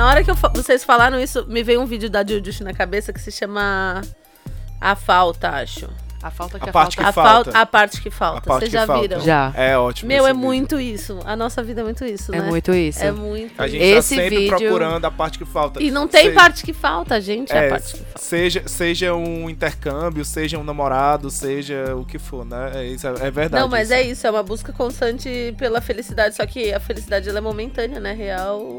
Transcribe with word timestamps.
na 0.00 0.06
hora 0.08 0.24
que 0.24 0.30
eu 0.30 0.34
vocês 0.34 0.82
falaram 0.82 1.20
isso, 1.20 1.44
me 1.46 1.62
veio 1.62 1.80
um 1.80 1.84
vídeo 1.86 2.08
da 2.08 2.24
Jujutsu 2.26 2.64
na 2.64 2.72
cabeça 2.72 3.12
que 3.12 3.20
se 3.20 3.30
chama 3.30 4.00
A 4.80 4.94
Falta, 4.96 5.50
acho. 5.50 5.88
A 6.22 6.30
falta 6.30 6.58
que 6.58 6.66
A 6.66 6.68
a, 6.68 6.72
parte 6.72 6.96
falta. 6.96 7.08
a, 7.08 7.12
falta. 7.14 7.58
a 7.60 7.66
parte 7.66 8.00
que 8.02 8.10
falta. 8.10 8.52
Vocês 8.52 8.64
que 8.70 8.76
já 8.76 8.86
falta. 8.86 9.00
viram? 9.08 9.20
Já. 9.22 9.54
É 9.56 9.78
ótimo. 9.78 10.08
Meu, 10.08 10.18
esse 10.24 10.26
é 10.30 10.32
vídeo. 10.34 10.46
muito 10.46 10.78
isso. 10.78 11.18
A 11.24 11.34
nossa 11.34 11.62
vida 11.62 11.80
é 11.80 11.84
muito 11.84 12.04
isso, 12.04 12.34
É 12.34 12.40
né? 12.40 12.46
muito 12.46 12.74
isso. 12.74 13.02
É 13.02 13.10
muito 13.10 13.54
A 13.58 13.66
gente 13.66 13.82
Esse 13.82 14.16
tá 14.16 14.22
sempre 14.22 14.36
vídeo- 14.36 14.48
procurando 14.58 15.02
a 15.06 15.10
parte 15.10 15.38
que 15.38 15.46
falta. 15.46 15.82
E 15.82 15.90
não 15.90 16.06
tem 16.06 16.24
Seja- 16.24 16.34
parte 16.34 16.62
que 16.62 16.74
falta, 16.74 17.18
gente. 17.22 17.50
É, 17.54 17.56
É, 17.56 17.66
a 17.68 17.70
parte 17.70 17.92
que 17.94 17.98
falta. 18.04 18.18
seja, 18.18 18.62
seja 18.66 19.14
um 19.14 19.48
intercâmbio, 19.48 20.22
seja 20.22 20.58
um 20.58 20.62
namorado, 20.64 21.30
seja 21.30 21.96
o 21.96 22.04
que 22.04 22.18
for, 22.18 22.44
né? 22.44 22.70
É, 22.74 22.84
isso, 22.84 23.06
é 23.06 23.10
é 23.12 23.30
verdade. 23.30 23.62
Não, 23.62 23.68
mas 23.70 23.84
isso. 23.88 23.94
é 23.94 24.02
isso, 24.02 24.26
é 24.26 24.30
uma 24.30 24.42
busca 24.42 24.74
constante 24.74 25.54
pela 25.56 25.80
felicidade, 25.80 26.34
só 26.36 26.44
que 26.44 26.70
a 26.70 26.80
felicidade 26.80 27.30
ela 27.30 27.38
é 27.38 27.40
momentânea, 27.40 27.98
né? 27.98 28.12
Real 28.12 28.78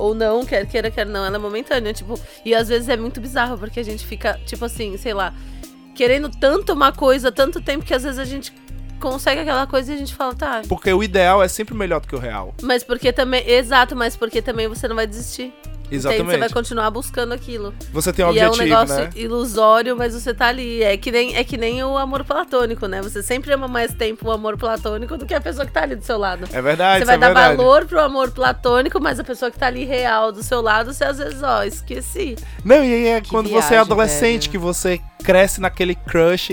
ou 0.00 0.14
não, 0.14 0.44
quer 0.44 0.66
queira, 0.66 0.90
quer 0.90 1.06
não, 1.06 1.24
ela 1.24 1.36
é 1.36 1.38
momentânea, 1.38 1.92
tipo, 1.92 2.18
e 2.44 2.54
às 2.54 2.68
vezes 2.68 2.88
é 2.88 2.96
muito 2.96 3.20
bizarro, 3.20 3.58
porque 3.58 3.78
a 3.80 3.82
gente 3.84 4.04
fica, 4.06 4.38
tipo 4.46 4.64
assim, 4.64 4.96
sei 4.96 5.12
lá, 5.12 5.34
querendo 5.94 6.30
tanto 6.30 6.72
uma 6.72 6.92
coisa, 6.92 7.30
tanto 7.30 7.60
tempo 7.60 7.84
que 7.84 7.94
às 7.94 8.02
vezes 8.02 8.18
a 8.18 8.24
gente 8.24 8.52
consegue 8.98 9.40
aquela 9.40 9.66
coisa 9.66 9.92
e 9.92 9.94
a 9.94 9.98
gente 9.98 10.14
fala, 10.14 10.34
tá, 10.34 10.62
Porque 10.68 10.92
o 10.92 11.02
ideal 11.02 11.42
é 11.42 11.48
sempre 11.48 11.74
melhor 11.74 12.00
do 12.00 12.08
que 12.08 12.14
o 12.14 12.18
real. 12.18 12.54
mas 12.62 12.82
porque 12.82 13.12
também, 13.12 13.48
exato, 13.48 13.94
mas 13.94 14.16
porque 14.16 14.40
também 14.42 14.68
você 14.68 14.88
não 14.88 14.96
vai 14.96 15.06
desistir. 15.06 15.52
Entende? 15.90 16.02
Você 16.02 16.08
vai 16.08 16.18
Exatamente. 16.20 16.54
continuar 16.54 16.90
buscando 16.90 17.32
aquilo. 17.32 17.74
Você 17.92 18.12
tem 18.12 18.24
um 18.24 18.32
e 18.32 18.38
é 18.38 18.44
um 18.44 18.48
objetivo, 18.48 18.68
negócio 18.68 18.96
né? 19.04 19.10
ilusório, 19.16 19.96
mas 19.96 20.14
você 20.14 20.32
tá 20.32 20.46
ali. 20.46 20.82
É 20.82 20.96
que, 20.96 21.10
nem, 21.10 21.36
é 21.36 21.42
que 21.42 21.56
nem 21.56 21.82
o 21.82 21.98
amor 21.98 22.24
platônico, 22.24 22.86
né? 22.86 23.02
Você 23.02 23.22
sempre 23.22 23.52
ama 23.52 23.66
mais 23.66 23.92
tempo 23.92 24.28
o 24.28 24.30
amor 24.30 24.56
platônico 24.56 25.16
do 25.16 25.26
que 25.26 25.34
a 25.34 25.40
pessoa 25.40 25.66
que 25.66 25.72
tá 25.72 25.82
ali 25.82 25.96
do 25.96 26.04
seu 26.04 26.16
lado. 26.18 26.44
É 26.52 26.62
verdade, 26.62 27.00
Você 27.00 27.04
vai 27.06 27.16
é 27.16 27.18
dar 27.18 27.26
verdade. 27.28 27.56
valor 27.56 27.84
pro 27.86 28.00
amor 28.00 28.30
platônico, 28.30 29.00
mas 29.00 29.18
a 29.18 29.24
pessoa 29.24 29.50
que 29.50 29.58
tá 29.58 29.66
ali 29.66 29.84
real 29.84 30.30
do 30.30 30.42
seu 30.42 30.60
lado, 30.60 30.92
você 30.92 31.04
às 31.04 31.18
vezes, 31.18 31.42
ó, 31.42 31.64
esqueci. 31.64 32.36
Não, 32.64 32.84
e 32.84 32.94
aí 32.94 33.06
é 33.08 33.20
Que 33.20 33.28
quando 33.30 33.48
você 33.48 33.56
é 33.56 33.60
viagem, 33.70 33.78
adolescente, 33.78 34.42
velho. 34.42 34.50
que 34.52 34.58
você 34.58 35.00
cresce 35.24 35.60
naquele 35.60 35.94
crush 35.94 36.50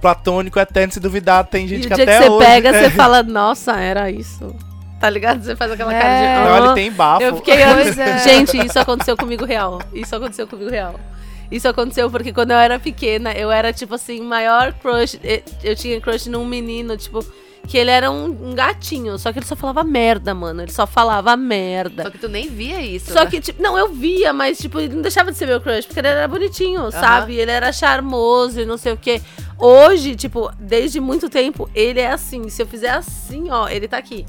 platônico 0.00 0.58
eterno, 0.58 0.92
se 0.92 1.00
duvidar, 1.00 1.44
tem 1.46 1.64
E 1.64 1.68
gente 1.68 1.86
o 1.86 1.88
que 1.88 1.94
dia 1.94 2.04
que 2.06 2.10
até 2.10 2.22
você 2.22 2.30
hoje... 2.30 2.46
pega, 2.46 2.72
você 2.78 2.90
fala, 2.90 3.22
nossa, 3.22 3.76
era 3.78 4.10
isso. 4.10 4.54
Tá 5.00 5.08
ligado? 5.08 5.42
Você 5.42 5.54
faz 5.54 5.70
aquela 5.70 5.92
cara 5.92 6.18
de. 6.18 6.24
É. 6.24 6.44
Não, 6.44 6.54
"Ah". 6.54 6.66
ele 6.66 6.74
tem 6.74 6.92
bafo. 6.92 7.22
Eu 7.22 7.36
fiquei 7.36 7.62
anos. 7.62 7.96
É. 7.98 8.18
Gente, 8.18 8.66
isso 8.66 8.78
aconteceu 8.78 9.16
comigo 9.16 9.44
real. 9.44 9.80
Isso 9.92 10.14
aconteceu 10.14 10.46
comigo 10.46 10.70
real. 10.70 10.98
Isso 11.50 11.66
aconteceu 11.68 12.10
porque 12.10 12.32
quando 12.32 12.50
eu 12.50 12.58
era 12.58 12.78
pequena, 12.78 13.32
eu 13.32 13.50
era, 13.50 13.72
tipo 13.72 13.94
assim, 13.94 14.20
maior 14.20 14.72
crush. 14.74 15.18
Eu 15.62 15.74
tinha 15.74 16.00
crush 16.00 16.26
num 16.28 16.44
menino, 16.44 16.96
tipo, 16.96 17.24
que 17.66 17.78
ele 17.78 17.90
era 17.90 18.10
um, 18.10 18.24
um 18.26 18.54
gatinho. 18.54 19.16
Só 19.18 19.32
que 19.32 19.38
ele 19.38 19.46
só 19.46 19.56
falava 19.56 19.82
merda, 19.82 20.34
mano. 20.34 20.62
Ele 20.62 20.72
só 20.72 20.86
falava 20.86 21.36
merda. 21.36 22.02
Só 22.02 22.10
que 22.10 22.18
tu 22.18 22.28
nem 22.28 22.48
via 22.48 22.80
isso. 22.82 23.12
Só 23.12 23.20
né? 23.24 23.30
que, 23.30 23.40
tipo, 23.40 23.62
não, 23.62 23.78
eu 23.78 23.88
via, 23.92 24.32
mas, 24.32 24.58
tipo, 24.58 24.78
ele 24.78 24.94
não 24.94 25.02
deixava 25.02 25.30
de 25.30 25.38
ser 25.38 25.46
meu 25.46 25.60
crush, 25.60 25.86
porque 25.86 26.00
ele 26.00 26.08
era 26.08 26.28
bonitinho, 26.28 26.90
sabe? 26.90 27.36
Ele 27.36 27.50
era 27.50 27.72
charmoso 27.72 28.60
e 28.60 28.66
não 28.66 28.76
sei 28.76 28.92
o 28.92 28.96
quê. 28.96 29.22
Hoje, 29.58 30.16
tipo, 30.16 30.50
desde 30.58 31.00
muito 31.00 31.30
tempo, 31.30 31.68
ele 31.74 32.00
é 32.00 32.10
assim. 32.10 32.48
Se 32.48 32.60
eu 32.62 32.66
fizer 32.66 32.90
assim, 32.90 33.48
ó, 33.50 33.68
ele 33.68 33.88
tá 33.88 33.96
aqui. 33.96 34.26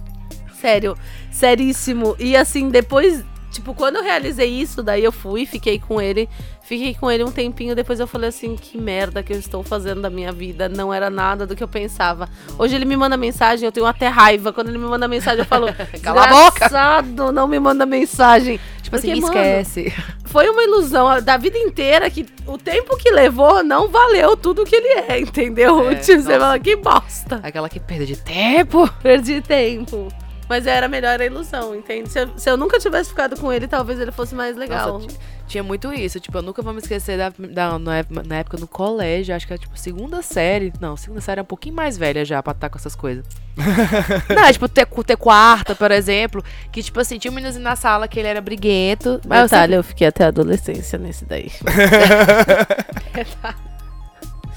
Sério, 0.59 0.97
seríssimo. 1.31 2.15
E 2.19 2.35
assim, 2.35 2.69
depois, 2.69 3.23
tipo, 3.51 3.73
quando 3.73 3.97
eu 3.97 4.03
realizei 4.03 4.49
isso, 4.49 4.83
daí 4.83 5.03
eu 5.03 5.11
fui, 5.11 5.45
fiquei 5.45 5.79
com 5.79 6.01
ele. 6.01 6.27
Fiquei 6.69 6.93
com 6.93 7.09
ele 7.09 7.23
um 7.23 7.31
tempinho, 7.31 7.75
depois 7.75 7.99
eu 7.99 8.05
falei 8.05 8.29
assim, 8.29 8.55
que 8.55 8.77
merda 8.77 9.23
que 9.23 9.33
eu 9.33 9.39
estou 9.39 9.63
fazendo 9.63 10.01
da 10.01 10.09
minha 10.09 10.31
vida. 10.31 10.69
Não 10.69 10.93
era 10.93 11.09
nada 11.09 11.47
do 11.47 11.55
que 11.55 11.63
eu 11.63 11.67
pensava. 11.67 12.29
Hoje 12.59 12.75
ele 12.75 12.85
me 12.85 12.95
manda 12.95 13.17
mensagem, 13.17 13.65
eu 13.65 13.71
tenho 13.71 13.87
até 13.87 14.07
raiva. 14.07 14.53
Quando 14.53 14.69
ele 14.69 14.77
me 14.77 14.85
manda 14.85 15.07
mensagem, 15.07 15.39
eu 15.39 15.45
falo, 15.45 15.65
Cala 16.03 16.25
a 16.25 16.27
boca! 16.27 17.01
não 17.33 17.47
me 17.47 17.59
manda 17.59 17.87
mensagem. 17.87 18.59
Tipo 18.83 18.97
assim, 18.97 19.07
Porque, 19.07 19.15
me 19.15 19.21
mano, 19.21 19.33
esquece. 19.33 19.93
Foi 20.25 20.47
uma 20.47 20.63
ilusão 20.63 21.19
da 21.23 21.37
vida 21.37 21.57
inteira 21.57 22.07
que 22.07 22.23
o 22.45 22.55
tempo 22.55 22.95
que 22.97 23.09
levou 23.09 23.63
não 23.63 23.87
valeu 23.87 24.37
tudo 24.37 24.63
que 24.63 24.75
ele 24.75 24.99
é, 25.09 25.19
entendeu? 25.19 25.89
É, 25.89 25.95
Tipo, 26.09 26.21
você 26.21 26.37
fala, 26.37 26.59
que 26.59 26.75
bosta. 26.75 27.39
Aquela 27.41 27.67
que 27.67 27.79
perda 27.79 28.05
de 28.05 28.15
tempo. 28.15 28.87
Perdi 29.01 29.41
tempo. 29.41 30.07
Mas 30.49 30.65
era 30.65 30.87
melhor 30.87 31.21
a 31.21 31.25
ilusão, 31.25 31.75
entende? 31.75 32.09
Se 32.09 32.21
eu, 32.21 32.29
se 32.35 32.49
eu 32.49 32.57
nunca 32.57 32.79
tivesse 32.79 33.09
ficado 33.11 33.39
com 33.39 33.53
ele, 33.53 33.67
talvez 33.67 33.99
ele 33.99 34.11
fosse 34.11 34.33
mais 34.33 34.57
legal. 34.57 34.93
Nossa, 34.93 35.05
ti- 35.07 35.15
tinha 35.47 35.61
muito 35.63 35.93
isso. 35.93 36.19
Tipo, 36.19 36.39
eu 36.39 36.41
nunca 36.41 36.63
vou 36.63 36.73
me 36.73 36.79
esquecer 36.79 37.19
da, 37.19 37.31
da- 37.37 37.77
na, 37.77 37.97
época, 37.97 38.23
na 38.25 38.35
época 38.37 38.57
no 38.57 38.67
colégio, 38.67 39.35
acho 39.35 39.45
que 39.45 39.53
era 39.53 39.61
tipo 39.61 39.77
segunda 39.77 40.23
série. 40.23 40.73
Não, 40.81 40.97
segunda 40.97 41.21
série 41.21 41.39
é 41.39 41.43
um 41.43 41.45
pouquinho 41.45 41.75
mais 41.75 41.99
velha 41.99 42.25
já 42.25 42.41
pra 42.41 42.53
estar 42.53 42.67
com 42.67 42.79
essas 42.79 42.95
coisas. 42.95 43.23
Não, 44.35 44.43
é, 44.45 44.51
tipo, 44.51 44.67
ter, 44.67 44.87
ter 44.87 45.17
quarta, 45.17 45.75
por 45.75 45.91
exemplo. 45.91 46.43
Que, 46.71 46.81
tipo 46.81 46.99
assim, 46.99 47.19
tinha 47.19 47.31
um 47.31 47.35
meninozinho 47.35 47.63
na 47.63 47.75
sala 47.75 48.07
que 48.07 48.17
ele 48.19 48.27
era 48.27 48.41
briguento. 48.41 49.21
Mas 49.27 49.41
eu 49.41 49.45
Detalhe, 49.45 49.73
eu 49.75 49.83
fiquei 49.83 50.07
até 50.07 50.25
a 50.25 50.29
adolescência 50.29 50.97
nesse 50.97 51.25
daí. 51.25 51.51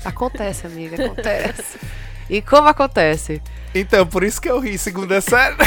Acontece, 0.04 0.66
amiga, 0.66 1.04
acontece. 1.04 1.78
E 2.32 2.41
como 2.41 2.66
acontece? 2.66 3.43
Então, 3.75 4.06
por 4.06 4.25
isso 4.25 4.41
que 4.41 4.48
eu 4.50 4.59
ri, 4.59 4.78
segunda 4.78 5.20
série. 5.20 5.54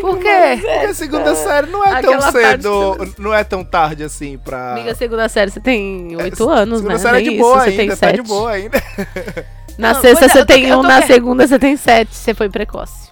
Por 0.00 0.18
quê? 0.18 0.58
Porque 0.60 0.94
segunda 0.94 1.34
série 1.34 1.68
não 1.70 1.82
é 1.82 1.88
tão 2.02 2.12
Aquela 2.14 2.32
parte 2.32 2.62
cedo, 2.62 3.14
não 3.18 3.32
é 3.32 3.44
tão 3.44 3.64
tarde 3.64 4.02
assim 4.04 4.36
pra... 4.36 4.72
Amiga, 4.72 4.94
segunda 4.94 5.26
série, 5.28 5.50
você 5.50 5.60
tem 5.60 6.14
oito 6.16 6.48
anos, 6.50 6.78
segunda 6.78 6.94
né? 6.96 7.00
série 7.00 7.16
é 7.16 7.20
Nem 7.20 7.28
de 7.30 7.34
isso, 7.36 7.42
boa 7.42 7.60
você 7.60 7.68
ainda, 7.70 7.76
tem 7.76 7.88
tá 7.88 7.96
sete. 7.96 8.16
de 8.16 8.22
boa 8.22 8.50
ainda. 8.50 8.82
Na 9.78 9.92
Não, 9.94 10.00
sexta 10.00 10.24
é, 10.24 10.28
você 10.28 10.38
tô- 10.40 10.46
tem 10.46 10.72
um, 10.74 10.80
tô 10.82 10.88
na 10.88 11.02
segunda 11.02 11.46
você 11.46 11.58
tem 11.58 11.76
sete. 11.76 12.14
Você 12.14 12.32
foi 12.34 12.48
precoce. 12.48 13.10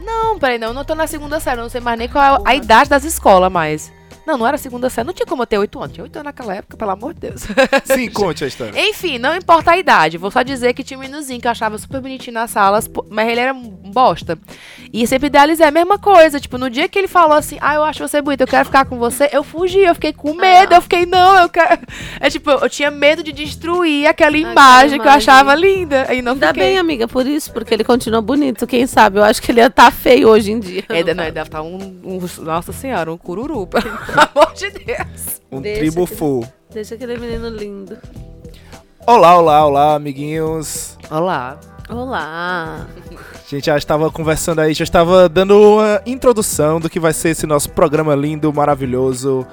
Não, 0.00 0.38
peraí, 0.38 0.58
não, 0.58 0.68
eu 0.68 0.74
não 0.74 0.84
tô 0.84 0.94
na 0.94 1.06
segunda 1.06 1.40
série, 1.40 1.58
eu 1.58 1.62
não 1.64 1.70
sei 1.70 1.80
mais 1.80 1.98
nem 1.98 2.08
qual 2.08 2.36
é 2.36 2.38
a 2.44 2.54
idade 2.54 2.88
das 2.90 3.02
escolas 3.04 3.50
mais. 3.50 3.90
Não, 4.26 4.36
não 4.36 4.46
era 4.46 4.58
segunda 4.58 4.90
série, 4.90 5.06
não 5.06 5.14
tinha 5.14 5.26
como 5.26 5.42
eu 5.42 5.46
ter 5.46 5.58
oito 5.58 5.78
anos. 5.80 5.92
Tinha 5.94 6.04
oito 6.04 6.16
anos 6.16 6.24
naquela 6.26 6.54
época, 6.54 6.76
pelo 6.76 6.90
amor 6.90 7.14
de 7.14 7.20
Deus. 7.20 7.42
Sim, 7.84 8.10
conte 8.10 8.44
a 8.44 8.46
história. 8.46 8.72
Enfim, 8.88 9.18
não 9.18 9.36
importa 9.36 9.70
a 9.72 9.78
idade. 9.78 10.18
Vou 10.18 10.30
só 10.30 10.42
dizer 10.42 10.74
que 10.74 10.82
tinha 10.82 10.98
um 10.98 11.00
meninozinho 11.00 11.40
que 11.40 11.46
eu 11.46 11.50
achava 11.52 11.78
super 11.78 12.00
bonitinho 12.00 12.34
nas 12.34 12.50
salas, 12.50 12.90
mas 13.08 13.28
ele 13.28 13.40
era 13.40 13.54
um 13.54 13.62
bosta. 13.92 14.38
E 14.92 15.06
sempre 15.06 15.26
idealizei 15.28 15.66
a 15.66 15.70
mesma 15.70 15.98
coisa. 15.98 16.40
Tipo, 16.40 16.58
no 16.58 16.68
dia 16.68 16.88
que 16.88 16.98
ele 16.98 17.08
falou 17.08 17.36
assim, 17.36 17.56
ah, 17.60 17.74
eu 17.74 17.84
acho 17.84 18.06
você 18.06 18.20
bonita, 18.20 18.42
eu 18.44 18.48
quero 18.48 18.64
ficar 18.64 18.84
com 18.84 18.98
você, 18.98 19.28
eu 19.32 19.44
fugi, 19.44 19.80
eu 19.80 19.94
fiquei 19.94 20.12
com 20.12 20.34
medo, 20.34 20.74
eu 20.74 20.82
fiquei, 20.82 21.06
não, 21.06 21.38
eu 21.38 21.48
quero. 21.48 21.78
É 22.20 22.28
tipo, 22.30 22.50
eu 22.50 22.68
tinha 22.68 22.90
medo 22.90 23.22
de 23.22 23.32
destruir 23.32 24.06
aquela 24.06 24.36
imagem 24.36 24.98
que 24.98 25.06
eu 25.06 25.10
imagem. 25.10 25.16
achava 25.32 25.54
linda. 25.54 26.12
E 26.12 26.20
não 26.22 26.32
Ainda 26.32 26.48
fiquei. 26.48 26.62
bem, 26.64 26.78
amiga, 26.78 27.06
por 27.06 27.26
isso, 27.26 27.52
porque 27.52 27.72
ele 27.72 27.84
continua 27.84 28.20
bonito. 28.20 28.66
Quem 28.66 28.86
sabe? 28.86 29.18
Eu 29.18 29.24
acho 29.24 29.40
que 29.40 29.50
ele 29.52 29.60
ia 29.60 29.66
estar 29.66 29.90
feio 29.92 30.28
hoje 30.28 30.50
em 30.52 30.58
dia. 30.60 30.84
É, 30.88 31.14
não, 31.14 31.22
ele 31.24 31.32
deve 31.32 31.48
estar 31.48 31.62
um, 31.62 31.76
um- 32.04 32.20
Nossa 32.44 32.72
senhora, 32.72 33.12
um 33.12 33.16
cururu, 33.18 33.68
pelo 34.16 34.44
amor 34.44 34.54
de 34.54 34.70
Deus. 34.70 35.40
Um 35.50 35.60
Deixa 35.60 35.80
tribo 35.80 36.06
que- 36.06 36.14
full. 36.16 36.46
Deixa 36.72 36.94
aquele 36.94 37.16
menino 37.16 37.48
lindo. 37.48 37.96
Olá, 39.06 39.36
olá, 39.38 39.64
olá, 39.66 39.94
amiguinhos. 39.94 40.96
Olá. 41.10 41.58
Olá. 41.88 42.86
A 43.12 43.48
gente 43.48 43.66
já 43.66 43.76
estava 43.76 44.10
conversando 44.10 44.60
aí, 44.60 44.74
já 44.74 44.82
estava 44.82 45.28
dando 45.28 45.56
uma 45.56 46.02
introdução 46.04 46.80
do 46.80 46.90
que 46.90 46.98
vai 46.98 47.12
ser 47.12 47.28
esse 47.30 47.46
nosso 47.46 47.70
programa 47.70 48.14
lindo, 48.16 48.52
maravilhoso, 48.52 49.46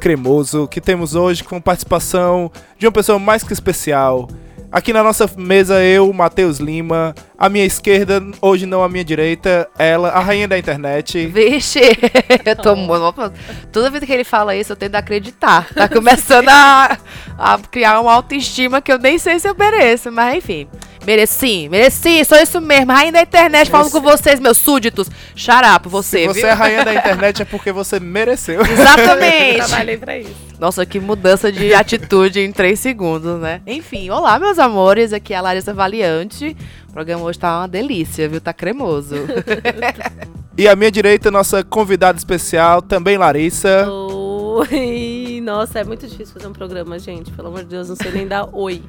cremoso, 0.00 0.66
que 0.66 0.80
temos 0.80 1.14
hoje 1.14 1.44
com 1.44 1.60
participação 1.60 2.50
de 2.78 2.86
uma 2.86 2.92
pessoa 2.92 3.18
mais 3.18 3.42
que 3.42 3.52
especial. 3.52 4.28
Aqui 4.74 4.92
na 4.92 5.04
nossa 5.04 5.30
mesa, 5.36 5.80
eu, 5.84 6.12
Matheus 6.12 6.58
Lima, 6.58 7.14
à 7.38 7.48
minha 7.48 7.64
esquerda, 7.64 8.20
hoje 8.42 8.66
não 8.66 8.82
à 8.82 8.88
minha 8.88 9.04
direita, 9.04 9.68
ela, 9.78 10.08
a 10.08 10.18
rainha 10.18 10.48
da 10.48 10.58
internet. 10.58 11.28
Vixe, 11.28 11.78
eu 12.44 12.56
tô 12.56 12.74
muito. 12.74 13.32
Toda 13.70 13.88
vez 13.88 14.02
que 14.02 14.12
ele 14.12 14.24
fala 14.24 14.56
isso, 14.56 14.72
eu 14.72 14.76
tento 14.76 14.96
acreditar. 14.96 15.72
Tá 15.72 15.88
começando 15.88 16.48
a, 16.48 16.98
a 17.38 17.58
criar 17.70 18.00
uma 18.00 18.12
autoestima 18.12 18.82
que 18.82 18.92
eu 18.92 18.98
nem 18.98 19.16
sei 19.16 19.38
se 19.38 19.48
eu 19.48 19.54
mereço, 19.56 20.10
mas 20.10 20.38
enfim. 20.38 20.66
Mereci, 21.06 21.68
mereci, 21.68 22.24
sou 22.24 22.38
isso 22.38 22.60
mesmo. 22.60 22.90
Rainha 22.90 23.12
da 23.12 23.22
internet 23.22 23.70
falando 23.70 23.92
com 23.92 24.00
vocês, 24.00 24.40
meus 24.40 24.58
súditos. 24.58 25.08
Xarapo, 25.36 25.88
você, 25.88 26.22
Se 26.22 26.26
você 26.26 26.40
viu? 26.40 26.48
é 26.48 26.50
a 26.50 26.54
rainha 26.56 26.84
da 26.84 26.94
internet 26.98 27.42
é 27.42 27.44
porque 27.44 27.70
você 27.70 28.00
mereceu. 28.00 28.60
Exatamente. 28.60 29.58
Trabalhei 29.68 29.96
pra 29.98 30.18
isso. 30.18 30.34
Nossa, 30.58 30.86
que 30.86 31.00
mudança 31.00 31.50
de 31.50 31.72
atitude 31.74 32.40
em 32.40 32.52
três 32.52 32.80
segundos, 32.80 33.40
né? 33.40 33.60
Enfim, 33.66 34.10
olá, 34.10 34.38
meus 34.38 34.58
amores. 34.58 35.12
Aqui 35.12 35.34
é 35.34 35.36
a 35.36 35.40
Larissa 35.40 35.74
Valiante. 35.74 36.56
O 36.88 36.92
programa 36.92 37.24
hoje 37.24 37.38
tá 37.38 37.58
uma 37.60 37.68
delícia, 37.68 38.28
viu? 38.28 38.40
Tá 38.40 38.52
cremoso. 38.52 39.16
E 40.56 40.68
à 40.68 40.76
minha 40.76 40.90
direita, 40.90 41.32
nossa 41.32 41.64
convidada 41.64 42.16
especial, 42.16 42.80
também 42.80 43.18
Larissa. 43.18 43.90
Oi. 43.90 45.40
Nossa, 45.42 45.80
é 45.80 45.84
muito 45.84 46.06
difícil 46.06 46.32
fazer 46.32 46.46
um 46.46 46.52
programa, 46.52 46.96
gente. 46.96 47.32
Pelo 47.32 47.48
amor 47.48 47.64
de 47.64 47.70
Deus, 47.70 47.88
não 47.88 47.96
sei 47.96 48.12
nem 48.12 48.28
dar 48.28 48.48
oi. 48.52 48.80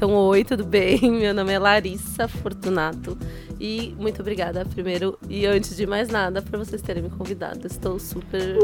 Então, 0.00 0.14
oi, 0.14 0.42
tudo 0.44 0.64
bem? 0.64 0.98
Meu 1.12 1.34
nome 1.34 1.52
é 1.52 1.58
Larissa 1.58 2.26
Fortunato. 2.26 3.18
E 3.60 3.94
muito 3.98 4.22
obrigada, 4.22 4.64
primeiro 4.64 5.18
e 5.28 5.44
antes 5.44 5.76
de 5.76 5.86
mais 5.86 6.08
nada, 6.08 6.40
por 6.40 6.58
vocês 6.58 6.80
terem 6.80 7.02
me 7.02 7.10
convidado. 7.10 7.66
Estou 7.66 7.98
super, 7.98 8.56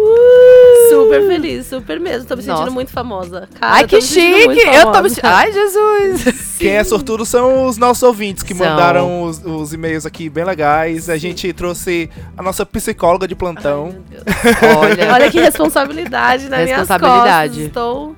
super 0.88 1.26
feliz, 1.26 1.66
super 1.66 2.00
mesmo. 2.00 2.26
Tô 2.26 2.36
me 2.36 2.42
sentindo 2.42 2.60
Nossa. 2.60 2.70
muito 2.70 2.90
famosa. 2.90 3.50
Cara, 3.60 3.74
Ai, 3.74 3.86
que 3.86 4.00
chique! 4.00 4.60
Eu 4.66 4.90
tô 4.90 5.02
me 5.02 5.10
sentindo. 5.10 5.26
Ai, 5.26 5.52
Jesus! 5.52 6.56
Quem 6.58 6.70
é 6.70 6.82
sortudo 6.82 7.26
são 7.26 7.66
os 7.66 7.76
nossos 7.76 8.02
ouvintes 8.02 8.42
que 8.42 8.54
São. 8.54 8.66
mandaram 8.66 9.24
os, 9.24 9.44
os 9.44 9.74
e-mails 9.74 10.06
aqui 10.06 10.30
bem 10.30 10.42
legais. 10.44 11.10
A 11.10 11.18
gente 11.18 11.52
trouxe 11.52 12.08
a 12.34 12.42
nossa 12.42 12.64
psicóloga 12.64 13.28
de 13.28 13.34
Ai, 13.34 13.38
plantão. 13.38 13.88
meu 13.90 14.02
Deus. 14.08 14.22
Olha. 14.78 15.12
Olha 15.12 15.30
que 15.30 15.38
responsabilidade 15.38 16.48
nas 16.48 16.64
minhas 16.64 16.78
Responsabilidade. 16.78 17.48
costas. 17.52 17.66
Estou. 17.66 18.16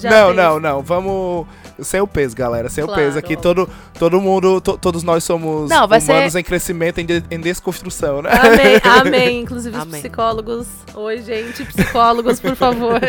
já 0.00 0.08
não, 0.08 0.32
não, 0.32 0.58
não. 0.58 0.82
Vamos. 0.82 1.46
Sem 1.80 2.00
o 2.00 2.06
peso, 2.06 2.34
galera. 2.34 2.68
Sem 2.68 2.84
Claro. 2.84 3.00
o 3.00 3.04
peso. 3.04 3.18
Aqui 3.18 3.36
todo, 3.36 3.68
todo 3.98 4.20
mundo, 4.20 4.60
to- 4.60 4.76
todos 4.78 5.02
nós 5.02 5.22
somos 5.24 5.70
Não, 5.70 5.86
vai 5.86 6.00
humanos 6.00 6.32
ser- 6.32 6.40
em 6.40 6.42
crescimento, 6.42 6.98
em, 6.98 7.06
de- 7.06 7.22
em 7.30 7.40
desconstrução, 7.40 8.20
né? 8.22 8.30
Amém, 8.32 8.80
amém. 9.24 9.40
Inclusive 9.42 9.76
os 9.76 9.82
Amém. 9.82 10.00
psicólogos. 10.00 10.66
Oi, 10.94 11.22
gente, 11.22 11.64
psicólogos, 11.64 12.40
por 12.40 12.56
favor. 12.56 13.00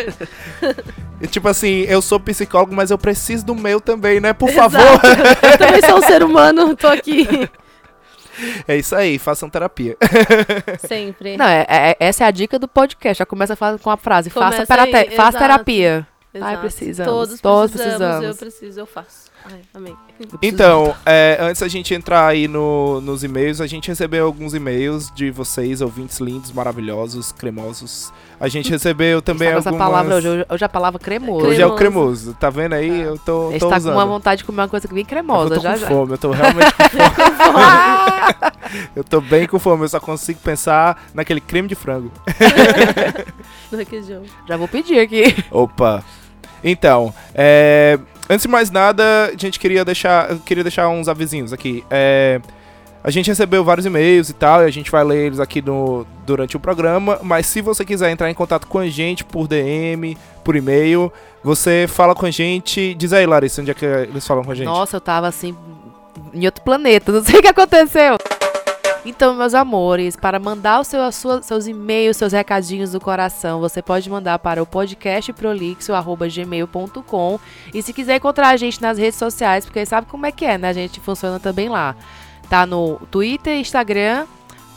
E, 1.20 1.26
tipo 1.26 1.48
assim, 1.48 1.80
eu 1.88 2.00
sou 2.00 2.18
psicólogo, 2.20 2.74
mas 2.74 2.90
eu 2.90 2.98
preciso 2.98 3.44
do 3.44 3.54
meu 3.54 3.80
também, 3.80 4.20
né? 4.20 4.32
Por 4.32 4.48
Exato. 4.48 4.70
favor. 4.70 5.00
Eu 5.52 5.58
também 5.58 5.82
sou 5.82 5.98
um 5.98 6.02
ser 6.02 6.22
humano, 6.22 6.76
tô 6.76 6.86
aqui. 6.86 7.26
É 8.66 8.76
isso 8.76 8.94
aí, 8.96 9.18
façam 9.18 9.50
terapia. 9.50 9.96
Sempre. 10.78 11.36
Não, 11.36 11.44
é, 11.44 11.66
é- 11.68 11.96
essa 12.00 12.24
é 12.24 12.26
a 12.26 12.30
dica 12.30 12.58
do 12.58 12.66
podcast. 12.66 13.18
Já 13.18 13.26
começa 13.26 13.54
com 13.82 13.90
a 13.90 13.96
frase: 13.98 14.30
faça, 14.30 14.64
Começa 14.64 14.66
terate- 14.66 14.96
aí, 15.10 15.16
faça 15.16 15.38
exato. 16.34 16.50
Ai, 16.50 16.56
precisamos. 16.60 17.12
Todos, 17.12 17.40
Todos 17.40 17.70
precisamos, 17.72 18.00
Eu 18.02 18.08
precisamos. 18.08 18.36
preciso, 18.38 18.80
eu 18.80 18.86
faço. 18.86 19.30
Ai, 19.50 19.60
amém. 19.72 19.96
Então, 20.42 20.94
é, 21.06 21.38
antes 21.40 21.62
da 21.62 21.68
gente 21.68 21.94
entrar 21.94 22.26
aí 22.26 22.46
no- 22.46 23.00
nos 23.00 23.24
e-mails, 23.24 23.58
a 23.62 23.66
gente 23.66 23.88
recebeu 23.88 24.26
alguns 24.26 24.52
e-mails 24.52 25.10
de 25.14 25.30
vocês, 25.30 25.80
ouvintes 25.80 26.20
lindos, 26.20 26.52
maravilhosos, 26.52 27.32
cremosos. 27.32 28.12
A 28.38 28.48
gente 28.48 28.70
recebeu 28.70 29.22
também 29.22 29.48
com 29.50 29.56
algumas... 29.56 29.66
essa 29.74 29.76
palavra 29.78 30.16
hoje. 30.16 30.28
Hoje- 30.46 30.64
a 30.64 30.68
palavra 30.68 30.98
cremoso. 31.00 31.46
Hoje 31.46 31.62
é 31.62 31.66
o 31.66 31.74
Cremoso. 31.74 32.34
tá 32.38 32.50
vendo 32.50 32.74
aí? 32.74 33.00
Eu 33.00 33.16
tô, 33.16 33.48
tô 33.48 33.52
está 33.52 33.68
com 33.70 33.76
usando. 33.76 33.92
uma 33.94 34.04
vontade 34.04 34.40
de 34.40 34.44
comer 34.44 34.60
uma 34.60 34.68
coisa 34.68 34.86
bem 34.88 34.98
eu 35.00 35.06
cremosa. 35.06 35.54
tô 35.54 35.60
já, 35.62 35.72
com 35.72 35.78
já. 35.78 35.86
fome, 35.88 36.12
eu 36.12 36.18
tô 36.18 36.30
realmente 36.32 36.72
com 36.76 37.44
fome. 37.44 38.90
eu 38.94 39.04
tô 39.04 39.20
bem 39.22 39.46
com 39.46 39.58
fome, 39.58 39.84
eu 39.84 39.88
só 39.88 39.98
consigo 40.00 40.38
pensar 40.40 41.02
naquele 41.14 41.40
creme 41.40 41.66
de 41.66 41.74
frango. 41.74 42.12
No 43.70 43.78
requeijão. 43.78 44.22
Já 44.48 44.56
vou 44.56 44.66
pedir 44.66 44.98
aqui. 44.98 45.32
Opa. 45.48 46.02
Então, 46.62 47.12
é, 47.34 47.98
antes 48.28 48.42
de 48.42 48.48
mais 48.48 48.70
nada, 48.70 49.30
a 49.32 49.36
gente 49.36 49.58
queria 49.58 49.84
deixar, 49.84 50.36
queria 50.44 50.62
deixar 50.62 50.88
uns 50.88 51.08
avisinhos 51.08 51.52
aqui. 51.52 51.84
É, 51.90 52.40
a 53.02 53.10
gente 53.10 53.28
recebeu 53.28 53.64
vários 53.64 53.86
e-mails 53.86 54.28
e 54.28 54.34
tal, 54.34 54.62
e 54.62 54.66
a 54.66 54.70
gente 54.70 54.90
vai 54.90 55.02
ler 55.02 55.26
eles 55.26 55.40
aqui 55.40 55.62
no, 55.62 56.06
durante 56.26 56.56
o 56.56 56.60
programa. 56.60 57.18
Mas 57.22 57.46
se 57.46 57.62
você 57.62 57.84
quiser 57.84 58.10
entrar 58.10 58.30
em 58.30 58.34
contato 58.34 58.66
com 58.66 58.78
a 58.78 58.86
gente 58.88 59.24
por 59.24 59.48
DM, 59.48 60.18
por 60.44 60.54
e-mail, 60.54 61.10
você 61.42 61.86
fala 61.88 62.14
com 62.14 62.26
a 62.26 62.30
gente. 62.30 62.94
Diz 62.94 63.12
aí, 63.14 63.24
Larissa, 63.24 63.62
onde 63.62 63.70
é 63.70 63.74
que 63.74 63.86
eles 63.86 64.26
falam 64.26 64.44
com 64.44 64.52
a 64.52 64.54
gente? 64.54 64.66
Nossa, 64.66 64.96
eu 64.96 65.00
tava 65.00 65.26
assim, 65.26 65.56
em 66.34 66.44
outro 66.44 66.62
planeta. 66.62 67.10
Não 67.10 67.24
sei 67.24 67.38
o 67.38 67.42
que 67.42 67.48
aconteceu. 67.48 68.18
Então, 69.04 69.34
meus 69.34 69.54
amores, 69.54 70.14
para 70.14 70.38
mandar 70.38 70.78
o 70.80 70.84
seu, 70.84 71.10
sua- 71.10 71.40
seus 71.42 71.66
e-mails, 71.66 72.18
seus 72.18 72.34
recadinhos 72.34 72.92
do 72.92 73.00
coração, 73.00 73.58
você 73.58 73.80
pode 73.80 74.10
mandar 74.10 74.38
para 74.38 74.62
o 74.62 74.66
podcastprolixo.gmail.com 74.66 77.40
E 77.72 77.82
se 77.82 77.94
quiser 77.94 78.16
encontrar 78.16 78.50
a 78.50 78.56
gente 78.58 78.82
nas 78.82 78.98
redes 78.98 79.18
sociais, 79.18 79.64
porque 79.64 79.86
sabe 79.86 80.06
como 80.06 80.26
é 80.26 80.32
que 80.32 80.44
é, 80.44 80.58
né? 80.58 80.68
A 80.68 80.72
gente 80.74 81.00
funciona 81.00 81.40
também 81.40 81.70
lá. 81.70 81.96
Tá 82.50 82.66
no 82.66 83.00
Twitter, 83.10 83.56
Instagram, 83.58 84.26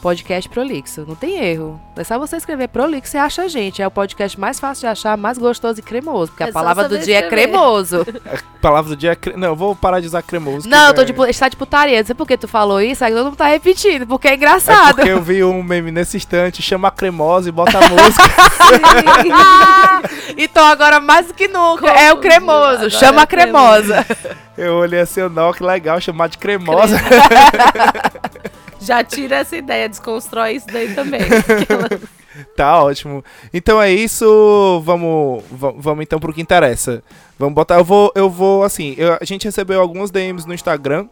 Podcast 0.04 0.50
Prolixo. 0.50 1.02
Não 1.08 1.14
tem 1.14 1.42
erro. 1.42 1.80
É 1.96 2.04
só 2.04 2.18
você 2.18 2.36
escrever 2.36 2.68
Prolixo, 2.68 3.10
você 3.10 3.16
acha 3.16 3.40
a 3.40 3.48
gente. 3.48 3.80
É 3.80 3.86
o 3.86 3.90
podcast 3.90 4.38
mais 4.38 4.60
fácil 4.60 4.82
de 4.82 4.86
achar, 4.88 5.16
mais 5.16 5.38
gostoso 5.38 5.80
e 5.80 5.82
cremoso. 5.82 6.30
Porque 6.30 6.42
É 6.42 6.46
a 6.48 6.52
só 6.52 6.58
palavra 6.58 6.86
do 6.90 6.98
dia 6.98 7.16
é 7.16 7.20
escrever. 7.22 7.48
cremoso. 7.48 8.06
A 8.60 8.66
palavra 8.66 8.90
do 8.90 8.96
dia 8.96 9.12
é. 9.12 9.14
Cre... 9.14 9.34
Não, 9.36 9.48
eu 9.48 9.56
vou 9.56 9.74
parar 9.76 10.00
de 10.00 10.06
usar 10.06 10.22
cremoso. 10.22 10.66
Não, 10.68 10.88
eu 10.88 10.94
tô 10.94 11.02
é- 11.02 11.04
de, 11.04 11.12
está 11.30 11.48
de 11.50 11.56
putaria. 11.56 11.98
Não 11.98 12.06
sei 12.06 12.14
por 12.14 12.26
que 12.26 12.36
tu 12.36 12.46
falou 12.48 12.80
isso, 12.82 13.02
aí 13.04 13.12
todo 13.12 13.24
mundo 13.26 13.36
tá 13.36 13.46
repetindo, 13.46 14.06
porque 14.06 14.28
é 14.28 14.32
É 14.32 14.34
engraçado. 14.36 14.96
porque 14.96 15.10
eu 15.10 15.20
vi 15.22 15.42
um 15.44 15.62
meme 15.62 15.90
nesse 15.90 16.16
instante, 16.18 16.60
chama 16.62 16.88
a 16.88 16.90
cremosa 16.90 17.48
e 17.48 17.52
bota 17.52 17.78
a 17.78 17.88
música. 17.88 18.22
então 20.36 20.64
agora 20.66 21.00
mais 21.00 21.26
do 21.28 21.34
que 21.34 21.46
nunca, 21.48 21.86
Como 21.88 21.98
é 21.98 22.12
o 22.12 22.16
cremoso. 22.18 22.74
agora 22.74 22.90
Chama 22.90 23.20
é 23.20 23.24
a 23.24 23.26
cremosa. 23.26 24.06
Eu 24.56 24.74
olhei 24.76 25.00
assim, 25.00 25.20
não, 25.28 25.52
que 25.52 25.62
legal, 25.62 26.00
chamar 26.00 26.28
de 26.28 26.38
cremosa. 26.38 26.96
Já 28.84 29.02
tira 29.04 29.36
essa 29.36 29.56
ideia, 29.56 29.88
desconstrói 29.88 30.52
isso 30.56 30.66
daí 30.66 30.94
também. 30.94 31.20
Tá 32.56 32.82
ótimo. 32.82 33.24
Então 33.52 33.80
é 33.80 33.92
isso. 33.92 34.82
Vamos, 34.84 35.44
va- 35.52 35.72
vamos 35.76 36.02
então 36.02 36.18
pro 36.18 36.32
que 36.32 36.40
interessa. 36.42 37.00
Vamos 37.38 37.54
botar. 37.54 37.76
Eu 37.78 37.84
vou, 37.84 38.10
eu 38.16 38.28
vou 38.28 38.64
assim. 38.64 38.94
eu- 38.98 39.16
a 39.20 39.24
gente 39.24 39.44
recebeu 39.44 39.80
algumas 39.80 40.10
DMs 40.10 40.44
no 40.46 40.52
Instagram. 40.52 41.06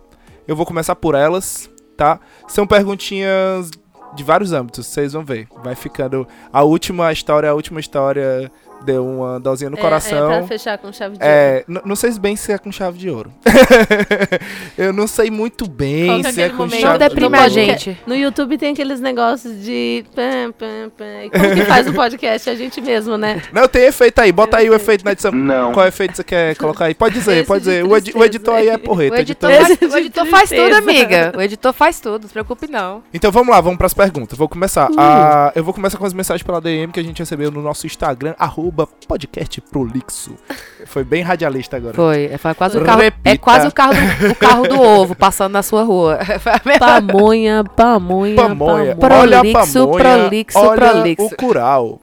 Eu 0.49 0.57
vou 0.57 0.67
começar 0.67 0.97
por 0.97 1.15
elas, 1.15 1.71
tá? 1.97 2.19
São 2.49 2.67
perguntinhas 2.67 3.71
de 4.17 4.25
vários 4.25 4.53
âmbitos. 4.53 4.85
Vocês 4.87 5.13
vão 5.13 5.25
ver. 5.25 5.47
Vai 5.63 5.77
ficando. 5.77 6.27
A 6.53 6.65
última 6.65 7.13
história, 7.13 7.49
a 7.51 7.55
última 7.55 7.79
história 7.79 8.51
deu 8.83 9.07
uma 9.07 9.39
dosinha 9.41 9.71
no 9.71 9.77
É, 9.77 9.81
coração. 9.81 10.33
É, 10.33 10.39
pra 10.39 10.47
fechar 10.47 10.79
com 10.79 10.93
chave 10.93 11.17
de 11.17 11.23
ouro. 11.25 11.35
É, 11.35 11.65
n- 11.69 11.81
não 11.85 11.97
sei 11.97 12.11
bem 12.19 12.37
se 12.37 12.53
é 12.53 12.59
com 12.59 12.71
chave 12.73 12.99
de 12.99 13.09
ouro. 13.11 13.31
eu 14.77 14.93
não 14.93 15.07
sei 15.07 15.31
muito 15.31 15.69
bem 15.69 16.07
Qual 16.07 16.21
é 16.21 16.23
se 16.33 16.41
é 16.41 16.45
aquele 16.45 16.51
com 16.51 16.65
momento? 16.65 16.81
chave 16.81 16.93
Não 16.93 16.99
deprime 17.09 17.29
de 17.31 17.37
a 17.37 17.41
ouro. 17.41 17.51
gente. 17.53 17.99
No 18.07 18.15
YouTube 18.15 18.59
tem 18.59 18.73
aqueles 18.73 19.01
negócios 19.01 19.63
de. 19.63 20.05
pam, 20.15 20.53
pam, 20.53 20.91
pam. 20.97 21.31
Como 21.33 21.55
que 21.55 21.63
faz 21.65 21.87
o 21.89 21.93
podcast? 21.93 22.51
A 22.51 22.55
gente 22.55 22.81
mesmo, 22.81 23.17
né? 23.17 23.43
Não, 23.53 23.67
tem 23.69 23.85
efeito 23.87 24.19
aí. 24.21 24.33
Bota 24.33 24.57
aí 24.59 24.69
o 24.71 24.75
efeito 24.75 25.05
na 25.05 25.13
edição. 25.13 25.33
Não. 25.33 25.73
Qual 25.73 25.87
efeito 25.87 26.17
você 26.17 26.25
quer 26.25 26.57
colocar 26.57 26.87
aí? 26.87 26.95
Pode 26.95 27.15
dizer, 27.15 27.39
Esse 27.39 27.47
pode 27.47 27.65
de 27.65 27.71
dizer. 27.71 27.85
O, 27.85 27.97
edi- 27.97 28.13
o 28.15 28.25
editor 28.25 28.55
aí 28.55 28.69
é 28.69 28.79
porreta. 28.79 29.17
O 29.17 29.19
editor, 29.19 29.51
editor- 29.51 29.67
faz, 29.69 29.83
Esse 29.83 29.85
o 29.85 29.89
de 29.91 29.97
editor 30.07 30.27
faz 30.27 30.51
tudo, 30.51 30.75
amiga. 30.75 31.33
O 31.37 31.41
editor 31.43 31.73
faz 31.73 32.01
tudo, 32.01 32.23
não 32.23 32.29
se 32.29 32.33
preocupe 32.33 32.71
não. 32.71 33.03
Então 33.13 33.31
vamos 33.31 33.49
lá, 33.55 33.61
vamos 33.61 33.79
pras 33.79 33.95
perguntas. 33.95 34.37
Vou 34.39 34.49
começar. 34.49 34.91
Uh. 34.91 34.95
Ah, 34.99 35.53
eu 35.55 35.65
vou 35.65 35.73
começar 35.73 35.99
com 35.99 36.05
as 36.07 36.13
mensagens 36.13 36.43
pela 36.43 36.61
DM 36.61 36.93
que 36.93 37.01
a 37.01 37.03
gente 37.03 37.19
recebeu 37.19 37.51
no 37.51 37.63
nosso 37.63 37.87
Instagram, 37.87 38.35
arroba 38.39 38.72
podcastprolixo. 38.73 40.35
Foi 40.87 41.05
bem 41.05 41.23
radialista 41.23 41.77
agora. 41.77 41.95
Foi, 41.95 42.25
é, 42.27 42.39
foi 42.39 42.55
quase 42.55 42.79
o 42.79 42.85
carro, 42.85 43.03
é 43.25 43.37
quase 43.37 43.67
o 43.69 43.73
carro, 43.73 43.95
do, 43.95 44.31
o 44.31 44.35
carro 44.35 44.69
do 44.69 44.81
ovo 44.81 45.15
passando 45.15 45.53
na 45.53 45.63
sua 45.63 45.83
rua. 45.83 46.19
Pamonha, 46.79 47.65
pamonha, 47.65 48.37
Pamonha. 48.37 48.97
pamonha. 48.97 49.21
Olha 49.21 49.39
a 49.39 49.41
Prolixo, 49.41 49.87
pamonha. 49.87 50.03
prolixo, 50.03 50.59
olha 50.59 50.91
prolixo. 50.93 51.25
o 51.25 51.37
cural. 51.37 52.01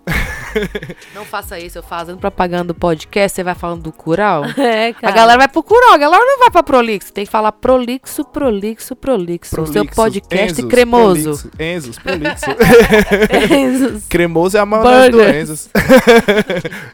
Não 1.13 1.25
faça 1.25 1.59
isso, 1.59 1.77
eu 1.77 1.83
fazendo 1.83 2.17
propaganda 2.19 2.65
do 2.65 2.73
podcast, 2.75 3.35
você 3.35 3.43
vai 3.43 3.55
falando 3.55 3.83
do 3.83 3.91
cural. 3.91 4.43
É, 4.59 4.93
cara. 4.93 5.13
A 5.13 5.15
galera 5.15 5.37
vai 5.39 5.47
pro 5.47 5.63
cural, 5.63 5.93
a 5.93 5.97
galera 5.97 6.23
não 6.23 6.39
vai 6.39 6.51
pra 6.51 6.61
prolixo. 6.61 7.11
Tem 7.13 7.25
que 7.25 7.31
falar 7.31 7.51
prolixo, 7.53 8.23
prolixo, 8.25 8.95
prolixo. 8.95 9.61
O 9.61 9.65
seu 9.65 9.85
Prolixo, 9.85 9.95
podcast 9.95 10.51
Enzos, 10.61 10.69
cremoso. 10.69 11.21
prolixo, 11.23 11.51
Enzos, 11.59 11.99
prolixo. 11.99 12.45
Enzos. 13.53 14.03
Cremoso 14.07 14.57
é 14.57 14.59
a 14.59 14.65
maionese 14.65 15.11
do. 15.11 15.21
Enzos. 15.23 15.69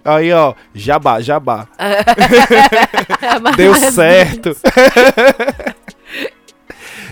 aí, 0.05 0.31
ó, 0.31 0.53
jabá, 0.73 1.19
jabá. 1.21 1.67
É, 1.77 3.55
Deu 3.57 3.75
certo. 3.75 4.55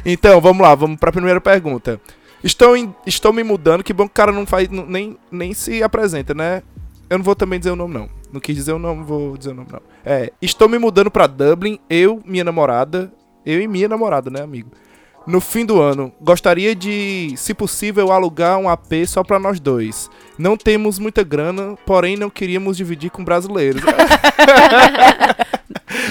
então, 0.05 0.39
vamos 0.39 0.61
lá, 0.61 0.75
vamos 0.75 0.99
pra 0.99 1.11
primeira 1.11 1.41
pergunta. 1.41 1.99
Estou, 2.43 2.75
em- 2.75 2.93
estou 3.05 3.31
me 3.31 3.43
mudando, 3.43 3.83
que 3.83 3.93
bom 3.93 4.05
que 4.05 4.11
o 4.11 4.15
cara 4.15 4.31
não 4.31 4.45
faz, 4.45 4.67
nem, 4.69 5.17
nem 5.31 5.53
se 5.53 5.81
apresenta, 5.81 6.33
né? 6.33 6.61
Eu 7.09 7.17
não 7.17 7.23
vou 7.25 7.35
também 7.35 7.59
dizer 7.59 7.71
o 7.71 7.75
nome, 7.75 7.93
não. 7.93 8.09
Não 8.31 8.41
quis 8.41 8.55
dizer 8.55 8.73
o 8.73 8.79
nome, 8.79 9.03
vou 9.03 9.37
dizer 9.37 9.51
o 9.51 9.55
nome, 9.55 9.67
não. 9.71 9.81
É, 10.03 10.31
estou 10.41 10.67
me 10.67 10.77
mudando 10.79 11.11
pra 11.11 11.27
Dublin, 11.27 11.79
eu, 11.89 12.21
minha 12.25 12.43
namorada, 12.43 13.13
eu 13.45 13.61
e 13.61 13.67
minha 13.67 13.87
namorada, 13.87 14.29
né, 14.29 14.41
amigo? 14.41 14.71
No 15.25 15.39
fim 15.39 15.65
do 15.65 15.79
ano, 15.79 16.11
gostaria 16.19 16.75
de, 16.75 17.33
se 17.37 17.53
possível, 17.53 18.11
alugar 18.11 18.57
um 18.57 18.67
AP 18.67 19.05
só 19.07 19.23
pra 19.23 19.39
nós 19.39 19.57
dois. 19.59 20.09
Não 20.37 20.57
temos 20.57 20.99
muita 20.99 21.23
grana, 21.23 21.77
porém 21.85 22.17
não 22.17 22.29
queríamos 22.29 22.75
dividir 22.75 23.09
com 23.09 23.23
brasileiros. 23.23 23.81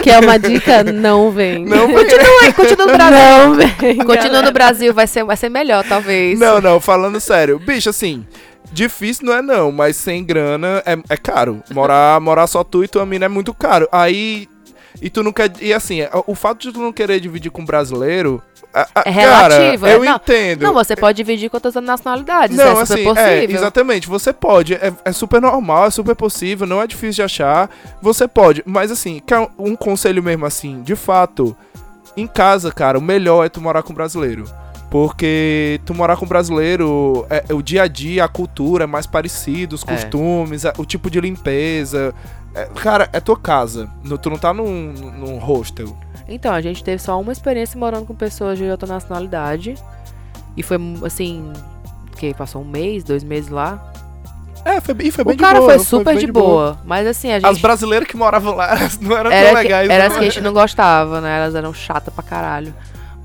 Que 0.02 0.10
é 0.10 0.18
uma 0.18 0.38
dica, 0.38 0.82
não 0.84 1.30
vem. 1.30 1.64
Não, 1.64 1.90
Continua, 1.92 2.52
continua 2.54 2.86
no 2.86 2.92
Brasil. 2.92 3.48
Não 3.48 3.54
vem. 3.54 3.96
Continua 3.96 4.16
galera. 4.22 4.46
no 4.46 4.52
Brasil, 4.52 4.94
vai 4.94 5.06
ser, 5.06 5.24
vai 5.24 5.36
ser 5.36 5.48
melhor, 5.48 5.84
talvez. 5.88 6.38
Não, 6.38 6.60
não, 6.60 6.80
falando 6.80 7.20
sério. 7.20 7.58
Bicho, 7.58 7.90
assim, 7.90 8.26
difícil 8.72 9.26
não 9.26 9.34
é 9.34 9.42
não, 9.42 9.70
mas 9.70 9.96
sem 9.96 10.24
grana 10.24 10.82
é, 10.84 10.96
é 11.08 11.16
caro. 11.16 11.62
Morar, 11.70 12.20
morar 12.20 12.46
só 12.46 12.64
tu 12.64 12.82
e 12.82 12.88
tua 12.88 13.06
mina 13.06 13.26
é 13.26 13.28
muito 13.28 13.54
caro. 13.54 13.88
Aí. 13.92 14.48
E 15.00 15.08
tu 15.10 15.22
não 15.22 15.32
quer. 15.32 15.50
E 15.60 15.72
assim, 15.72 15.98
o 16.26 16.34
fato 16.34 16.60
de 16.62 16.72
tu 16.72 16.80
não 16.80 16.92
querer 16.92 17.18
dividir 17.20 17.50
com 17.50 17.64
brasileiro. 17.64 18.42
a- 18.74 18.88
a- 18.94 19.02
É 19.04 19.10
relativo, 19.10 19.82
Cara, 19.84 19.92
é- 19.92 19.96
eu 19.96 20.02
não, 20.04 20.14
entendo. 20.16 20.62
Não, 20.62 20.72
você 20.72 20.96
pode 20.96 21.16
dividir 21.18 21.50
com 21.50 21.58
outras 21.58 21.74
nacionalidades, 21.74 22.56
Não, 22.56 22.64
é 22.78 22.80
assim, 22.82 23.04
possível. 23.04 23.16
é, 23.18 23.44
exatamente, 23.44 24.08
você 24.08 24.32
pode, 24.32 24.72
é, 24.72 24.90
é 25.04 25.12
super 25.12 25.42
normal, 25.42 25.88
é 25.88 25.90
super 25.90 26.16
possível, 26.16 26.66
não 26.66 26.80
é 26.80 26.86
difícil 26.86 27.16
de 27.16 27.22
achar, 27.22 27.68
você 28.00 28.26
pode, 28.26 28.62
mas 28.64 28.90
assim, 28.90 29.20
um 29.58 29.76
conselho 29.76 30.22
mesmo 30.22 30.46
assim, 30.46 30.80
de 30.82 30.96
fato, 30.96 31.54
em 32.16 32.26
casa, 32.26 32.72
cara, 32.72 32.98
o 32.98 33.02
melhor 33.02 33.44
é 33.44 33.50
tu 33.50 33.60
morar 33.60 33.82
com 33.82 33.92
brasileiro, 33.92 34.44
Porque 34.90 35.80
tu 35.86 35.94
morar 35.94 36.16
com 36.18 36.26
brasileiro, 36.26 37.26
é, 37.30 37.44
é 37.48 37.54
o 37.54 37.62
dia 37.62 37.82
a 37.84 37.88
dia, 37.88 38.24
a 38.24 38.28
cultura 38.28 38.84
é 38.84 38.86
mais 38.86 39.06
parecido, 39.06 39.74
os 39.74 39.82
É. 39.86 39.86
costumes, 39.86 40.66
a- 40.66 40.72
o 40.76 40.84
tipo 40.84 41.10
de 41.10 41.18
limpeza. 41.20 42.14
É, 42.54 42.64
cara, 42.66 43.08
é 43.12 43.20
tua 43.20 43.36
casa. 43.36 43.88
No- 44.04 44.18
tu 44.18 44.28
não 44.30 44.38
tá 44.38 44.52
num, 44.52 44.92
num 44.92 45.38
hostel. 45.38 45.96
Então, 46.28 46.52
a 46.52 46.60
gente 46.60 46.84
teve 46.84 47.02
só 47.02 47.20
uma 47.20 47.32
experiência 47.32 47.78
morando 47.78 48.06
com 48.06 48.14
pessoas 48.14 48.58
de 48.58 48.64
outra 48.64 48.86
nacionalidade. 48.86 49.74
E 50.56 50.62
foi, 50.62 50.78
assim, 51.04 51.52
que 52.16 52.34
passou 52.34 52.62
um 52.62 52.64
mês, 52.64 53.04
dois 53.04 53.24
meses 53.24 53.50
lá. 53.50 53.92
É, 54.64 54.80
foi, 54.80 54.94
e 55.00 55.10
foi 55.10 55.24
bem 55.24 55.34
o 55.34 55.38
cara 55.38 55.54
de 55.54 55.60
boa. 55.60 55.70
foi 55.74 55.78
super 55.84 56.14
bem 56.14 56.26
de 56.26 56.30
boa. 56.30 56.78
Mas 56.84 57.06
assim, 57.06 57.32
a 57.32 57.40
gente. 57.40 57.50
As 57.50 57.58
brasileiras 57.58 58.06
que 58.06 58.16
moravam 58.16 58.54
lá 58.54 58.76
não 59.00 59.16
eram 59.16 59.30
tão 59.30 59.38
era, 59.38 59.48
que, 59.56 59.62
legais. 59.62 59.90
era 59.90 60.04
não. 60.04 60.10
as 60.12 60.18
que 60.18 60.20
a 60.20 60.28
gente 60.30 60.40
não 60.40 60.52
gostava, 60.52 61.20
né? 61.20 61.38
Elas 61.38 61.54
eram 61.54 61.74
chatas 61.74 62.14
pra 62.14 62.22
caralho. 62.22 62.72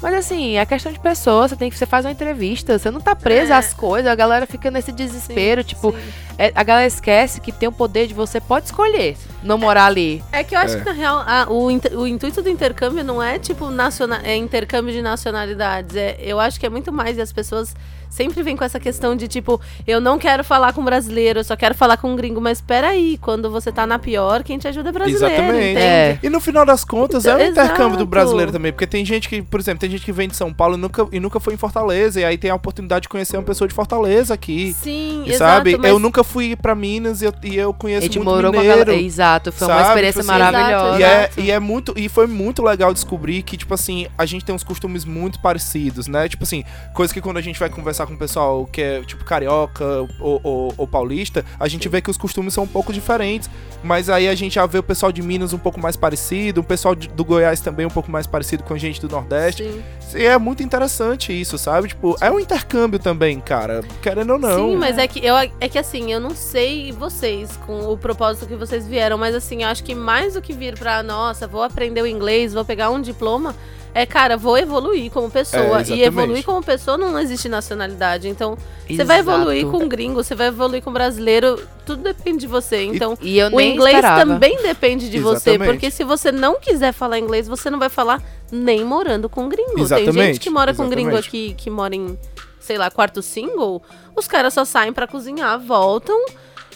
Mas 0.02 0.14
assim, 0.14 0.58
é 0.58 0.66
questão 0.66 0.92
de 0.92 1.00
pessoa, 1.00 1.48
você 1.48 1.56
tem 1.56 1.70
que. 1.72 1.78
Você 1.78 1.86
faz 1.88 2.06
uma 2.06 2.12
entrevista, 2.12 2.78
você 2.78 2.92
não 2.92 3.02
tá 3.02 3.16
presa 3.16 3.56
É. 3.56 3.58
às 3.58 3.74
coisas, 3.74 4.12
a 4.12 4.14
galera 4.16 4.46
fica 4.46 4.70
nesse 4.70 4.92
desespero, 4.92 5.64
tipo, 5.64 5.92
Sim. 5.92 5.98
é- 6.38 6.52
a 6.54 6.64
galera 6.64 6.86
esquece 6.86 7.42
que 7.42 7.52
tem 7.52 7.68
o 7.68 7.72
poder 7.72 8.06
de 8.08 8.14
você 8.14 8.40
pode 8.40 8.66
escolher 8.68 9.18
não 9.42 9.58
morar 9.58 9.86
ali. 9.88 10.24
É 10.32 10.44
que 10.44 10.56
eu 10.56 10.60
acho 10.60 10.76
É. 10.76 10.80
que, 10.80 10.86
na 10.86 10.92
real, 10.92 11.18
a- 11.26 11.48
o, 11.50 11.66
o 12.00 12.06
intuito 12.08 12.44
do 12.44 12.50
intercâmbio 12.50 13.04
não 13.04 13.22
é, 13.24 13.40
tipo, 13.40 13.72
naciona 13.72 14.22
é 14.24 14.36
intercâmbio 14.36 14.94
de 14.94 15.02
nacionalidades. 15.02 15.96
É, 15.96 16.16
eu 16.20 16.40
acho 16.40 16.60
que 16.60 16.66
é 16.66 16.70
muito 16.70 16.92
mais, 16.94 17.18
e 17.18 17.22
as 17.22 17.34
pessoas 17.34 17.76
sempre 18.10 18.42
vêm 18.44 18.56
com 18.56 18.64
essa 18.64 18.80
questão 18.80 19.16
de, 19.16 19.28
tipo, 19.28 19.60
eu 19.86 20.00
não 20.02 20.18
quero 20.18 20.44
falar 20.44 20.74
com 20.74 20.84
brasileiro, 20.84 21.40
eu 21.40 21.44
só 21.44 21.56
quero 21.56 21.76
falar 21.76 21.98
com 21.98 22.16
gringo. 22.16 22.40
Mas 22.42 22.62
peraí, 22.62 23.18
quando 23.22 23.50
você 23.50 23.72
tá 23.72 23.86
na 23.88 24.00
pior, 24.00 24.44
quem 24.44 24.58
te 24.58 24.68
ajuda 24.68 24.90
é 24.90 24.92
brasileiro, 24.92 25.26
Exatamente. 25.34 25.78
É. 25.80 26.20
E 26.24 26.30
no 26.30 26.40
final 26.40 26.66
das 26.66 26.84
contas, 26.84 27.26
é 27.26 27.36
um 27.36 27.40
Exato. 27.40 27.68
intercâmbio 27.68 27.98
do 27.98 28.06
brasileiro 28.06 28.52
também. 28.52 28.72
Porque 28.72 28.88
tem 28.88 29.04
gente 29.06 29.28
que, 29.30 29.42
por 29.42 29.60
exemplo, 29.60 29.80
tem 29.80 29.90
gente 29.90 30.04
que 30.06 30.12
vem 30.12 30.28
de 30.28 30.36
São 30.36 30.54
Paulo 30.54 30.76
e 30.76 30.78
nunca, 30.78 31.08
e 31.12 31.20
nunca 31.20 31.40
foi 31.40 31.54
em 31.54 31.58
Fortaleza. 31.58 32.20
E 32.20 32.26
aí 32.26 32.38
tem 32.38 32.50
a 32.52 32.56
oportunidade 32.56 33.04
de 33.04 33.10
conhecer 33.10 33.38
uma 33.38 33.44
pessoa 33.44 33.68
de 33.68 33.74
Fortaleza 33.74 34.34
aqui. 34.34 34.76
Sim, 34.82 35.24
E 35.26 35.30
exato. 35.32 35.38
sabe? 35.56 35.78
mas- 35.78 35.90
Eu 35.90 36.00
nunca 36.00 36.24
fui 36.24 36.56
pra 36.56 36.76
Minas 36.76 37.22
e 37.22 37.26
eu, 37.26 37.34
e 37.44 37.56
eu 37.58 37.74
conheço 37.74 38.08
muito 38.08 38.24
morou 38.24 38.52
com 38.52 38.58
a 38.60 38.62
mineiro. 38.62 38.86
galera. 38.86 39.02
Exato, 39.02 39.52
foi 39.52 39.68
uma 39.68 39.76
sabe? 39.76 39.88
experiência 39.90 40.22
Tipo 40.22 40.32
assim, 40.32 40.42
maravilhosa. 40.44 41.00
E 41.00 41.04
é, 41.04 41.30
e 41.38 41.52
é 41.52 41.60
muito. 41.60 41.94
E 41.96 42.08
foi 42.10 42.28
muito 42.28 42.64
legal 42.64 42.94
descobrir 42.94 43.42
que, 43.44 43.58
tipo 43.58 43.74
assim, 43.74 44.08
a 44.18 44.26
gente 44.26 44.44
tem 44.46 44.54
uns 44.54 44.64
costumes 44.64 45.06
muito 45.06 45.40
parecidos, 45.40 46.08
né? 46.08 46.28
Tipo 46.30 46.44
assim, 46.44 46.64
coisa 46.94 47.14
que 47.14 47.22
quando 47.22 47.38
a 47.38 47.42
gente 47.42 47.60
vai 47.60 47.70
conversar 47.70 47.97
com 48.06 48.14
o 48.14 48.18
pessoal 48.18 48.66
que 48.72 48.82
é, 48.82 49.02
tipo, 49.02 49.24
carioca 49.26 49.84
ou, 50.20 50.40
ou- 50.44 50.74
ou 50.78 50.88
paulista, 50.88 51.44
a 51.60 51.68
gente 51.68 51.88
vê 51.90 52.02
que 52.02 52.10
os 52.12 52.18
costumes 52.18 52.54
são 52.54 52.66
um 52.66 52.68
pouco 52.68 52.92
diferentes. 52.94 53.50
Mas 53.84 54.10
aí 54.10 54.28
a 54.28 54.34
gente 54.36 54.56
já 54.56 54.66
vê 54.66 54.80
o 54.80 54.84
pessoal 54.84 55.12
de 55.12 55.22
Minas 55.22 55.54
um 55.54 55.58
pouco 55.58 55.80
mais 55.80 55.96
parecido, 55.96 56.62
o 56.62 56.64
pessoal 56.64 56.96
de- 56.96 57.08
do 57.10 57.24
Goiás 57.24 57.62
também 57.62 57.86
um 57.86 57.90
pouco 57.90 58.10
mais 58.10 58.26
parecido 58.26 58.64
com 58.64 58.74
a 58.74 58.78
gente 58.78 59.00
do 59.00 59.08
Nordeste. 59.08 59.64
Sim. 59.64 60.18
E 60.20 60.26
é 60.26 60.38
muito 60.38 60.64
interessante 60.64 61.32
isso, 61.40 61.58
sabe? 61.58 61.90
Tipo, 61.90 62.16
é 62.20 62.32
um 62.32 62.40
intercâmbio 62.40 62.98
também, 62.98 63.40
cara. 63.40 63.84
Querendo 64.02 64.34
ou 64.34 64.40
não. 64.40 64.70
Sim, 64.72 64.76
mas 64.78 64.98
é 64.98 65.08
que, 65.08 65.24
eu, 65.24 65.36
é 65.36 65.70
que 65.70 65.78
assim, 65.78 66.12
eu 66.12 66.20
não 66.20 66.32
sei 66.32 66.92
vocês 66.92 67.56
com 67.68 67.92
o 67.92 67.98
propósito 67.98 68.48
que 68.48 68.56
vocês 68.56 68.88
vieram, 68.88 69.18
mas 69.18 69.36
assim, 69.36 69.62
eu 69.64 69.70
acho 69.70 69.84
que 69.84 69.94
mais 69.94 70.34
do 70.34 70.42
que 70.42 70.54
vir 70.54 70.78
pra, 70.78 71.04
nossa, 71.04 71.48
vou 71.48 71.62
aprender 71.62 72.02
o 72.02 72.08
inglês, 72.08 72.54
vou 72.54 72.66
pegar 72.66 72.90
um 72.90 73.00
diploma, 73.00 73.56
é, 73.94 74.06
cara, 74.06 74.38
vou 74.38 74.58
evoluir 74.58 75.10
como 75.12 75.30
pessoa. 75.30 75.62
É, 75.62 75.66
e 75.66 75.82
exatamente. 75.82 76.02
evoluir 76.04 76.44
como 76.46 76.64
pessoa 76.64 76.98
não 76.98 77.18
existe 77.20 77.50
nacionalidade. 77.50 78.28
Então, 78.28 78.58
você 78.88 79.04
vai 79.04 79.20
evoluir 79.20 79.66
com 79.68 79.88
gringo, 79.88 80.24
você 80.24 80.36
vai 80.36 80.48
evoluir 80.48 80.84
com 80.84 80.94
brasileiro, 80.94 81.60
tudo 81.86 82.04
depende 82.04 82.42
de 82.42 82.48
você. 82.48 82.84
Então, 82.84 83.18
E 83.22 83.40
eu 83.40 83.50
o 83.52 83.60
inglês 83.60 83.96
esperava. 83.96 84.20
também 84.26 84.62
depende 84.62 85.10
de 85.10 85.20
você, 85.20 85.52
Exatamente. 85.52 85.72
porque 85.74 85.92
se 85.92 86.04
você 86.04 86.32
não 86.32 86.60
quiser 86.60 86.94
falar 86.94 87.18
inglês, 87.18 87.48
você 87.48 87.70
não 87.70 87.80
vai 87.80 87.90
falar 87.90 88.22
nem 88.52 88.84
morando 88.84 89.28
com 89.28 89.50
gringo. 89.50 89.74
Tem 89.76 89.86
gente 89.86 89.94
Exatamente, 90.04 90.40
que 90.40 90.50
mora 90.50 90.74
com 90.74 90.88
gringo 90.90 91.10
exatamente. 91.10 91.28
aqui, 91.28 91.54
que 91.58 91.70
mora 91.70 91.96
em, 91.96 92.18
sei 92.60 92.78
lá, 92.78 92.92
quarto 92.92 93.22
single, 93.22 93.82
os 94.16 94.28
caras 94.28 94.54
só 94.54 94.64
saem 94.64 94.94
pra 94.94 95.08
cozinhar, 95.08 95.60
voltam 95.60 96.18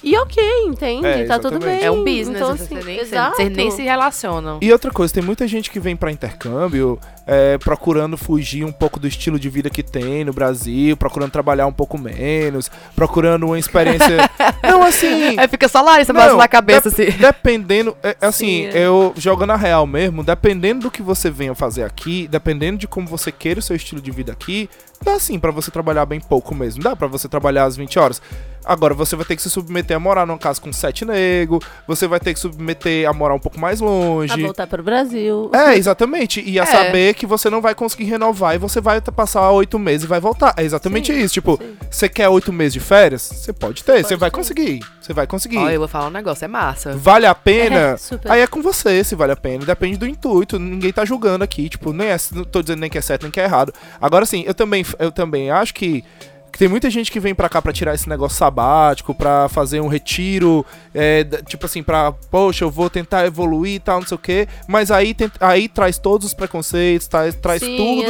e 0.04 0.18
ok, 0.18 0.44
entende? 0.66 1.06
É, 1.06 1.26
tá 1.26 1.38
tudo 1.38 1.60
bem. 1.60 1.84
É 1.84 1.92
um 1.92 2.04
business, 2.04 2.30
então, 2.30 2.58
você 2.58 2.64
assim, 2.64 2.84
nem, 2.84 3.00
exato. 3.00 3.36
vocês 3.36 3.50
nem 3.50 3.72
se 3.72 3.82
relacionam. 3.82 4.60
E 4.62 4.72
outra 4.72 4.92
coisa, 4.92 5.14
tem 5.14 5.24
muita 5.24 5.48
gente 5.48 5.70
que 5.70 5.80
vem 5.80 5.96
pra 5.96 6.12
intercâmbio 6.12 7.00
é, 7.34 7.58
procurando 7.58 8.18
fugir 8.18 8.66
um 8.66 8.74
pouco 8.74 9.00
do 9.00 9.08
estilo 9.08 9.40
de 9.40 9.48
vida 9.48 9.70
que 9.70 9.82
tem 9.82 10.26
no 10.26 10.34
Brasil, 10.34 10.98
procurando 10.98 11.32
trabalhar 11.32 11.66
um 11.66 11.72
pouco 11.72 11.98
menos, 11.98 12.70
procurando 12.94 13.46
uma 13.46 13.58
experiência. 13.58 14.30
não, 14.62 14.84
assim. 14.84 15.40
Aí 15.40 15.48
fica 15.48 15.70
só 15.70 15.82
Larissa 15.82 16.12
Não, 16.12 16.20
balançando 16.20 16.42
na 16.42 16.48
cabeça 16.50 16.90
dep- 16.90 17.08
assim. 17.10 17.18
Dependendo, 17.18 17.96
é, 18.04 18.18
assim, 18.20 18.46
Sim, 18.46 18.66
é. 18.66 18.86
eu 18.86 19.14
jogando 19.16 19.52
a 19.52 19.56
real 19.56 19.88
mesmo, 19.88 20.26
dependendo 20.26 20.82
do 20.82 20.92
que 20.92 21.02
você 21.02 21.30
venha 21.30 21.56
fazer 21.56 21.84
aqui, 21.84 22.28
dependendo 22.28 22.78
de 22.80 22.88
como 22.88 23.08
você 23.08 23.32
queira 23.32 23.62
o 23.62 23.64
seu 23.64 23.78
estilo 23.78 24.02
de 24.02 24.12
vida 24.12 24.34
aqui, 24.34 24.70
dá 25.02 25.18
sim 25.18 25.40
pra 25.40 25.52
você 25.52 25.72
trabalhar 25.72 26.06
bem 26.06 26.20
pouco 26.20 26.54
mesmo. 26.54 26.84
Dá 26.84 26.98
pra 26.98 27.08
você 27.08 27.30
trabalhar 27.30 27.64
às 27.64 27.78
20 27.78 27.98
horas. 27.98 28.22
Agora 28.64 28.94
você 28.94 29.16
vai 29.16 29.26
ter 29.26 29.36
que 29.36 29.42
se 29.42 29.50
submeter 29.50 29.98
a 29.98 30.00
morar 30.00 30.24
numa 30.28 30.38
casa 30.38 30.62
com 30.62 30.72
sete 30.72 31.04
negros, 31.04 31.66
você 31.88 32.06
vai 32.08 32.20
ter 32.20 32.32
que 32.32 32.40
submeter 32.40 33.10
a 33.10 33.14
morar 33.14 33.34
um 33.34 33.40
pouco 33.40 33.60
mais 33.60 33.82
A 33.82 33.86
longe. 33.86 34.40
voltar 34.40 34.68
pro 34.68 34.84
Brasil. 34.84 35.50
É, 35.52 35.76
exatamente. 35.76 36.44
E 36.48 36.60
a 36.60 36.64
É. 36.64 36.66
saber 36.68 37.16
que 37.22 37.28
você 37.28 37.52
não 37.52 37.62
vai 37.62 37.76
conseguir 37.76 38.06
renovar 38.06 38.56
e 38.56 38.58
você 38.58 38.82
vai 38.82 39.00
passar 39.00 39.52
oito 39.52 39.78
meses 39.78 40.06
e 40.06 40.08
vai 40.08 40.20
voltar. 40.20 40.56
É 40.58 40.64
exatamente 40.64 41.14
Sim, 41.14 41.20
isso. 41.20 41.36
Tipo, 41.36 41.56
sim. 41.62 41.78
você 41.90 42.10
quer 42.10 42.28
oito 42.30 42.52
meses 42.52 42.74
de 42.74 42.80
férias? 42.80 43.22
Você 43.22 43.54
pode 43.54 43.84
ter, 43.84 44.04
você 44.04 44.16
vai 44.16 44.32
ter. 44.32 44.38
conseguir. 44.38 44.80
Você 45.00 45.14
vai 45.14 45.28
conseguir. 45.28 45.58
Ó, 45.58 45.70
eu 45.70 45.78
vou 45.78 45.88
falar 45.88 46.08
um 46.08 46.12
negócio, 46.12 46.44
é 46.44 46.48
massa. 46.48 46.98
Vale 46.98 47.28
a 47.28 47.36
pena? 47.36 47.96
É. 48.26 48.32
Aí 48.32 48.42
é 48.42 48.48
com 48.48 48.64
você 48.64 49.04
se 49.04 49.14
vale 49.14 49.34
a 49.34 49.36
pena. 49.36 49.64
Depende 49.64 49.98
do 49.98 50.08
intuito. 50.08 50.58
Ninguém 50.58 50.92
tá 50.92 51.06
julgando 51.06 51.44
aqui. 51.44 51.70
Tipo, 51.70 51.94
nem 51.94 52.08
é, 52.08 52.18
não 52.34 52.44
tô 52.44 52.64
dizendo 52.64 52.80
nem 52.80 52.90
que 52.90 52.98
é 52.98 53.02
certo 53.02 53.22
nem 53.22 53.32
que 53.32 53.40
é 53.40 53.44
errado. 53.44 53.72
Agora 54.02 54.26
sim, 54.26 54.44
eu 54.48 54.56
também, 54.56 54.84
eu 54.98 55.12
também 55.12 55.52
acho 55.52 55.76
que. 55.76 56.04
Que 56.52 56.60
tem 56.60 56.68
muita 56.68 56.90
gente 56.90 57.12
que 57.12 57.20
vem 57.20 57.34
pra 57.34 57.48
cá 57.48 57.62
pra 57.62 57.72
tirar 57.72 57.94
esse 57.96 58.10
negócio 58.10 58.38
sabático, 58.38 59.14
pra 59.16 59.48
fazer 59.48 59.80
um 59.80 59.88
retiro, 59.88 60.66
é, 60.94 61.24
tipo 61.48 61.66
assim, 61.66 61.82
pra, 61.82 62.12
poxa, 62.12 62.66
eu 62.66 62.70
vou 62.70 62.90
tentar 62.90 63.26
evoluir 63.26 63.76
e 63.76 63.80
tal, 63.80 64.02
não 64.02 64.08
sei 64.08 64.16
o 64.16 64.20
quê, 64.20 64.48
mas 64.68 64.92
aí, 64.92 65.14
tem- 65.14 65.32
aí 65.40 65.68
traz 65.68 65.98
todos 65.98 66.28
os 66.28 66.34
preconceitos, 66.34 67.08
traz, 67.08 67.36
traz 67.36 67.62
Sim, 67.62 67.78
tudo 67.78 68.10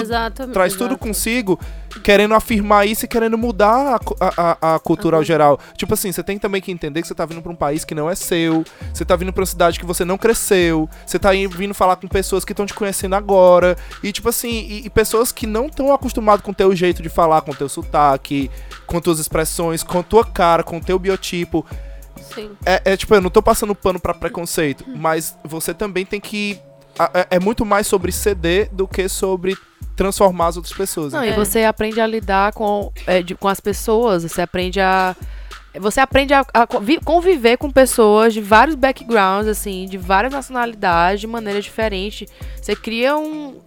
traz 0.54 0.74
tudo 0.74 0.98
consigo, 0.98 1.60
querendo 2.04 2.34
afirmar 2.34 2.88
isso 2.88 3.06
e 3.06 3.08
querendo 3.08 3.38
mudar 3.38 4.00
a, 4.20 4.58
a, 4.62 4.76
a- 4.76 4.80
cultura 4.80 5.18
ao 5.18 5.24
geral. 5.24 5.60
Tipo 5.76 5.94
assim, 5.94 6.12
você 6.12 6.24
tem 6.24 6.38
também 6.40 6.62
que 6.62 6.72
entender 6.72 7.02
que 7.02 7.08
você 7.08 7.16
tá 7.16 7.26
vindo 7.26 7.42
pra 7.42 7.52
um 7.52 7.56
país 7.56 7.84
que 7.86 7.94
não 7.96 8.10
é 8.10 8.16
seu, 8.16 8.64
você 8.94 9.04
tá 9.06 9.16
vindo 9.16 9.32
pra 9.34 9.42
uma 9.42 9.46
cidade 9.48 9.80
que 9.80 9.86
você 9.86 10.04
não 10.06 10.18
cresceu, 10.18 10.90
você 11.06 11.20
tá 11.20 11.32
vindo 11.32 11.74
falar 11.74 11.96
com 11.96 12.08
pessoas 12.08 12.46
que 12.46 12.54
estão 12.54 12.66
te 12.66 12.74
conhecendo 12.74 13.16
agora, 13.16 13.78
e 14.04 14.12
tipo 14.12 14.30
assim, 14.30 14.50
e, 14.70 14.86
e 14.86 14.90
pessoas 14.90 15.32
que 15.32 15.46
não 15.46 15.68
estão 15.68 15.94
acostumadas 15.94 16.44
com 16.44 16.52
o 16.52 16.56
teu 16.56 16.76
jeito 16.76 17.02
de 17.02 17.10
falar, 17.10 17.42
com 17.42 17.52
o 17.52 17.56
teu 17.56 17.70
sotaque, 17.70 18.50
com 18.86 19.00
tuas 19.02 19.20
expressões, 19.20 19.84
com 19.84 20.00
a 20.00 20.04
tua 20.04 20.26
cara, 20.26 20.64
com 20.64 20.78
o 20.78 20.82
teu 20.82 20.98
biotipo. 21.00 21.66
Sim. 22.34 22.52
É, 22.66 22.82
é, 22.86 22.98
tipo, 22.98 23.14
eu 23.16 23.22
não 23.22 23.30
tô 23.30 23.42
passando 23.42 23.74
pano 23.76 24.00
pra 24.00 24.14
preconceito, 24.14 24.86
mas 24.96 25.36
você 25.44 25.74
também 25.74 26.06
tem 26.06 26.20
que. 26.20 26.60
É, 27.14 27.38
é 27.38 27.40
muito 27.40 27.66
mais 27.66 27.88
sobre 27.88 28.12
ceder 28.12 28.70
do 28.72 28.88
que 28.88 29.08
sobre 29.10 29.58
transformar 29.96 30.48
as 30.48 30.58
outras 30.58 30.74
pessoas. 30.76 31.14
Não, 31.14 31.24
e 31.24 31.32
você 31.34 31.64
aprende 31.64 32.00
a 32.02 32.08
lidar 32.08 32.54
com, 32.54 32.92
é, 33.08 33.22
de- 33.22 33.36
com 33.36 33.48
as 33.48 33.60
pessoas, 33.60 34.24
você 34.24 34.42
aprende 34.42 34.80
a. 34.80 35.16
Você 35.80 36.02
aprende 36.02 36.34
a, 36.34 36.46
a 36.54 36.68
convi- 36.68 37.00
conviver 37.00 37.56
com 37.58 37.72
pessoas 37.72 38.34
de 38.34 38.42
vários 38.42 38.76
backgrounds, 38.76 39.48
assim, 39.48 39.86
de 39.86 39.98
várias 39.98 40.34
nacionalidades, 40.34 41.22
de 41.22 41.28
maneira 41.28 41.62
diferente. 41.62 42.28
Você 42.62 42.76
cria 42.76 43.16
um. 43.18 43.62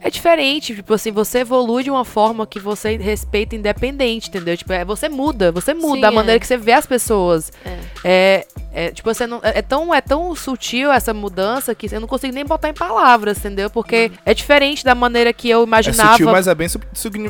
É 0.00 0.10
diferente, 0.10 0.74
tipo 0.74 0.94
assim, 0.94 1.10
você 1.10 1.40
evolui 1.40 1.82
de 1.82 1.90
uma 1.90 2.04
forma 2.04 2.46
que 2.46 2.60
você 2.60 2.96
respeita 2.96 3.56
independente, 3.56 4.28
entendeu? 4.28 4.56
Tipo, 4.56 4.72
é, 4.72 4.84
você 4.84 5.08
muda, 5.08 5.50
você 5.50 5.74
muda 5.74 6.00
Sim, 6.00 6.04
a 6.04 6.10
maneira 6.10 6.36
é. 6.36 6.40
que 6.40 6.46
você 6.46 6.56
vê 6.56 6.72
as 6.72 6.86
pessoas. 6.86 7.50
É. 7.64 7.76
É, 8.04 8.46
é, 8.72 8.90
tipo, 8.90 9.12
você 9.12 9.26
não, 9.26 9.40
é, 9.42 9.58
é 9.58 9.62
tão, 9.62 9.92
é 9.94 10.00
tão 10.00 10.34
sutil 10.34 10.92
essa 10.92 11.12
mudança 11.14 11.74
que 11.74 11.92
eu 11.92 12.00
não 12.00 12.06
consigo 12.06 12.34
nem 12.34 12.44
botar 12.44 12.68
em 12.68 12.74
palavras, 12.74 13.38
entendeu? 13.38 13.70
Porque 13.70 14.12
é 14.24 14.34
diferente 14.34 14.84
da 14.84 14.94
maneira 14.94 15.32
que 15.32 15.48
eu 15.48 15.60
É 15.60 15.64
imaginava. 15.64 16.10
sutil, 16.12 16.30
mas 16.30 16.46
é 16.46 16.54
bem 16.54 16.68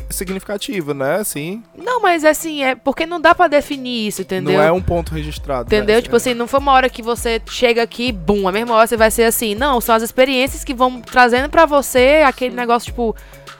significativo, 0.09 0.93
né? 0.93 1.15
Assim, 1.15 1.63
Não, 1.77 2.01
mas 2.01 2.25
assim, 2.25 2.63
é 2.63 2.75
porque 2.75 3.05
não 3.05 3.19
dá 3.19 3.33
pra 3.33 3.47
definir 3.47 4.07
isso, 4.07 4.21
entendeu? 4.21 4.53
não 4.53 4.61
é 4.61 4.71
um 4.71 4.81
ponto 4.81 5.13
registrado. 5.13 5.67
Entendeu? 5.67 5.95
né? 5.95 6.01
Tipo 6.01 6.15
assim, 6.15 6.33
não 6.33 6.47
foi 6.47 6.59
uma 6.59 6.73
hora 6.73 6.89
que 6.89 7.01
você 7.01 7.41
chega 7.49 7.81
aqui, 7.81 8.11
bum, 8.11 8.47
a 8.47 8.51
mesma 8.51 8.75
hora 8.75 8.87
você 8.87 8.97
vai 8.97 9.09
ser 9.09 9.23
assim. 9.23 9.55
Não, 9.55 9.79
são 9.79 9.95
as 9.95 10.03
experiências 10.03 10.63
que 10.63 10.73
vão 10.73 10.99
trazendo 11.01 11.49
pra 11.49 11.65
você 11.65 12.23
aquele 12.25 12.53
negócio, 12.57 12.87
tipo, 12.87 13.15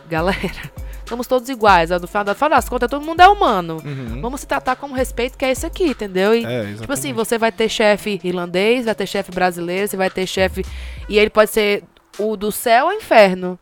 galera, 0.10 0.72
somos 1.08 1.28
todos 1.28 1.48
iguais. 1.50 1.90
No 1.90 2.08
final, 2.08 2.26
no 2.26 2.36
final 2.36 2.50
das 2.50 2.68
contas, 2.68 2.90
todo 2.90 3.04
mundo 3.06 3.22
é 3.22 3.28
humano. 3.28 3.78
Uhum. 3.84 4.22
Vamos 4.22 4.42
se 4.42 4.48
tratar 4.48 4.76
como 4.76 4.94
respeito, 4.94 5.38
que 5.38 5.46
é 5.46 5.52
isso 5.52 5.66
aqui, 5.66 5.86
entendeu? 5.90 6.36
E, 6.36 6.46
É, 6.46 6.74
Tipo 6.80 6.92
assim, 6.92 7.14
você 7.14 7.38
vai 7.38 7.52
ter 7.52 7.70
chefe 7.70 8.20
irlandês, 8.24 8.86
vai 8.86 8.96
ter 8.96 9.08
chefe 9.08 9.32
brasileiro, 9.32 9.88
você 9.88 9.98
vai 9.98 10.10
ter 10.10 10.28
chefe. 10.28 10.66
E 11.08 11.18
ele 11.18 11.30
pode 11.30 11.52
ser 11.52 11.84
o 12.20 12.36
do 12.36 12.52
céu 12.52 12.88
ou 12.88 12.94
inferno. 12.94 13.58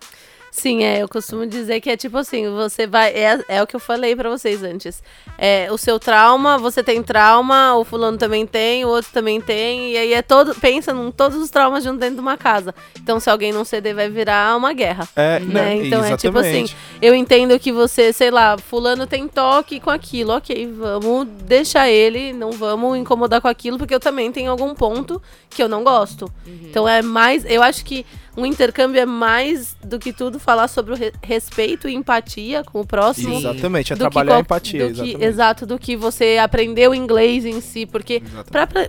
Sim, 0.55 0.85
é, 0.85 1.03
eu 1.03 1.09
costumo 1.09 1.45
dizer 1.45 1.81
que 1.81 1.89
é 1.89 1.97
tipo 1.97 2.17
assim, 2.17 2.49
você 2.49 2.87
vai. 2.87 3.11
É, 3.11 3.43
é 3.49 3.61
o 3.61 3.67
que 3.67 3.75
eu 3.75 3.79
falei 3.79 4.15
pra 4.15 4.29
vocês 4.29 4.63
antes. 4.63 5.03
É, 5.37 5.67
o 5.69 5.77
seu 5.77 5.99
trauma, 5.99 6.57
você 6.57 6.81
tem 6.81 7.03
trauma, 7.03 7.75
o 7.75 7.83
fulano 7.83 8.17
também 8.17 8.47
tem, 8.47 8.85
o 8.85 8.87
outro 8.87 9.11
também 9.11 9.41
tem, 9.41 9.91
e 9.91 9.97
aí 9.97 10.13
é 10.13 10.21
todo. 10.21 10.55
Pensa 10.55 10.93
em 10.93 11.11
todos 11.11 11.37
os 11.37 11.49
traumas 11.49 11.83
junto 11.83 11.99
dentro 11.99 12.15
de 12.15 12.21
uma 12.21 12.37
casa. 12.37 12.73
Então, 12.97 13.19
se 13.19 13.29
alguém 13.29 13.51
não 13.51 13.65
ceder, 13.65 13.93
vai 13.93 14.09
virar 14.09 14.55
uma 14.55 14.71
guerra. 14.71 15.05
É, 15.13 15.41
né? 15.41 15.53
né? 15.53 15.75
Então 15.87 16.05
é 16.05 16.15
tipo 16.15 16.39
assim, 16.39 16.63
exatamente. 16.63 16.77
eu 17.01 17.13
entendo 17.13 17.59
que 17.59 17.73
você, 17.73 18.13
sei 18.13 18.31
lá, 18.31 18.57
fulano 18.57 19.05
tem 19.05 19.27
toque 19.27 19.81
com 19.81 19.89
aquilo, 19.89 20.31
ok, 20.31 20.71
vamos 20.71 21.27
deixar 21.43 21.89
ele, 21.89 22.31
não 22.31 22.51
vamos 22.51 22.97
incomodar 22.97 23.41
com 23.41 23.49
aquilo, 23.49 23.77
porque 23.77 23.93
eu 23.93 23.99
também 23.99 24.31
tenho 24.31 24.51
algum 24.51 24.73
ponto 24.73 25.21
que 25.49 25.61
eu 25.61 25.67
não 25.67 25.83
gosto. 25.83 26.31
Então 26.47 26.87
é 26.87 27.01
mais, 27.01 27.43
eu 27.45 27.61
acho 27.61 27.83
que 27.83 28.05
um 28.37 28.45
intercâmbio 28.45 28.99
é 28.99 29.05
mais 29.05 29.75
do 29.83 29.97
que 29.99 30.11
tudo 30.11 30.39
falar 30.39 30.67
sobre 30.67 30.93
o 30.93 30.95
re- 30.95 31.13
respeito 31.23 31.87
e 31.87 31.95
empatia 31.95 32.63
com 32.63 32.81
o 32.81 32.85
próximo. 32.85 33.35
Exatamente, 33.35 33.93
é 33.93 33.95
trabalhar 33.95 34.37
a 34.37 34.39
empatia. 34.39 34.87
do 34.89 34.93
que- 34.93 35.01
exatamente. 35.01 35.23
exato, 35.23 35.65
do 35.65 35.79
que 35.79 35.95
você 35.95 36.37
aprender 36.37 36.89
o 36.89 36.93
inglês 36.95 37.45
em 37.45 37.61
si, 37.61 37.85
porque 37.85 38.21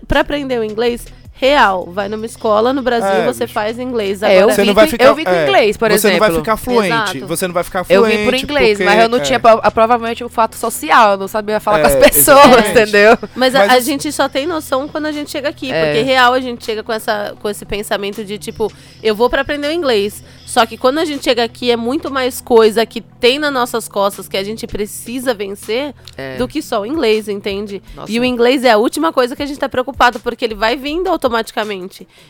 pra 0.08 0.20
aprender 0.20 0.58
o 0.58 0.64
inglês 0.64 1.06
real, 1.38 1.86
vai 1.92 2.08
numa 2.08 2.24
escola 2.24 2.72
no 2.72 2.80
Brasil, 2.82 3.08
É, 3.08 3.26
você 3.26 3.44
bicho. 3.44 3.52
faz 3.52 3.78
inglês. 3.78 4.22
É, 4.22 4.36
eu 4.36 4.38
Agora, 4.44 4.54
Você 4.54 4.62
vim 4.62 4.66
não 4.68 4.74
vai 4.74 4.84
com- 4.86 4.90
ficar, 4.90 5.04
eu 5.04 5.14
vim 5.14 5.24
com 5.24 5.30
é, 5.30 5.42
inglês, 5.44 5.76
por 5.76 5.90
você 5.90 6.10
não 6.10 6.18
vai 6.18 6.28
exemplo. 6.28 6.44
ficar 6.44 6.56
fluente. 6.56 6.86
Exato. 6.94 7.26
Você 7.26 7.46
não 7.46 7.54
vai 7.54 7.62
ficar 7.64 7.78
Eu 7.80 7.84
fluente. 7.84 8.16
vim 8.16 8.24
por 8.24 8.34
inglês, 8.34 8.78
porque- 8.78 8.84
mas 8.84 9.02
eu 9.02 9.08
não 9.08 9.18
é. 9.18 9.20
tinha 9.20 9.38
pro- 9.38 9.60
provavelmente 9.70 10.24
o 10.24 10.28
fato 10.30 10.56
social, 10.56 11.12
eu 11.12 11.16
não 11.18 11.28
sabia 11.28 11.60
falar 11.60 11.78
É, 11.78 11.82
com 11.82 11.88
as 11.88 11.94
pessoas, 11.96 12.38
exatamente. 12.46 12.70
entendeu? 12.70 13.18
Mas, 13.34 13.54
a- 13.54 13.58
Mas 13.60 13.70
a, 13.70 13.74
assim- 13.76 13.84
gente 13.86 14.12
só 14.12 14.28
tem 14.28 14.46
noção 14.46 14.88
quando 14.88 15.06
a 15.06 15.12
gente 15.12 15.30
chega 15.30 15.48
aqui. 15.50 15.70
É. 15.70 15.84
Porque 15.84 16.02
real 16.02 16.32
a 16.32 16.40
gente 16.40 16.64
chega 16.64 16.82
com, 16.82 16.92
essa, 16.92 17.34
com 17.40 17.48
esse 17.50 17.64
pensamento 17.66 18.24
de 18.24 18.38
tipo, 18.38 18.72
eu 19.02 19.14
vou 19.14 19.28
pra 19.28 19.42
aprender 19.42 19.68
o 19.68 19.72
inglês. 19.72 20.24
Só 20.46 20.64
que 20.64 20.78
quando 20.78 20.98
a 20.98 21.04
gente 21.04 21.22
chega 21.24 21.44
aqui 21.44 21.70
é 21.70 21.76
muito 21.76 22.10
mais 22.10 22.40
coisa 22.40 22.86
que 22.86 23.00
tem 23.02 23.38
nas 23.38 23.52
nossas 23.52 23.88
costas 23.88 24.26
que 24.28 24.36
a 24.36 24.44
gente 24.44 24.66
precisa 24.66 25.34
vencer 25.34 25.92
É. 26.16 26.36
do 26.36 26.48
que 26.48 26.62
só 26.62 26.80
o 26.80 26.86
inglês, 26.86 27.28
entende? 27.28 27.82
Nossa. 27.94 28.10
E 28.10 28.18
o 28.18 28.24
inglês 28.24 28.64
é 28.64 28.70
a 28.70 28.78
última 28.78 29.12
coisa 29.12 29.36
que 29.36 29.42
a 29.42 29.46
gente 29.46 29.58
tá 29.58 29.68
preocupado, 29.68 30.18
porque 30.20 30.44
ele 30.44 30.54
vai 30.54 30.76
vindo 30.76 31.08
automaticamente. 31.08 31.25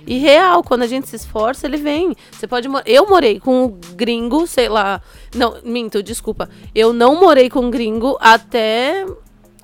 E 0.07 0.19
real, 0.19 0.62
quando 0.62 0.83
a 0.83 0.87
gente 0.87 1.09
se 1.09 1.17
esforça, 1.17 1.67
ele 1.67 1.76
vem. 1.76 2.15
Você 2.31 2.47
pode 2.47 2.69
Eu 2.85 3.09
morei 3.09 3.41
com 3.41 3.65
um 3.65 3.81
gringo, 3.95 4.47
sei 4.47 4.69
lá. 4.69 5.00
Não, 5.35 5.59
minto, 5.65 6.03
desculpa. 6.03 6.49
Eu 6.75 6.93
não 6.93 7.21
morei 7.21 7.49
com 7.50 7.61
um 7.61 7.71
gringo 7.71 8.17
até 8.21 9.05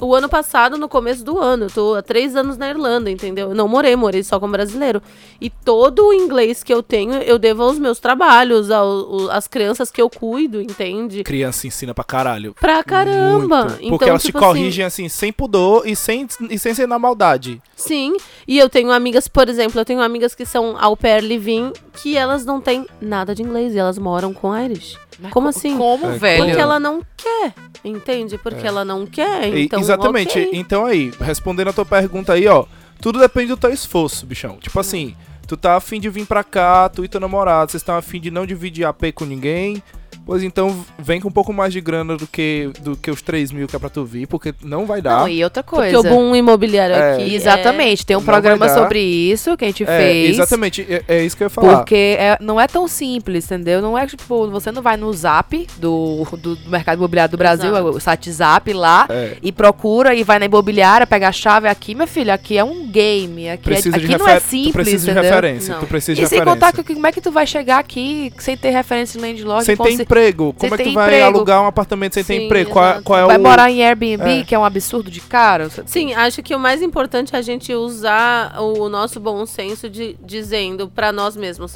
o 0.02 0.16
ano 0.16 0.28
passado, 0.28 0.76
no 0.76 0.88
começo 0.88 1.24
do 1.24 1.38
ano. 1.38 1.66
Eu 1.66 1.70
tô 1.70 1.94
há 1.94 2.02
três 2.02 2.34
anos 2.34 2.56
na 2.56 2.68
Irlanda, 2.68 3.08
entendeu? 3.08 3.50
Eu 3.50 3.54
não 3.54 3.68
morei, 3.68 3.94
morei 3.94 4.24
só 4.24 4.40
com 4.40 4.50
brasileiro. 4.50 5.00
E 5.40 5.48
todo 5.48 6.08
o 6.08 6.12
inglês 6.12 6.64
que 6.64 6.74
eu 6.74 6.82
tenho, 6.82 7.14
eu 7.14 7.38
devo 7.38 7.62
aos 7.62 7.78
meus 7.78 8.00
trabalhos, 8.00 8.68
ao, 8.70 9.30
às 9.30 9.46
crianças 9.46 9.92
que 9.92 10.02
eu 10.02 10.10
cuido, 10.10 10.60
entende? 10.60 11.22
Criança 11.22 11.68
ensina 11.68 11.94
pra 11.94 12.02
caralho. 12.02 12.52
Pra 12.60 12.82
caramba! 12.82 13.64
Muito. 13.64 13.76
Então, 13.76 13.90
Porque 13.90 14.10
elas 14.10 14.22
tipo 14.22 14.38
te 14.38 14.44
corrigem 14.44 14.84
assim, 14.84 15.08
sem 15.08 15.32
pudor 15.32 15.86
e 15.86 15.94
sem, 15.94 16.26
e 16.50 16.58
sem 16.58 16.74
ser 16.74 16.88
na 16.88 16.98
maldade. 16.98 17.62
Sim, 17.76 18.16
e 18.46 18.58
eu 18.58 18.68
tenho 18.68 18.90
amigas, 18.90 19.28
por 19.28 19.48
exemplo, 19.48 19.80
eu 19.80 19.84
tenho 19.84 20.00
amigas 20.00 20.34
que 20.34 20.44
são 20.44 20.76
au 20.80 20.96
pair 20.96 21.22
living, 21.22 21.72
que 21.94 22.16
elas 22.16 22.44
não 22.44 22.60
têm 22.60 22.86
nada 23.00 23.34
de 23.34 23.42
inglês 23.42 23.74
e 23.74 23.78
elas 23.78 23.98
moram 23.98 24.34
com 24.34 24.56
Irish. 24.56 24.98
Como 25.30 25.48
assim? 25.48 25.76
Como, 25.76 26.06
É, 26.06 26.18
velho? 26.18 26.44
Porque 26.44 26.60
ela 26.60 26.78
não 26.80 27.02
quer, 27.16 27.52
entende? 27.84 28.38
Porque 28.38 28.64
É. 28.64 28.68
ela 28.68 28.84
não 28.84 29.06
quer, 29.06 29.52
E- 29.54 29.64
então 29.64 29.80
exatamente. 29.80 30.38
ok. 30.38 30.50
Então 30.52 30.84
aí, 30.86 31.12
respondendo 31.20 31.68
a 31.68 31.72
tua 31.72 31.84
pergunta 31.86 32.32
aí, 32.32 32.46
ó. 32.48 32.64
Tudo 33.00 33.18
depende 33.18 33.48
do 33.48 33.56
teu 33.56 33.70
esforço, 33.72 34.24
bichão. 34.24 34.58
Tipo 34.58 34.78
assim, 34.78 35.16
tu 35.48 35.56
tá 35.56 35.74
afim 35.76 35.98
de 36.00 36.08
vir 36.08 36.24
pra 36.26 36.44
cá, 36.44 36.88
tu 36.88 37.04
e 37.04 37.08
teu 37.08 37.20
namorado, 37.20 37.70
vocês 37.72 37.80
estão 37.82 37.96
afim 37.96 38.20
de 38.20 38.30
não 38.30 38.46
dividir 38.46 38.84
AP 38.84 39.10
com 39.12 39.24
ninguém. 39.24 39.82
Pois 40.24 40.42
então, 40.42 40.84
vem 40.98 41.20
com 41.20 41.28
um 41.28 41.32
pouco 41.32 41.52
mais 41.52 41.72
de 41.72 41.80
grana 41.80 42.16
do 42.16 42.26
que, 42.26 42.70
do 42.80 42.96
que 42.96 43.10
os 43.10 43.20
3 43.22 43.50
mil 43.52 43.66
que 43.66 43.74
é 43.74 43.78
pra 43.78 43.88
tu 43.88 44.04
vir, 44.04 44.26
porque 44.26 44.54
não 44.62 44.86
vai 44.86 45.02
dar. 45.02 45.20
Não, 45.20 45.28
e 45.28 45.42
outra 45.42 45.62
Porque 45.62 45.92
coisa. 45.92 45.98
o 46.00 46.02
boom 46.02 46.34
imobiliário 46.36 46.94
É. 46.94 47.14
aqui. 47.14 47.34
Exatamente, 47.34 48.06
tem 48.06 48.16
um 48.16 48.22
programa 48.22 48.68
sobre 48.68 49.00
isso 49.00 49.56
que 49.56 49.64
a 49.64 49.68
gente 49.68 49.82
é, 49.82 49.86
fez. 49.86 50.30
exatamente, 50.34 50.86
é, 50.88 51.02
é 51.08 51.24
isso 51.24 51.36
que 51.36 51.42
eu 51.42 51.46
ia 51.46 51.50
falar. 51.50 51.78
Porque 51.78 52.16
é- 52.18 52.36
não 52.40 52.60
é 52.60 52.66
tão 52.66 52.86
simples, 52.86 53.44
entendeu? 53.46 53.82
Não 53.82 53.96
é 53.98 54.06
tipo, 54.06 54.48
você 54.48 54.70
não 54.70 54.80
vai 54.82 54.96
no 54.96 55.12
Zap 55.12 55.66
do, 55.78 56.24
do, 56.40 56.54
do 56.56 56.70
mercado 56.70 56.98
imobiliário 56.98 57.30
do 57.32 57.36
Brasil, 57.38 57.70
Exato. 57.70 57.88
o 57.88 58.00
site 58.00 58.30
Zap 58.30 58.72
lá, 58.72 59.06
É. 59.10 59.36
e 59.42 59.50
procura 59.50 60.14
e 60.14 60.22
vai 60.22 60.38
na 60.38 60.44
imobiliária, 60.46 61.06
pega 61.06 61.28
a 61.28 61.32
chave 61.32 61.66
aqui, 61.68 61.94
meu 61.94 62.06
filho, 62.06 62.32
aqui 62.32 62.56
é 62.56 62.64
um 62.64 62.86
game, 62.88 63.48
aqui, 63.50 63.70
é, 63.70 63.72
Precisa 63.72 63.98
de 63.98 64.04
aqui 64.06 64.18
não 64.18 64.28
é 64.28 64.38
tu 64.38 64.46
simples, 64.48 64.72
precisa 64.72 65.04
de 65.04 65.10
entendeu? 65.10 65.30
referência. 65.30 65.74
Não. 65.74 65.80
Tu 65.80 65.86
precisa 65.86 66.14
de 66.14 66.22
E 66.22 66.26
sem 66.28 66.38
referência. 66.38 66.60
contar 66.70 66.84
que 66.84 66.94
como 66.94 67.06
é 67.06 67.12
que 67.12 67.20
tu 67.20 67.30
vai 67.32 67.46
chegar 67.46 67.78
aqui 67.78 68.32
sem 68.38 68.56
ter 68.56 68.70
referência 68.70 69.18
de 69.20 69.26
landlord? 69.26 69.64
Sem 69.64 69.76
ter 69.76 70.11
emprego. 70.12 70.54
Como 70.58 70.74
é 70.74 70.78
que 70.78 70.84
tu 70.84 70.92
vai 70.92 71.06
emprego. 71.06 71.24
alugar 71.24 71.62
um 71.62 71.66
apartamento 71.66 72.14
sem 72.14 72.24
ter 72.24 72.42
emprego? 72.44 72.70
Qual, 72.70 72.84
é- 72.84 73.02
qual 73.02 73.18
é 73.20 73.26
Vai 73.26 73.38
o. 73.38 73.40
morar 73.42 73.70
em 73.70 73.84
Airbnb, 73.84 74.40
É. 74.40 74.44
que 74.44 74.54
é 74.54 74.58
um 74.58 74.64
absurdo 74.64 75.10
de 75.10 75.20
caro. 75.20 75.70
Sim, 75.86 76.12
acho 76.14 76.42
que 76.42 76.54
o 76.54 76.58
mais 76.58 76.82
importante 76.82 77.34
é 77.34 77.38
a 77.38 77.42
gente 77.42 77.74
usar 77.74 78.60
o 78.60 78.88
nosso 78.88 79.18
bom 79.20 79.44
senso 79.46 79.88
de 79.88 80.16
dizendo 80.24 80.88
pra 80.88 81.12
nós 81.12 81.36
mesmos. 81.36 81.74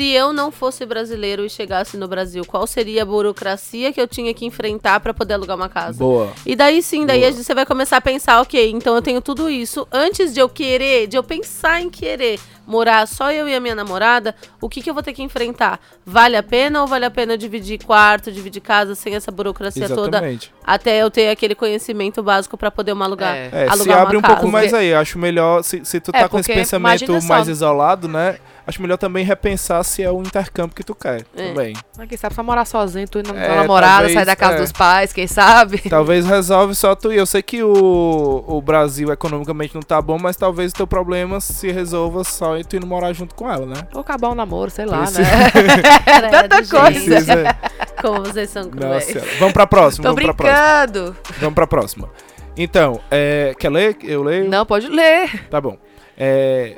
Se 0.00 0.08
eu 0.12 0.32
não 0.32 0.50
fosse 0.50 0.86
brasileiro 0.86 1.44
e 1.44 1.50
chegasse 1.50 1.94
no 1.98 2.08
Brasil, 2.08 2.42
qual 2.46 2.66
seria 2.66 3.02
a 3.02 3.04
burocracia 3.04 3.92
que 3.92 4.00
eu 4.00 4.08
tinha 4.08 4.32
que 4.32 4.46
enfrentar 4.46 4.98
pra 4.98 5.12
poder 5.12 5.34
alugar 5.34 5.54
uma 5.54 5.68
casa? 5.68 5.98
Boa. 5.98 6.32
E 6.46 6.56
daí 6.56 6.80
sim, 6.80 7.04
daí 7.04 7.18
Boa. 7.18 7.28
a 7.28 7.32
gente- 7.32 7.44
você 7.44 7.54
vai 7.54 7.66
começar 7.66 7.98
a 7.98 8.00
pensar, 8.00 8.40
ok, 8.40 8.70
então 8.70 8.94
eu 8.94 9.02
tenho 9.02 9.20
tudo 9.20 9.50
isso. 9.50 9.86
Antes 9.92 10.32
de 10.32 10.40
eu 10.40 10.48
querer, 10.48 11.06
de 11.06 11.18
eu 11.18 11.22
pensar 11.22 11.82
em 11.82 11.90
querer 11.90 12.40
morar 12.66 13.06
só 13.06 13.30
eu 13.30 13.46
e 13.46 13.54
a 13.54 13.60
minha 13.60 13.74
namorada, 13.74 14.34
o 14.58 14.70
que, 14.70 14.80
que 14.80 14.88
eu 14.88 14.94
vou 14.94 15.02
ter 15.02 15.12
que 15.12 15.22
enfrentar? 15.22 15.78
Vale 16.06 16.36
a 16.36 16.42
pena 16.42 16.80
ou 16.80 16.86
vale 16.86 17.04
a 17.04 17.10
pena 17.10 17.36
dividir 17.36 17.84
quarto, 17.84 18.32
dividir 18.32 18.60
casa 18.62 18.94
sem 18.94 19.14
essa 19.16 19.30
burocracia 19.30 19.86
toda? 19.86 20.16
Exatamente. 20.16 20.50
Até 20.64 21.02
eu 21.02 21.10
ter 21.10 21.28
aquele 21.28 21.54
conhecimento 21.54 22.22
básico 22.22 22.56
pra 22.56 22.70
poder 22.70 22.92
uma 22.92 23.04
alugar. 23.04 23.34
É. 23.36 23.50
É, 23.52 23.64
se 23.66 23.72
alugar 23.72 23.98
abre 24.00 24.16
uma 24.16 24.26
um 24.26 24.34
pouco 24.34 24.48
mais 24.48 24.72
aí. 24.72 24.94
Acho 24.94 25.18
melhor, 25.18 25.62
se, 25.62 25.84
se 25.84 26.00
tu 26.00 26.10
É, 26.14 26.22
tá 26.22 26.28
com 26.28 26.38
esse 26.38 26.50
pensamento 26.50 27.20
só. 27.20 27.28
mais 27.28 27.48
isolado, 27.48 28.08
né? 28.08 28.38
Acho 28.70 28.80
melhor 28.80 28.96
também 28.96 29.24
repensar 29.24 29.82
se 29.84 30.00
é 30.02 30.10
o 30.10 30.20
intercâmbio 30.20 30.74
que 30.76 30.84
tu 30.84 30.94
quer 30.94 31.24
É. 31.36 31.48
também. 31.48 31.74
Mas 31.98 32.08
quem 32.08 32.16
sabe 32.16 32.34
só 32.36 32.42
morar 32.42 32.64
sozinho, 32.64 33.06
tu 33.08 33.18
ir 33.18 33.26
na 33.26 33.36
É, 33.38 33.46
tua 33.46 33.56
namorada, 33.56 33.92
talvez, 33.96 34.14
sair 34.14 34.24
da 34.24 34.36
casa 34.36 34.54
é. 34.54 34.60
dos 34.60 34.70
pais, 34.72 35.12
quem 35.12 35.26
sabe? 35.26 35.78
Talvez 35.90 36.24
resolve 36.24 36.74
só 36.74 36.94
tu 36.94 37.12
ir. 37.12 37.16
Eu 37.18 37.26
sei 37.26 37.42
que 37.42 37.62
o, 37.64 38.44
o 38.46 38.62
Brasil 38.62 39.10
economicamente 39.12 39.74
não 39.74 39.82
tá 39.82 40.00
bom, 40.00 40.18
mas 40.20 40.36
talvez 40.36 40.70
o 40.70 40.74
teu 40.76 40.86
problema 40.86 41.40
se 41.40 41.70
resolva 41.72 42.22
só 42.22 42.56
em 42.56 42.62
tu 42.62 42.76
ir 42.76 42.84
morar 42.86 43.12
junto 43.12 43.34
com 43.34 43.50
ela, 43.50 43.66
né? 43.66 43.74
Ou 43.92 44.00
acabar 44.02 44.28
o 44.28 44.34
namoro, 44.36 44.70
sei 44.70 44.86
lá, 44.86 44.98
Precisa- 44.98 45.22
né? 45.22 45.50
Tanta 46.48 46.56
coisa. 46.58 46.84
Precisa. 46.84 47.56
Como 48.00 48.20
vocês 48.20 48.50
são 48.50 48.70
cruéis. 48.70 49.14
Nossa, 49.14 49.26
vamos 49.38 49.52
pra 49.52 49.66
próxima. 49.66 50.02
Tô 50.04 50.14
vamos 50.14 50.24
pra 50.24 50.34
próxima. 50.34 50.86
brincando. 50.86 51.16
Vamos 51.40 51.54
pra 51.54 51.66
próxima. 51.66 52.08
Então, 52.56 53.00
é, 53.10 53.54
quer 53.58 53.70
ler? 53.70 53.96
Eu 54.02 54.22
leio? 54.22 54.48
Não, 54.48 54.64
pode 54.64 54.86
ler. 54.88 55.48
Tá 55.48 55.60
bom. 55.60 55.76
É, 56.16 56.76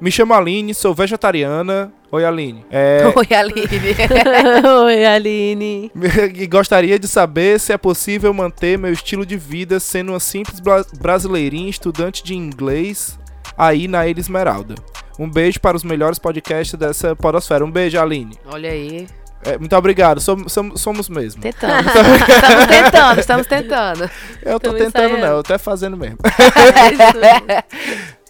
me 0.00 0.10
chamo 0.10 0.34
Aline, 0.34 0.74
sou 0.74 0.94
vegetariana. 0.94 1.92
Oi, 2.12 2.24
Aline. 2.24 2.64
É, 2.70 3.02
Oi, 3.14 3.28
Aline. 3.36 3.96
Oi, 4.84 5.04
Aline. 5.04 5.92
e 6.34 6.46
gostaria 6.46 6.98
de 6.98 7.06
saber 7.06 7.60
se 7.60 7.72
é 7.72 7.78
possível 7.78 8.32
manter 8.34 8.78
meu 8.78 8.92
estilo 8.92 9.24
de 9.24 9.36
vida 9.36 9.78
sendo 9.78 10.12
uma 10.12 10.20
simples 10.20 10.58
bra- 10.60 10.84
brasileirinha 10.98 11.70
estudante 11.70 12.24
de 12.24 12.34
inglês 12.34 13.18
aí 13.56 13.86
na 13.86 14.06
Ilha 14.06 14.20
Esmeralda. 14.20 14.74
Um 15.18 15.30
beijo 15.30 15.60
para 15.60 15.76
os 15.76 15.84
melhores 15.84 16.18
podcasts 16.18 16.78
dessa 16.78 17.14
podosfera. 17.14 17.64
Um 17.64 17.70
beijo, 17.70 18.00
Aline. 18.00 18.36
Olha 18.46 18.70
aí. 18.70 19.06
É, 19.42 19.56
muito 19.56 19.74
obrigado, 19.74 20.20
somos, 20.20 20.52
somos, 20.52 20.80
somos 20.80 21.08
mesmo. 21.08 21.40
Tentando. 21.40 21.86
estamos 21.88 22.66
tentando, 22.68 23.20
estamos 23.20 23.46
tentando. 23.46 24.10
Eu 24.42 24.60
tô 24.60 24.68
Tamo 24.68 24.78
tentando, 24.78 25.04
ensaiando. 25.14 25.18
não, 25.26 25.36
eu 25.38 25.42
tô 25.42 25.52
até 25.54 25.58
fazendo 25.58 25.96
mesmo. 25.96 26.18
É 26.24 26.92
isso 26.92 27.18
mesmo. 27.18 27.64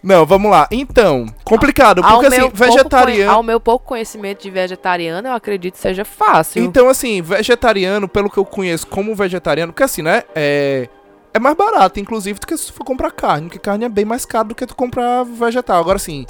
Não, 0.02 0.24
vamos 0.24 0.50
lá. 0.50 0.66
Então, 0.70 1.26
complicado, 1.44 2.02
porque 2.02 2.26
assim, 2.26 2.50
vegetariano. 2.52 3.30
ao 3.30 3.42
meu 3.42 3.60
pouco 3.60 3.86
conhecimento 3.86 4.42
de 4.42 4.50
vegetariano, 4.50 5.28
eu 5.28 5.34
acredito 5.34 5.74
que 5.74 5.80
seja 5.80 6.04
fácil. 6.04 6.62
Então, 6.62 6.88
assim, 6.88 7.20
vegetariano, 7.20 8.08
pelo 8.08 8.30
que 8.30 8.38
eu 8.38 8.44
conheço 8.44 8.86
como 8.86 9.14
vegetariano, 9.14 9.72
porque 9.72 9.82
assim, 9.82 10.02
né? 10.02 10.22
É, 10.34 10.88
é 11.32 11.38
mais 11.38 11.56
barato, 11.56 12.00
inclusive, 12.00 12.38
do 12.38 12.46
que 12.46 12.56
se 12.56 12.66
tu 12.66 12.72
for 12.72 12.84
comprar 12.84 13.10
carne, 13.10 13.46
porque 13.46 13.58
carne 13.58 13.84
é 13.84 13.88
bem 13.88 14.04
mais 14.04 14.24
caro 14.24 14.48
do 14.48 14.54
que 14.54 14.66
tu 14.66 14.74
comprar 14.74 15.24
vegetal. 15.24 15.80
Agora, 15.80 15.96
assim, 15.96 16.26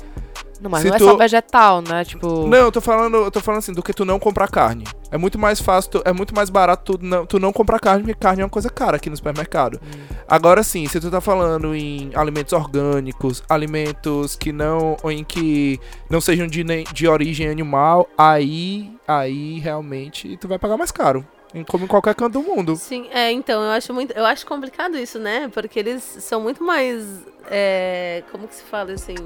não, 0.60 0.70
mas 0.70 0.82
se 0.82 0.88
não 0.88 0.94
é 0.94 0.98
tu- 0.98 1.04
só 1.04 1.16
vegetal, 1.16 1.80
né? 1.82 2.04
Tipo. 2.04 2.46
não, 2.46 2.58
eu 2.58 2.72
tô 2.72 2.80
falando, 2.80 3.16
eu 3.16 3.30
tô 3.30 3.40
falando 3.40 3.58
assim, 3.58 3.72
do 3.72 3.82
que 3.82 3.92
tu 3.92 4.04
não 4.04 4.18
comprar 4.18 4.48
carne. 4.48 4.84
É 5.10 5.16
muito 5.18 5.38
mais 5.38 5.60
fácil, 5.60 5.90
tu- 5.92 6.02
é 6.04 6.12
muito 6.12 6.34
mais 6.34 6.50
barato 6.50 6.96
tu 6.98 7.04
não, 7.04 7.26
tu 7.26 7.38
não 7.40 7.52
comprar 7.52 7.78
carne, 7.80 8.02
porque 8.04 8.14
carne 8.18 8.42
é 8.42 8.44
uma 8.44 8.50
coisa 8.50 8.68
cara 8.70 8.96
aqui 8.96 9.08
no 9.10 9.16
supermercado. 9.16 9.80
Agora 10.28 10.62
sim, 10.62 10.86
se 10.86 11.00
tu 11.00 11.10
tá 11.10 11.20
falando 11.20 11.74
em 11.74 12.10
alimentos 12.14 12.52
orgânicos, 12.52 13.42
alimentos 13.48 14.36
que 14.36 14.52
não, 14.52 14.96
ou 15.02 15.10
em 15.10 15.24
que 15.24 15.80
não 16.08 16.20
sejam 16.20 16.46
de, 16.46 16.62
de 16.92 17.08
origem 17.08 17.48
animal, 17.48 18.08
aí, 18.16 18.92
aí 19.08 19.58
realmente 19.58 20.36
tu 20.36 20.46
vai 20.46 20.58
pagar 20.58 20.76
mais 20.76 20.90
caro. 20.92 21.26
em- 21.52 21.64
Como 21.64 21.84
em 21.84 21.88
qualquer 21.88 22.14
canto 22.14 22.34
do 22.40 22.42
mundo. 22.42 22.76
Sim, 22.76 23.08
é, 23.12 23.32
então, 23.32 23.60
eu 23.64 23.70
acho 23.72 23.92
muito. 23.92 24.12
Eu 24.12 24.24
acho 24.24 24.46
complicado 24.46 24.96
isso, 24.96 25.18
né? 25.18 25.48
Porque 25.52 25.80
eles 25.80 26.02
são 26.20 26.40
muito 26.40 26.62
mais. 26.62 27.04
é, 27.50 28.22
como 28.30 28.46
que 28.46 28.54
se 28.54 28.62
fala 28.62 28.92
assim? 28.92 29.16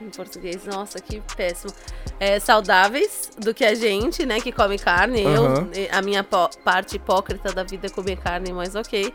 Em 0.00 0.08
português. 0.10 0.64
Nossa, 0.64 0.98
que 1.00 1.22
péssimo. 1.36 1.72
É, 2.18 2.38
saudáveis 2.38 3.30
do 3.38 3.54
que 3.54 3.64
a 3.64 3.74
gente, 3.74 4.24
né, 4.26 4.40
que 4.40 4.52
come 4.52 4.78
carne. 4.78 5.24
Aham. 5.24 5.68
Eu, 5.74 5.88
a 5.92 6.02
minha 6.02 6.22
parte 6.24 6.96
hipócrita 6.96 7.52
da 7.52 7.62
vida 7.62 7.86
é 7.86 7.90
comer 7.90 8.16
carne, 8.18 8.52
mas 8.52 8.74
ok. 8.74 9.12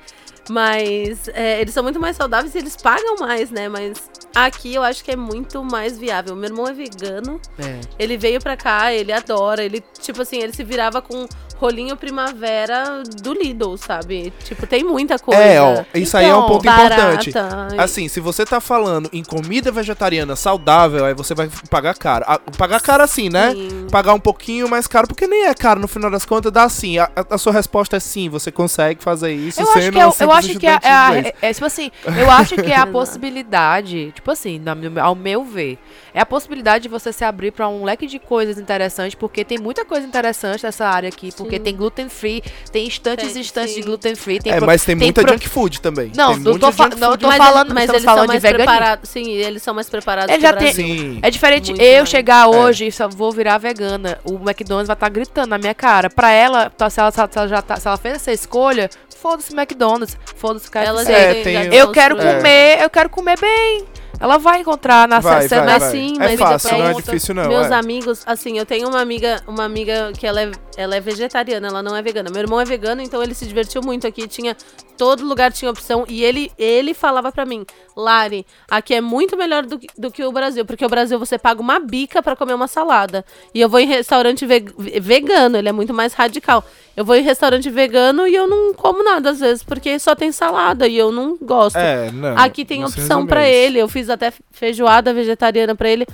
Mas 0.49 1.27
é, 1.29 1.59
eles 1.61 1.73
são 1.73 1.83
muito 1.83 1.99
mais 1.99 2.15
saudáveis 2.15 2.53
e 2.53 2.57
eles 2.59 2.75
pagam 2.75 3.15
mais, 3.17 3.49
né? 3.49 3.67
Mas 3.67 4.09
aqui 4.33 4.75
eu 4.75 4.83
acho 4.83 5.03
que 5.03 5.11
é 5.11 5.15
muito 5.15 5.63
mais 5.63 5.97
viável. 5.97 6.35
Meu 6.35 6.49
irmão 6.49 6.67
é 6.67 6.73
vegano, 6.73 7.39
É. 7.57 7.79
ele 7.97 8.15
veio 8.17 8.39
pra 8.39 8.55
cá, 8.55 8.93
ele 8.93 9.11
adora. 9.11 9.63
Ele, 9.63 9.83
tipo 9.99 10.21
assim, 10.21 10.37
ele 10.39 10.53
se 10.53 10.63
virava 10.63 11.01
com 11.01 11.27
rolinho 11.57 11.95
primavera 11.97 13.03
do 13.21 13.33
Lidl, 13.33 13.75
sabe? 13.77 14.33
Tipo, 14.43 14.67
tem 14.67 14.83
muita 14.83 15.17
coisa. 15.17 15.41
É, 15.41 15.61
ó, 15.61 15.83
isso 15.93 16.17
aí 16.17 16.25
é 16.25 16.35
um 16.35 16.39
Então, 16.39 16.47
ponto 16.47 16.63
barata. 16.65 17.29
importante. 17.29 17.31
Assim, 17.77 18.07
se 18.07 18.19
você 18.19 18.45
tá 18.45 18.59
falando 18.59 19.09
em 19.13 19.23
comida 19.23 19.71
vegetariana 19.71 20.35
saudável, 20.35 21.05
aí 21.05 21.13
você 21.13 21.33
vai 21.33 21.49
pagar 21.69 21.95
caro. 21.97 22.25
Ah, 22.27 22.39
Pagar 22.57 22.81
caro 22.81 23.03
assim, 23.03 23.29
né? 23.29 23.51
Sim. 23.51 23.87
Pagar 23.91 24.13
um 24.13 24.19
pouquinho 24.19 24.67
mais 24.69 24.87
caro, 24.87 25.07
porque 25.07 25.27
nem 25.27 25.45
é 25.45 25.53
caro 25.53 25.79
no 25.79 25.87
final 25.87 26.09
das 26.11 26.25
contas, 26.25 26.51
dá 26.51 26.67
sim. 26.69 26.97
A, 26.97 27.09
a- 27.29 27.37
sua 27.37 27.53
resposta 27.53 27.97
é 27.97 27.99
sim, 27.99 28.29
você 28.29 28.51
consegue 28.51 29.03
fazer 29.03 29.31
isso 29.33 29.61
Eu 29.61 29.65
acho 29.69 29.79
sendo 29.81 29.93
que, 29.93 29.99
é, 29.99 30.03
eu 30.25 30.31
acho 30.31 30.59
que 30.59 30.67
é, 30.67 30.79
é, 30.83 31.33
é- 31.49 31.53
tipo 31.53 31.65
assim, 31.65 31.91
eu 32.19 32.29
acho 32.31 32.55
que 32.55 32.71
é 32.71 32.75
a 32.77 32.85
possibilidade, 33.35 34.11
tipo 34.13 34.31
assim, 34.31 34.59
na 34.59 34.75
ao 35.01 35.15
meu 35.15 35.43
ver, 35.43 35.77
é 36.13 36.19
a 36.21 36.25
possibilidade 36.25 36.83
de 36.83 36.89
você 36.89 37.11
se 37.11 37.23
abrir 37.23 37.51
pra 37.51 37.67
um 37.67 37.83
leque 37.83 38.07
de 38.07 38.19
coisas 38.19 38.57
interessantes, 38.57 39.15
porque 39.15 39.43
tem 39.43 39.57
muita 39.57 39.83
coisa 39.85 40.05
interessante 40.07 40.63
nessa 40.63 40.85
área 40.87 41.09
aqui, 41.09 41.31
porque 41.45 41.59
tem 41.59 41.75
gluten 41.75 42.09
free, 42.09 42.43
tem 42.71 42.87
instantes 42.87 43.27
Tem, 43.33 43.37
e 43.37 43.39
instantes 43.41 43.75
de 43.75 43.81
gluten 43.81 44.15
free, 44.15 44.39
tem 44.39 44.51
É, 44.53 44.57
pro- 44.57 44.65
mas 44.65 44.83
tem, 44.83 44.95
muita 44.95 45.21
pro- 45.21 45.31
junk 45.33 45.47
food 45.49 45.81
também. 45.81 46.11
Não, 46.15 46.33
tem 46.33 46.43
não 46.43 46.51
muita 46.51 46.67
tô 46.67 46.71
fa- 46.73 46.89
não, 46.97 47.17
tô 47.17 47.27
mas 47.27 47.37
falando- 47.37 47.73
mas 47.73 47.89
eles 47.89 48.01
são 48.03 48.13
falando 48.13 48.31
de 48.31 48.39
mais 48.41 48.55
preparados. 48.55 49.09
Sim, 49.09 49.29
eles 49.31 49.61
são 49.63 49.73
mais 49.73 49.89
preparados 49.89 50.35
já 50.41 50.53
tem-. 50.53 50.73
Sim. 50.73 51.19
É 51.21 51.29
diferente 51.29 51.71
Muito 51.71 51.81
eu 51.81 51.97
mais. 51.97 52.09
chegar 52.09 52.43
É. 52.45 52.47
hoje 52.47 52.87
e 52.87 52.91
só 52.91 53.07
vou 53.07 53.31
virar 53.31 53.57
vegana. 53.57 54.19
O 54.23 54.33
McDonald's 54.35 54.87
vai 54.87 54.95
estar 54.95 55.09
gritando 55.09 55.47
na 55.49 55.57
minha 55.57 55.73
cara. 55.73 56.09
Pra 56.09 56.31
ela, 56.31 56.69
tá- 56.69 56.89
se 56.89 56.99
ela, 56.99 57.11
se 57.11 57.19
ela 57.19 57.47
já 57.47 57.61
tá- 57.61 57.77
se 57.77 57.87
ela 57.87 57.97
fez 57.97 58.15
essa 58.15 58.31
escolha, 58.31 58.89
foda-se 59.21 59.53
McDonald's, 59.53 60.17
foda-se 60.35 60.69
KFC. 60.69 60.87
Ela 60.89 61.01
É, 61.11 61.33
tem- 61.43 61.53
já 61.53 61.63
Eu 61.75 61.91
quero 61.91 62.15
comer, 62.15 62.79
eu 62.81 62.89
quero 62.89 63.09
comer 63.09 63.39
bem. 63.39 63.85
Ela 64.17 64.37
vai 64.37 64.61
encontrar 64.61 65.07
na 65.09 65.19
Vai, 65.19 65.41
cesta- 65.41 65.57
vai, 65.57 65.65
na- 65.65 65.71
mas 65.73 65.83
vai. 65.83 65.91
sim, 65.91 66.13
é 66.15 66.19
mas 66.19 66.39
fácil, 66.39 66.77
não 66.77 66.87
é 66.87 66.93
difícil 66.93 67.35
não. 67.35 67.49
Meus 67.49 67.69
é. 67.69 67.73
amigos, 67.73 68.21
assim, 68.25 68.57
eu 68.57 68.65
tenho 68.65 68.87
uma 68.87 69.01
amiga, 69.01 69.41
uma 69.45 69.65
amiga 69.65 70.13
que 70.17 70.25
ela 70.25 70.41
é, 70.41 70.51
ela 70.77 70.95
é 70.95 70.99
vegetariana, 70.99 71.67
ela 71.67 71.81
não 71.83 71.95
é 71.95 72.01
vegana. 72.01 72.29
Meu 72.31 72.41
irmão 72.41 72.59
é 72.59 72.65
vegano, 72.65 73.01
então 73.01 73.21
ele 73.23 73.33
se 73.33 73.45
divertiu 73.45 73.81
muito 73.83 74.05
aqui, 74.05 74.27
tinha 74.27 74.55
todo 74.97 75.25
lugar 75.25 75.51
tinha 75.51 75.69
opção 75.69 76.05
e 76.07 76.23
ele 76.23 76.49
ele 76.57 76.93
falava 76.93 77.29
pra 77.31 77.45
mim, 77.45 77.65
Lari, 77.95 78.45
aqui 78.69 78.93
é 78.93 79.01
muito 79.01 79.35
melhor 79.35 79.65
do, 79.65 79.77
que- 79.77 79.87
do 79.97 80.09
que 80.09 80.23
o 80.23 80.31
Brasil, 80.31 80.65
porque 80.65 80.85
o 80.85 80.89
Brasil 80.89 81.19
você 81.19 81.37
paga 81.37 81.59
uma 81.61 81.79
bica 81.79 82.21
pra 82.23 82.35
comer 82.35 82.53
uma 82.53 82.67
salada. 82.67 83.25
E 83.53 83.59
eu 83.61 83.67
vou 83.69 83.79
em 83.79 83.87
restaurante 83.87 84.45
ve- 84.45 84.65
vegano, 85.01 85.57
ele 85.57 85.67
é 85.67 85.71
muito 85.71 85.93
mais 85.93 86.13
radical. 86.13 86.63
Eu 86.95 87.03
vou 87.03 87.15
em 87.15 87.21
restaurante 87.23 87.69
vegano 87.69 88.25
e 88.25 88.33
eu 88.33 88.47
não 88.47 88.73
como 88.73 89.03
nada 89.03 89.31
às 89.31 89.39
vezes, 89.41 89.63
porque 89.63 89.99
só 89.99 90.15
tem 90.15 90.31
salada 90.31 90.87
e 90.87 90.95
eu 90.97 91.11
não 91.11 91.37
gosto. 91.41 91.75
É, 91.77 92.09
não. 92.11 92.37
Aqui 92.37 92.63
tem 92.63 92.83
opção 92.85 93.01
resume 93.03 93.27
pra 93.27 93.41
a 93.41 93.49
isso. 93.49 93.57
ele. 93.57 93.79
Eu 93.79 93.87
fiz 93.89 94.09
até 94.09 94.31
feijoada 94.51 95.13
vegetariana 95.13 95.75
pra 95.75 95.89
ele. 95.89 96.05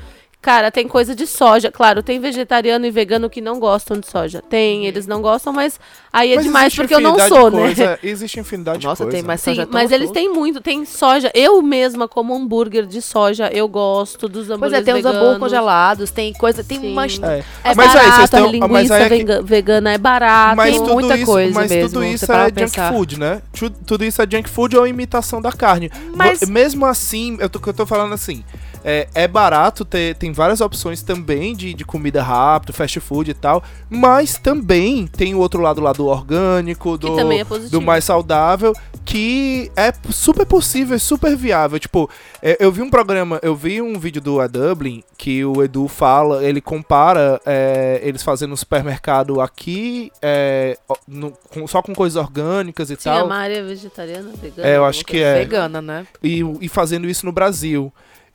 Cara, 0.41 0.71
tem 0.71 0.87
coisa 0.87 1.13
de 1.13 1.27
soja. 1.27 1.71
Claro, 1.71 2.01
tem 2.01 2.19
vegetariano 2.19 2.83
e 2.85 2.89
vegano 2.89 3.29
que 3.29 3.39
não 3.39 3.59
gostam 3.59 3.99
de 3.99 4.09
soja. 4.09 4.41
Tem, 4.49 4.87
eles 4.87 5.05
não 5.05 5.21
gostam, 5.21 5.53
mas 5.53 5.79
aí 6.11 6.31
é 6.31 6.35
Mas 6.37 6.45
demais 6.45 6.75
porque 6.75 6.95
eu 6.95 6.99
não 6.99 7.15
sou, 7.27 7.51
né? 7.51 7.61
coisa, 7.61 7.99
Existe 8.01 8.39
infinidade 8.39 8.83
Nossa, 8.87 9.03
de 9.03 9.11
coisa. 9.11 9.17
tem 9.19 9.23
mais 9.27 9.39
Sim, 9.39 9.51
soja 9.51 9.63
tão 9.67 9.73
mas 9.73 9.91
eles 9.91 10.09
têm 10.09 10.33
muito, 10.33 10.59
tem 10.59 10.83
soja. 10.83 11.29
Eu 11.35 11.61
mesma 11.61 12.07
como 12.07 12.33
hambúrguer 12.35 12.87
de 12.87 13.03
soja, 13.03 13.49
eu 13.53 13.67
gosto 13.67 14.27
dos 14.27 14.47
Pois 14.47 14.49
hambúrgueres 14.49 14.81
é, 14.81 14.83
tem 14.83 14.93
os 14.95 14.97
veganos. 15.03 15.17
hambúrguer 15.19 15.39
congelados, 15.39 16.09
tem 16.09 16.33
coisa, 16.33 16.63
tem 16.63 16.79
Sim. 16.79 16.91
uma... 16.91 17.05
É. 17.05 17.43
É 17.63 17.75
Mas 17.75 17.77
aí, 17.77 17.87
barato, 17.95 18.15
vocês 18.15 18.29
tão- 18.31 18.43
a 18.45 18.51
linguiça 18.51 18.67
mas 18.73 18.91
aí 18.91 19.01
é 19.03 19.09
que- 19.09 19.15
vega- 19.17 19.41
vegana 19.43 19.91
é 19.93 19.97
barato. 19.99 20.55
Mas 20.57 20.71
tem 20.71 20.79
tudo 20.83 20.93
muita 20.93 21.15
isso, 21.17 21.25
coisa 21.27 21.53
mas 21.59 21.69
mesmo, 21.69 21.89
tudo 21.89 21.99
você 21.99 22.07
isso 22.15 22.31
é 22.31 22.49
junk 22.57 22.79
food, 22.93 23.19
né? 23.19 23.41
Tu- 23.53 23.69
Tudo 23.69 24.03
isso 24.03 24.19
é 24.19 24.25
junk 24.27 24.49
food 24.49 24.75
ou 24.75 24.87
imitação 24.87 25.39
da 25.39 25.51
carne. 25.51 25.91
Mas- 26.15 26.41
Mesmo 26.49 26.85
assim, 26.87 27.37
eu 27.39 27.47
tô, 27.47 27.59
eu 27.63 27.73
tô 27.73 27.85
falando 27.85 28.13
assim, 28.13 28.43
é, 28.83 29.07
é 29.13 29.27
barato, 29.27 29.83
ter, 29.85 30.15
tem 30.15 30.31
várias 30.31 30.61
opções 30.61 31.01
também 31.01 31.55
de, 31.55 31.73
de 31.73 31.85
comida 31.85 32.21
rápida, 32.23 32.73
fast 32.73 32.99
food 32.99 33.31
e 33.31 33.33
tal, 33.33 33.63
mas 33.89 34.37
também 34.37 35.07
tem 35.07 35.35
o 35.35 35.39
outro 35.39 35.61
lado 35.61 35.81
lá 35.81 35.93
do 35.93 36.07
orgânico, 36.07 36.97
do, 36.97 37.19
é 37.19 37.43
do 37.69 37.81
mais 37.81 38.03
saudável, 38.03 38.73
que 39.05 39.71
é 39.75 39.93
super 40.09 40.45
possível, 40.45 40.95
é 40.95 40.99
super 40.99 41.35
viável. 41.35 41.79
Tipo, 41.79 42.09
é, 42.41 42.57
eu 42.59 42.71
vi 42.71 42.81
um 42.81 42.89
programa, 42.89 43.39
eu 43.41 43.55
vi 43.55 43.81
um 43.81 43.97
vídeo 43.99 44.21
do 44.21 44.39
A 44.39 44.47
Dublin 44.47 45.03
que 45.17 45.43
o 45.45 45.61
Edu 45.63 45.87
fala, 45.87 46.43
ele 46.43 46.61
compara 46.61 47.39
é, 47.45 47.99
eles 48.03 48.23
fazendo 48.23 48.51
no 48.51 48.57
supermercado 48.57 49.39
aqui, 49.39 50.11
é, 50.21 50.77
no- 51.07 51.31
com- 51.53 51.67
só 51.67 51.81
com 51.81 51.93
coisas 51.93 52.15
orgânicas 52.15 52.89
e 52.89 52.95
Sim, 52.99 53.09
a 53.09 53.13
tal. 53.13 53.27
Maria 53.27 53.57
é 53.59 53.61
vegetariana, 53.63 54.31
vegana. 54.41 54.67
É, 54.67 54.77
eu 54.77 54.85
acho 54.85 55.05
que 55.05 55.19
é. 55.21 55.35
Vegana, 55.39 55.81
né? 55.81 56.07
E, 56.23 56.41
e 56.59 56.67
fazendo 56.67 57.07
isso 57.07 57.25
no 57.25 57.31
Brasil. 57.31 57.91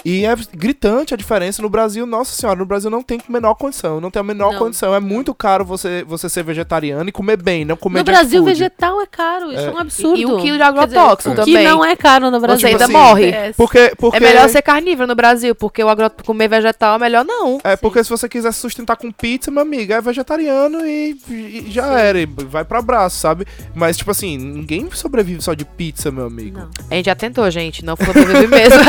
E 0.08 0.24
é 0.24 0.32
gritante 0.54 1.12
a 1.12 1.16
diferença. 1.16 1.60
No 1.60 1.68
Brasil, 1.68 2.06
nossa 2.06 2.32
senhora, 2.36 2.56
no 2.56 2.64
Brasil 2.64 2.88
não 2.88 3.02
tem 3.02 3.20
menor 3.28 3.54
condição. 3.56 4.00
Não 4.00 4.08
tem 4.08 4.20
a 4.20 4.22
menor 4.22 4.52
Não. 4.52 4.58
condição. 4.60 4.94
É 4.94 5.00
muito 5.00 5.34
caro 5.34 5.64
você, 5.64 6.04
você 6.06 6.28
ser 6.28 6.44
vegetariano 6.44 7.08
e 7.08 7.12
comer 7.12 7.36
bem, 7.36 7.64
não 7.64 7.76
comer 7.76 7.98
No 7.98 8.04
Brasil, 8.04 8.38
food. 8.44 8.52
vegetal 8.52 9.00
é 9.00 9.06
caro. 9.06 9.50
Isso 9.52 9.62
é, 9.66 9.70
um 9.72 9.78
absurdo. 9.78 10.16
E, 10.16 10.20
e 10.20 10.26
o 10.26 10.36
quilo 10.38 10.38
de 10.38 10.42
Quer 10.46 10.52
dizer, 10.52 10.62
agrotóxico 10.62 11.30
o 11.30 11.44
que 11.44 11.52
também. 11.52 11.64
não 11.64 11.84
é 11.84 11.96
caro 11.96 12.30
no 12.30 12.38
Brasil. 12.38 12.60
Você 12.60 12.66
ainda 12.68 12.84
assim, 12.84 12.92
morre. 12.92 13.30
É, 13.30 13.52
Porque, 13.56 13.92
porque, 13.98 14.18
É 14.18 14.20
melhor 14.20 14.48
ser 14.48 14.62
carnívoro 14.62 15.08
no 15.08 15.16
Brasil, 15.16 15.56
porque 15.56 15.82
o 15.82 15.88
agro... 15.88 16.08
comer 16.24 16.46
vegetal 16.46 16.94
é 16.94 16.98
melhor 17.00 17.24
não. 17.24 17.58
É, 17.64 17.74
porque 17.74 18.04
se 18.04 18.08
você 18.08 18.28
quiser 18.28 18.52
se 18.52 18.60
sustentar 18.60 18.96
com 18.96 19.10
pizza, 19.10 19.50
meu 19.50 19.62
amigo, 19.62 19.92
é 19.92 20.00
vegetariano 20.00 20.86
e, 20.86 21.18
e 21.28 21.66
já 21.68 21.98
era. 21.98 22.20
E 22.20 22.26
vai 22.26 22.64
pra 22.64 22.80
braço, 22.80 23.16
sabe? 23.18 23.44
Mas, 23.74 23.96
tipo 23.96 24.12
assim, 24.12 24.38
ninguém 24.38 24.88
sobrevive 24.92 25.42
só 25.42 25.52
de 25.52 25.64
pizza, 25.64 26.12
meu 26.12 26.26
amigo. 26.26 26.60
Não. 26.60 26.70
A 26.92 26.94
gente 26.94 27.06
já 27.06 27.14
tentou, 27.16 27.50
gente, 27.50 27.84
não 27.84 27.96
sobrevive 27.96 28.46
mesmo. 28.46 28.78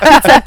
Pizza 0.00 0.40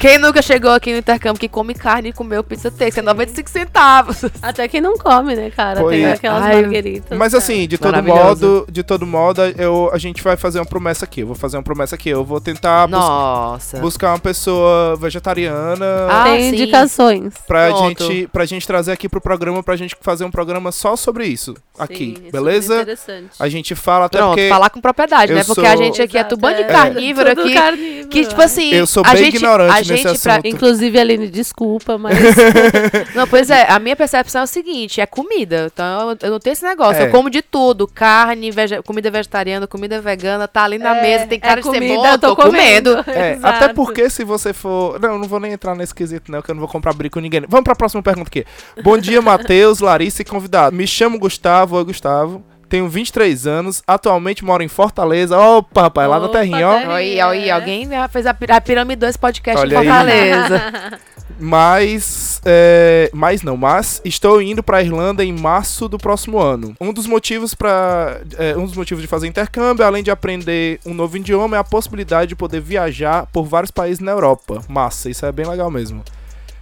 Quem 0.00 0.18
nunca 0.18 0.42
chegou 0.42 0.70
aqui 0.72 0.92
no 0.92 0.98
intercâmbio 0.98 1.40
que 1.40 1.48
come 1.48 1.74
carne 1.74 2.10
e 2.10 2.12
comeu 2.12 2.42
pizza 2.42 2.70
texta, 2.70 3.00
é 3.00 3.02
95 3.02 3.50
centavos. 3.50 4.24
Até 4.40 4.66
quem 4.68 4.80
não 4.80 4.96
come, 4.96 5.34
né, 5.34 5.50
cara? 5.50 5.80
Pois 5.80 5.96
Tem 5.96 6.04
é. 6.06 6.12
aquelas 6.12 6.42
Ai, 6.42 6.62
margueritas. 6.62 7.16
Mas 7.18 7.34
assim, 7.34 7.66
de 7.66 7.78
todo 7.78 8.02
modo, 8.02 8.66
de 8.70 8.82
todo 8.82 9.06
modo, 9.06 9.42
eu, 9.56 9.90
a 9.92 9.98
gente 9.98 10.22
vai 10.22 10.36
fazer 10.36 10.58
uma 10.58 10.66
promessa 10.66 11.04
aqui. 11.04 11.20
Eu 11.20 11.26
vou 11.26 11.36
fazer 11.36 11.56
uma 11.56 11.62
promessa 11.62 11.94
aqui. 11.94 12.08
Eu 12.10 12.24
vou 12.24 12.40
tentar 12.40 12.86
bus- 12.86 13.80
buscar 13.80 14.10
uma 14.12 14.18
pessoa 14.18 14.96
vegetariana 14.96 15.84
Ah, 16.10 16.24
Tem 16.24 16.40
sim. 16.42 16.48
indicações. 16.56 17.34
pra, 17.46 17.68
pronto. 17.68 18.04
gente, 18.04 18.28
pra 18.28 18.44
gente 18.44 18.66
trazer 18.66 18.92
aqui 18.92 19.08
pro 19.08 19.20
programa, 19.20 19.62
pra 19.62 19.76
gente 19.76 19.96
fazer 20.00 20.24
um 20.24 20.30
programa 20.30 20.72
só 20.72 20.96
sobre 20.96 21.26
isso 21.26 21.54
aqui, 21.78 21.96
Sim, 21.96 22.12
isso 22.12 22.22
é 22.28 22.30
beleza? 22.30 22.74
interessante. 22.82 23.30
A 23.38 23.48
gente 23.48 23.74
fala 23.74 24.06
até 24.06 24.18
Pronto, 24.18 24.30
porque 24.34 24.48
falar 24.48 24.70
com 24.70 24.80
propriedade, 24.80 25.32
né? 25.32 25.44
Porque 25.44 25.60
sou- 25.60 25.70
a 25.70 25.76
gente 25.76 26.00
aqui 26.02 26.18
é 26.18 26.24
tudo 26.24 26.40
bando 26.40 26.56
de 26.56 26.62
Exato, 26.62 26.72
carnívoro 26.74 27.30
aqui. 27.30 27.54
carnívoro, 27.54 28.08
Que, 28.08 28.26
tipo 28.26 28.40
é. 28.40 28.44
assim. 28.44 28.72
Eu 28.72 28.86
sou 28.86 29.02
a 29.06 29.12
bem 29.12 29.21
gente, 29.24 29.36
ignorante 29.36 29.72
a 29.72 29.76
nesse 29.78 29.96
gente 30.08 30.20
pra-. 30.20 30.40
Inclusive, 30.44 30.98
Aline, 30.98 31.28
desculpa, 31.28 31.98
mas 31.98 32.16
Não, 33.14 33.26
pois 33.26 33.50
é, 33.50 33.66
a 33.70 33.78
minha 33.78 33.96
percepção 33.96 34.42
é 34.42 34.44
o 34.44 34.46
seguinte, 34.46 35.00
é 35.00 35.06
comida. 35.06 35.70
Então 35.72 36.10
eu, 36.10 36.18
eu 36.22 36.30
não 36.32 36.38
tenho 36.38 36.52
esse 36.52 36.64
negócio. 36.64 37.02
É. 37.02 37.06
Eu 37.06 37.10
como 37.10 37.28
de 37.30 37.42
tudo. 37.42 37.86
Carne, 37.86 38.50
vege- 38.50 38.82
comida 38.82 39.10
vegetariana, 39.10 39.66
comida 39.66 40.00
vegana, 40.00 40.46
tá 40.48 40.64
ali 40.64 40.78
na 40.78 40.96
É, 40.98 41.02
mesa, 41.02 41.26
tem 41.26 41.38
é 41.38 41.40
cara 41.40 41.60
de 41.60 41.66
ser 41.68 41.74
comida, 41.74 41.94
bom, 41.94 42.06
eu 42.06 42.18
tô 42.18 42.36
comendo. 42.36 42.92
É, 43.12 43.32
Exato. 43.32 43.64
até 43.64 43.74
porque 43.74 44.08
se 44.08 44.24
você 44.24 44.52
for. 44.52 44.98
Não, 45.00 45.12
eu 45.14 45.18
não 45.18 45.28
vou 45.28 45.38
nem 45.40 45.52
entrar 45.52 45.74
nesse 45.74 45.94
quesito, 45.94 46.30
não, 46.30 46.40
que 46.40 46.50
eu 46.50 46.54
não 46.54 46.60
vou 46.60 46.68
comprar 46.68 46.92
briga 46.92 47.12
com 47.14 47.20
ninguém. 47.20 47.42
Vamos 47.48 47.64
pra 47.64 47.74
próxima 47.74 48.02
pergunta 48.02 48.28
aqui. 48.28 48.44
Bom 48.82 48.96
dia, 48.96 49.20
Matheus, 49.22 49.80
Larissa 49.80 50.22
e 50.22 50.24
convidado. 50.24 50.74
Me 50.74 50.86
chamo 50.86 51.18
Gustavo, 51.18 51.76
oi 51.76 51.84
Gustavo. 51.84 52.42
Tenho 52.72 52.88
23 52.88 53.46
anos, 53.46 53.82
atualmente 53.86 54.42
moro 54.42 54.62
em 54.62 54.68
Fortaleza. 54.68 55.38
Opa, 55.38 55.82
rapaz, 55.82 56.08
lá 56.08 56.18
na 56.18 56.24
Opa, 56.24 56.38
terrinha, 56.38 56.66
ó. 56.66 56.92
Aí, 56.92 57.20
aí, 57.20 57.50
alguém 57.50 57.86
já 57.86 58.08
fez 58.08 58.24
a, 58.24 58.30
a 58.30 58.60
Pirâmide 58.62 58.98
2 58.98 59.14
podcast 59.18 59.60
Olha 59.60 59.74
em. 59.74 59.76
Fortaleza. 59.76 60.98
Mas. 61.38 62.40
É, 62.44 63.10
mas 63.12 63.42
não, 63.42 63.56
mas 63.56 64.00
estou 64.04 64.40
indo 64.40 64.62
pra 64.62 64.82
Irlanda 64.82 65.24
em 65.24 65.32
março 65.32 65.88
do 65.88 65.98
próximo 65.98 66.38
ano. 66.38 66.74
Um 66.80 66.92
dos 66.92 67.06
motivos 67.06 67.54
para 67.54 68.20
um 68.56 68.64
dos 68.64 68.76
motivos 68.76 69.02
de 69.02 69.08
fazer 69.08 69.26
intercâmbio, 69.26 69.84
além 69.84 70.02
de 70.02 70.10
aprender 70.10 70.78
um 70.84 70.94
novo 70.94 71.16
idioma, 71.16 71.56
é 71.56 71.60
a 71.60 71.64
possibilidade 71.64 72.28
de 72.28 72.36
poder 72.36 72.60
viajar 72.60 73.26
por 73.32 73.44
vários 73.44 73.70
países 73.70 73.98
na 74.00 74.12
Europa. 74.12 74.60
Massa, 74.68 75.10
isso 75.10 75.26
é 75.26 75.32
bem 75.32 75.46
legal 75.46 75.70
mesmo. 75.70 76.02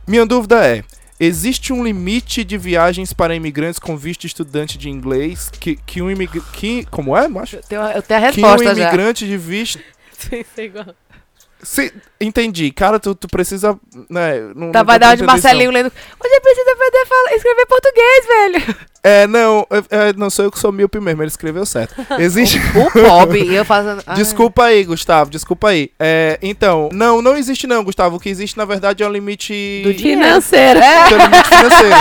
Minha 0.06 0.24
dúvida 0.24 0.64
é: 0.64 0.82
existe 1.20 1.72
um 1.72 1.84
limite 1.84 2.42
de 2.42 2.56
viagens 2.56 3.12
para 3.12 3.34
imigrantes 3.34 3.78
com 3.78 3.96
visto 3.96 4.22
de 4.22 4.26
estudante 4.28 4.78
de 4.78 4.88
inglês 4.88 5.50
que, 5.50 5.76
que 5.76 6.00
um 6.00 6.10
imigrante. 6.10 6.86
Como 6.90 7.16
é, 7.16 7.28
macho? 7.28 7.56
Eu 7.56 7.62
tenho, 7.62 7.82
eu 7.82 8.02
tenho 8.02 8.26
a 8.26 8.32
Que 8.32 8.40
um 8.40 8.46
resposta 8.48 8.74
já. 8.74 8.82
imigrante 8.82 9.26
de 9.26 9.36
visto. 9.36 9.78
Sim, 10.18 10.44
sim, 10.54 10.62
igual. 10.62 10.94
Se, 11.62 11.92
entendi. 12.20 12.70
Cara, 12.70 12.98
tu, 12.98 13.14
tu 13.14 13.28
precisa. 13.28 13.78
Né, 14.08 14.40
não, 14.54 14.70
Tá, 14.72 14.78
não 14.80 14.84
vai 14.86 14.98
dar 14.98 15.08
uma 15.08 15.16
de 15.16 15.22
Marcelinho 15.24 15.70
lendo. 15.70 15.90
Você 15.90 16.40
precisa 16.40 16.72
aprender 16.72 16.98
a 16.98 17.06
falar- 17.06 17.36
escrever 17.36 17.66
português, 17.66 18.26
velho. 18.26 18.64
não. 18.76 18.90
É, 19.02 19.26
não, 19.26 19.66
é, 19.70 20.08
é, 20.08 20.12
não 20.12 20.28
sou 20.28 20.44
eu 20.44 20.50
que 20.50 20.58
sou 20.58 20.70
míope 20.70 21.00
mesmo, 21.00 21.22
ele 21.22 21.28
escreveu 21.30 21.64
certo. 21.64 21.94
Existe. 22.20 22.60
O 22.76 22.90
pobre, 22.90 23.44
e 23.44 23.54
eu 23.54 23.64
fazendo. 23.64 24.02
Desculpa 24.14 24.64
aí, 24.64 24.84
Gustavo, 24.84 25.30
desculpa 25.30 25.70
aí. 25.70 25.90
É, 25.98 26.38
então, 26.42 26.90
não, 26.92 27.22
não 27.22 27.34
existe 27.34 27.66
não, 27.66 27.82
Gustavo. 27.82 28.16
O 28.16 28.20
que 28.20 28.28
existe, 28.28 28.58
na 28.58 28.66
verdade, 28.66 29.02
é 29.02 29.06
um 29.08 29.10
limite. 29.10 29.80
Do 29.84 29.94
dinheiro. 29.94 30.20
Financeiro. 30.20 30.80
Tem 31.08 31.16
um 31.18 31.22
limite 31.22 31.48
financeiro. 31.48 31.96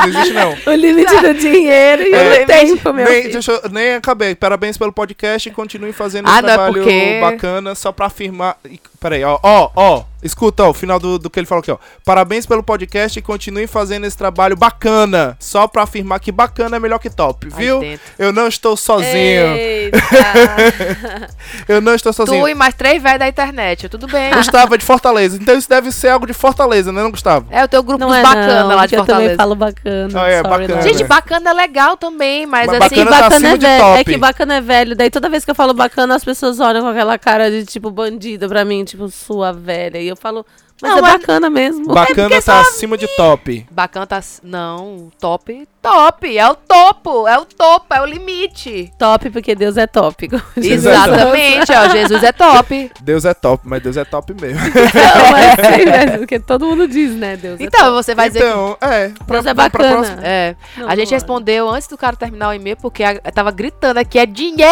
Não 0.00 0.08
existe, 0.08 0.32
não. 0.34 0.56
O 0.66 0.74
limite 0.76 1.16
do 1.20 1.34
dinheiro 1.34 2.02
e 2.02 2.14
É, 2.14 2.42
o 2.42 2.46
tempo, 2.46 2.92
meu 2.92 3.04
Nem, 3.08 3.22
filho. 3.30 3.40
eu- 3.46 3.70
nem 3.70 3.94
acabei. 3.94 4.34
Parabéns 4.34 4.76
pelo 4.76 4.92
podcast 4.92 5.48
e 5.48 5.52
continue 5.52 5.92
fazendo 5.92 6.26
Ah, 6.28 6.32
esse 6.32 6.42
não 6.42 6.48
é 6.48 6.52
trabalho 6.54 6.74
porque- 6.74 7.18
bacana 7.20 7.74
só 7.76 7.92
pra 7.92 8.06
afirmar. 8.06 8.56
Peraí, 9.00 9.24
ó, 9.24 9.40
ó, 9.42 9.72
ó. 9.74 10.09
Escuta, 10.22 10.64
ó, 10.64 10.70
o 10.70 10.74
final 10.74 10.98
do, 10.98 11.18
do 11.18 11.30
que 11.30 11.40
ele 11.40 11.46
falou 11.46 11.60
aqui, 11.60 11.70
ó. 11.70 11.78
Parabéns 12.04 12.44
pelo 12.46 12.62
podcast 12.62 13.18
e 13.18 13.22
continue 13.22 13.66
fazendo 13.66 14.06
esse 14.06 14.16
trabalho 14.16 14.56
bacana. 14.56 15.36
Só 15.40 15.66
pra 15.66 15.82
afirmar 15.84 16.20
que 16.20 16.30
bacana 16.30 16.76
é 16.76 16.80
melhor 16.80 16.98
que 16.98 17.08
top, 17.10 17.48
viu? 17.48 17.80
Eu 18.18 18.32
não 18.32 18.46
estou 18.46 18.76
sozinho. 18.76 19.10
Eita. 19.56 19.98
Eu 21.68 21.80
não 21.80 21.94
estou 21.94 22.12
sozinho. 22.12 22.42
Tu 22.42 22.48
e 22.48 22.54
mais 22.54 22.74
três 22.74 23.02
velhos 23.02 23.18
da 23.18 23.28
internet, 23.28 23.88
tudo 23.88 24.06
bem. 24.06 24.32
Gustavo 24.32 24.74
é 24.74 24.78
de 24.78 24.84
Fortaleza. 24.84 25.38
Então 25.40 25.56
isso 25.56 25.68
deve 25.68 25.90
ser 25.92 26.08
algo 26.08 26.26
de 26.26 26.32
Fortaleza, 26.32 26.92
né, 26.92 27.02
não, 27.02 27.10
Gustavo? 27.10 27.46
É 27.50 27.64
o 27.64 27.68
teu 27.68 27.82
grupo 27.82 28.00
Não 28.04 28.14
é 28.14 28.22
bacana 28.22 28.64
não, 28.64 28.76
lá 28.76 28.86
de 28.86 28.94
que 28.94 29.00
eu 29.00 29.04
também 29.04 29.28
Fortaleza. 29.30 29.36
falo 29.36 29.54
bacana. 29.54 30.22
Ah, 30.22 30.28
é, 30.28 30.42
sorry, 30.42 30.48
bacana. 30.48 30.74
não. 30.74 30.82
Gente, 30.82 31.04
bacana 31.04 31.50
é 31.50 31.52
legal 31.52 31.96
também, 31.96 32.46
mas, 32.46 32.66
Mas 32.66 32.80
assim. 32.82 32.96
bacana 33.04 33.10
tá 33.10 33.22
bacana 33.22 33.36
acima 33.36 33.48
é 33.48 33.56
velho. 33.58 33.84
top. 33.84 34.00
É 34.00 34.04
que 34.04 34.16
bacana 34.16 34.54
é 34.56 34.60
velho. 34.60 34.96
Daí 34.96 35.10
toda 35.10 35.28
vez 35.28 35.44
que 35.44 35.50
eu 35.50 35.54
falo 35.54 35.74
bacana, 35.74 36.14
as 36.14 36.24
pessoas 36.24 36.60
olham 36.60 36.82
com 36.82 36.88
aquela 36.88 37.18
cara 37.18 37.50
de 37.50 37.64
tipo 37.64 37.90
bandida 37.90 38.48
pra 38.48 38.64
mim, 38.64 38.84
tipo, 38.84 39.08
sua 39.08 39.52
velha. 39.52 39.98
E 39.98 40.09
eu 40.10 40.16
falo, 40.16 40.44
mas 40.80 40.90
Não, 40.90 40.98
é 40.98 41.02
mas- 41.02 41.12
bacana 41.12 41.50
mesmo. 41.50 41.86
Bacana 41.86 42.40
tá 42.42 42.60
acima 42.60 42.96
de 42.98 43.06
top. 43.16 43.66
Bacana 43.70 44.06
tá. 44.06 44.20
Não, 44.42 45.10
top. 45.20 45.66
Top! 45.82 46.36
É 46.38 46.46
o 46.48 46.54
topo! 46.54 47.26
É 47.26 47.38
o 47.38 47.44
topo, 47.44 47.94
é 47.94 48.00
o 48.02 48.04
limite. 48.04 48.92
Top, 48.98 49.30
porque 49.30 49.54
Deus 49.54 49.76
é 49.76 49.86
top. 49.86 50.28
Exatamente, 50.56 51.72
ó. 51.72 51.88
Jesus 51.88 52.22
é 52.22 52.32
top. 52.32 52.90
Deus 53.00 53.24
é 53.24 53.32
top, 53.34 53.62
mas 53.66 53.82
Deus 53.82 53.96
é 53.96 54.04
top 54.04 54.34
mesmo. 54.40 54.60
Não, 54.60 55.32
mas 55.32 55.74
sim, 55.76 55.84
mas 55.86 56.16
porque 56.18 56.38
todo 56.38 56.66
mundo 56.66 56.86
diz, 56.86 57.12
né? 57.12 57.36
Deus 57.36 57.60
é 57.60 57.64
Então, 57.64 57.92
você 57.94 58.14
vai 58.14 58.28
dizer. 58.28 58.40
então, 58.46 58.76
é. 58.80 59.08
Deus 59.08 59.46
é 59.46 59.54
pra- 59.54 59.70
pra 59.70 59.84
bacana. 59.84 59.92
próxima- 59.96 60.20
É, 60.22 60.54
Não, 60.76 60.88
a 60.88 60.94
gente 60.96 61.12
é. 61.12 61.16
respondeu 61.16 61.68
antes 61.70 61.88
do 61.88 61.96
cara 61.96 62.14
terminar 62.16 62.50
o 62.50 62.52
e-mail 62.54 62.76
porque 62.76 63.02
a, 63.02 63.18
tava 63.32 63.50
gritando 63.50 63.98
aqui, 63.98 64.18
é 64.18 64.26
dinheiro! 64.26 64.70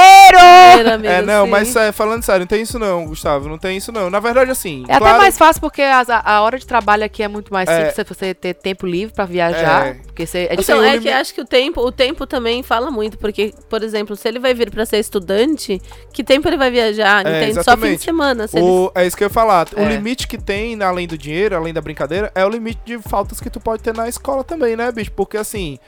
Amigo, 0.94 1.08
É, 1.08 1.22
não, 1.22 1.44
sim. 1.44 1.50
mas 1.50 1.74
é, 1.76 1.90
falando 1.92 2.22
sério, 2.22 2.40
não 2.40 2.46
tem 2.46 2.62
isso 2.62 2.78
não, 2.78 3.06
Gustavo, 3.06 3.48
não 3.48 3.58
tem 3.58 3.76
isso 3.76 3.90
não. 3.92 4.10
Na 4.10 4.20
verdade, 4.20 4.50
assim, 4.50 4.84
É 4.88 4.98
claro, 4.98 5.06
até 5.14 5.18
mais 5.18 5.38
fácil 5.38 5.60
porque 5.60 5.82
a, 5.82 6.04
a 6.24 6.40
hora 6.42 6.58
de 6.58 6.66
trabalho 6.66 7.04
aqui 7.04 7.22
é 7.22 7.28
muito 7.28 7.52
mais 7.52 7.68
É. 7.68 7.76
simples, 7.90 7.94
se 7.94 8.04
você 8.14 8.34
ter 8.34 8.54
tempo 8.54 8.86
livre 8.86 9.14
pra 9.14 9.24
viajar. 9.24 9.86
É. 9.88 9.94
Porque 9.94 10.26
você, 10.26 10.48
é 10.50 10.56
diferente. 10.56 10.70
Então, 10.70 10.84
é 10.84 10.97
limi- 10.98 11.10
que 11.10 11.12
acho 11.12 11.34
que 11.34 11.40
o 11.40 11.44
tempo, 11.44 11.80
o 11.80 11.90
tempo 11.92 12.26
também 12.26 12.62
fala 12.62 12.90
muito, 12.90 13.18
porque, 13.18 13.52
por 13.68 13.82
exemplo, 13.82 14.14
se 14.16 14.28
ele 14.28 14.38
vai 14.38 14.54
vir 14.54 14.70
pra 14.70 14.84
ser 14.86 14.98
estudante, 14.98 15.80
que 16.12 16.22
tempo 16.24 16.48
ele 16.48 16.56
vai 16.56 16.70
viajar? 16.70 17.26
É, 17.26 17.42
entende? 17.42 17.64
Só 17.64 17.76
fim 17.76 17.94
de 17.96 18.02
semana. 18.02 18.46
Se 18.46 18.56
ele- 18.58 18.66
o, 18.66 18.90
é 18.94 19.06
isso 19.06 19.16
que 19.16 19.24
eu 19.24 19.26
ia 19.26 19.32
falar. 19.32 19.68
O 19.76 19.80
É. 19.80 19.84
limite 19.88 20.26
que 20.28 20.38
tem, 20.38 20.80
além 20.82 21.06
do 21.06 21.16
dinheiro, 21.18 21.56
além 21.56 21.72
da 21.72 21.80
brincadeira, 21.80 22.30
é 22.34 22.44
o 22.44 22.48
limite 22.48 22.80
de 22.84 22.98
faltas 22.98 23.40
que 23.40 23.50
tu 23.50 23.60
pode 23.60 23.82
ter 23.82 23.94
na 23.94 24.08
escola 24.08 24.42
também, 24.44 24.76
né, 24.76 24.90
bicho? 24.92 25.12
Porque 25.12 25.36
assim, 25.36 25.78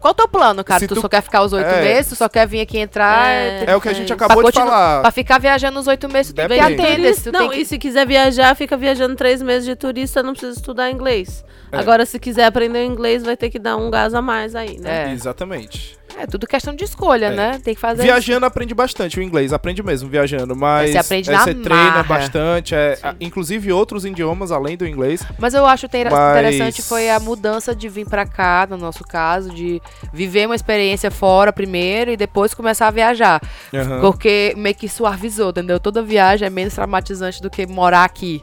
Qual 0.00 0.12
o 0.12 0.14
teu 0.14 0.28
plano, 0.28 0.62
cara? 0.62 0.86
Tu, 0.86 0.94
tu- 0.94 1.00
só 1.00 1.08
quer 1.08 1.22
ficar 1.22 1.42
os 1.42 1.52
oito 1.52 1.66
É. 1.68 1.82
meses? 1.82 2.10
Tu 2.10 2.16
só 2.16 2.28
quer 2.28 2.46
vir 2.46 2.60
aqui 2.60 2.78
entrar? 2.78 3.28
É. 3.28 3.64
é 3.68 3.76
o 3.76 3.80
que 3.80 3.88
a 3.88 3.92
gente 3.92 4.06
Pra 4.14 4.26
acabou 4.26 4.42
de 4.44 4.52
continu- 4.52 4.66
falar. 4.66 5.00
Pra 5.02 5.10
ficar 5.10 5.38
viajando 5.38 5.78
os 5.80 5.86
oito 5.86 6.08
meses, 6.08 6.32
tu 6.32 6.36
tem 6.36 6.46
que. 6.76 7.22
Tu 7.24 7.32
Não, 7.32 7.48
que... 7.48 7.56
e 7.60 7.64
se 7.64 7.78
quiser 7.78 8.06
viajar, 8.06 8.54
fica 8.54 8.76
viajando 8.76 9.16
três 9.16 9.42
meses 9.42 9.64
de 9.66 9.74
turista, 9.74 10.22
não 10.22 10.32
precisa 10.32 10.52
estudar 10.58 10.90
inglês. 10.90 11.44
É. 11.72 11.78
Agora, 11.78 12.06
se 12.06 12.18
quiser 12.18 12.44
aprender 12.44 12.84
inglês, 12.84 13.24
vai 13.24 13.36
ter 13.36 13.50
que 13.50 13.58
dar 13.58 13.76
um 13.76 13.90
gás 13.90 14.14
a 14.14 14.22
mais 14.22 14.45
aí, 14.54 14.78
né? 14.78 15.10
É. 15.10 15.12
Exatamente. 15.12 15.96
É 16.18 16.26
tudo 16.26 16.46
questão 16.46 16.74
de 16.74 16.82
escolha, 16.82 17.26
É. 17.26 17.30
né? 17.30 17.60
Tem 17.62 17.74
que 17.74 17.80
fazer. 17.80 18.02
Viajando 18.02 18.46
aprende 18.46 18.74
bastante 18.74 19.18
o 19.18 19.22
inglês, 19.22 19.52
aprende 19.52 19.82
mesmo 19.82 20.08
viajando, 20.08 20.56
mas 20.56 20.92
Você 20.92 20.98
aprende 20.98 21.30
é, 21.30 21.36
você 21.38 21.54
treina 21.54 21.90
marra. 21.90 22.02
bastante, 22.04 22.74
é, 22.74 22.98
a- 23.02 23.14
inclusive 23.20 23.70
outros 23.70 24.06
idiomas 24.06 24.50
além 24.50 24.78
do 24.78 24.86
inglês. 24.86 25.22
Mas 25.38 25.52
eu 25.52 25.66
acho 25.66 25.86
ter- 25.88 26.10
Mas- 26.10 26.30
interessante 26.38 26.80
foi 26.80 27.10
a 27.10 27.20
mudança 27.20 27.74
de 27.74 27.86
vir 27.88 28.06
pra 28.08 28.24
cá, 28.24 28.66
no 28.70 28.78
nosso 28.78 29.04
caso, 29.04 29.50
de 29.50 29.82
viver 30.10 30.46
uma 30.46 30.54
experiência 30.54 31.10
fora 31.10 31.52
primeiro 31.52 32.10
e 32.10 32.16
depois 32.16 32.54
começar 32.54 32.86
a 32.86 32.90
viajar. 32.90 33.38
Aham. 33.74 34.00
Porque 34.00 34.54
meio 34.56 34.74
que 34.74 34.88
suavizou, 34.88 35.50
entendeu? 35.50 35.78
Toda 35.78 36.02
viagem 36.02 36.46
é 36.46 36.50
menos 36.50 36.72
traumatizante 36.74 37.42
do 37.42 37.50
que 37.50 37.66
morar 37.66 38.04
aqui. 38.04 38.40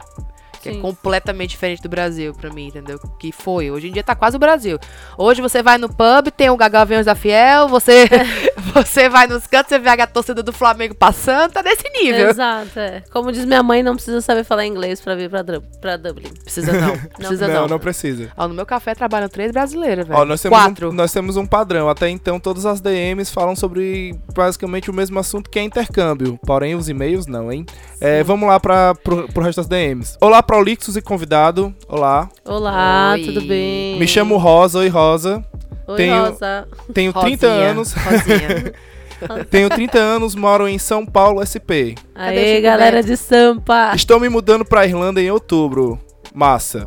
Que 0.64 0.70
é 0.70 0.72
Sim. 0.72 0.80
completamente 0.80 1.50
diferente 1.50 1.82
do 1.82 1.90
Brasil 1.90 2.32
pra 2.32 2.48
mim, 2.50 2.68
entendeu? 2.68 2.98
Que 3.18 3.30
foi. 3.30 3.70
Hoje 3.70 3.88
em 3.88 3.92
dia 3.92 4.02
tá 4.02 4.14
quase 4.14 4.36
o 4.36 4.38
Brasil. 4.38 4.78
Hoje 5.18 5.42
você 5.42 5.62
vai 5.62 5.76
no 5.76 5.90
pub, 5.90 6.30
tem 6.34 6.48
o 6.48 6.56
Gagaviões 6.56 7.04
da 7.04 7.14
Fiel, 7.14 7.68
você, 7.68 8.08
você 8.74 9.08
vai 9.08 9.26
nos 9.26 9.46
cantos, 9.46 9.68
você 9.68 9.78
vê 9.78 9.88
a 9.88 10.06
torcida 10.06 10.42
do 10.42 10.52
Flamengo 10.52 10.94
passando, 10.94 11.52
tá 11.52 11.62
nesse 11.62 11.88
nível. 11.90 12.30
Exato, 12.30 12.78
é. 12.78 13.02
Como 13.12 13.30
diz 13.30 13.44
minha 13.44 13.62
mãe, 13.62 13.82
não 13.82 13.94
precisa 13.94 14.20
saber 14.20 14.44
falar 14.44 14.66
inglês 14.66 15.00
pra 15.00 15.14
vir 15.14 15.30
pra, 15.30 15.44
pra 15.80 15.96
Dublin. 15.96 16.30
Precisa 16.42 16.72
não. 16.72 16.98
Precisa 17.16 17.48
não, 17.48 17.54
não. 17.54 17.68
não 17.68 17.78
precisa. 17.78 18.30
Ó, 18.36 18.48
no 18.48 18.54
meu 18.54 18.66
café 18.66 18.94
trabalham 18.94 19.28
três 19.28 19.52
brasileiras, 19.52 20.06
velho. 20.06 20.18
Ó, 20.18 20.24
nós 20.24 20.40
temos, 20.40 20.58
Quatro. 20.58 20.90
um, 20.90 20.92
nós 20.92 21.12
temos 21.12 21.36
um 21.36 21.46
padrão. 21.46 21.88
Até 21.88 22.08
então, 22.08 22.40
todas 22.40 22.66
as 22.66 22.80
DMs 22.80 23.32
falam 23.32 23.54
sobre 23.54 24.14
basicamente 24.34 24.90
o 24.90 24.94
mesmo 24.94 25.18
assunto 25.18 25.48
que 25.48 25.58
é 25.58 25.62
intercâmbio. 25.62 26.38
Porém, 26.44 26.74
os 26.74 26.88
e-mails 26.88 27.26
não, 27.26 27.52
hein? 27.52 27.64
É, 28.00 28.22
vamos 28.22 28.48
lá 28.48 28.58
para 28.58 28.94
pro, 28.96 29.28
pro 29.28 29.42
resto 29.42 29.58
das 29.58 29.66
DMs. 29.68 30.16
Olá, 30.20 30.42
Prolixos 30.42 30.96
e 30.96 31.02
convidado. 31.02 31.74
Olá. 31.88 32.28
Olá, 32.44 33.12
Oi. 33.12 33.24
tudo 33.24 33.40
bem? 33.42 33.98
Me 33.98 34.06
chamo 34.06 34.36
Rosa. 34.36 34.80
Oi, 34.80 34.88
Rosa. 34.88 35.44
Oi, 35.86 35.96
tenho- 35.96 36.24
Rosa. 36.26 36.68
Tenho 36.92 37.12
30 37.12 37.46
Rosinha, 37.48 37.70
anos. 37.70 37.92
Rosinha. 37.92 38.72
Tenho 39.48 39.70
30 39.70 39.96
anos, 39.98 40.34
moro 40.34 40.68
em 40.68 40.76
São 40.78 41.06
Paulo, 41.06 41.40
SP. 41.40 41.94
Aê, 42.14 42.60
galera 42.60 43.02
de 43.02 43.16
Sampa. 43.16 43.92
Estou 43.94 44.18
me 44.20 44.28
mudando 44.28 44.64
pra 44.64 44.84
Irlanda 44.86 45.22
em 45.22 45.30
outubro. 45.30 45.98
Massa. 46.34 46.86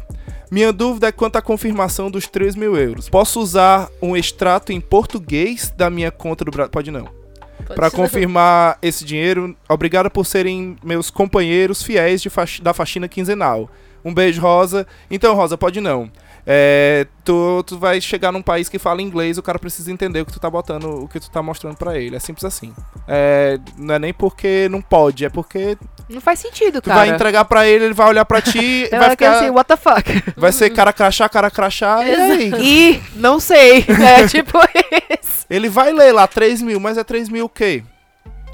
Minha 0.51 0.71
dúvida 0.71 1.07
é 1.07 1.11
quanto 1.11 1.37
à 1.37 1.41
confirmação 1.41 2.11
dos 2.11 2.27
3 2.27 2.55
mil 2.55 2.75
euros. 2.77 3.09
Posso 3.09 3.39
usar 3.39 3.89
um 4.01 4.15
extrato 4.15 4.71
em 4.71 4.79
português 4.79 5.73
da 5.75 5.89
minha 5.89 6.11
conta 6.11 6.45
do 6.45 6.51
Brasil? 6.51 6.69
Pode 6.71 6.91
não. 6.91 7.07
Pra 7.73 7.89
confirmar 7.89 8.77
esse 8.81 9.03
dinheiro, 9.03 9.55
obrigado 9.67 10.09
por 10.11 10.25
serem 10.25 10.75
meus 10.83 11.09
companheiros 11.09 11.81
fiéis 11.81 12.21
de 12.21 12.29
faxi- 12.29 12.61
da 12.61 12.73
faxina 12.73 13.07
quinzenal. 13.07 13.69
Um 14.05 14.13
beijo, 14.13 14.41
Rosa. 14.41 14.85
Então, 15.09 15.33
Rosa, 15.33 15.57
pode 15.57 15.81
não. 15.81 16.09
É, 16.49 17.05
tu, 17.25 17.61
tu 17.63 17.77
vai 17.77 17.99
chegar 17.99 18.31
num 18.31 18.41
país 18.41 18.69
que 18.69 18.79
fala 18.79 19.01
inglês, 19.01 19.37
o 19.37 19.43
cara 19.43 19.59
precisa 19.59 19.91
entender 19.91 20.21
o 20.21 20.25
que 20.25 20.31
tu 20.31 20.39
tá 20.39 20.49
botando, 20.49 21.03
o 21.03 21.07
que 21.09 21.19
tu 21.19 21.29
tá 21.29 21.43
mostrando 21.43 21.75
pra 21.75 21.99
ele. 21.99 22.15
É 22.15 22.19
simples 22.19 22.45
assim. 22.45 22.73
É, 23.05 23.59
não 23.77 23.95
é 23.95 23.99
nem 23.99 24.13
porque 24.13 24.69
não 24.71 24.81
pode, 24.81 25.25
é 25.25 25.29
porque 25.29 25.77
Não 26.09 26.21
faz 26.21 26.39
sentido, 26.39 26.81
tu 26.81 26.89
cara. 26.89 27.01
vai 27.01 27.09
entregar 27.09 27.43
pra 27.43 27.67
ele, 27.67 27.83
ele 27.83 27.93
vai 27.93 28.07
olhar 28.07 28.23
pra 28.23 28.41
ti, 28.41 28.87
Eu 28.89 28.97
vai 28.97 29.09
ficar, 29.09 29.39
assim, 29.39 29.49
what 29.49 29.67
the 29.67 29.75
fuck? 29.75 30.23
vai 30.39 30.53
ser 30.53 30.69
cara 30.69 30.93
crachá, 30.93 31.27
cara 31.27 31.51
crachá, 31.51 32.01
e 32.07 32.15
aí? 32.15 32.53
Ih, 32.95 33.03
não 33.15 33.41
sei. 33.41 33.85
É 33.89 34.25
tipo 34.25 34.57
isso. 35.21 35.45
Ele 35.49 35.67
vai 35.67 35.91
ler 35.91 36.13
lá 36.13 36.27
3 36.27 36.61
mil, 36.61 36.79
mas 36.79 36.97
é 36.97 37.03
3 37.03 37.27
mil 37.27 37.45
o 37.45 37.49
quê? 37.49 37.83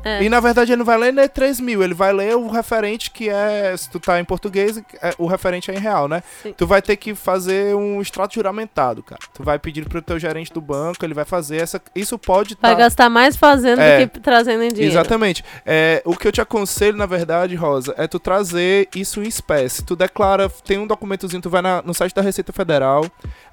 É. 0.03 0.21
E 0.23 0.29
na 0.29 0.39
verdade 0.39 0.71
ele 0.71 0.77
não 0.79 0.85
vai 0.85 0.97
ler 0.97 1.13
nem 1.13 1.27
3 1.27 1.59
mil, 1.59 1.81
ele 1.83 1.93
vai 1.93 2.11
ler 2.11 2.35
o 2.35 2.47
referente 2.49 3.09
que 3.11 3.29
é, 3.29 3.73
se 3.77 3.89
tu 3.89 3.99
tá 3.99 4.19
em 4.19 4.25
português, 4.25 4.77
é- 5.01 5.13
o 5.17 5.25
referente 5.27 5.71
é 5.71 5.75
em 5.75 5.79
real, 5.79 6.07
né? 6.07 6.21
Sim. 6.41 6.53
Tu 6.57 6.67
vai 6.67 6.81
ter 6.81 6.95
que 6.97 7.15
fazer 7.15 7.75
um 7.75 8.01
extrato 8.01 8.35
juramentado, 8.35 9.01
cara. 9.01 9.21
Tu 9.33 9.43
vai 9.43 9.57
pedir 9.57 9.87
pro 9.87 10.01
teu 10.01 10.19
gerente 10.19 10.51
do 10.51 10.59
banco, 10.61 11.03
ele 11.05 11.13
vai 11.13 11.25
fazer 11.25 11.57
essa. 11.57 11.81
Isso 11.95 12.17
pode 12.19 12.57
Vai 12.61 12.71
tá- 12.71 12.77
gastar 12.77 13.09
mais 13.09 13.35
fazendo 13.35 13.79
É. 13.79 14.05
do 14.05 14.09
que 14.11 14.19
trazendo 14.19 14.63
em 14.63 14.69
dinheiro. 14.69 14.93
Exatamente. 14.93 15.43
É, 15.65 16.01
o 16.05 16.15
que 16.15 16.27
eu 16.27 16.31
te 16.31 16.41
aconselho, 16.41 16.97
na 16.97 17.05
verdade, 17.05 17.55
Rosa, 17.55 17.93
é 17.97 18.07
tu 18.07 18.19
trazer 18.19 18.89
isso 18.95 19.21
em 19.21 19.27
espécie. 19.27 19.83
Tu 19.83 19.95
declara, 19.95 20.49
tem 20.49 20.77
um 20.77 20.87
documentozinho, 20.87 21.41
tu 21.41 21.49
vai 21.49 21.61
na- 21.61 21.81
no 21.81 21.93
site 21.93 22.13
da 22.13 22.21
Receita 22.21 22.51
Federal. 22.51 23.05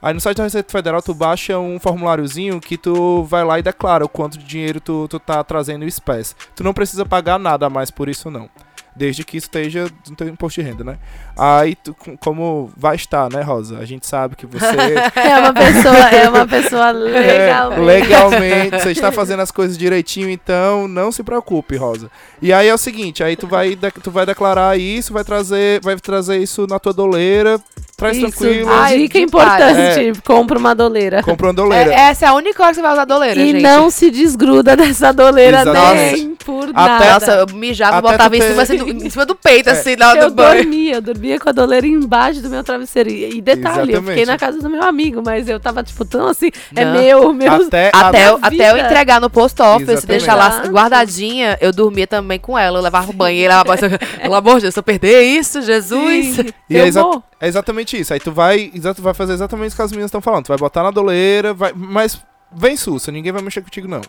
Aí 0.03 0.15
no 0.15 0.21
site 0.21 0.39
da 0.39 0.45
Receita 0.45 0.73
Federal 0.73 1.03
tu 1.03 1.13
baixa 1.13 1.59
um 1.59 1.79
formuláriozinho 1.79 2.61
que 2.61 2.79
tu 2.79 3.23
vai 3.25 3.45
lá 3.45 3.59
e 3.59 3.63
declara 3.63 4.05
o 4.05 4.09
quanto 4.09 4.39
de 4.39 4.45
dinheiro 4.45 4.81
tu, 4.81 5.07
tu 5.09 5.19
tá 5.19 5.45
trazendo 5.45 5.85
em 5.85 5.89
espécie. 5.89 6.35
Tu 6.55 6.65
não 6.65 6.73
precisa 6.73 7.05
pagar 7.05 7.39
nada 7.39 7.69
mais 7.69 7.91
por 7.91 8.09
isso, 8.09 8.31
não. 8.31 8.49
Desde 8.95 9.25
que 9.25 9.37
isso 9.37 9.47
esteja 9.47 9.87
no 10.09 10.17
teu 10.17 10.29
imposto 10.29 10.61
de 10.61 10.67
renda, 10.69 10.83
né? 10.85 10.97
Aí, 11.39 11.75
tu, 11.77 11.95
com- 11.95 12.17
como 12.17 12.71
vai 12.77 12.97
estar, 12.97 13.31
né, 13.31 13.41
Rosa? 13.41 13.79
A 13.79 13.85
gente 13.85 14.07
sabe 14.07 14.35
que 14.37 14.45
você 14.47 14.67
É 15.15 15.39
uma 15.39 15.53
pessoa, 15.55 15.97
é 16.11 16.29
uma 16.29 16.47
pessoa 16.47 16.91
legal. 16.91 17.73
é, 17.73 17.79
legalmente, 17.79 18.79
você 18.79 18.91
está 18.91 19.11
fazendo 19.13 19.41
as 19.41 19.51
coisas 19.51 19.79
direitinho, 19.79 20.29
então 20.29 20.87
não 20.89 21.11
se 21.13 21.23
preocupe, 21.23 21.77
Rosa. 21.77 22.11
E 22.43 22.53
aí 22.53 22.69
é 22.69 22.75
o 22.75 22.79
seguinte, 22.79 23.23
aí 23.23 23.37
tu 23.37 23.47
vai, 23.47 23.77
tu 24.03 24.11
vai 24.11 24.27
declarar 24.27 24.77
isso, 24.79 25.13
vai 25.13 25.25
trazer, 25.25 25.81
vai 25.83 25.97
trazer 25.97 26.39
isso 26.39 26.67
na 26.69 26.79
tua 26.79 26.93
doleira, 26.93 27.61
traz 27.97 28.17
Isso, 28.17 28.27
tranquilo, 28.31 28.71
Ai, 28.73 28.99
dica 28.99 29.19
importante, 29.19 30.21
compra 30.25 30.59
uma 30.59 30.75
doleira. 30.75 31.23
compra 31.23 31.47
uma 31.49 31.53
doleira. 31.55 31.91
É, 31.93 32.11
essa 32.11 32.25
é 32.27 32.29
a 32.29 32.35
única 32.35 32.63
hora 32.63 32.71
que 32.73 32.77
você 32.77 32.83
vai 32.83 32.93
usar 32.93 33.05
doleira, 33.05 33.41
E 33.41 33.53
gente. 33.53 33.63
não 33.63 33.91
se 33.91 34.11
desgruda 34.11 34.77
dessa 34.77 35.13
doleira 35.13 35.61
Exatamente. 35.63 36.17
nem 36.17 36.35
por 36.35 36.65
Até- 36.71 36.73
nada. 36.75 37.11
Nossa, 37.15 37.33
eu 37.33 37.57
mijava, 37.57 37.99
Até 37.99 38.11
botava 38.11 38.37
em 38.37 38.41
ter- 38.41 38.49
cima, 38.51 38.63
assim, 38.63 38.80
do- 38.85 39.05
em 39.07 39.11
cima 39.11 39.25
do 39.27 39.35
peito, 39.35 39.69
É. 39.69 39.73
assim, 39.73 39.97
na 39.97 40.11
hora 40.11 40.21
Eu 40.21 40.31
do 40.31 40.35
banho. 40.35 40.63
dormia, 40.63 40.95
eu 40.97 41.01
dormia 41.03 41.39
com 41.41 41.49
a 41.49 41.53
doleira 41.53 41.87
embaixo 41.87 42.41
do 42.41 42.49
meu 42.51 42.63
travesseiro. 42.65 43.11
E 43.11 43.37
e 43.37 43.41
detalhe, 43.41 43.93
eu 43.93 44.01
Exatamente. 44.01 44.09
fiquei 44.09 44.27
na 44.27 44.39
casa 44.39 44.59
do 44.61 44.69
meu 44.71 44.83
amigo, 44.83 45.23
mas 45.25 45.49
eu 45.49 45.59
tava, 45.61 45.83
tipo, 45.83 46.05
tão 46.05 46.27
assim, 46.27 46.51
é 46.75 46.85
Não. 46.85 46.93
meu, 46.93 47.33
meu. 47.35 47.53
Até, 47.53 47.91
Até, 47.95 48.29
eu, 48.29 48.39
até 48.43 48.71
eu 48.73 48.77
entregar 48.79 49.21
no 49.21 49.31
post 49.31 49.61
office, 49.63 50.05
deixar 50.05 50.35
lá 50.35 50.63
guardadinha, 50.67 51.57
eu 51.61 51.73
dormia 51.73 52.07
também 52.07 52.39
com 52.39 52.59
ela. 52.59 52.79
Eu 52.79 52.83
levava 52.83 53.07
pro 53.09 53.17
banheiro, 53.17 53.53
ela 53.53 53.65
pelo 53.65 54.35
amor 54.35 54.57
de 54.57 54.63
Deus, 54.63 54.75
se 54.75 54.81
eu 54.81 54.83
perder 54.85 55.23
isso, 55.23 55.63
Jesus. 55.63 56.27
Sim, 56.37 56.47
E 56.69 56.77
é, 56.77 56.81
eu 56.81 56.87
exa- 56.87 57.03
vou. 57.03 57.23
é 57.41 57.49
exatamente 57.49 57.99
isso. 57.99 58.13
Aí 58.13 58.21
tu 58.21 58.33
vai, 58.33 58.71
tu 58.95 59.03
vai 59.03 59.15
fazer 59.15 59.33
exatamente 59.35 59.69
isso 59.69 59.77
que 59.77 59.83
as 59.83 59.91
meninas 59.91 60.09
estão 60.09 60.21
falando. 60.21 60.45
Tu 60.45 60.49
vai 60.49 60.59
botar 60.59 60.83
na 60.83 60.91
doleira, 60.91 61.55
vai, 61.55 61.73
mas 61.75 62.21
vem 62.53 62.77
sussa, 62.77 63.13
ninguém 63.13 63.33
vai 63.33 63.43
mexer 63.43 63.61
contigo 63.63 63.87
não. 63.89 64.01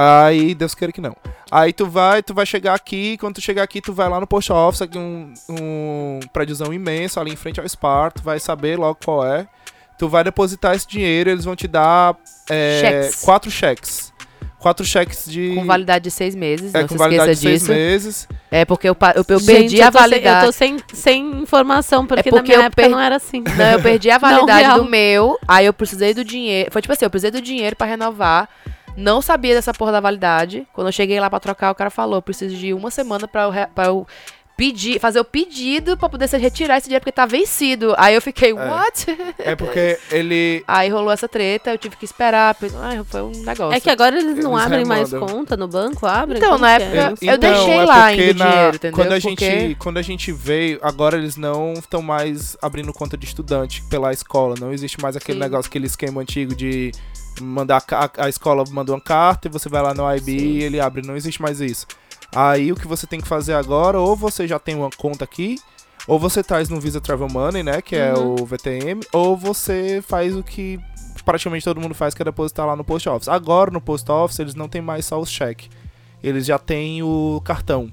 Aí, 0.00 0.54
Deus 0.54 0.74
queira 0.76 0.92
que 0.92 1.00
não. 1.00 1.16
Aí 1.50 1.72
tu 1.72 1.86
vai, 1.86 2.22
tu 2.22 2.32
vai 2.32 2.46
chegar 2.46 2.74
aqui, 2.74 3.16
quando 3.18 3.34
tu 3.36 3.40
chegar 3.40 3.64
aqui, 3.64 3.80
tu 3.80 3.92
vai 3.92 4.08
lá 4.08 4.20
no 4.20 4.26
post 4.28 4.52
office, 4.52 4.82
aqui 4.82 4.96
um, 4.96 5.32
um 5.50 6.20
prédiozão 6.32 6.72
imenso 6.72 7.18
ali 7.18 7.32
em 7.32 7.36
frente 7.36 7.58
ao 7.58 7.66
Spar, 7.68 8.12
tu 8.12 8.22
vai 8.22 8.38
saber 8.38 8.78
logo 8.78 8.98
qual 9.04 9.26
é. 9.26 9.48
Tu 9.98 10.08
vai 10.08 10.22
depositar 10.22 10.76
esse 10.76 10.86
dinheiro, 10.86 11.30
eles 11.30 11.44
vão 11.44 11.56
te 11.56 11.66
dar 11.66 12.14
é, 12.48 12.80
Cheques. 13.02 13.24
quatro 13.24 13.50
cheques. 13.50 14.12
Quatro 14.60 14.84
cheques 14.84 15.24
de. 15.28 15.54
Com 15.54 15.64
validade 15.64 16.04
de 16.04 16.10
seis 16.12 16.34
meses, 16.34 16.74
é, 16.74 16.80
não 16.80 16.88
com 16.88 16.94
se 16.94 16.98
validade 16.98 17.30
esqueça 17.32 17.50
de 17.50 17.58
seis 17.58 17.60
disso. 17.60 17.72
meses. 17.72 18.28
É 18.50 18.64
porque 18.64 18.88
eu, 18.88 18.96
eu, 19.16 19.24
eu 19.28 19.38
Gente, 19.40 19.46
perdi 19.46 19.80
a 19.82 19.90
sem- 19.90 20.00
validade. 20.00 20.40
eu 20.40 20.46
tô 20.46 20.52
sem, 20.52 20.76
sem 20.92 21.42
informação, 21.42 22.06
porque, 22.06 22.30
porque 22.30 22.36
na 22.36 22.42
minha 22.56 22.66
época 22.66 22.82
per- 22.82 22.90
não 22.90 22.98
era 23.00 23.16
assim. 23.16 23.42
Não, 23.56 23.70
eu 23.72 23.80
perdi 23.82 24.10
a 24.10 24.18
validade 24.18 24.60
real. 24.66 24.82
do 24.82 24.88
meu, 24.90 25.38
aí 25.46 25.66
eu 25.66 25.72
precisei 25.72 26.12
do 26.14 26.24
dinheiro. 26.24 26.70
Foi 26.72 26.82
tipo 26.82 26.92
assim, 26.92 27.04
eu 27.04 27.10
precisei 27.10 27.30
do 27.30 27.40
dinheiro 27.40 27.74
pra 27.76 27.86
renovar. 27.86 28.48
Não 28.98 29.22
sabia 29.22 29.54
dessa 29.54 29.72
porra 29.72 29.92
da 29.92 30.00
validade. 30.00 30.66
Quando 30.72 30.88
eu 30.88 30.92
cheguei 30.92 31.18
lá 31.20 31.30
pra 31.30 31.38
trocar, 31.40 31.70
o 31.70 31.74
cara 31.74 31.90
falou: 31.90 32.20
preciso 32.20 32.56
de 32.56 32.74
uma 32.74 32.90
semana 32.90 33.28
pra 33.28 33.44
eu, 33.44 33.50
re- 33.50 33.68
pra 33.74 33.86
eu 33.86 34.06
pedir, 34.56 34.98
fazer 34.98 35.20
o 35.20 35.24
pedido 35.24 35.96
pra 35.96 36.08
poder 36.08 36.26
se 36.26 36.36
retirar 36.36 36.78
esse 36.78 36.88
dinheiro 36.88 37.00
porque 37.04 37.12
tá 37.12 37.24
vencido. 37.24 37.94
Aí 37.96 38.16
eu 38.16 38.20
fiquei, 38.20 38.52
what? 38.52 39.06
É 39.38 39.54
porque 39.54 39.96
ele. 40.10 40.64
Aí 40.66 40.88
rolou 40.88 41.12
essa 41.12 41.28
treta, 41.28 41.70
eu 41.70 41.78
tive 41.78 41.94
que 41.96 42.04
esperar. 42.04 42.56
Ai, 42.80 43.00
foi 43.04 43.22
um 43.22 43.30
negócio. 43.44 43.72
É 43.72 43.78
que 43.78 43.88
agora 43.88 44.18
eles 44.18 44.36
não 44.42 44.54
Eles 44.54 44.66
abrem 44.66 44.84
mais 44.84 45.12
remandam. 45.12 45.36
conta 45.36 45.56
no 45.56 45.68
banco? 45.68 46.04
Abrem? 46.06 46.38
Então, 46.38 46.58
na 46.58 46.76
que 46.76 46.82
época, 46.82 46.98
é? 46.98 47.30
Eu 47.30 47.34
Então, 47.36 47.38
deixei 47.52 47.74
é 47.74 47.84
lá 47.84 48.04
ainda 48.06 48.32
o 48.32 48.34
na- 48.34 48.50
dinheiro, 48.50 48.76
entendeu? 48.76 48.96
Quando 48.98 49.12
a, 49.12 49.18
gente, 49.20 49.44
Porque- 49.44 49.74
quando 49.78 49.98
a 49.98 50.02
gente 50.02 50.32
veio, 50.32 50.80
agora 50.82 51.16
eles 51.16 51.36
não 51.36 51.74
estão 51.74 52.02
mais 52.02 52.56
abrindo 52.60 52.92
conta 52.92 53.16
de 53.16 53.26
estudante 53.26 53.80
pela 53.88 54.12
escola. 54.12 54.56
Não 54.58 54.72
existe 54.72 55.00
mais 55.00 55.16
aquele 55.16 55.38
Sim. 55.38 55.44
negócio, 55.44 55.68
aquele 55.68 55.86
esquema 55.86 56.20
antigo 56.20 56.52
de 56.56 56.90
mandar 57.42 57.82
a, 57.92 58.24
a 58.24 58.28
escola 58.28 58.64
manda 58.70 58.92
uma 58.92 59.00
carta 59.00 59.48
e 59.48 59.50
você 59.50 59.68
vai 59.68 59.82
lá 59.82 59.94
no 59.94 60.10
IB 60.16 60.32
e 60.36 60.62
ele 60.62 60.80
abre. 60.80 61.06
Não 61.06 61.16
existe 61.16 61.40
mais 61.42 61.60
isso. 61.60 61.86
Aí 62.34 62.70
o 62.72 62.76
que 62.76 62.86
você 62.86 63.06
tem 63.06 63.20
que 63.20 63.28
fazer 63.28 63.54
agora, 63.54 63.98
ou 63.98 64.14
você 64.14 64.46
já 64.46 64.58
tem 64.58 64.74
uma 64.74 64.90
conta 64.90 65.24
aqui, 65.24 65.58
ou 66.06 66.18
você 66.18 66.42
traz 66.42 66.68
no 66.68 66.78
Visa 66.80 67.00
Travel 67.00 67.28
Money, 67.28 67.62
né, 67.62 67.80
que 67.82 67.96
é 67.96 68.12
Uhum. 68.14 68.36
o 68.40 68.46
VTM, 68.46 69.00
ou 69.12 69.36
você 69.36 70.02
faz 70.06 70.36
o 70.36 70.42
que 70.42 70.78
praticamente 71.24 71.64
todo 71.64 71.80
mundo 71.80 71.94
faz, 71.94 72.14
que 72.14 72.22
é 72.22 72.24
depositar 72.24 72.66
lá 72.66 72.74
no 72.76 72.84
Post 72.84 73.08
Office. 73.08 73.28
Agora 73.28 73.70
no 73.70 73.80
Post 73.80 74.10
Office 74.10 74.38
eles 74.38 74.54
não 74.54 74.68
tem 74.68 74.80
mais 74.80 75.04
só 75.06 75.18
os 75.20 75.30
cheques. 75.30 75.68
Eles 76.22 76.44
já 76.46 76.58
têm 76.58 77.02
o 77.02 77.40
cartão, 77.44 77.90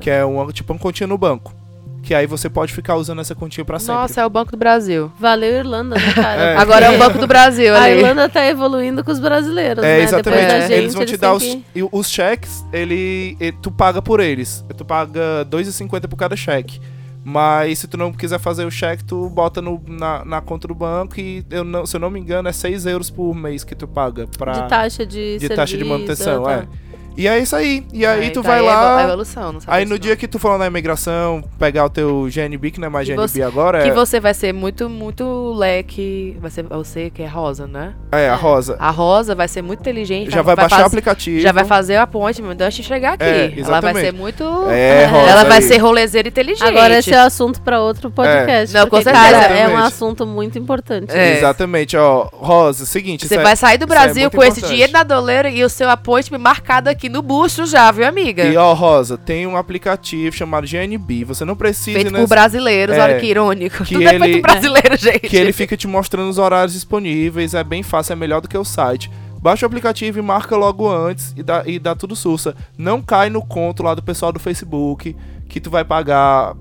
que 0.00 0.10
é 0.10 0.24
uma, 0.24 0.52
tipo 0.52 0.72
uma 0.72 0.78
continha 0.78 1.06
no 1.06 1.16
banco. 1.18 1.54
Que 2.02 2.14
aí 2.14 2.26
você 2.26 2.50
pode 2.50 2.72
ficar 2.74 2.96
usando 2.96 3.20
essa 3.20 3.32
continha 3.34 3.64
pra 3.64 3.78
sempre. 3.78 3.94
Nossa, 3.94 4.20
é 4.20 4.26
o 4.26 4.30
Banco 4.30 4.50
do 4.50 4.56
Brasil. 4.56 5.12
Valeu, 5.20 5.58
Irlanda, 5.58 5.94
né, 5.94 6.12
cara? 6.12 6.42
É. 6.52 6.56
Agora 6.56 6.86
é 6.86 6.90
o 6.90 6.98
Banco 6.98 7.16
do 7.18 7.26
Brasil 7.28 7.72
A 7.74 7.82
ali. 7.84 7.98
Irlanda 8.00 8.28
tá 8.28 8.44
evoluindo 8.44 9.04
com 9.04 9.12
os 9.12 9.20
brasileiros, 9.20 9.84
É, 9.84 9.98
né? 9.98 10.02
exatamente. 10.02 10.42
É. 10.42 10.60
gente, 10.62 10.72
eles 10.72 10.94
vão 10.94 11.04
te 11.06 11.16
dar 11.16 11.32
os, 11.34 11.42
que- 11.44 11.64
os 11.92 12.10
cheques, 12.10 12.64
ele, 12.72 13.36
e- 13.40 13.52
tu 13.52 13.70
paga 13.70 14.02
por 14.02 14.18
eles. 14.18 14.64
Tu 14.76 14.84
paga 14.84 15.46
2,50 15.48 16.08
por 16.08 16.16
cada 16.16 16.34
cheque. 16.34 16.80
Mas 17.24 17.78
se 17.78 17.86
tu 17.86 17.96
não 17.96 18.12
quiser 18.12 18.40
fazer 18.40 18.64
o 18.64 18.70
cheque, 18.70 19.04
tu 19.04 19.28
bota 19.30 19.62
no, 19.62 19.80
na, 19.86 20.24
na 20.24 20.40
conta 20.40 20.66
do 20.66 20.74
banco 20.74 21.20
e, 21.20 21.44
eu 21.52 21.62
não, 21.62 21.86
se 21.86 21.94
eu 21.94 22.00
não 22.00 22.10
me 22.10 22.18
engano, 22.18 22.48
é 22.48 22.52
6 22.52 22.84
euros 22.84 23.10
por 23.10 23.32
mês 23.32 23.62
que 23.62 23.76
tu 23.76 23.86
paga 23.86 24.26
pra, 24.36 24.52
De 24.52 24.68
taxa 24.68 25.06
de, 25.06 25.38
de 25.38 25.48
taxa 25.48 25.76
de 25.76 25.84
serviço, 25.84 25.88
manutenção, 25.88 26.42
tá. 26.42 26.52
é. 26.52 26.66
E 27.16 27.28
é 27.28 27.38
isso 27.38 27.54
aí. 27.56 27.84
E 27.92 28.04
aí 28.06 28.22
Aí 28.22 28.30
tu 28.30 28.42
tá 28.42 28.48
vai 28.50 28.60
aí 28.60 28.68
a 28.68 28.72
lá... 28.80 29.04
evolução, 29.04 29.52
não 29.52 29.60
sabe 29.60 29.76
Aí 29.76 29.84
no 29.84 29.90
não. 29.92 29.98
dia 29.98 30.16
que 30.16 30.26
tu 30.28 30.38
for 30.38 30.50
lá 30.50 30.58
na 30.58 30.66
imigração, 30.66 31.42
pegar 31.58 31.84
o 31.84 31.90
teu 31.90 32.26
GNB, 32.30 32.70
que 32.70 32.80
não 32.80 32.86
é 32.86 32.90
mais 32.90 33.06
Que 33.06 33.14
GNB 33.14 33.28
você- 33.28 33.42
agora, 33.42 33.82
Que 33.82 33.88
é, 33.90 33.92
você 33.94 34.18
vai 34.20 34.34
ser 34.34 34.52
muito, 34.52 34.88
muito 34.88 35.52
leque. 35.54 36.36
Vai 36.40 36.50
ser 36.50 36.62
você 36.64 37.10
que 37.10 37.22
é 37.22 37.26
rosa, 37.26 37.66
né? 37.66 37.94
é 38.12 38.28
a 38.28 38.34
rosa. 38.34 38.76
A 38.78 38.90
rosa 38.90 39.34
vai 39.34 39.48
ser 39.48 39.62
muito 39.62 39.80
inteligente. 39.80 40.30
Já 40.30 40.42
vai, 40.42 40.54
baixar 40.56 40.76
o 40.76 40.78
faz- 40.80 40.86
aplicativo. 40.86 41.40
Já 41.40 41.52
vai 41.52 41.64
fazer 41.64 41.96
o 41.98 42.02
appointment 42.02 42.56
antes 42.60 42.74
de 42.76 42.82
chegar 42.82 43.14
aqui. 43.14 43.24
É, 43.24 43.28
ela 43.28 43.48
vai 43.48 43.58
exatamente. 43.60 44.00
ser 44.06 44.12
muito. 44.12 44.44
É, 44.70 45.06
rosa 45.06 45.30
ela 45.30 45.44
vai 45.44 45.58
aí. 45.58 45.62
ser 45.62 45.78
rolezeira 45.78 46.28
inteligente. 46.28 46.64
Agora 46.64 46.98
esse 46.98 47.12
é 47.12 47.18
assunto 47.18 47.60
pra 47.62 47.80
outro 47.80 48.10
podcast. 48.10 48.74
Não, 48.74 48.84
com 48.84 48.90
porque, 48.90 49.04
certeza. 49.04 49.24
cara, 49.32 49.44
é 49.46 49.50
um 49.50 49.70
Exatamente. 49.70 49.86
assunto 49.86 50.26
muito 50.26 50.58
importante. 50.58 51.10
É. 51.12 51.36
Exatamente, 51.38 51.96
ó. 51.96 52.28
Rosa, 52.32 52.86
seguinte. 52.86 53.26
Você 53.28 53.34
é- 53.36 53.42
vai 53.42 53.56
sair 53.56 53.78
do 53.78 53.84
é 53.84 53.86
Brasil 53.86 54.30
com 54.30 54.42
esse 54.42 54.50
importante. 54.58 54.70
dinheiro 54.70 54.92
na 54.92 55.02
doleira 55.02 55.48
e 55.50 55.62
o 55.64 55.68
seu 55.68 55.88
appointment 55.90 56.38
marcado 56.38 56.88
aqui 56.88 57.01
no 57.08 57.22
busto 57.22 57.66
já, 57.66 57.90
viu, 57.90 58.06
amiga? 58.06 58.44
E 58.44 58.56
ó, 58.56 58.72
Rosa, 58.72 59.16
tem 59.18 59.46
um 59.46 59.56
aplicativo 59.56 60.34
chamado 60.34 60.66
GNB. 60.66 61.24
Você 61.24 61.44
não 61.44 61.54
precisa 61.56 61.98
feito 61.98 62.12
né, 62.12 62.20
por 62.20 62.28
brasileiros, 62.28 62.96
É, 62.96 63.00
olha 63.02 63.18
que 63.20 63.26
irônico. 63.26 63.84
que 63.84 63.94
Tudo 63.94 64.06
é 64.06 64.10
feito 64.10 64.24
ele- 64.24 64.40
brasileiro, 64.42 64.96
gente. 64.96 65.20
que 65.20 65.36
ele 65.36 65.52
fica 65.52 65.76
te 65.76 65.86
mostrando 65.86 66.28
os 66.30 66.38
horários 66.38 66.72
disponíveis. 66.72 67.54
É 67.54 67.62
bem 67.64 67.82
fácil, 67.82 68.12
é 68.12 68.16
melhor 68.16 68.40
do 68.40 68.48
que 68.48 68.56
o 68.58 68.64
site. 68.64 69.10
Baixa 69.40 69.64
o 69.64 69.68
aplicativo 69.68 70.18
e 70.20 70.22
marca 70.22 70.56
logo 70.56 70.88
antes 70.88 71.34
e 71.36 71.42
dá, 71.42 71.64
e 71.66 71.78
dá 71.78 71.94
tudo 71.96 72.14
sussa. 72.14 72.54
Não 72.78 73.02
cai 73.02 73.28
no 73.28 73.42
conto 73.44 73.82
lá 73.82 73.92
do 73.94 74.02
pessoal 74.02 74.30
do 74.32 74.38
Facebook 74.38 75.16
que 75.48 75.60
tu 75.60 75.68
vai 75.68 75.84
pagar 75.84 76.54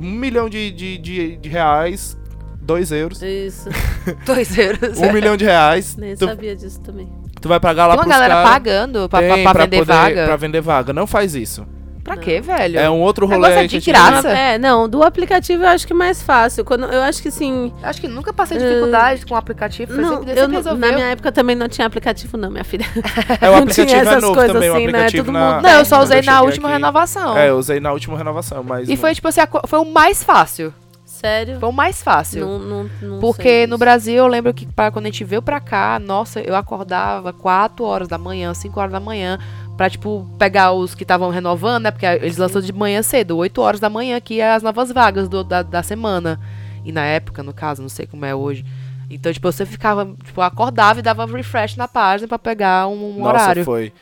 um 0.00 0.10
milhão 0.12 0.48
de, 0.48 0.70
de, 0.70 0.96
de, 0.98 1.36
de 1.36 1.48
reais, 1.48 2.16
dois 2.62 2.92
euros, 2.92 3.20
Isso. 3.20 3.68
Dois 4.24 4.56
euros. 4.56 4.98
um 4.98 5.12
milhão 5.12 5.36
de 5.36 5.44
reais. 5.44 5.96
Nem 5.96 6.14
Tu, 6.14 6.24
sabia 6.24 6.54
disso 6.54 6.80
também. 6.80 7.08
Tu 7.40 7.48
vai 7.48 7.58
pagar 7.60 7.86
lá 7.86 7.94
Tem 7.94 7.98
uma 8.00 8.04
pros 8.04 8.14
galera 8.14 8.34
caras. 8.34 8.50
pagando 8.50 9.08
pra, 9.08 9.18
Tem, 9.20 9.42
pra 9.42 9.52
pra 9.52 9.64
vender 9.64 9.78
poder- 9.78 9.92
vaga. 9.92 10.24
Pra 10.26 10.36
vender 10.36 10.60
vaga. 10.60 10.92
Não 10.92 11.06
faz 11.06 11.34
isso. 11.34 11.66
Pra 12.02 12.16
quê, 12.16 12.40
velho? 12.40 12.78
É 12.78 12.90
um 12.90 12.98
outro 13.02 13.24
rolê 13.26 13.50
Negócio 13.50 13.76
é 13.76 13.78
de 13.78 13.80
graça. 13.80 14.28
É, 14.30 14.58
não, 14.58 14.88
do 14.88 15.02
aplicativo 15.02 15.62
eu 15.62 15.68
acho 15.68 15.86
que 15.86 15.92
é 15.92 15.96
mais 15.96 16.20
fácil. 16.22 16.64
Quando, 16.64 16.86
eu 16.86 17.02
acho 17.02 17.22
que 17.22 17.30
sim. 17.30 17.72
Acho 17.82 18.00
que 18.00 18.08
nunca 18.08 18.32
passei 18.32 18.58
dificuldade 18.58 19.24
com 19.26 19.34
o 19.34 19.36
aplicativo. 19.36 19.92
Não, 19.94 20.08
sempre, 20.18 20.30
eu, 20.30 20.34
sempre 20.34 20.42
não- 20.48 20.56
resolveu. 20.56 20.88
na 20.88 20.94
minha 20.96 21.06
época 21.08 21.30
também 21.30 21.54
não 21.54 21.68
tinha 21.68 21.86
aplicativo, 21.86 22.36
não, 22.38 22.50
minha 22.50 22.64
filha. 22.64 22.86
É, 23.40 23.50
o 23.50 23.60
Não 23.60 23.66
tinha 23.66 23.86
é 23.86 23.98
essas 24.00 24.22
novo 24.22 24.34
coisas 24.34 24.52
também, 24.52 24.70
assim, 24.70 24.86
né? 24.88 25.10
Todo 25.10 25.30
na... 25.30 25.52
mundo- 25.56 25.62
Não, 25.62 25.70
eu 25.70 25.84
só 25.84 26.02
usei 26.02 26.22
na 26.22 26.40
última 26.42 26.68
aqui. 26.68 26.76
renovação. 26.78 27.36
É, 27.38 27.50
eu 27.50 27.58
usei 27.58 27.78
na 27.78 27.92
última 27.92 28.16
renovação, 28.16 28.64
mas... 28.64 28.88
E 28.88 28.92
não- 28.92 28.98
foi, 28.98 29.14
tipo 29.14 29.28
assim, 29.28 29.40
a 29.42 29.48
foi 29.68 29.78
o 29.78 29.84
mais 29.84 30.24
fácil. 30.24 30.74
Sério? 31.20 31.60
Foi 31.60 31.68
o 31.68 31.72
mais 31.72 32.02
fácil. 32.02 32.46
Não, 32.46 32.58
não, 32.58 32.90
não 33.02 33.18
Porque 33.20 33.42
sei 33.42 33.66
no. 33.66 33.76
Brasil, 33.76 34.14
eu 34.16 34.26
lembro 34.26 34.54
que 34.54 34.64
pra, 34.66 34.90
quando 34.90 35.06
a 35.06 35.08
gente 35.10 35.22
veio 35.24 35.42
pra 35.42 35.60
cá, 35.60 35.98
nossa, 35.98 36.40
eu 36.40 36.56
acordava 36.56 37.32
4 37.32 37.84
horas 37.84 38.08
da 38.08 38.16
manhã, 38.18 38.54
5 38.54 38.78
horas 38.80 38.92
da 38.92 39.00
manhã, 39.00 39.38
pra, 39.76 39.90
tipo, 39.90 40.26
pegar 40.38 40.72
os 40.72 40.94
que 40.94 41.02
estavam 41.04 41.28
renovando, 41.30 41.84
né? 41.84 41.90
Porque 41.90 42.06
eles 42.06 42.36
lançam 42.38 42.60
de 42.62 42.72
manhã 42.72 43.02
cedo, 43.02 43.36
8 43.36 43.60
horas 43.60 43.80
da 43.80 43.90
manhã, 43.90 44.18
que 44.20 44.40
é 44.40 44.52
as 44.52 44.62
novas 44.62 44.90
vagas 44.92 45.28
do- 45.28 45.44
da, 45.44 45.62
da 45.62 45.82
semana. 45.82 46.40
E 46.84 46.90
na 46.92 47.04
época, 47.04 47.42
no 47.42 47.52
caso, 47.52 47.82
não 47.82 47.88
sei 47.90 48.06
como 48.06 48.24
é 48.24 48.34
hoje. 48.34 48.64
Então, 49.10 49.30
tipo, 49.32 49.50
você 49.50 49.66
ficava, 49.66 50.14
tipo, 50.24 50.40
acordava 50.40 51.00
e 51.00 51.02
dava 51.02 51.26
refresh 51.26 51.76
na 51.76 51.86
página 51.88 52.28
pra 52.28 52.38
pegar 52.38 52.86
um, 52.86 53.16
um 53.16 53.18
Nossa, 53.18 53.28
horário. 53.42 53.64
foi. 53.64 53.92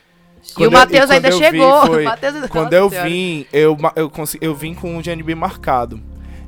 E 0.50 0.52
Quando 0.52 0.60
o 0.60 0.64
eu- 0.66 0.70
Matheus 0.78 1.10
ainda 1.10 1.32
chegou. 1.32 1.86
foi- 1.86 2.04
O 2.06 2.08
ainda- 2.10 2.48
Quando 2.48 2.64
Nossa 2.72 2.76
eu 2.76 2.90
Senhora. 2.90 3.08
vim, 3.08 3.46
eu, 3.52 3.76
eu, 3.96 4.08
consegui, 4.10 4.44
eu 4.46 4.54
vim 4.54 4.74
com 4.74 4.96
o 4.96 5.02
GNB 5.02 5.34
marcado. 5.34 6.00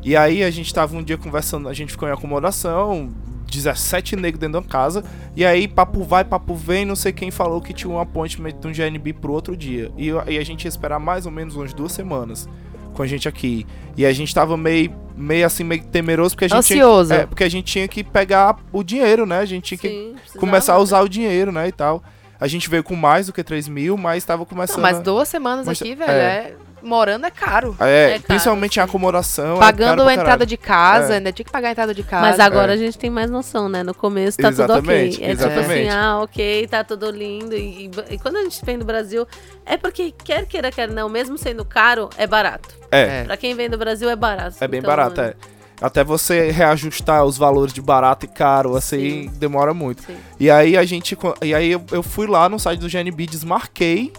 E 0.02 0.16
aí 0.16 0.42
a 0.42 0.50
gente 0.50 0.72
tava 0.72 0.96
um 0.96 1.02
dia 1.02 1.18
conversando, 1.18 1.68
a 1.68 1.74
gente 1.74 1.92
ficou 1.92 2.08
em 2.08 2.12
acomodação, 2.12 3.12
17 3.50 4.16
negros 4.16 4.40
dentro 4.40 4.60
da 4.60 4.66
casa. 4.66 5.04
E 5.36 5.44
aí, 5.44 5.66
papo 5.68 6.02
vai, 6.04 6.24
papo 6.24 6.54
vem, 6.54 6.84
não 6.84 6.96
sei 6.96 7.12
quem 7.12 7.30
falou 7.30 7.60
que 7.60 7.72
tinha 7.72 7.90
um 7.90 8.00
appointment 8.00 8.52
de 8.52 8.68
um 8.68 8.72
GNB 8.72 9.12
pro 9.14 9.32
outro 9.32 9.56
dia. 9.56 9.90
E, 9.98 10.08
e 10.08 10.38
a 10.38 10.44
gente 10.44 10.64
ia 10.64 10.68
esperar 10.68 10.98
mais 10.98 11.26
ou 11.26 11.32
menos 11.32 11.56
umas 11.56 11.74
duas 11.74 11.92
semanas 11.92 12.48
com 12.94 13.02
a 13.02 13.06
gente 13.06 13.28
aqui. 13.28 13.66
E 13.96 14.06
a 14.06 14.12
gente 14.12 14.34
tava 14.34 14.56
meio, 14.56 14.94
meio 15.16 15.44
assim, 15.44 15.64
meio 15.64 15.82
temeroso, 15.84 16.34
porque 16.34 16.46
a 16.46 16.48
gente 16.48 16.58
Ansioso. 16.58 17.10
Tinha, 17.10 17.22
é, 17.22 17.26
porque 17.26 17.44
a 17.44 17.48
gente 17.48 17.64
tinha 17.64 17.88
que 17.88 18.02
pegar 18.02 18.56
o 18.72 18.82
dinheiro, 18.82 19.26
né? 19.26 19.40
A 19.40 19.44
gente 19.44 19.76
tinha 19.76 19.78
que 19.78 19.88
Sim, 19.88 20.12
precisava, 20.14 20.38
começar 20.40 20.74
a 20.74 20.78
usar 20.78 21.00
o 21.00 21.08
dinheiro, 21.08 21.52
né, 21.52 21.68
e 21.68 21.72
tal. 21.72 22.02
A 22.40 22.46
gente 22.46 22.70
veio 22.70 22.82
com 22.82 22.96
mais 22.96 23.26
do 23.26 23.32
que 23.34 23.44
3 23.44 23.68
mil, 23.68 23.98
mas 23.98 24.24
tava 24.24 24.46
começando... 24.46 24.76
Não, 24.76 24.82
mas 24.82 25.00
duas 25.00 25.28
semanas 25.28 25.66
Mas- 25.66 25.80
aqui, 25.82 25.94
velho, 25.94 26.10
é. 26.10 26.14
é... 26.14 26.56
morando 26.83 27.27
é 27.27 27.31
caro. 27.31 27.77
É, 27.81 27.85
É 27.85 28.11
caro, 28.12 28.23
principalmente 28.25 28.73
em 28.79 28.83
sim. 28.83 28.88
acomodação. 28.88 29.57
é 29.57 29.59
Pagando 29.59 29.88
caro 29.99 30.03
pra 30.03 30.11
a 30.11 30.14
entrada 30.14 30.47
de 30.47 30.57
casa, 30.57 31.12
É. 31.14 31.16
ainda 31.16 31.33
tinha 31.33 31.45
que 31.45 31.51
pagar 31.53 31.69
a 31.69 31.73
entrada 31.73 31.95
de 31.95 32.03
casa. 32.03 32.23
Mas 32.27 32.40
agora 32.40 32.73
É. 32.73 32.75
a 32.75 32.79
gente 32.79 32.99
tem 32.99 33.11
mais 33.11 33.31
noção, 33.31 33.69
né? 33.69 33.83
No 33.83 33.95
começo 33.95 34.38
tá 34.38 34.51
tudo 34.51 34.62
Exatamente, 34.64 35.16
ok. 35.16 35.27
É 35.27 35.31
tipo 35.31 35.43
exatamente. 35.47 35.88
assim, 35.88 35.88
ah, 35.99 36.19
ok, 36.23 36.66
tá 36.69 36.85
tudo 36.85 37.11
lindo. 37.11 37.55
E, 37.57 37.87
e- 37.87 37.90
e 38.14 38.19
quando 38.19 38.37
a 38.37 38.43
gente 38.43 38.64
vem 38.64 38.79
do 38.79 38.85
Brasil, 38.85 39.27
é 39.66 39.77
porque 39.77 40.12
quer 40.25 40.47
queira, 40.47 40.71
quer 40.71 40.88
não, 40.88 41.09
mesmo 41.09 41.37
sendo 41.38 41.64
caro, 41.64 42.09
é 42.16 42.27
barato. 42.27 42.69
É, 42.90 43.25
Pra 43.25 43.37
quem 43.37 43.55
vem 43.55 43.71
do 43.71 43.79
Brasil 43.79 44.09
é 44.11 44.16
barato. 44.16 44.57
é 44.61 44.69
bem 44.69 44.79
Então, 44.81 44.88
barato, 44.90 45.21
é. 45.21 45.35
Até 45.83 46.05
você 46.05 46.51
reajustar 46.51 47.25
os 47.25 47.38
valores 47.38 47.73
de 47.73 47.81
barato 47.81 48.27
e 48.27 48.29
caro, 48.29 48.77
assim, 48.77 48.99
Sim. 49.25 49.31
demora 49.38 49.73
muito. 49.73 50.03
Sim. 50.03 50.16
E 50.38 50.51
aí 50.51 50.77
a 50.77 50.85
gente. 50.85 51.16
E 51.43 51.55
aí 51.55 51.71
eu, 51.73 51.83
eu 51.90 52.03
fui 52.03 52.27
lá 52.27 52.51
no 52.51 52.59
site 52.59 52.81
do 52.81 52.87
GNB, 52.88 53.27
desmarquei 53.27 54.12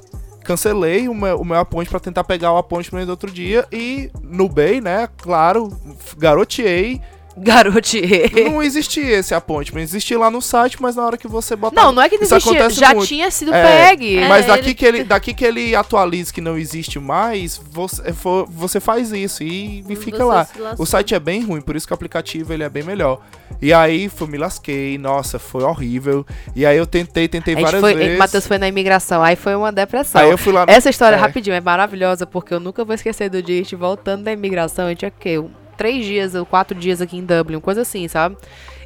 cancelei 0.43 1.07
o 1.07 1.13
meu, 1.13 1.39
o 1.39 1.45
meu 1.45 1.57
appointment 1.57 1.91
pra 1.91 1.99
tentar 1.99 2.23
pegar 2.23 2.51
o 2.53 2.57
appointment 2.57 3.05
do 3.05 3.11
outro 3.11 3.31
dia 3.31 3.65
e 3.71 4.11
no 4.21 4.49
Bay, 4.49 4.81
né, 4.81 5.07
claro, 5.17 5.75
garoteei. 6.17 7.01
Garotier. 7.45 8.31
Não 8.51 8.61
existia 8.61 9.17
esse 9.19 9.33
appointment, 9.33 9.81
existia 9.81 10.17
lá 10.19 10.29
no 10.29 10.41
site, 10.41 10.81
mas 10.81 10.95
na 10.95 11.03
hora 11.05 11.17
que 11.17 11.27
você 11.27 11.55
botar... 11.55 11.81
Não, 11.81 11.91
não 11.91 12.01
é 12.01 12.09
que 12.09 12.15
não 12.17 12.23
existia, 12.23 12.69
já 12.69 12.93
muito. 12.93 13.07
tinha 13.07 13.29
sido 13.31 13.53
É, 13.53 13.63
pegue. 13.87 14.17
É, 14.17 14.27
Mas 14.27 14.45
daqui, 14.45 14.65
ele- 14.67 14.73
que 14.73 14.85
ele, 14.85 15.03
daqui 15.03 15.33
que 15.33 15.45
ele 15.45 15.73
atualiza 15.75 16.31
que 16.33 16.41
não 16.41 16.57
existe 16.57 16.99
mais, 16.99 17.59
você, 17.71 18.13
for- 18.13 18.47
você 18.49 18.79
faz 18.79 19.11
isso 19.11 19.43
e, 19.43 19.83
e 19.89 19.95
fica 19.95 20.17
Você 20.17 20.23
lá. 20.23 20.47
O 20.77 20.85
site 20.85 21.13
é 21.15 21.19
bem 21.19 21.41
ruim, 21.43 21.61
por 21.61 21.75
isso 21.75 21.85
que 21.87 21.93
o 21.93 21.95
aplicativo 21.95 22.53
ele 22.53 22.63
é 22.63 22.69
bem 22.69 22.83
melhor. 22.83 23.19
E 23.61 23.73
aí 23.73 24.09
foi, 24.09 24.27
me 24.27 24.37
lasquei, 24.37 24.97
nossa, 24.97 25.37
foi 25.37 25.63
horrível. 25.63 26.25
E 26.55 26.65
aí 26.65 26.77
eu 26.77 26.85
tentei, 26.85 27.27
tentei 27.27 27.55
várias 27.55 27.79
foi, 27.81 27.93
vezes. 27.93 28.17
Matheus 28.17 28.47
foi 28.47 28.57
na 28.57 28.67
imigração, 28.67 29.21
aí 29.21 29.35
foi 29.35 29.55
uma 29.55 29.71
depressão. 29.71 30.21
Aí 30.21 30.29
eu 30.29 30.37
fui 30.37 30.51
lá 30.53 30.65
no- 30.65 30.71
Essa 30.71 30.89
história, 30.89 31.15
é. 31.15 31.19
rapidinho, 31.19 31.55
é 31.55 31.61
maravilhosa, 31.61 32.25
porque 32.25 32.53
eu 32.53 32.59
nunca 32.59 32.83
vou 32.85 32.95
esquecer 32.95 33.29
do 33.29 33.41
dia 33.41 33.55
a 33.55 33.57
gente 33.63 33.75
voltando 33.75 34.23
da 34.23 34.31
imigração. 34.31 34.85
A 34.85 34.89
gente 34.89 34.99
tinha 34.99 35.09
o 35.09 35.19
quê? 35.19 35.43
Três 35.81 36.05
dias 36.05 36.35
ou 36.35 36.45
quatro 36.45 36.77
dias 36.77 37.01
aqui 37.01 37.17
em 37.17 37.25
Dublin, 37.25 37.59
coisa 37.59 37.81
assim, 37.81 38.07
sabe? 38.07 38.37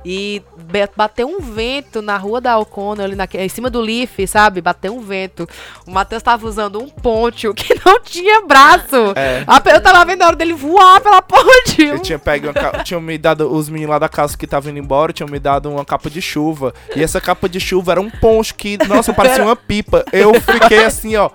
E 0.07 0.43
bateu 0.95 1.27
um 1.27 1.39
vento 1.39 1.99
na 1.99 2.15
rua 2.15 2.39
da 2.39 2.51
Alcona, 2.51 3.03
ali 3.03 3.15
na, 3.15 3.27
em 3.33 3.49
cima 3.49 3.71
do 3.71 3.81
Leaf, 3.81 4.19
sabe? 4.27 4.61
Bateu 4.61 4.95
um 4.95 5.01
vento. 5.01 5.49
O 5.87 5.91
Matheus 5.91 6.21
tava 6.21 6.45
usando 6.47 6.79
um 6.79 6.87
ponte 6.87 7.51
que 7.53 7.73
não 7.83 7.99
tinha 8.01 8.41
braço. 8.41 9.13
É. 9.15 9.43
Eu 9.73 9.81
tava 9.81 10.05
vendo 10.05 10.21
a 10.21 10.27
hora 10.27 10.35
dele 10.35 10.53
voar 10.53 11.01
pela 11.01 11.21
ponte. 11.23 11.81
Eu 11.83 11.99
tinha 11.99 12.19
pego 12.19 12.53
ca- 12.53 12.83
tinham 12.83 13.01
me 13.01 13.17
dado 13.17 13.51
os 13.51 13.67
meninos 13.67 13.91
lá 13.93 13.99
da 13.99 14.07
casa 14.07 14.37
que 14.37 14.45
estavam 14.45 14.69
indo 14.69 14.79
embora, 14.79 15.11
tinham 15.11 15.27
me 15.27 15.39
dado 15.39 15.71
uma 15.71 15.83
capa 15.83 16.07
de 16.09 16.21
chuva. 16.21 16.71
E 16.95 17.01
essa 17.03 17.19
capa 17.19 17.49
de 17.49 17.59
chuva 17.59 17.93
era 17.93 18.01
um 18.01 18.09
poncho 18.09 18.53
que, 18.53 18.77
nossa, 18.87 19.11
parecia 19.15 19.43
uma 19.43 19.55
pipa. 19.55 20.05
Eu 20.13 20.33
fiquei 20.39 20.85
assim, 20.85 21.15
ó, 21.15 21.31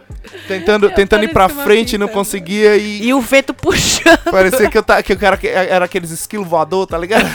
tentando, 0.47 0.89
tentando 0.91 1.25
ir 1.25 1.33
pra 1.33 1.49
frente, 1.49 1.99
não 1.99 2.07
pipa. 2.07 2.19
conseguia 2.21 2.77
e 2.77 3.03
E 3.09 3.13
o 3.15 3.21
vento 3.21 3.53
puxando. 3.55 4.31
parecia 4.31 4.71
que 4.71 4.79
eu, 4.79 4.83
ta- 4.85 5.03
que 5.03 5.13
eu 5.13 5.19
era, 5.21 5.39
era 5.45 5.85
aqueles 5.87 6.11
esquilos 6.13 6.47
voador, 6.47 6.87
tá 6.87 6.97
ligado? 6.97 7.27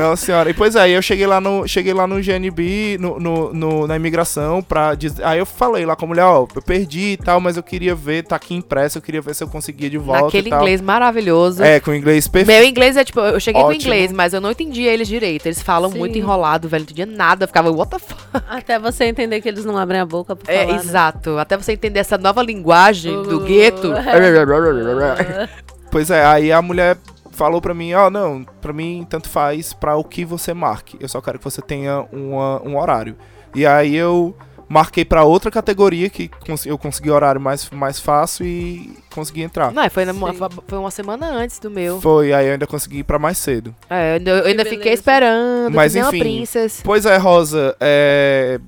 Não, 0.00 0.16
senhora. 0.16 0.48
E 0.50 0.54
pois 0.54 0.74
é, 0.76 0.88
eu 0.90 1.02
cheguei 1.02 1.26
lá 1.26 1.40
no, 1.40 1.66
cheguei 1.68 1.92
lá 1.92 2.06
no 2.06 2.20
GNB, 2.22 2.96
no, 2.98 3.18
no, 3.20 3.52
no- 3.52 3.86
na 3.86 3.96
imigração, 3.96 4.62
pra 4.62 4.94
dizer. 4.94 5.24
Aí 5.24 5.38
eu 5.38 5.46
falei 5.46 5.84
lá 5.84 5.94
com 5.96 6.04
a 6.04 6.08
mulher, 6.08 6.24
ó, 6.24 6.46
eu 6.54 6.62
perdi 6.62 7.12
e 7.12 7.16
tal, 7.16 7.40
mas 7.40 7.56
eu 7.56 7.62
queria 7.62 7.94
ver, 7.94 8.24
tá 8.24 8.36
aqui 8.36 8.54
impresso, 8.54 8.98
eu 8.98 9.02
queria 9.02 9.20
ver 9.20 9.34
se 9.34 9.44
eu 9.44 9.48
conseguia 9.48 9.90
de 9.90 9.98
volta. 9.98 10.24
Naquele 10.24 10.48
e 10.48 10.50
tal. 10.50 10.60
inglês 10.60 10.80
maravilhoso. 10.80 11.62
É, 11.62 11.80
com 11.80 11.92
inglês 11.94 12.26
perfeito. 12.28 12.56
Meu 12.58 12.66
inglês 12.68 12.96
é 12.96 13.04
tipo, 13.04 13.20
eu 13.20 13.38
cheguei 13.40 13.60
com 13.60 13.68
Ótimo. 13.68 13.82
inglês, 13.82 14.12
mas 14.12 14.32
eu 14.32 14.40
não 14.40 14.50
entendia 14.50 14.92
eles 14.92 15.06
direito. 15.08 15.46
Eles 15.46 15.60
falam 15.62 15.90
Sim. 15.90 15.98
muito 15.98 16.16
enrolado, 16.16 16.68
velho. 16.68 16.80
Não 16.80 16.84
entendia 16.92 17.06
nada. 17.06 17.44
Eu 17.44 17.48
ficava, 17.48 17.70
what 17.70 17.90
the 17.90 17.98
fuck? 17.98 18.20
Até 18.48 18.78
você 18.78 19.04
entender 19.04 19.40
que 19.40 19.48
eles 19.48 19.64
não 19.64 19.76
abrem 19.76 20.00
a 20.00 20.06
boca 20.06 20.34
pra 20.34 20.52
É, 20.52 20.60
falar. 20.64 20.72
né? 20.72 20.78
exato. 20.82 21.38
Até 21.38 21.56
você 21.56 21.72
entender 21.72 21.98
essa 22.00 22.16
nova 22.16 22.42
linguagem 22.42 23.22
do 23.22 23.38
Uh, 23.38 23.40
gueto. 23.44 23.92
Pois 25.90 26.08
é, 26.10 26.24
aí 26.24 26.52
a 26.52 26.62
mulher 26.62 26.96
falou 27.32 27.60
pra 27.60 27.72
mim, 27.74 27.92
ó, 27.94 28.10
não, 28.10 28.44
pra 28.60 28.72
mim 28.72 29.06
tanto 29.08 29.28
faz 29.28 29.72
pra 29.72 29.96
o 29.96 30.04
que 30.04 30.24
você 30.24 30.52
marque. 30.54 30.96
Eu 31.00 31.08
só 31.08 31.20
quero 31.20 31.38
que 31.38 31.44
você 31.44 31.62
tenha 31.62 32.06
uma- 32.12 32.60
um 32.62 32.76
horário. 32.78 33.16
E 33.54 33.66
aí 33.66 33.96
eu 33.96 34.34
marquei 34.68 35.04
pra 35.04 35.24
outra 35.24 35.50
categoria 35.50 36.08
que 36.08 36.30
eu 36.64 36.78
consegui 36.78 37.10
horário 37.10 37.40
mais, 37.40 37.68
mais 37.70 37.98
fácil 37.98 38.46
e 38.46 38.96
consegui 39.12 39.42
entrar. 39.42 39.72
Não, 39.72 39.88
foi, 39.90 40.04
na- 40.04 40.14
foi 40.14 40.78
uma 40.78 40.90
semana 40.92 41.26
antes 41.32 41.58
do 41.58 41.68
meu. 41.70 42.00
Foi, 42.00 42.32
aí 42.32 42.46
eu 42.46 42.52
ainda 42.52 42.66
consegui 42.68 42.98
ir 42.98 43.04
pra 43.04 43.18
mais 43.18 43.38
cedo. 43.38 43.74
É, 43.88 44.12
eu 44.12 44.14
ainda, 44.16 44.30
eu 44.30 44.46
ainda 44.46 44.64
Que 44.64 44.70
fiquei 44.70 44.92
esperando. 44.92 45.74
Mas 45.74 45.92
que 45.92 45.98
nem 45.98 46.04
uma 46.04 46.10
enfim. 46.16 46.20
princess. 46.20 46.80
Pois 46.84 47.04
é, 47.04 47.16
Rosa, 47.16 47.76
é, 47.80 48.60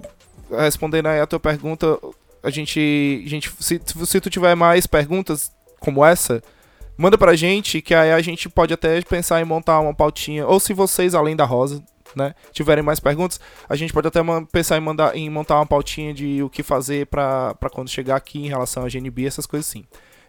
respondendo 0.51 1.07
aí 1.07 1.21
a 1.21 1.27
tua 1.27 1.39
pergunta, 1.39 1.97
a 2.43 2.51
gente, 2.51 3.23
a 3.25 3.29
gente 3.29 3.53
se, 3.61 3.81
se 4.05 4.21
tu 4.21 4.29
tiver 4.29 4.55
mais 4.57 4.87
perguntas 4.89 5.53
como 5.79 6.05
essa, 6.05 6.43
manda 6.97 7.17
pra 7.19 7.35
gente, 7.35 7.81
que 7.81 7.95
aí 7.95 8.13
a 8.13 8.21
gente 8.21 8.49
pode 8.49 8.73
até 8.73 9.01
pensar 9.03 9.41
em 9.41 9.45
montar 9.45 9.81
uma 9.81 9.95
pautinha, 9.95 10.47
ou 10.47 10.61
se 10.61 10.73
vocês, 10.73 11.15
além 11.15 11.37
da 11.37 11.45
Rosa, 11.45 11.83
né, 12.15 12.35
tiverem 12.53 12.85
mais 12.85 13.01
perguntas, 13.01 13.41
a 13.69 13.75
gente 13.75 13.93
pode 13.93 14.09
até 14.09 14.21
pensar 14.51 14.77
em, 14.77 14.81
mandar, 14.81 15.17
em 15.17 15.31
montar 15.31 15.57
uma 15.57 15.67
pautinha 15.67 16.13
de 16.13 16.43
o 16.43 16.51
que 16.51 16.63
fazer 16.63 17.07
pra, 17.07 17.55
pra 17.55 17.71
quando 17.71 17.89
chegar 17.89 18.17
aqui 18.17 18.39
em 18.39 18.49
relação 18.49 18.85
a 18.85 18.89
GNB, 18.89 19.27
essas 19.27 19.47
coisas 19.47 19.69
assim. 19.69 19.85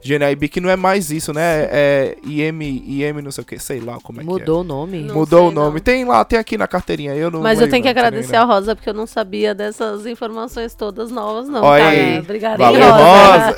GNIB 0.06 0.50
que 0.50 0.60
não 0.60 0.70
é 0.70 0.76
mais 0.76 1.10
isso, 1.12 1.32
né? 1.34 1.68
É 1.72 2.18
IM, 2.24 2.62
IM 2.62 3.22
não 3.22 3.32
sei 3.32 3.44
o 3.44 3.48
que, 3.48 3.58
sei 3.60 3.80
lá 3.80 3.98
como 4.04 4.20
é 4.20 4.24
que 4.24 4.30
é. 4.30 4.34
Mudou 4.34 4.62
o 4.62 4.64
nome. 4.64 5.00
Não 5.02 5.16
Mudou 5.16 5.40
sei, 5.40 5.48
o 5.48 5.52
nome. 5.52 5.74
não. 5.76 5.80
Tem 5.80 6.04
lá, 6.06 6.24
tem 6.26 6.38
aqui 6.38 6.58
na 6.58 6.68
carteirinha. 6.68 7.16
Eu 7.16 7.32
não 7.32 7.42
Mas 7.42 7.62
eu 7.62 7.70
tenho 7.70 7.82
que 7.84 7.90
agradecer 7.90 8.36
a 8.36 8.44
Rosa, 8.44 8.76
porque 8.76 8.90
eu 8.90 8.94
não 8.94 9.08
sabia 9.08 9.56
dessas 9.56 10.06
informações 10.06 10.76
todas 10.76 11.10
novas, 11.12 11.48
não. 11.48 11.64
Olha 11.64 11.84
cara. 11.84 11.96
aí. 11.96 12.20
Obrigada, 12.20 12.58
Valeu, 12.58 12.82
hein, 12.82 12.92
Rosa. 12.92 13.56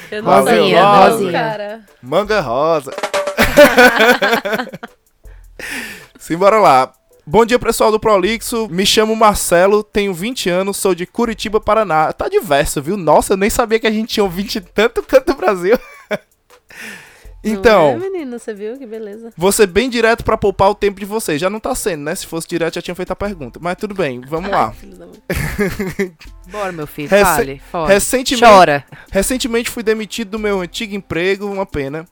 Eu 0.10 0.22
não 0.22 0.30
Valeu, 0.30 0.62
sabia, 0.62 0.84
Rosa. 0.84 1.24
não, 1.24 1.32
cara. 1.32 1.80
Manga 2.02 2.40
rosa. 2.40 2.92
Simbora 6.18 6.58
lá. 6.58 6.92
Bom 7.28 7.44
dia, 7.44 7.58
pessoal 7.58 7.90
do 7.90 7.98
Prolixo. 7.98 8.68
Me 8.70 8.86
chamo 8.86 9.16
Marcelo, 9.16 9.82
tenho 9.82 10.14
20 10.14 10.48
anos, 10.48 10.76
sou 10.76 10.94
de 10.94 11.06
Curitiba, 11.06 11.60
Paraná. 11.60 12.12
Tá 12.12 12.28
diverso, 12.28 12.80
viu? 12.80 12.96
Nossa, 12.96 13.32
eu 13.32 13.36
nem 13.36 13.50
sabia 13.50 13.80
que 13.80 13.86
a 13.86 13.90
gente 13.90 14.14
tinha 14.14 14.24
um 14.24 14.28
20 14.28 14.56
em 14.58 14.60
tanto 14.62 15.02
canto 15.02 15.26
do 15.32 15.34
Brasil. 15.36 15.76
então, 17.42 17.98
Não 17.98 18.06
é, 18.06 18.10
menino, 18.10 18.38
você 18.38 18.54
viu? 18.54 18.78
Que 18.78 18.86
beleza. 18.86 19.32
vou 19.36 19.50
ser 19.50 19.66
bem 19.66 19.90
direto 19.90 20.22
pra 20.24 20.36
poupar 20.38 20.70
o 20.70 20.74
tempo 20.74 21.00
de 21.00 21.04
vocês. 21.06 21.40
Já 21.40 21.50
não 21.50 21.58
tá 21.58 21.74
sendo, 21.74 22.04
né? 22.04 22.14
Se 22.14 22.24
fosse 22.26 22.46
direto, 22.46 22.74
já 22.76 22.82
tinha 22.82 22.94
feito 22.94 23.10
a 23.12 23.16
pergunta. 23.16 23.58
Mas 23.60 23.76
tudo 23.76 23.92
bem, 23.92 24.20
vamos 24.20 24.48
lá. 24.48 24.72
Ai. 25.28 26.12
Bora, 26.48 26.70
meu 26.70 26.86
filho. 26.86 27.08
Rece- 27.08 27.24
Fale. 27.24 27.62
Fale. 27.72 27.92
Recentemente, 27.92 28.46
Chora. 28.48 28.84
Recentemente 29.10 29.68
fui 29.68 29.82
demitido 29.82 30.30
do 30.30 30.38
meu 30.38 30.60
antigo 30.60 30.94
emprego, 30.94 31.46
uma 31.50 31.66
pena. 31.66 32.06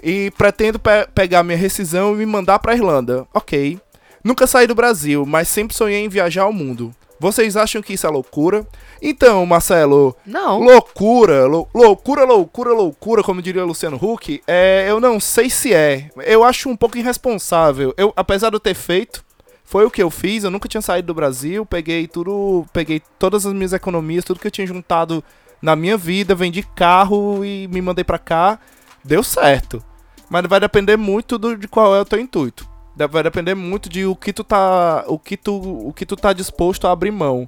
E 0.00 0.30
pretendo 0.38 0.78
pe- 0.78 1.08
pegar 1.12 1.42
minha 1.42 1.58
rescisão 1.58 2.14
e 2.14 2.18
me 2.18 2.26
mandar 2.26 2.60
pra 2.60 2.74
Irlanda. 2.74 3.26
Ok. 3.34 3.80
Nunca 4.24 4.46
saí 4.46 4.66
do 4.66 4.74
Brasil, 4.74 5.24
mas 5.26 5.48
sempre 5.48 5.76
sonhei 5.76 6.04
em 6.04 6.08
viajar 6.08 6.42
ao 6.42 6.52
mundo. 6.52 6.94
Vocês 7.18 7.56
acham 7.56 7.80
que 7.80 7.92
isso 7.92 8.06
é 8.06 8.10
loucura? 8.10 8.66
Então, 9.00 9.46
Marcelo, 9.46 10.16
Não. 10.26 10.58
loucura, 10.60 11.46
lou- 11.46 11.68
loucura, 11.72 12.24
loucura, 12.24 12.72
loucura, 12.72 13.22
como 13.22 13.40
diria 13.40 13.64
Luciano 13.64 13.96
Huck, 13.96 14.42
é, 14.46 14.86
eu 14.88 14.98
não 15.00 15.20
sei 15.20 15.48
se 15.48 15.72
é. 15.72 16.10
Eu 16.24 16.42
acho 16.42 16.68
um 16.68 16.76
pouco 16.76 16.98
irresponsável. 16.98 17.94
Eu, 17.96 18.12
apesar 18.16 18.50
de 18.50 18.56
eu 18.56 18.60
ter 18.60 18.74
feito, 18.74 19.24
foi 19.64 19.84
o 19.84 19.90
que 19.90 20.02
eu 20.02 20.10
fiz. 20.10 20.42
Eu 20.42 20.50
nunca 20.50 20.68
tinha 20.68 20.80
saído 20.82 21.06
do 21.06 21.14
Brasil, 21.14 21.64
peguei 21.64 22.08
tudo, 22.08 22.66
peguei 22.72 23.00
todas 23.20 23.46
as 23.46 23.52
minhas 23.52 23.72
economias, 23.72 24.24
tudo 24.24 24.40
que 24.40 24.46
eu 24.48 24.50
tinha 24.52 24.66
juntado 24.66 25.22
na 25.60 25.76
minha 25.76 25.96
vida, 25.96 26.34
vendi 26.34 26.62
carro 26.74 27.44
e 27.44 27.68
me 27.68 27.80
mandei 27.80 28.02
pra 28.04 28.18
cá. 28.18 28.58
Deu 29.04 29.22
certo. 29.22 29.80
Mas 30.28 30.44
vai 30.48 30.58
depender 30.58 30.96
muito 30.96 31.38
do, 31.38 31.56
de 31.56 31.68
qual 31.68 31.94
é 31.94 32.00
o 32.00 32.04
teu 32.04 32.18
intuito. 32.18 32.68
Vai 32.94 33.22
depender 33.22 33.54
muito 33.54 33.88
de 33.88 34.04
o 34.04 34.14
que 34.14 34.32
tu 34.32 34.44
tá, 34.44 35.04
o 35.06 35.18
que 35.18 35.36
tu, 35.36 35.88
o 35.88 35.92
que 35.92 36.04
tu 36.04 36.14
tá 36.14 36.32
disposto 36.32 36.86
a 36.86 36.92
abrir 36.92 37.10
mão 37.10 37.46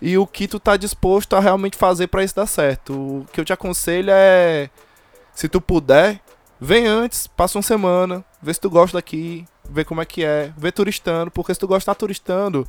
e 0.00 0.16
o 0.16 0.26
que 0.26 0.48
tu 0.48 0.58
tá 0.58 0.76
disposto 0.76 1.36
a 1.36 1.40
realmente 1.40 1.76
fazer 1.76 2.06
pra 2.06 2.24
isso 2.24 2.34
dar 2.34 2.46
certo. 2.46 2.92
O 2.92 3.26
que 3.32 3.40
eu 3.40 3.44
te 3.44 3.52
aconselho 3.52 4.10
é, 4.10 4.70
se 5.34 5.48
tu 5.48 5.60
puder, 5.60 6.20
vem 6.60 6.86
antes, 6.86 7.26
passa 7.26 7.58
uma 7.58 7.62
semana, 7.62 8.24
vê 8.40 8.52
se 8.52 8.60
tu 8.60 8.70
gosta 8.70 8.96
daqui, 8.98 9.44
vê 9.68 9.84
como 9.84 10.00
é 10.00 10.04
que 10.04 10.24
é, 10.24 10.52
vê 10.56 10.72
turistando, 10.72 11.30
porque 11.30 11.52
se 11.52 11.60
tu 11.60 11.66
gostar 11.66 11.94
turistando, 11.94 12.66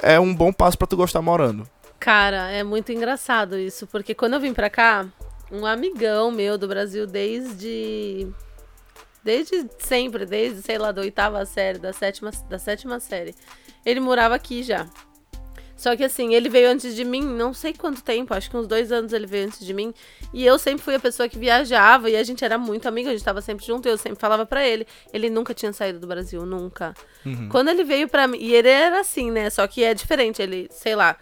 é 0.00 0.18
um 0.18 0.34
bom 0.34 0.52
passo 0.52 0.78
pra 0.78 0.86
tu 0.86 0.96
gostar 0.96 1.22
morando. 1.22 1.68
Cara, 1.98 2.50
é 2.50 2.64
muito 2.64 2.90
engraçado 2.90 3.58
isso, 3.58 3.86
porque 3.86 4.14
quando 4.14 4.34
eu 4.34 4.40
vim 4.40 4.52
pra 4.52 4.68
cá, 4.68 5.06
um 5.52 5.66
amigão 5.66 6.30
meu 6.30 6.56
do 6.56 6.66
Brasil 6.66 7.06
desde. 7.06 8.26
Desde 9.24 9.68
sempre, 9.78 10.26
desde, 10.26 10.62
sei 10.62 10.78
lá, 10.78 10.90
da 10.92 11.02
oitava 11.02 11.44
série, 11.44 11.78
da 11.78 11.92
sétima, 11.92 12.30
da 12.48 12.58
sétima 12.58 12.98
série. 13.00 13.34
Ele 13.84 14.00
morava 14.00 14.34
aqui 14.34 14.62
já. 14.62 14.88
Só 15.82 15.96
que 15.96 16.04
assim, 16.04 16.32
ele 16.32 16.48
veio 16.48 16.70
antes 16.70 16.94
de 16.94 17.04
mim, 17.04 17.22
não 17.22 17.52
sei 17.52 17.72
quanto 17.72 18.04
tempo, 18.04 18.32
acho 18.32 18.48
que 18.48 18.56
uns 18.56 18.68
dois 18.68 18.92
anos 18.92 19.12
ele 19.12 19.26
veio 19.26 19.46
antes 19.46 19.66
de 19.66 19.74
mim. 19.74 19.92
E 20.32 20.46
eu 20.46 20.56
sempre 20.56 20.80
fui 20.80 20.94
a 20.94 21.00
pessoa 21.00 21.28
que 21.28 21.36
viajava 21.36 22.08
e 22.08 22.14
a 22.14 22.22
gente 22.22 22.44
era 22.44 22.56
muito 22.56 22.86
amigo, 22.86 23.08
a 23.08 23.12
gente 23.12 23.24
tava 23.24 23.40
sempre 23.40 23.66
junto, 23.66 23.88
e 23.88 23.90
eu 23.90 23.98
sempre 23.98 24.20
falava 24.20 24.46
pra 24.46 24.64
ele. 24.64 24.86
Ele 25.12 25.28
nunca 25.28 25.52
tinha 25.52 25.72
saído 25.72 25.98
do 25.98 26.06
Brasil, 26.06 26.46
nunca. 26.46 26.94
Quando 27.50 27.68
ele 27.68 27.82
veio 27.82 28.06
pra 28.08 28.28
mim, 28.28 28.38
e 28.40 28.54
ele 28.54 28.68
era 28.68 29.00
assim, 29.00 29.32
né? 29.32 29.50
Só 29.50 29.66
que 29.66 29.82
é 29.82 29.92
diferente, 29.92 30.40
ele, 30.40 30.68
sei 30.70 30.94
lá. 30.94 31.16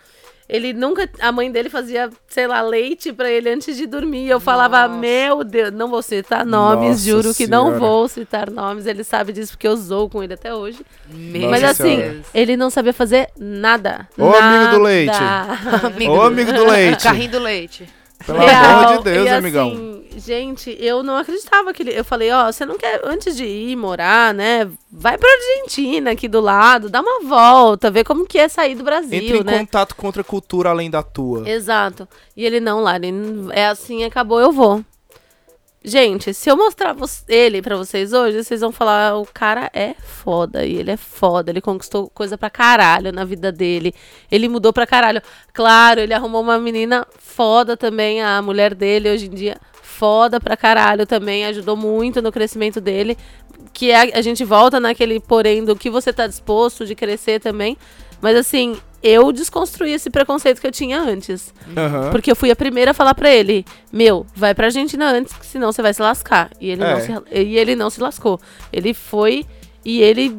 Ele 0.53 0.73
nunca. 0.73 1.09
A 1.21 1.31
mãe 1.31 1.51
dele 1.51 1.69
fazia, 1.71 2.11
sei 2.27 2.47
lá, 2.49 2.61
leite 2.61 3.13
pra 3.13 3.31
ele 3.31 3.49
antes 3.51 3.77
de 3.77 3.87
dormir. 3.87 4.29
Eu 4.29 4.41
falava, 4.41 4.89
Nossa. 4.89 5.01
meu 5.01 5.45
Deus, 5.45 5.73
não 5.73 5.89
vou 5.89 6.03
citar 6.03 6.45
nomes, 6.45 6.91
Nossa 6.91 7.05
juro 7.05 7.35
que 7.35 7.47
não 7.47 7.67
Senhora. 7.67 7.79
vou 7.79 8.09
citar 8.09 8.51
nomes. 8.51 8.85
Ele 8.87 9.05
sabe 9.05 9.33
disso 9.33 9.53
porque 9.53 9.69
eu 9.69 9.77
zoo 9.77 10.09
com 10.09 10.23
ele 10.23 10.35
até 10.35 10.53
hoje. 10.53 10.81
Meu 11.09 11.49
Mas 11.51 11.63
Nossa 11.63 11.83
assim, 11.85 11.97
Senhora. 11.97 12.17
ele 12.35 12.57
não 12.57 12.69
sabia 12.69 12.93
fazer 12.93 13.29
nada. 13.39 14.09
Ô, 14.19 14.35
amigo 14.35 14.71
do 14.73 14.83
leite. 14.83 15.13
Nada. 15.21 15.59
Amigo 15.87 16.13
Ô, 16.13 16.17
do- 16.17 16.23
amigo 16.23 16.53
do 16.53 16.65
leite. 16.69 17.03
Carrinho 17.05 17.31
do 17.31 17.39
leite. 17.39 17.89
Pelo 18.27 18.39
Real. 18.39 18.65
amor 18.81 18.99
de 18.99 19.05
Deus, 19.05 19.27
e, 19.27 19.29
amigão. 19.31 19.69
Assim, 19.69 20.05
gente, 20.19 20.77
eu 20.79 21.03
não 21.03 21.17
acreditava 21.17 21.73
que 21.73 21.83
ele. 21.83 21.99
Eu 21.99 22.05
falei, 22.05 22.31
ó, 22.31 22.51
você 22.53 22.67
não 22.67 22.77
quer, 22.77 23.01
antes 23.05 23.37
de 23.37 23.45
ir 23.45 23.77
morar, 23.77 24.35
né? 24.35 24.69
Vai 24.93 25.17
pra 25.17 25.29
Argentina 25.29 26.11
aqui 26.11 26.29
do 26.29 26.41
lado, 26.41 26.91
dá 26.91 27.01
uma 27.01 27.21
volta, 27.27 27.91
vê 27.91 28.05
como 28.05 28.27
que 28.27 28.39
é 28.39 28.49
sair 28.49 28.75
do 28.75 28.85
Brasil, 28.85 29.19
Entre 29.19 29.39
em 29.39 29.45
né? 29.45 29.59
contato 29.59 29.95
com 29.97 30.07
outra 30.07 30.23
cultura 30.23 30.71
além 30.71 30.91
da 30.91 31.03
tua. 31.03 31.49
Exato. 31.49 32.07
E 32.37 32.45
ele 32.45 32.61
não 32.61 32.81
lá, 32.81 32.97
ele 32.97 33.13
não- 33.13 33.53
é 33.53 33.67
assim, 33.67 34.05
acabou, 34.05 34.39
eu 34.41 34.53
vou. 34.53 34.85
Gente, 35.83 36.35
se 36.35 36.51
eu 36.51 36.59
mostrar 36.59 36.95
ele 37.27 37.63
pra 37.63 37.75
vocês 37.75 38.13
hoje, 38.13 38.45
vocês 38.45 38.61
vão 38.61 38.71
falar, 38.71 39.17
o 39.17 39.25
cara 39.25 39.71
é 39.73 39.95
foda, 39.95 40.63
e 40.63 40.77
ele 40.77 40.91
é 40.91 40.97
foda, 40.99 41.51
ele 41.51 41.63
conquistou 41.63 42.11
coisa 42.11 42.37
pra 42.37 42.51
caralho 42.51 43.11
na 43.11 43.25
vida 43.25 43.51
dele, 43.51 43.95
ele 44.31 44.47
mudou 44.47 44.75
pra 44.75 44.87
caralho. 44.87 45.23
Claro, 45.55 46.01
ele 46.01 46.13
arrumou 46.13 46.43
uma 46.43 46.59
menina 46.59 47.07
foda 47.19 47.79
também, 47.79 48.23
a 48.23 48.43
mulher 48.43 48.75
dele 48.75 49.11
hoje 49.11 49.25
em 49.25 49.31
dia, 49.31 49.57
foda 49.83 50.39
pra 50.39 50.55
caralho 50.55 51.07
também, 51.07 51.47
ajudou 51.47 51.79
muito 51.79 52.21
no 52.21 52.31
crescimento 52.31 52.79
dele, 52.79 53.17
que 53.73 53.91
é, 53.91 54.19
a 54.19 54.21
gente 54.21 54.45
volta 54.45 54.79
naquele 54.79 55.19
porém 55.19 55.65
do 55.65 55.75
que 55.75 55.89
você 55.89 56.13
tá 56.13 56.27
disposto 56.27 56.85
de 56.85 56.95
crescer 56.95 57.41
também, 57.41 57.75
mas 58.21 58.37
assim, 58.37 58.77
eu 59.03 59.33
desconstruí 59.33 59.93
esse 59.93 60.11
preconceito 60.11 60.61
que 60.61 60.67
eu 60.67 60.71
tinha 60.73 61.01
antes. 61.01 61.55
Aham. 61.77 62.11
Porque 62.11 62.31
eu 62.31 62.37
fui 62.37 62.51
a 62.51 62.57
primeira 62.57 62.91
a 62.91 62.95
falar 62.95 63.15
pra 63.15 63.31
ele: 63.31 63.65
Meu, 63.93 64.27
vai 64.35 64.55
pra 64.55 64.67
Argentina 64.67 65.11
antes, 65.11 65.33
que 65.33 65.47
senão 65.47 65.73
você 65.73 65.81
vai 65.83 65.95
se 65.95 66.03
lascar. 66.03 66.51
E 66.61 66.71
ele, 66.71 66.83
É. 66.85 66.93
não, 66.95 67.01
se, 67.01 67.13
e 67.33 67.57
ele 67.59 67.75
não 67.77 67.89
se 67.91 68.01
lascou. 68.01 68.39
Ele 68.73 68.93
foi 68.95 69.45
e 69.85 70.03
ele, 70.03 70.39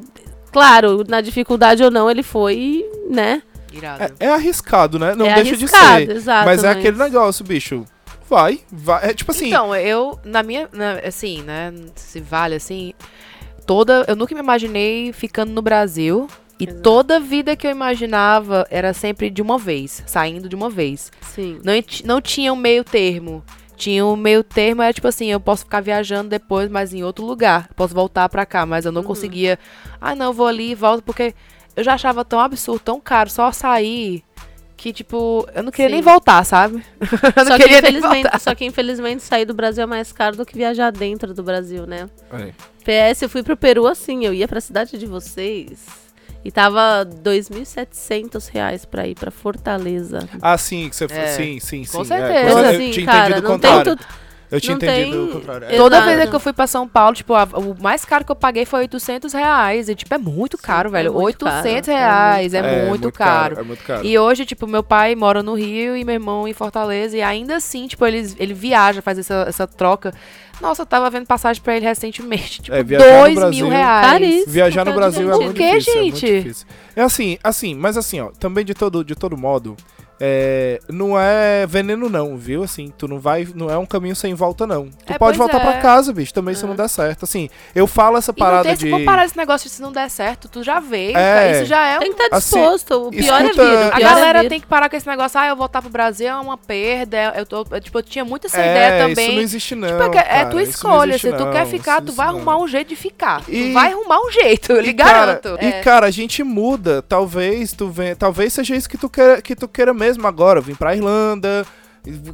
claro, 0.51 1.03
na 1.07 1.21
dificuldade 1.21 1.83
ou 1.83 1.89
não, 1.91 2.09
ele 2.09 2.23
foi, 2.23 2.85
né? 3.09 3.41
Irado. 3.73 4.03
É, 4.19 4.25
é 4.25 4.29
arriscado, 4.29 4.99
né? 4.99 5.15
Não 5.15 5.25
é 5.25 5.35
deixa 5.35 5.55
arriscado, 5.55 5.99
de 6.01 6.05
ser. 6.07 6.15
exato. 6.17 6.45
mas 6.45 6.63
é 6.63 6.69
aquele 6.69 6.97
negócio, 6.97 7.43
bicho. 7.45 7.85
Vai, 8.29 8.59
vai. 8.71 9.09
É 9.09 9.13
tipo 9.13 9.31
assim. 9.31 9.47
Então, 9.47 9.75
eu, 9.75 10.19
na 10.23 10.43
minha, 10.43 10.69
na- 10.71 10.99
assim, 11.05 11.41
né, 11.41 11.73
se 11.95 12.19
vale 12.21 12.55
assim, 12.55 12.93
toda, 13.65 14.05
eu 14.07 14.15
nunca 14.15 14.33
me 14.35 14.41
imaginei 14.41 15.11
ficando 15.13 15.51
no 15.51 15.61
Brasil. 15.61 16.27
E 16.61 16.65
Exato. 16.65 16.81
toda 16.83 17.19
vida 17.19 17.55
que 17.55 17.65
eu 17.65 17.71
imaginava 17.71 18.67
era 18.69 18.93
sempre 18.93 19.31
de 19.31 19.41
uma 19.41 19.57
vez, 19.57 20.03
saindo 20.05 20.47
de 20.47 20.55
uma 20.55 20.69
vez. 20.69 21.11
Sim. 21.33 21.59
Não, 21.63 21.73
não 22.05 22.21
tinha 22.21 22.53
um 22.53 22.55
meio 22.55 22.83
termo. 22.83 23.43
Tinha 23.75 24.05
um 24.05 24.15
meio 24.15 24.43
termo, 24.43 24.83
era 24.83 24.93
tipo 24.93 25.07
assim, 25.07 25.25
eu 25.31 25.39
posso 25.39 25.63
ficar 25.63 25.81
viajando 25.81 26.29
depois, 26.29 26.69
mas 26.69 26.93
em 26.93 27.03
outro 27.03 27.25
lugar. 27.25 27.67
Posso 27.75 27.95
voltar 27.95 28.29
pra 28.29 28.45
cá, 28.45 28.63
mas 28.63 28.85
eu 28.85 28.91
não 28.91 29.01
Uhum. 29.01 29.07
conseguia. 29.07 29.57
Ah, 29.99 30.13
não, 30.13 30.27
eu 30.27 30.33
vou 30.33 30.45
ali 30.45 30.69
e 30.69 30.75
volto, 30.75 31.01
porque 31.01 31.33
eu 31.75 31.83
já 31.83 31.95
achava 31.95 32.23
tão 32.23 32.39
absurdo, 32.39 32.79
tão 32.79 33.01
caro, 33.01 33.31
só 33.31 33.51
sair, 33.51 34.23
que 34.77 34.93
tipo, 34.93 35.47
eu 35.55 35.63
não 35.63 35.71
queria 35.71 35.87
Sim. 35.89 35.93
nem 35.95 36.01
voltar, 36.03 36.43
sabe? 36.43 36.83
eu 37.01 37.43
não 37.43 37.45
Só 37.47 37.57
que, 37.57 37.63
queria 37.63 37.81
nem 37.81 37.91
infelizmente, 37.91 38.21
voltar. 38.23 38.39
só 38.39 38.53
que 38.53 38.65
infelizmente 38.65 39.23
sair 39.23 39.45
do 39.45 39.53
Brasil 39.55 39.81
é 39.81 39.87
mais 39.87 40.11
caro 40.11 40.35
do 40.37 40.45
que 40.45 40.55
viajar 40.55 40.91
dentro 40.91 41.33
do 41.33 41.41
Brasil, 41.41 41.87
né? 41.87 42.07
É. 42.31 43.13
PS, 43.13 43.23
eu 43.23 43.29
fui 43.29 43.41
pro 43.41 43.57
Peru 43.57 43.87
assim, 43.87 44.25
eu 44.25 44.33
ia 44.33 44.47
pra 44.47 44.61
cidade 44.61 44.95
de 44.95 45.07
vocês 45.07 45.79
e 46.43 46.51
tava 46.51 47.05
2.700 47.05 48.47
reais 48.51 48.85
pra 48.85 49.07
ir 49.07 49.15
pra 49.15 49.31
Fortaleza. 49.31 50.27
Ah, 50.41 50.57
sim, 50.57 50.89
que 50.89 50.95
você 50.95 51.05
É, 51.05 51.27
sim, 51.27 51.59
sim, 51.59 51.83
sim. 51.83 51.91
com 51.97 52.01
é, 52.01 52.05
certeza. 52.05 52.33
quando 52.33 52.49
Então, 52.49 52.59
eu 52.63 52.69
assim, 52.75 52.91
tinha 52.91 53.05
cara, 53.05 53.19
entendido 53.29 53.47
o 53.47 53.51
não 53.51 53.59
tem 53.59 53.69
contrário. 53.71 53.97
tudo. 53.97 54.07
Eu 54.51 54.59
tinha 54.59 54.75
não 54.75 54.83
entendido 54.83 55.11
tem- 55.11 55.23
o 55.23 55.31
contrário. 55.39 55.67
É. 55.69 55.77
Toda 55.77 55.95
Exato. 55.95 56.13
vez 56.17 56.29
que 56.29 56.35
eu 56.35 56.39
fui 56.41 56.51
pra 56.51 56.67
São 56.67 56.85
Paulo, 56.85 57.15
tipo, 57.15 57.33
a- 57.33 57.47
o 57.53 57.81
mais 57.81 58.03
caro 58.03 58.25
que 58.25 58.31
eu 58.33 58.35
paguei 58.35 58.65
foi 58.65 58.81
800 58.81 59.31
reais. 59.31 59.87
E, 59.87 59.95
tipo, 59.95 60.13
é 60.13 60.17
muito 60.17 60.57
Sim, 60.57 60.63
caro, 60.63 60.89
é 60.89 60.91
velho. 60.91 61.13
muito 61.13 61.45
800 61.45 61.85
caro, 61.87 61.97
é 61.97 61.99
reais, 62.01 62.53
é, 62.53 62.61
muito 62.61 62.89
muito, 63.03 63.11
caro. 63.13 63.59
É 63.59 63.63
muito 63.63 63.81
caro. 63.85 64.05
E 64.05 64.19
hoje, 64.19 64.43
tipo, 64.45 64.67
meu 64.67 64.83
pai 64.83 65.15
mora 65.15 65.41
no 65.41 65.53
Rio 65.53 65.95
e 65.95 66.03
meu 66.03 66.15
irmão 66.15 66.45
em 66.49 66.53
Fortaleza. 66.53 67.15
E 67.15 67.21
ainda 67.21 67.55
assim, 67.55 67.87
tipo, 67.87 68.05
ele, 68.05 68.29
ele 68.37 68.53
viaja, 68.53 69.01
faz 69.01 69.17
essa, 69.19 69.45
essa 69.47 69.65
troca. 69.65 70.13
Nossa, 70.61 70.83
eu 70.83 70.85
tava 70.85 71.09
vendo 71.09 71.25
passagem 71.25 71.61
pra 71.61 71.75
ele 71.75 71.85
recentemente. 71.85 72.61
Tipo, 72.61 72.75
É, 72.75 72.83
viajar 72.83 73.05
no 73.05 73.21
2 73.23 73.35
Brasil- 73.35 73.65
mil 73.65 73.69
reais. 73.75 74.07
Caríssimo. 74.07 74.51
Viajar 74.53 74.85
no 74.85 74.91
Por 74.91 74.97
Brasil 74.99 75.31
é 75.31 75.35
muito 75.37 75.53
difícil. 75.57 75.93
É, 75.93 76.01
muito 76.01 76.17
gente? 76.17 76.41
difícil. 76.43 76.67
é 76.95 77.01
assim, 77.01 77.37
assim, 77.43 77.75
mas 77.75 77.97
assim, 77.97 78.19
ó, 78.21 78.29
também 78.39 78.63
de 78.63 78.73
todo, 78.73 79.03
de 79.03 79.15
todo 79.15 79.35
modo, 79.37 79.75
é, 80.23 80.79
não 80.87 81.19
é 81.19 81.65
veneno 81.67 82.07
não, 82.09 82.37
viu? 82.37 82.63
Assim, 82.63 82.93
tu 82.95 83.07
não 83.07 83.19
vai, 83.19 83.47
não 83.55 83.69
é 83.69 83.77
um 83.77 83.85
caminho 83.85 84.15
sem 84.15 84.33
volta 84.35 84.67
não. 84.67 84.89
Tu 85.05 85.13
É, 85.13 85.17
pode 85.17 85.37
voltar 85.37 85.57
é. 85.57 85.59
pra 85.61 85.73
casa, 85.81 86.13
bicho, 86.13 86.33
também 86.33 86.53
se 86.53 86.63
É. 86.63 86.67
não 86.67 86.75
der 86.75 86.87
certo. 86.87 87.23
Assim, 87.23 87.49
eu 87.73 87.87
falo 87.87 88.17
essa 88.17 88.31
E 88.31 88.33
não 88.39 88.45
parada 88.45 88.63
tem, 88.63 88.73
de 88.75 88.81
se 88.83 88.89
for 88.91 89.01
parar 89.03 89.25
esse 89.25 89.35
negócio 89.35 89.67
de 89.67 89.75
se 89.75 89.81
não 89.81 89.91
der 89.91 90.09
certo, 90.09 90.47
tu 90.47 90.61
já 90.63 90.79
veio. 90.79 91.17
É. 91.17 91.33
cara. 91.33 91.51
Isso 91.51 91.65
já 91.65 91.87
é 91.87 91.97
um 91.97 91.99
Tem 92.01 92.13
que 92.13 92.21
estar 92.23 92.37
Assim, 92.37 92.59
disposto. 92.59 93.07
o 93.07 93.09
pior 93.09 93.41
escuta- 93.41 93.61
é 93.63 93.67
vir. 93.69 93.91
O 93.91 93.95
A 93.95 93.99
galera 93.99 94.39
é 94.39 94.41
vir. 94.43 94.49
tem 94.49 94.59
que 94.59 94.67
parar 94.67 94.89
com 94.89 94.95
esse 94.95 95.07
negócio, 95.07 95.39
ah, 95.39 95.47
eu 95.47 95.55
voltar 95.55 95.81
pro 95.81 95.89
Brasil 95.89 96.27
é 96.27 96.35
uma 96.35 96.57
perda. 96.57 97.33
Eu, 97.35 97.45
tô, 97.45 97.65
eu, 97.71 97.81
tipo, 97.81 97.97
eu 97.97 98.03
tinha 98.03 98.23
muito 98.23 98.45
essa 98.47 98.61
é, 98.61 98.69
ideia 98.71 99.07
isso 99.07 99.15
também. 99.15 99.35
não 99.35 99.41
existe 99.41 99.75
não. 99.75 99.87
Tipo, 99.87 100.03
é 100.03 100.05
é 100.05 100.23
cara, 100.23 100.49
tua 100.49 100.61
isso 100.61 100.71
escolha. 100.71 101.09
existe 101.11 101.29
Se 101.31 101.33
tu 101.37 101.45
não, 101.45 101.51
quer 101.51 101.65
ficar, 101.65 101.97
isso 101.97 102.05
tu 102.07 102.11
vai 102.13 102.27
não. 102.27 102.35
arrumar 102.35 102.57
um 102.57 102.67
jeito 102.67 102.89
de 102.89 102.95
ficar. 102.95 103.41
E- 103.47 103.69
Tu 103.69 103.73
vai 103.73 103.91
arrumar 103.91 104.19
um 104.25 104.31
jeito, 104.31 104.71
eu 104.71 104.81
lhe 104.81 104.89
E, 104.89 104.93
cara, 104.93 105.39
garanto. 105.41 105.57
E 105.65 105.71
cara, 105.83 106.05
a 106.07 106.11
gente 106.11 106.43
muda. 106.43 107.01
Talvez 107.01 107.73
tu 107.73 107.89
venha, 107.89 108.15
talvez 108.15 108.53
seja 108.53 108.75
isso 108.75 108.89
que 108.89 108.97
tu 108.97 109.09
queira, 109.09 109.41
que 109.41 109.55
tu 109.55 109.67
queira 109.67 109.93
mesmo 109.93 110.10
agora, 110.25 110.61
vir 110.61 110.77
pra 110.77 110.95
Irlanda, 110.95 111.65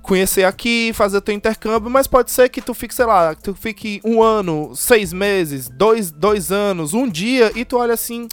conhecer 0.01 0.43
aqui, 0.43 0.91
fazer 0.93 1.21
teu 1.21 1.33
intercâmbio, 1.33 1.89
mas 1.89 2.07
pode 2.07 2.31
ser 2.31 2.49
que 2.49 2.61
tu 2.61 2.73
fique, 2.73 2.93
sei 2.95 3.05
lá, 3.05 3.35
tu 3.35 3.53
fique 3.53 3.99
um 4.03 4.21
ano, 4.23 4.71
seis 4.75 5.11
meses, 5.11 5.69
dois, 5.69 6.11
dois 6.11 6.51
anos, 6.51 6.93
um 6.93 7.07
dia 7.07 7.51
e 7.55 7.65
tu 7.65 7.77
olha 7.77 7.93
assim, 7.93 8.27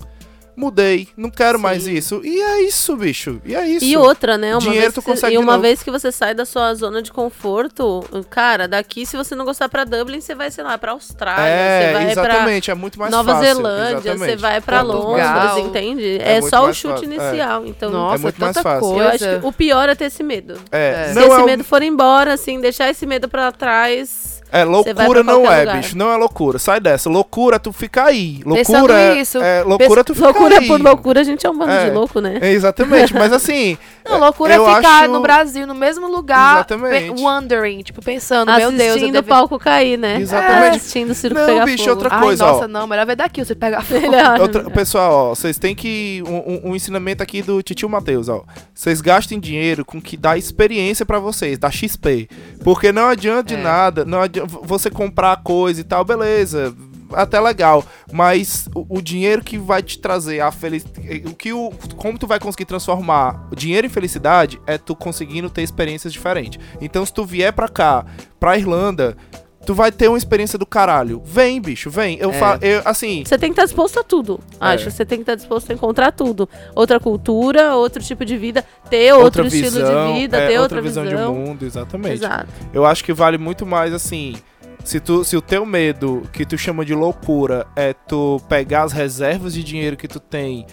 mudei, 0.57 1.09
não 1.17 1.31
quero 1.31 1.59
mais 1.59 1.85
Sim. 1.85 1.93
isso. 1.95 2.21
E 2.25 2.41
é 2.41 2.63
isso, 2.63 2.97
bicho. 2.97 3.41
E 3.45 3.55
é 3.55 3.67
isso. 3.69 3.85
E 3.85 3.97
outra, 3.97 4.39
né? 4.39 4.53
Uma 4.53 4.61
Dinheiro 4.61 4.81
vez 4.83 4.95
tu 4.95 5.01
você- 5.03 5.11
consegue 5.11 5.35
e 5.35 5.39
uma 5.39 5.59
vez 5.59 5.83
que 5.83 5.91
você 5.91 6.13
sai 6.13 6.35
da 6.35 6.45
sua 6.47 6.75
zona 6.75 7.03
de 7.03 7.11
conforto, 7.13 8.05
cara, 8.31 8.67
daqui, 8.69 9.05
se 9.07 9.17
você 9.17 9.35
não 9.35 9.45
gostar 9.45 9.69
pra 9.69 9.85
Dublin, 9.85 10.21
você 10.21 10.35
vai, 10.35 10.51
sei 10.51 10.65
lá, 10.65 10.79
pra 10.79 10.93
Austrália, 10.93 11.45
você 11.45 11.85
é, 11.89 11.93
vai 11.93 12.11
exatamente, 12.11 12.71
é 12.71 12.75
muito 12.75 12.95
pra 12.99 13.03
mais 13.11 13.13
Nova 13.13 13.33
fácil. 13.35 13.55
Zelândia, 13.55 14.01
você 14.01 14.09
exatamente. 14.11 14.41
vai 14.41 14.61
pra 14.61 14.79
É 14.79 14.83
muito 14.83 14.97
Londres, 14.97 15.27
mais 15.31 15.59
entende? 15.59 16.19
É 16.21 16.37
É, 16.37 16.43
só 16.43 16.61
o 16.61 16.65
mais 16.65 16.77
chute 16.77 16.95
fácil, 17.07 17.13
é. 17.13 17.15
inicial. 17.29 17.67
Então, 17.67 17.91
Nossa, 17.91 18.23
muito 18.23 18.41
mais 18.41 18.55
tanta 18.55 18.63
fácil. 18.63 18.89
coisa. 18.89 19.05
eu 19.05 19.09
acho 19.35 19.41
que 19.41 19.47
o 19.47 19.53
pior 19.53 19.89
é 19.89 19.95
ter 19.95 20.07
esse 20.07 20.23
medo. 20.23 20.55
É, 20.71 21.09
Se 21.09 21.15
não 21.15 21.27
esse 21.27 21.41
é, 21.41 21.45
medo 21.45 21.65
for 21.65 21.83
embora, 21.83 22.33
assim, 22.35 22.61
deixar 22.61 22.89
esse 22.91 23.07
medo 23.07 23.29
pra 23.29 23.51
trás. 23.53 24.34
É 24.61 24.65
loucura 24.65 25.23
não 25.23 25.51
é, 25.51 25.61
lugar. 25.61 25.77
bicho, 25.79 25.97
não 25.99 26.11
é 26.13 26.17
loucura. 26.17 26.59
Sai 26.59 26.81
dessa. 26.81 27.09
Loucura 27.11 27.57
é 27.57 27.59
tu 27.59 27.73
ficar 27.73 28.07
aí. 28.07 28.41
Loucura 28.45 28.95
é, 29.01 29.21
isso, 29.21 29.39
é 29.39 29.63
loucura 29.63 30.01
é 30.01 30.05
tu 30.05 30.15
ficar 30.15 30.27
Loucura 30.29 30.59
aí. 30.61 30.67
por 30.67 30.81
loucura, 30.81 31.21
a 31.21 31.25
gente 31.25 31.47
é 31.47 31.51
um 31.51 31.59
bando 31.59 31.73
É. 31.73 31.85
de 31.87 31.91
louco, 31.91 32.21
né? 32.21 32.39
É, 32.41 32.51
exatamente, 32.53 33.13
mas 33.15 33.33
assim, 33.33 33.77
Não, 34.05 34.19
loucura 34.19 34.55
é 34.55 34.59
ficar 34.59 35.03
acho- 35.05 35.13
no 35.13 35.21
Brasil, 35.21 35.67
no 35.67 35.75
mesmo 35.75 36.07
lugar, 36.07 36.55
Exatamente. 36.57 37.21
wondering, 37.21 37.83
tipo, 37.83 38.01
pensando, 38.03 38.51
meu 38.53 38.71
Deus, 38.71 38.81
eu 38.81 38.87
Assistindo 38.91 39.09
o 39.11 39.13
deve... 39.13 39.29
palco 39.29 39.59
cair, 39.59 39.97
né? 39.99 40.21
Exatamente. 40.21 40.77
Assistindo 40.77 41.11
o 41.11 41.15
circo 41.15 41.39
Não, 41.39 41.47
pegar 41.47 41.65
bicho, 41.65 41.79
fogo. 41.85 41.91
outra 41.91 42.09
Ai, 42.15 42.23
coisa, 42.23 42.47
nossa, 42.47 42.65
ó. 42.65 42.69
não, 42.69 42.87
melhor 42.87 43.07
ver 43.07 43.17
daqui, 43.17 43.45
você 43.45 43.55
pegar 43.55 43.83
fogo. 43.85 44.01
Melhor. 44.11 44.41
Outra- 44.41 44.65
pessoal, 44.71 45.13
ó, 45.31 45.35
vocês 45.35 45.59
têm 45.59 45.75
que. 45.75 46.23
Um, 46.27 46.71
um- 46.71 46.75
ensinamento 46.77 47.23
aqui 47.23 47.41
do 47.43 47.63
Titio 47.63 47.89
Matheus, 47.89 48.29
ó. 48.29 48.45
Vocês 48.75 49.01
gastem 49.01 49.39
dinheiro 49.41 49.85
com 49.85 50.01
que 50.01 50.17
dá 50.17 50.37
experiência 50.37 51.07
pra 51.07 51.19
vocês, 51.19 51.59
dá 51.59 51.71
XP. 51.71 52.29
Porque 52.63 52.93
não 52.93 53.07
adianta 53.07 53.45
de 53.45 53.55
É. 53.55 53.63
nada, 53.63 54.05
não 54.05 54.21
adianta 54.21 54.44
você 54.47 54.91
comprar 54.91 55.43
coisa 55.43 55.81
e 55.81 55.85
tal, 55.85 56.05
beleza. 56.05 56.75
Até 57.13 57.39
legal, 57.39 57.85
mas 58.13 58.69
o, 58.75 58.99
o 58.99 59.03
dinheiro 59.03 59.43
que 59.43 59.59
vai 59.59 59.83
te 59.83 59.99
trazer 59.99 60.41
a 60.41 60.51
felicidade. 60.51 61.23
O 61.27 61.35
que 61.35 61.53
o. 61.53 61.71
Como 61.97 62.19
tu 62.19 62.27
vai 62.27 62.41
conseguir 62.41 62.65
transformar 62.65 63.49
dinheiro 63.55 63.87
em 63.87 63.91
felicidade 63.91 64.61
é 64.67 64.79
tu 64.79 64.97
conseguindo 64.97 65.51
ter 65.51 65.63
experiências 65.63 66.13
diferentes. 66.13 66.59
Então, 66.81 67.05
se 67.05 67.13
tu 67.13 67.25
vier 67.25 67.53
pra 67.53 67.69
cá, 67.69 68.05
pra 68.41 68.57
Irlanda, 68.57 69.17
tu 69.65 69.75
vai 69.75 69.91
ter 69.91 70.09
uma 70.09 70.19
experiência 70.19 70.59
do 70.59 70.67
caralho. 70.67 71.23
Vem, 71.25 71.61
bicho, 71.61 71.91
vem. 71.91 72.19
Eu 72.21 72.31
É. 72.31 72.39
falo, 72.39 72.59
eu, 72.63 72.83
assim. 72.85 73.23
Você 73.25 73.39
tem 73.39 73.51
que 73.51 73.55
estar 73.55 73.65
disposto 73.65 73.99
a 74.01 74.05
tudo. 74.05 74.41
É. 74.53 74.57
Acho. 74.61 74.91
Você 74.91 75.05
tem 75.05 75.19
que 75.19 75.23
estar 75.23 75.35
disposto 75.35 75.71
a 75.71 75.75
encontrar 75.75 76.13
tudo. 76.13 76.49
Outra 76.75 77.01
cultura, 77.01 77.75
outro 77.75 78.03
tipo 78.03 78.25
de 78.25 78.37
vida, 78.37 78.65
ter 78.91 79.13
outro 79.15 79.47
estilo 79.47 79.71
de 79.85 80.21
vida, 80.21 80.37
é, 80.39 80.47
ter 80.49 80.59
outra 80.61 80.79
outra, 80.79 80.83
visão, 80.83 81.07
de 81.07 81.17
mundo, 81.17 81.65
exatamente. 81.65 82.15
Exato. 82.15 82.49
Eu 82.73 82.85
acho 82.85 83.03
que 83.05 83.13
vale 83.13 83.39
muito 83.39 83.65
mais 83.67 83.93
assim. 83.93 84.37
Se, 84.85 85.01
tu, 85.01 85.25
se 85.25 85.35
o 85.37 85.41
teu 85.41 85.65
medo, 85.65 86.23
que 86.31 86.45
tu 86.45 86.59
chama 86.59 86.85
de 86.85 86.95
loucura, 86.95 87.67
é 87.75 87.95
tu 87.95 88.39
pegar 88.51 88.83
as 88.83 88.93
reservas 88.93 89.55
de 89.55 89.65
dinheiro 89.65 89.97
que 89.97 90.07
tu 90.07 90.21
tem 90.21 90.67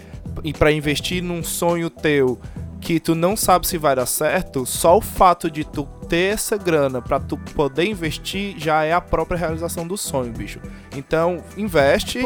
e 0.44 0.52
para 0.52 0.70
investir 0.70 1.22
num 1.22 1.42
sonho 1.42 1.88
teu 1.88 2.38
que 2.80 2.98
tu 3.00 3.14
não 3.14 3.36
sabe 3.36 3.66
se 3.66 3.78
vai 3.78 3.94
dar 3.96 4.06
certo, 4.06 4.66
só 4.66 4.98
o 4.98 5.00
fato 5.00 5.50
de 5.50 5.64
tu 5.64 5.86
ter 6.12 6.34
essa 6.34 6.58
grana 6.58 7.00
pra 7.00 7.18
tu 7.18 7.38
poder 7.38 7.86
investir 7.86 8.54
já 8.58 8.84
é 8.84 8.92
a 8.92 9.00
própria 9.00 9.38
realização 9.38 9.86
do 9.88 9.96
sonho, 9.96 10.30
bicho. 10.30 10.60
Então, 10.94 11.42
investe 11.56 12.20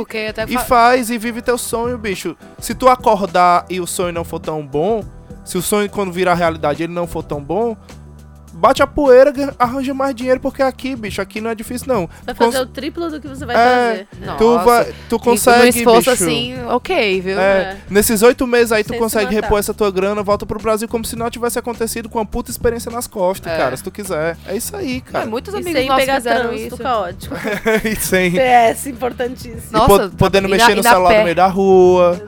e 0.50 0.54
fa- 0.58 0.64
faz 0.64 1.08
e 1.08 1.16
vive 1.16 1.40
teu 1.40 1.56
sonho, 1.56 1.96
bicho. 1.96 2.36
Se 2.58 2.74
tu 2.74 2.88
acordar 2.88 3.64
e 3.70 3.78
o 3.80 3.86
sonho 3.86 4.12
não 4.12 4.24
for 4.24 4.40
tão 4.40 4.66
bom, 4.66 5.04
se 5.44 5.56
o 5.56 5.62
sonho 5.62 5.88
quando 5.88 6.10
virar 6.10 6.34
realidade 6.34 6.82
ele 6.82 6.92
não 6.92 7.06
for 7.06 7.22
tão 7.22 7.40
bom, 7.40 7.76
bate 8.56 8.82
a 8.82 8.86
poeira, 8.86 9.32
arranja 9.58 9.92
mais 9.94 10.14
dinheiro, 10.14 10.40
porque 10.40 10.62
aqui, 10.62 10.96
bicho, 10.96 11.20
aqui 11.20 11.40
não 11.40 11.50
é 11.50 11.54
difícil, 11.54 11.86
não. 11.88 12.08
Vai 12.24 12.34
Tu 12.34 12.38
cons- 12.38 12.52
fazer 12.54 12.60
o 12.64 12.66
triplo 12.66 13.10
do 13.10 13.20
que 13.20 13.28
você 13.28 13.44
vai 13.44 13.56
É. 13.56 14.06
Nossa. 14.24 14.38
Tu, 14.38 14.58
vai, 14.60 14.84
tu 15.08 15.16
E 15.16 15.18
consegue, 15.18 15.60
no 15.62 15.66
esforço 15.68 16.10
bicho. 16.10 16.24
assim, 16.24 16.54
ok, 16.68 17.20
viu? 17.20 17.38
É, 17.38 17.56
É. 17.56 17.76
Nesses 17.90 18.22
oito 18.22 18.46
meses 18.46 18.72
aí, 18.72 18.82
tu 18.84 18.90
Sem 18.90 18.98
consegue 18.98 19.34
repor 19.34 19.58
essa 19.58 19.72
tua 19.74 19.90
grana, 19.90 20.22
volta 20.22 20.44
pro 20.46 20.58
Brasil 20.60 20.88
como 20.88 21.04
se 21.04 21.16
não 21.16 21.30
tivesse 21.30 21.58
acontecido 21.58 22.08
com 22.08 22.18
uma 22.18 22.26
puta 22.26 22.50
experiência 22.50 22.90
nas 22.90 23.06
costas, 23.06 23.52
É. 23.52 23.56
cara, 23.56 23.76
se 23.76 23.82
tu 23.82 23.90
quiser. 23.90 24.36
É 24.46 24.56
isso 24.56 24.74
aí, 24.76 24.96
É, 25.06 25.10
cara. 25.12 25.26
muitos 25.26 25.52
E 25.54 25.56
amigos 25.58 25.72
sem 25.72 25.88
nossos 25.88 26.04
pegar 26.04 26.16
fizeram 26.16 26.48
trânsito 26.48 26.74
isso. 26.74 26.82
caótico. 26.82 27.34
e 27.84 27.96
sem. 27.96 28.30
PS, 28.32 28.86
importantíssimo. 28.90 29.60
e 29.70 29.72
Nossa, 29.72 30.08
po- 30.08 30.16
podendo 30.16 30.48
e 30.48 30.50
na- 30.50 30.56
mexer 30.56 30.72
e 30.72 30.74
no 30.76 30.82
na 30.82 30.90
celular 30.90 31.10
pé. 31.10 31.18
no 31.18 31.24
meio 31.24 31.36
da 31.36 31.46
rua. 31.46 32.20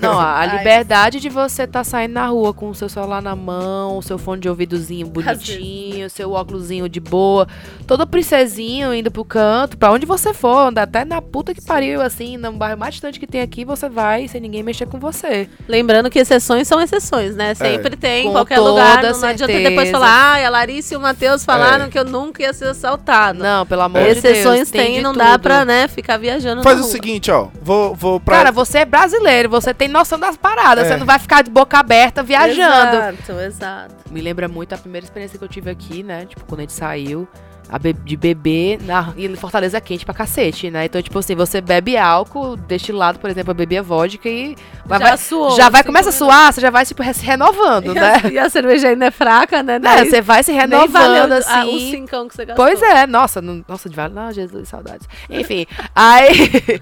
Não, 0.00 0.18
a 0.18 0.46
liberdade 0.58 1.20
de 1.20 1.28
você 1.28 1.62
estar 1.64 1.84
saindo 1.84 2.12
na 2.14 2.26
rua 2.26 2.52
com 2.52 2.68
o 2.70 2.74
seu 2.74 2.88
celular 2.88 3.22
na 3.22 3.34
mão, 3.34 3.98
o 3.98 4.02
seu 4.02 4.18
fone 4.18 4.40
de 4.40 4.48
ouvidozinho 4.48 5.06
bonitinho, 5.36 6.10
seu 6.10 6.32
óculosinho 6.32 6.88
de 6.88 7.00
boa, 7.00 7.46
todo 7.86 8.06
princesinho 8.06 8.94
indo 8.94 9.10
pro 9.10 9.24
canto, 9.24 9.76
pra 9.76 9.90
onde 9.92 10.06
você 10.06 10.32
for, 10.34 10.68
anda 10.68 10.82
até 10.82 11.04
na 11.04 11.20
puta 11.20 11.54
que 11.54 11.60
pariu, 11.62 12.00
assim, 12.00 12.36
no 12.36 12.52
bairro 12.52 12.78
mais 12.78 12.94
distante 12.94 13.18
que 13.20 13.26
tem 13.26 13.40
aqui, 13.40 13.64
você 13.64 13.88
vai 13.88 14.28
sem 14.28 14.40
ninguém 14.40 14.62
mexer 14.62 14.86
com 14.86 14.98
você. 14.98 15.48
Lembrando 15.68 16.10
que 16.10 16.18
exceções 16.18 16.66
são 16.68 16.80
exceções, 16.80 17.34
né? 17.34 17.54
Sempre 17.54 17.96
tem, 17.96 18.28
em 18.28 18.32
qualquer 18.32 18.56
toda 18.56 18.70
lugar. 18.70 19.02
Não 19.02 19.10
adianta 19.10 19.36
certeza. 19.46 19.68
depois 19.70 19.90
falar, 19.90 20.32
ai, 20.32 20.44
a 20.44 20.50
Larissa 20.50 20.94
e 20.94 20.96
o 20.96 21.00
Matheus 21.00 21.44
falaram 21.44 21.86
É. 21.86 21.88
que 21.88 21.98
eu 21.98 22.04
nunca 22.04 22.42
ia 22.42 22.52
ser 22.52 22.66
assaltado. 22.68 23.38
Não, 23.38 23.66
pelo 23.66 23.82
amor 23.82 24.00
de 24.02 24.20
Deus. 24.20 24.24
Exceções 24.24 24.70
tem, 24.70 24.94
de 24.96 25.00
não 25.02 25.12
dá 25.12 25.32
tudo. 25.32 25.42
pra, 25.42 25.64
né, 25.64 25.88
ficar 25.88 26.16
viajando 26.16 26.62
Faz 26.62 26.76
na 26.76 26.82
o 26.82 26.84
rua. 26.86 26.92
seguinte, 26.92 27.30
ó. 27.30 27.48
Vou, 27.60 27.94
vou 27.94 28.18
pra. 28.20 28.36
Cara, 28.38 28.52
você 28.52 28.78
é 28.78 28.84
brasileiro, 28.84 29.48
você 29.48 29.72
tem 29.74 29.88
noção 29.88 30.18
das 30.18 30.36
paradas, 30.36 30.84
É. 30.86 30.88
você 30.88 30.96
não 30.96 31.06
vai 31.06 31.18
ficar 31.18 31.42
de 31.42 31.50
boca 31.50 31.78
aberta 31.78 32.22
viajando. 32.22 32.96
Exato, 32.96 33.32
exato. 33.40 33.94
Me 34.10 34.20
lembra 34.20 34.48
muito 34.48 34.74
a 34.74 34.78
primeira 34.78 35.04
experiência 35.04 35.21
que 35.38 35.44
eu 35.44 35.48
tive 35.48 35.70
aqui, 35.70 36.02
né? 36.02 36.24
Tipo, 36.26 36.44
quando 36.44 36.60
a 36.60 36.62
gente 36.62 36.72
saiu 36.72 37.26
a 37.68 37.78
be- 37.78 37.92
de 37.94 38.16
beber 38.16 38.82
na 38.82 39.14
e 39.16 39.34
Fortaleza 39.36 39.78
é 39.78 39.80
quente 39.80 40.04
pra 40.04 40.12
cacete, 40.12 40.70
né? 40.70 40.84
Então, 40.84 41.00
tipo 41.00 41.18
assim, 41.18 41.34
você 41.34 41.58
bebe 41.60 41.96
álcool, 41.96 42.54
destilado, 42.56 43.18
por 43.18 43.30
exemplo, 43.30 43.52
eu 43.52 43.54
bebia 43.54 43.82
vodka 43.82 44.28
e 44.28 44.54
já 44.88 44.98
vai- 44.98 45.16
suou. 45.16 45.56
já 45.56 45.68
vai 45.70 45.82
começa 45.82 46.10
a 46.10 46.12
suar, 46.12 46.52
você 46.52 46.60
já 46.60 46.68
vai 46.70 46.84
tipo 46.84 47.02
se 47.14 47.24
renovando, 47.24 47.92
E 47.92 47.94
né? 47.94 48.20
a, 48.24 48.28
e 48.28 48.38
a 48.38 48.50
cerveja 48.50 48.88
ainda 48.88 49.06
é 49.06 49.10
fraca, 49.10 49.62
né? 49.62 49.76
É, 49.76 49.78
Daí 49.78 50.10
você 50.10 50.20
vai 50.20 50.42
se 50.42 50.52
nem 50.52 50.60
valeu 50.88 51.22
renovando 51.22 51.32
a- 51.32 51.36
o 51.36 51.38
assim. 51.38 51.90
cincão 51.92 52.28
que 52.28 52.34
você 52.34 52.44
gastou. 52.44 52.64
Pois 52.66 52.82
é, 52.82 53.06
nossa, 53.06 53.40
não, 53.40 53.64
nossa, 53.66 53.88
de 53.88 53.96
vale, 53.96 54.12
não, 54.12 54.30
Jesus, 54.32 54.68
saudades. 54.68 55.08
Enfim, 55.30 55.64
aí, 55.94 56.80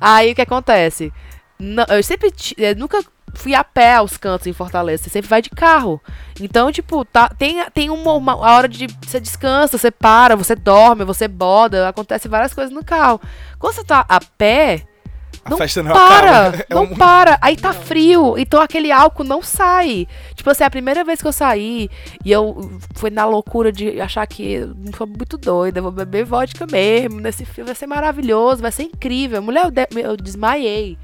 aí 0.00 0.32
o 0.32 0.34
que 0.34 0.42
acontece? 0.42 1.12
Não, 1.64 1.84
eu 1.88 2.02
sempre, 2.02 2.30
eu 2.58 2.76
nunca 2.76 3.02
fui 3.34 3.54
a 3.54 3.64
pé 3.64 3.94
aos 3.96 4.16
cantos 4.16 4.46
em 4.46 4.52
Fortaleza, 4.52 5.02
você 5.04 5.10
sempre 5.10 5.28
vai 5.28 5.42
de 5.42 5.50
carro. 5.50 6.00
Então, 6.40 6.70
tipo, 6.70 7.04
tá, 7.04 7.28
tem, 7.28 7.64
tem 7.72 7.90
uma, 7.90 8.12
uma 8.12 8.32
a 8.34 8.56
hora 8.56 8.68
de 8.68 8.86
você 9.04 9.18
descansa, 9.18 9.76
você 9.78 9.90
para, 9.90 10.36
você 10.36 10.54
dorme, 10.54 11.04
você 11.04 11.26
boda, 11.26 11.88
acontece 11.88 12.28
várias 12.28 12.54
coisas 12.54 12.72
no 12.72 12.84
carro. 12.84 13.20
Quando 13.58 13.74
você 13.74 13.82
tá 13.84 14.04
a 14.08 14.20
pé, 14.20 14.82
A 15.44 15.50
não 15.50 15.56
festa 15.58 15.82
não 15.82 15.92
para, 15.92 16.48
acaba. 16.48 16.64
É 16.70 16.74
não 16.74 16.82
um- 16.84 16.94
para. 16.96 17.36
Aí 17.40 17.56
tá 17.56 17.72
frio, 17.72 18.38
então 18.38 18.60
aquele 18.60 18.92
álcool 18.92 19.24
não 19.24 19.42
sai. 19.42 20.06
Tipo 20.36 20.50
assim, 20.50 20.62
a 20.62 20.70
primeira 20.70 21.02
vez 21.02 21.20
que 21.20 21.26
eu 21.26 21.32
saí 21.32 21.90
e 22.24 22.30
eu 22.30 22.78
fui 22.94 23.10
na 23.10 23.26
loucura 23.26 23.72
de 23.72 24.00
achar 24.00 24.24
que 24.28 24.60
sou 24.96 25.08
muito 25.08 25.36
doida, 25.36 25.80
eu 25.80 25.82
vou 25.82 25.90
beber 25.92 26.24
vodka 26.24 26.66
mesmo, 26.70 27.20
nesse 27.20 27.44
filme 27.44 27.66
vai 27.66 27.74
ser 27.74 27.88
maravilhoso, 27.88 28.62
vai 28.62 28.70
ser 28.70 28.84
incrível. 28.84 29.42
Mulher, 29.42 29.64
eu, 29.64 29.70
de- 29.72 29.88
eu 29.96 30.16
desmaiei. 30.16 30.96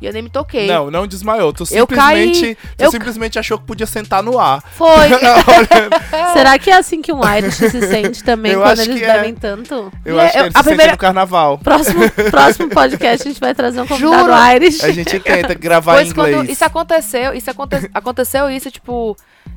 E 0.00 0.04
eu 0.06 0.12
nem 0.12 0.20
me 0.22 0.28
toquei. 0.28 0.66
Não, 0.66 0.90
não 0.90 1.06
desmaiou. 1.06 1.52
Tu 1.54 1.64
Eu 1.70 1.86
caí, 1.86 2.34
simplesmente, 2.34 2.58
tu 2.76 2.84
eu- 2.84 2.90
simplesmente 2.90 3.38
achou 3.38 3.58
que 3.58 3.64
podia 3.64 3.86
sentar 3.86 4.22
no 4.22 4.38
ar. 4.38 4.62
Foi. 4.72 5.08
Será 6.34 6.58
que 6.58 6.70
é 6.70 6.76
assim 6.76 7.00
que 7.00 7.12
um 7.12 7.20
Irish 7.36 7.54
se 7.56 7.80
sente 7.80 8.22
também 8.22 8.52
Eu 8.52 8.60
quando 8.62 8.80
eles 8.80 8.98
que 8.98 9.04
é. 9.04 9.12
bebem 9.14 9.34
tanto? 9.34 9.90
Eu 10.04 10.16
E 10.16 10.20
acho 10.20 10.32
que 10.32 10.38
eu- 10.38 10.42
ele 10.46 10.52
a 10.54 10.58
se 10.58 10.64
primeira- 10.64 10.82
sente 10.84 10.92
no 10.92 10.98
carnaval. 10.98 11.58
Próximo, 11.58 12.00
próximo 12.30 12.68
podcast 12.68 13.26
a 13.26 13.30
gente 13.30 13.40
vai 13.40 13.54
trazer 13.54 13.80
um 13.80 13.86
convidado 13.86 14.18
Juro. 14.28 14.34
Irish. 14.54 14.84
A 14.84 14.92
gente 14.92 15.18
tenta 15.20 15.54
gravar 15.54 15.94
Pois 15.94 16.10
em 16.10 16.14
quando 16.14 16.28
inglês. 16.30 16.50
isso 16.50 16.64
aconteceu, 16.64 17.32
isso 17.32 17.50
aconte- 17.50 17.90
aconteceu 17.94 18.50
isso, 18.50 18.70
tipo, 18.70 19.16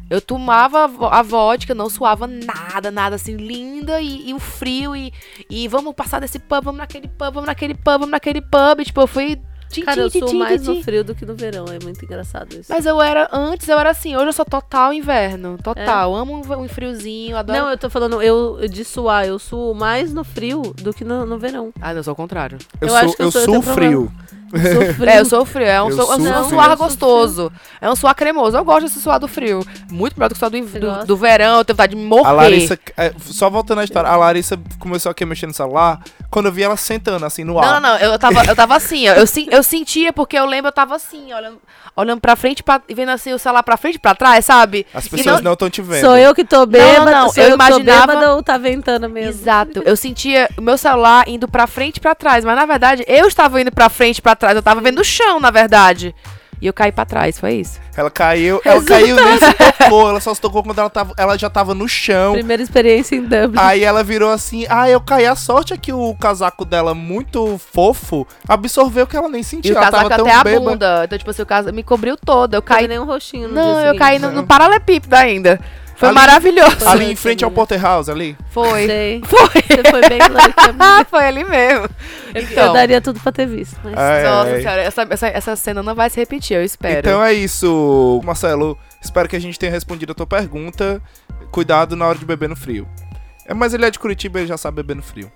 eu 0.10 0.22
tomava 0.22 0.86
a 0.86 0.88
vo- 0.88 1.06
a 1.08 1.22
vodka, 1.22 1.76
não 1.76 1.90
suava 1.90 2.26
nada, 2.28 2.90
nada 2.90 3.16
assim, 3.16 3.36
linda, 3.36 4.02
e, 4.02 4.30
e 4.30 4.34
o 4.34 4.40
frio, 4.40 4.96
e, 4.96 5.12
e 5.50 5.68
vamos 5.68 5.94
passar 5.94 6.20
desse 6.22 6.40
pub, 6.40 6.64
vamos 6.64 6.80
naquele 6.80 7.08
pub, 7.08 7.34
vamos 7.34 7.46
naquele 7.48 7.74
pub, 7.76 7.84
vamos 8.00 8.10
naquele 8.12 8.42
pub, 8.42 8.84
tipo, 8.86 9.02
eu 9.02 9.08
fui. 9.08 9.38
Tim, 9.70 9.82
Cara, 9.82 10.02
eu 10.02 10.10
sou 10.10 10.34
mais 10.34 10.64
no 10.66 10.82
frio 10.84 11.04
do 11.04 11.14
que 11.14 11.26
no 11.26 11.36
verão. 11.36 11.66
É 11.68 11.84
muito 11.84 12.04
engraçado 12.04 12.54
isso. 12.54 12.72
Mas 12.72 12.86
eu 12.86 13.02
era, 13.02 13.30
antes 13.32 13.68
eu 13.68 13.78
era 13.78 13.92
assim, 13.92 14.16
hoje 14.16 14.28
eu 14.28 14.34
sou 14.34 14.46
total 14.46 14.92
inverno, 14.92 15.58
total, 15.64 16.16
amo 16.16 16.42
um, 16.58 16.68
friozinho, 16.68 17.38
adoro. 17.38 17.60
Não, 17.60 17.70
eu 17.70 17.78
tô 17.78 17.90
falando 17.90 18.22
eu 18.22 18.68
de 18.68 18.84
suar. 18.84 19.26
Eu 19.28 19.38
suo 19.38 19.74
mais 19.76 20.14
no 20.14 20.24
frio 20.24 20.62
do 20.78 20.94
que 20.94 21.04
no, 21.04 21.26
no 21.26 21.38
verão. 21.38 21.72
Ah, 21.80 21.90
não, 21.90 21.98
eu 22.00 22.04
sou 22.04 22.14
o 22.14 22.16
contrário. 22.16 22.58
Eu, 22.82 22.88
eu 22.88 22.90
sou, 22.90 22.98
acho 22.98 23.16
que 23.16 23.22
eu 23.22 23.26
eu 23.28 23.32
sou- 23.32 23.42
eu 23.42 23.62
sou 23.62 23.74
frio. 23.74 24.12
Sou 24.30 24.39
frio. 24.50 25.10
É, 25.10 25.20
eu 25.20 25.26
sou 25.26 25.46
frio, 25.46 25.66
é 25.66 25.82
um, 25.82 25.92
su- 25.92 26.02
é 26.02 26.16
um 26.16 26.40
um 26.46 26.50
suar 26.50 26.76
gostoso. 26.78 27.52
É 27.82 27.90
um 27.90 27.96
suar 27.96 28.16
cremoso. 28.16 28.58
Eu 28.58 28.64
gosto 28.66 28.84
desse 28.88 29.00
suar 29.02 29.20
do 29.20 29.28
frio. 29.28 29.66
Muito 29.92 30.16
melhor 30.18 30.30
do 30.30 30.34
que 30.34 30.38
o 30.38 30.40
suar 30.40 30.52
do, 30.52 30.62
do, 30.62 31.06
do 31.06 31.18
verão, 31.18 31.58
eu 31.60 31.66
tenho 31.66 31.76
vontade 31.76 31.96
de 31.96 32.02
morrer. 32.02 32.28
A 32.28 32.32
Larissa, 32.32 32.80
é, 32.98 33.14
só 33.20 33.50
voltando 33.50 33.80
à 33.80 33.84
história, 33.84 34.10
a 34.10 34.16
Larissa 34.16 34.60
começou 34.80 35.10
aqui 35.12 35.24
a 35.24 35.28
mexer 35.28 35.48
no 35.48 35.54
celular 35.54 36.00
quando 36.30 36.48
eu 36.48 36.52
vi 36.52 36.64
ela 36.64 36.78
sentando 36.78 37.26
assim 37.26 37.44
no 37.44 37.54
Não, 37.54 37.62
ar. 37.62 37.82
não, 37.82 37.90
não. 37.92 37.98
Eu 37.98 38.18
tava, 38.20 38.44
eu 38.46 38.56
tava 38.56 38.76
assim, 38.76 39.08
ó. 39.10 39.14
Eu, 39.14 39.26
eu 39.52 39.64
sentia, 39.64 40.14
porque 40.14 40.38
eu 40.38 40.46
lembro, 40.46 40.68
eu 40.68 40.72
tava 40.72 40.96
assim, 40.96 41.34
olhando, 41.34 41.60
olhando 41.96 42.22
pra 42.22 42.36
frente 42.36 42.64
e 42.88 42.94
vendo 42.94 43.10
assim 43.10 43.34
o 43.34 43.40
celular 43.40 43.64
pra 43.64 43.78
frente 43.78 43.96
e 43.96 44.00
pra 44.00 44.14
trás, 44.16 44.46
sabe? 44.46 44.86
As 44.94 45.06
E 45.06 45.10
pessoas 45.10 45.42
não 45.42 45.54
estão 45.54 45.70
te 45.70 45.82
vendo. 45.82 46.02
Sou 46.02 46.18
eu 46.18 46.34
que 46.36 46.44
tô 46.46 46.66
bêbada, 46.66 47.12
não, 47.12 47.30
sou 47.30 47.44
eu 47.44 47.50
eu, 47.52 47.58
que 47.58 47.64
tô 47.66 47.70
imaginava- 47.80 48.08
bêbada 48.14 48.36
ou 48.36 48.44
tá 48.44 48.58
ventando 48.58 49.10
mesmo. 49.10 49.30
Exato. 49.42 49.82
Eu 49.86 49.96
sentia 49.96 50.50
o 50.58 50.62
meu 50.62 50.78
celular 50.78 51.28
indo 51.28 51.48
pra 51.48 51.66
frente 51.68 51.98
e 51.98 52.00
pra 52.00 52.14
trás, 52.16 52.46
mas 52.46 52.56
na 52.56 52.66
verdade 52.66 53.04
eu 53.08 53.28
estava 53.28 53.60
indo 53.62 53.72
pra 53.72 53.90
frente 53.90 54.20
e 54.20 54.22
pra 54.22 54.36
trás. 54.40 54.56
Eu 54.56 54.64
tava 54.64 54.82
vendo 54.82 55.00
o 55.00 55.04
chão, 55.04 55.40
na 55.40 55.52
verdade. 55.52 56.16
E 56.62 56.68
eu 56.68 56.74
caí 56.74 56.92
pra 56.92 57.06
trás, 57.06 57.40
foi 57.40 57.54
isso. 57.54 57.80
Ela 57.96 58.12
caiu, 58.12 58.60
ela 58.66 58.84
caiu 58.84 59.16
nem 59.16 59.38
se 59.38 59.54
tocou, 59.78 60.10
ela 60.10 60.20
só 60.20 60.34
se 60.34 60.42
tocou 60.42 60.62
quando 60.62 60.78
ela, 60.80 60.90
tava, 60.90 61.14
ela 61.18 61.38
já 61.38 61.50
tava 61.50 61.74
no 61.74 61.88
chão. 61.88 62.34
Primeira 62.34 62.62
experiência 62.62 63.16
em 63.16 63.22
Dublin. 63.22 63.58
Aí 63.58 63.82
ela 63.82 64.04
virou 64.04 64.30
assim, 64.30 64.66
ah, 64.70 64.90
eu 64.90 65.00
caí. 65.00 65.26
A 65.26 65.38
sorte 65.38 65.74
é 65.74 65.78
que 65.78 65.94
o 65.94 66.14
casaco 66.16 66.66
dela, 66.66 66.94
muito 66.94 67.58
fofo, 67.72 68.28
absorveu 68.46 69.08
que 69.08 69.16
ela 69.16 69.30
nem 69.30 69.40
E 69.40 69.44
sentiu. 69.44 69.74
o 69.74 69.78
Ela 69.78 69.86
casaco 69.90 70.10
tava 70.10 70.16
tão 70.22 70.28
até 70.28 70.36
a 70.36 70.44
bêbada. 70.44 70.70
bunda. 70.72 71.02
Então, 71.06 71.18
tipo 71.18 71.32
assim, 71.32 71.42
o 71.42 71.46
casaco 71.46 71.74
me 71.74 71.82
cobriu 71.84 72.18
toda. 72.18 72.58
Eu 72.58 72.62
caí. 72.62 72.90
nem 72.90 73.00
um 73.00 73.06
roxinho 73.06 73.48
no 73.48 73.56
Não, 73.56 73.76
dia 73.76 73.86
eu 73.88 73.96
caí 73.98 74.20
no, 74.20 74.30
no 74.32 74.46
paralelepípedo 74.46 75.16
ainda. 75.16 75.62
Foi 76.00 76.08
Ali- 76.08 76.16
maravilhoso. 76.16 76.78
Foi 76.78 76.88
Ali 76.88 77.04
essa 77.04 77.12
em 77.12 77.16
frente 77.18 77.44
ao. 77.44 77.52
Porterhouse, 77.52 78.10
ali. 78.10 78.38
Foi. 78.52 78.86
Sei. 78.86 79.22
Foi. 79.26 79.62
Você 79.62 79.92
foi 79.92 80.08
bem 80.08 80.20
louca. 80.30 80.76
Ah, 80.80 81.04
foi 81.10 81.26
ali 81.28 81.44
mesmo. 81.44 81.90
Então, 82.34 82.68
Eu 82.68 82.74
daria 82.74 83.02
tudo 83.02 83.20
pra 83.20 83.34
ter 83.34 83.46
visto. 83.46 83.78
Mas... 83.84 83.96
Ai, 83.98 84.24
nossa 84.24 84.50
ai. 84.52 84.62
senhora, 84.62 84.82
essa, 84.82 85.08
essa, 85.10 85.28
essa 85.28 85.56
cena 85.58 85.84
não 85.84 85.94
vai 85.94 86.10
se 86.10 86.18
repetir, 86.18 86.56
eu 86.56 86.64
espero. 86.64 87.00
Então 87.00 87.22
é 87.22 87.34
isso, 87.34 88.22
Marcelo. 88.24 88.78
Espero 89.02 89.28
que 89.28 89.36
a 89.36 89.42
gente 89.42 89.60
tenha 89.60 89.72
respondido 89.72 90.14
a 90.14 90.16
tua 90.16 90.26
pergunta. 90.26 91.02
Cuidado 91.52 91.98
na 91.98 92.08
hora 92.08 92.18
de 92.18 92.26
beber 92.26 92.48
no 92.48 92.56
frio. 92.56 92.88
É, 93.46 93.54
mas 93.54 93.74
ele 93.74 93.86
é 93.86 93.92
de 93.92 94.00
Curitiba, 94.00 94.40
ele 94.40 94.48
já 94.48 94.58
sabe 94.58 94.78
beber 94.78 94.96
no 94.96 95.04
frio. 95.04 95.30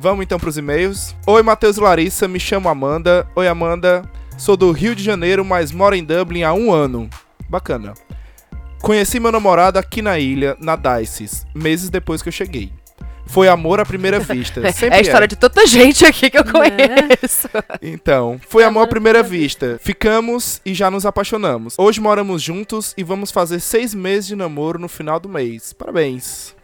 Vamos 0.00 0.22
então 0.24 0.38
pros 0.38 0.56
e-mails. 0.56 1.14
Oi, 1.26 1.42
Matheus 1.42 1.76
e 1.76 1.80
Larissa, 1.80 2.26
me 2.26 2.40
chamo 2.40 2.68
Amanda. 2.70 3.26
Oi, 3.36 3.46
Amanda. 3.46 4.02
Sou 4.38 4.56
do 4.56 4.72
Rio 4.72 4.94
de 4.94 5.02
Janeiro, 5.02 5.44
mas 5.44 5.70
moro 5.70 5.94
em 5.94 6.04
Dublin 6.04 6.44
há 6.44 6.52
um 6.54 6.72
ano. 6.72 7.10
Bacana. 7.48 7.92
Conheci 8.86 9.18
meu 9.18 9.32
namorado 9.32 9.80
aqui 9.80 10.00
na 10.00 10.16
ilha, 10.16 10.56
na 10.60 10.76
Dices, 10.76 11.44
meses 11.52 11.90
depois 11.90 12.22
que 12.22 12.28
eu 12.28 12.32
cheguei. 12.32 12.70
Foi 13.26 13.48
amor 13.48 13.80
à 13.80 13.84
primeira 13.84 14.20
vista. 14.20 14.60
é 14.64 14.70
Sempre 14.70 14.98
a 14.98 15.00
história 15.00 15.26
de 15.26 15.34
tanta 15.34 15.66
gente 15.66 16.06
aqui 16.06 16.30
que 16.30 16.38
eu 16.38 16.44
Né? 16.44 16.52
conheço. 16.52 17.48
então, 17.82 18.40
foi 18.48 18.62
amor 18.62 18.84
à 18.84 18.86
primeira 18.86 19.24
primeira 19.24 19.44
vista. 19.44 19.80
Ficamos 19.82 20.60
e 20.64 20.72
já 20.72 20.88
nos 20.88 21.04
apaixonamos. 21.04 21.74
Hoje 21.76 22.00
moramos 22.00 22.40
juntos 22.40 22.94
e 22.96 23.02
vamos 23.02 23.32
fazer 23.32 23.58
seis 23.58 23.92
meses 23.92 24.28
de 24.28 24.36
namoro 24.36 24.78
no 24.78 24.86
final 24.86 25.18
do 25.18 25.28
mês. 25.28 25.72
Parabéns. 25.72 26.54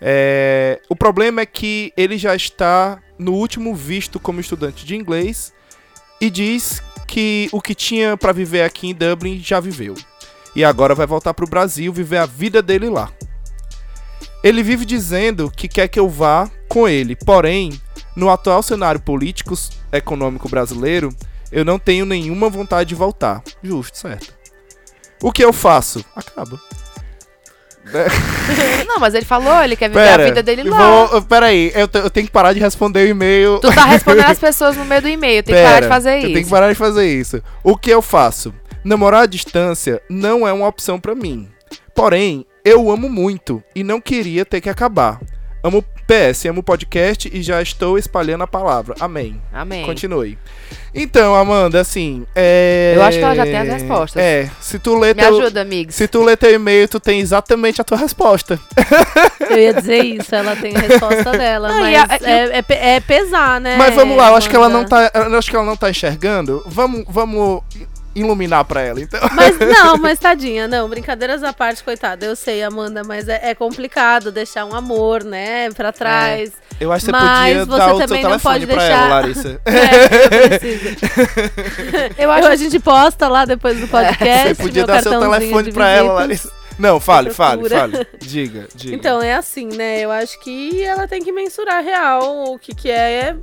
É, 0.00 0.80
O 0.88 0.94
problema 0.94 1.40
é 1.40 1.46
que 1.46 1.92
ele 1.96 2.16
já 2.16 2.36
está 2.36 3.00
no 3.18 3.32
último 3.32 3.74
visto 3.74 4.20
como 4.20 4.38
estudante 4.40 4.86
de 4.86 4.94
inglês 4.94 5.52
e 6.20 6.30
diz 6.30 6.80
que 7.08 7.48
o 7.50 7.60
que 7.60 7.74
tinha 7.74 8.16
pra 8.16 8.30
viver 8.30 8.62
aqui 8.62 8.86
em 8.86 8.94
Dublin 8.94 9.40
já 9.40 9.58
viveu. 9.58 9.96
E 10.54 10.64
agora 10.64 10.94
vai 10.94 11.06
voltar 11.06 11.34
pro 11.34 11.48
Brasil 11.48 11.92
viver 11.92 12.18
a 12.18 12.26
vida 12.26 12.60
dele 12.60 12.88
lá. 12.88 13.10
Ele 14.42 14.62
vive 14.62 14.84
dizendo 14.84 15.50
que 15.50 15.68
quer 15.68 15.88
que 15.88 16.00
eu 16.00 16.08
vá 16.08 16.50
com 16.68 16.88
ele, 16.88 17.14
porém, 17.14 17.78
no 18.16 18.30
atual 18.30 18.62
cenário 18.62 19.00
político 19.00 19.54
econômico 19.92 20.48
brasileiro, 20.48 21.14
eu 21.52 21.64
não 21.64 21.78
tenho 21.78 22.06
nenhuma 22.06 22.48
vontade 22.48 22.88
de 22.88 22.94
voltar. 22.94 23.42
Justo, 23.62 23.98
certo. 23.98 24.32
O 25.22 25.30
que 25.30 25.44
eu 25.44 25.52
faço? 25.52 26.04
Acaba. 26.16 26.58
Não, 28.86 28.98
mas 28.98 29.14
ele 29.14 29.24
falou, 29.24 29.62
ele 29.62 29.74
quer 29.74 29.88
viver 29.88 30.00
Pera, 30.00 30.22
a 30.22 30.26
vida 30.26 30.42
dele 30.42 30.64
lá. 30.64 31.06
Vou, 31.06 31.22
pera 31.22 31.46
aí, 31.46 31.72
eu, 31.74 31.88
eu 31.92 32.10
tenho 32.10 32.26
que 32.26 32.32
parar 32.32 32.52
de 32.52 32.60
responder 32.60 33.06
o 33.06 33.08
e-mail. 33.08 33.58
Tu 33.58 33.72
tá 33.72 33.84
respondendo 33.84 34.26
as 34.30 34.38
pessoas 34.38 34.76
no 34.76 34.84
meio 34.84 35.02
do 35.02 35.08
e-mail, 35.08 35.42
tem 35.42 35.54
que 35.54 35.62
parar 35.62 35.80
de 35.80 35.88
fazer 35.88 36.12
eu 36.12 36.18
isso. 36.18 36.32
tenho 36.32 36.44
que 36.44 36.50
parar 36.50 36.68
de 36.68 36.74
fazer 36.74 37.06
isso. 37.06 37.42
O 37.64 37.76
que 37.76 37.90
eu 37.90 38.02
faço? 38.02 38.54
Namorar 38.84 39.22
à 39.22 39.26
distância 39.26 40.00
não 40.08 40.46
é 40.46 40.52
uma 40.52 40.66
opção 40.68 40.98
pra 41.00 41.14
mim. 41.14 41.48
Porém, 41.94 42.46
Eu 42.64 42.90
amo 42.90 43.08
muito 43.08 43.62
e 43.74 43.82
não 43.82 44.00
queria 44.02 44.44
ter 44.44 44.60
que 44.60 44.68
acabar. 44.68 45.18
Amo 45.64 45.82
PS, 46.06 46.44
amo 46.46 46.62
podcast 46.62 47.30
e 47.32 47.42
já 47.42 47.60
estou 47.62 47.96
espalhando 47.98 48.44
a 48.44 48.46
palavra. 48.46 48.94
Amém. 49.00 49.40
Amém. 49.52 49.84
Continue. 49.86 50.38
Então, 50.94 51.34
Amanda, 51.34 51.80
assim. 51.80 52.26
É... 52.34 52.94
Eu 52.96 53.02
acho 53.02 53.18
que 53.18 53.24
ela 53.24 53.34
já 53.34 53.44
tem 53.44 53.56
as 53.56 53.68
respostas. 53.68 54.22
É, 54.22 54.50
se 54.60 54.78
tu 54.78 54.94
ler 54.98 55.14
Me 55.14 55.22
teu, 55.22 55.38
ajuda, 55.38 55.60
amigos. 55.62 55.94
se 55.94 56.08
tu 56.08 56.22
ler 56.24 56.36
teu 56.36 56.52
e-mail, 56.52 56.88
tu 56.88 56.98
tem 56.98 57.20
exatamente 57.20 57.80
a 57.80 57.84
tua 57.84 57.96
resposta. 57.98 58.58
Eu 59.48 59.58
ia 59.58 59.72
dizer 59.74 60.02
isso, 60.04 60.34
ela 60.34 60.56
tem 60.56 60.74
a 60.76 60.80
resposta 60.80 61.30
dela, 61.32 61.68
Não, 61.68 61.80
mas 61.80 61.92
e 61.92 61.96
a- 61.96 62.30
é, 62.30 62.58
é 62.58 62.62
pe- 62.62 62.74
é 62.74 63.00
pesar, 63.00 63.60
né? 63.60 63.76
Mas 63.76 63.94
vamos 63.94 64.16
lá, 64.16 64.28
eu 64.30 64.36
acho 64.36 64.48
que 64.50 64.56
ela 64.56 64.68
não 64.68 64.84
tá, 64.84 65.10
eu 65.14 65.38
acho 65.38 65.48
que 65.50 65.56
ela 65.56 65.64
não 65.64 65.76
tá 65.76 65.90
enxergando. 65.90 66.62
Vamos, 66.66 67.04
vamos 67.08 67.62
iluminar 68.14 68.64
pra 68.64 68.80
ela, 68.82 69.00
então. 69.00 69.20
Mas 69.32 69.58
não, 69.78 69.96
mas 69.96 70.18
tadinha, 70.18 70.66
não, 70.66 70.88
brincadeiras 70.88 71.42
à 71.42 71.52
parte, 71.52 71.82
coitada. 71.84 72.24
Eu 72.26 72.34
sei, 72.36 72.62
Amanda, 72.62 73.02
mas 73.04 73.28
é, 73.28 73.50
é 73.50 73.54
complicado 73.54 74.32
deixar 74.32 74.64
um 74.64 74.74
amor, 74.74 75.24
né, 75.24 75.70
pra 75.70 75.92
trás. 75.92 76.52
Eu 76.80 76.90
acho 76.92 77.04
que 77.06 77.10
você 77.12 77.16
Mas 77.16 77.58
podia 77.58 77.64
você 77.66 77.78
dar 77.78 77.94
o 77.94 77.98
não 77.98 78.06
telefone 78.06 78.40
pode 78.40 78.66
pra 78.66 78.76
deixar- 78.76 78.92
ela, 78.92 79.08
Larissa. 79.08 79.60
É, 79.70 80.54
eu. 82.16 82.18
Eu 82.24 82.30
acho 82.30 82.48
a 82.48 82.56
gente 82.56 82.78
posta 82.80 83.28
lá 83.28 83.44
depois 83.44 83.78
do 83.78 83.86
podcast. 83.88 84.48
Você 84.48 84.54
podia 84.62 84.84
meu 84.84 84.86
dar 84.86 85.02
seu 85.02 85.20
telefone 85.20 85.72
pra 85.72 85.88
ela. 85.90 86.12
Larissa. 86.14 86.50
Não, 86.78 86.98
fale, 86.98 87.30
fale, 87.30 87.68
fale. 87.68 88.06
Diga, 88.18 88.66
diga. 88.74 88.96
Então, 88.96 89.20
é 89.22 89.34
assim, 89.34 89.66
né? 89.66 90.00
Eu 90.00 90.10
acho 90.10 90.40
que 90.40 90.82
ela 90.82 91.06
tem 91.06 91.22
que 91.22 91.30
mensurar 91.30 91.84
real 91.84 92.54
o 92.54 92.58
que, 92.58 92.74
que 92.74 92.90
é. 92.90 93.36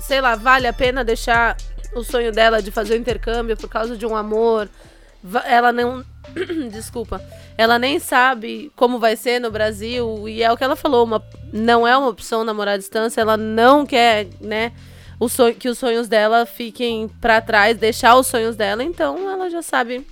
Sei 0.00 0.20
lá, 0.20 0.36
vale 0.36 0.66
a 0.66 0.72
pena 0.72 1.02
deixar 1.02 1.56
o 1.94 2.02
sonho 2.02 2.32
dela 2.32 2.62
de 2.62 2.70
fazer 2.70 2.94
o 2.94 2.96
intercâmbio 2.96 3.56
por 3.56 3.68
causa 3.68 3.96
de 3.96 4.04
um 4.06 4.14
amor. 4.16 4.68
Ela 5.46 5.72
não. 5.72 6.04
Desculpa. 6.70 7.20
Ela 7.56 7.78
nem 7.78 7.98
sabe 7.98 8.70
como 8.76 8.98
vai 8.98 9.16
ser 9.16 9.40
no 9.40 9.50
Brasil. 9.50 10.28
E 10.28 10.42
é 10.42 10.52
o 10.52 10.56
que 10.56 10.62
ela 10.64 10.76
falou: 10.76 11.04
uma, 11.04 11.22
não 11.52 11.86
é 11.86 11.96
uma 11.96 12.08
opção 12.08 12.44
namorar 12.44 12.74
à 12.74 12.78
distância. 12.78 13.20
Ela 13.20 13.36
não 13.36 13.84
quer, 13.84 14.28
né? 14.40 14.72
O 15.20 15.28
sonho, 15.28 15.54
que 15.54 15.68
os 15.68 15.76
sonhos 15.78 16.06
dela 16.06 16.46
fiquem 16.46 17.08
pra 17.20 17.40
trás, 17.40 17.76
deixar 17.76 18.14
os 18.16 18.28
sonhos 18.28 18.54
dela. 18.54 18.84
Então, 18.84 19.28
ela 19.28 19.50
já 19.50 19.60
sabe. 19.62 20.06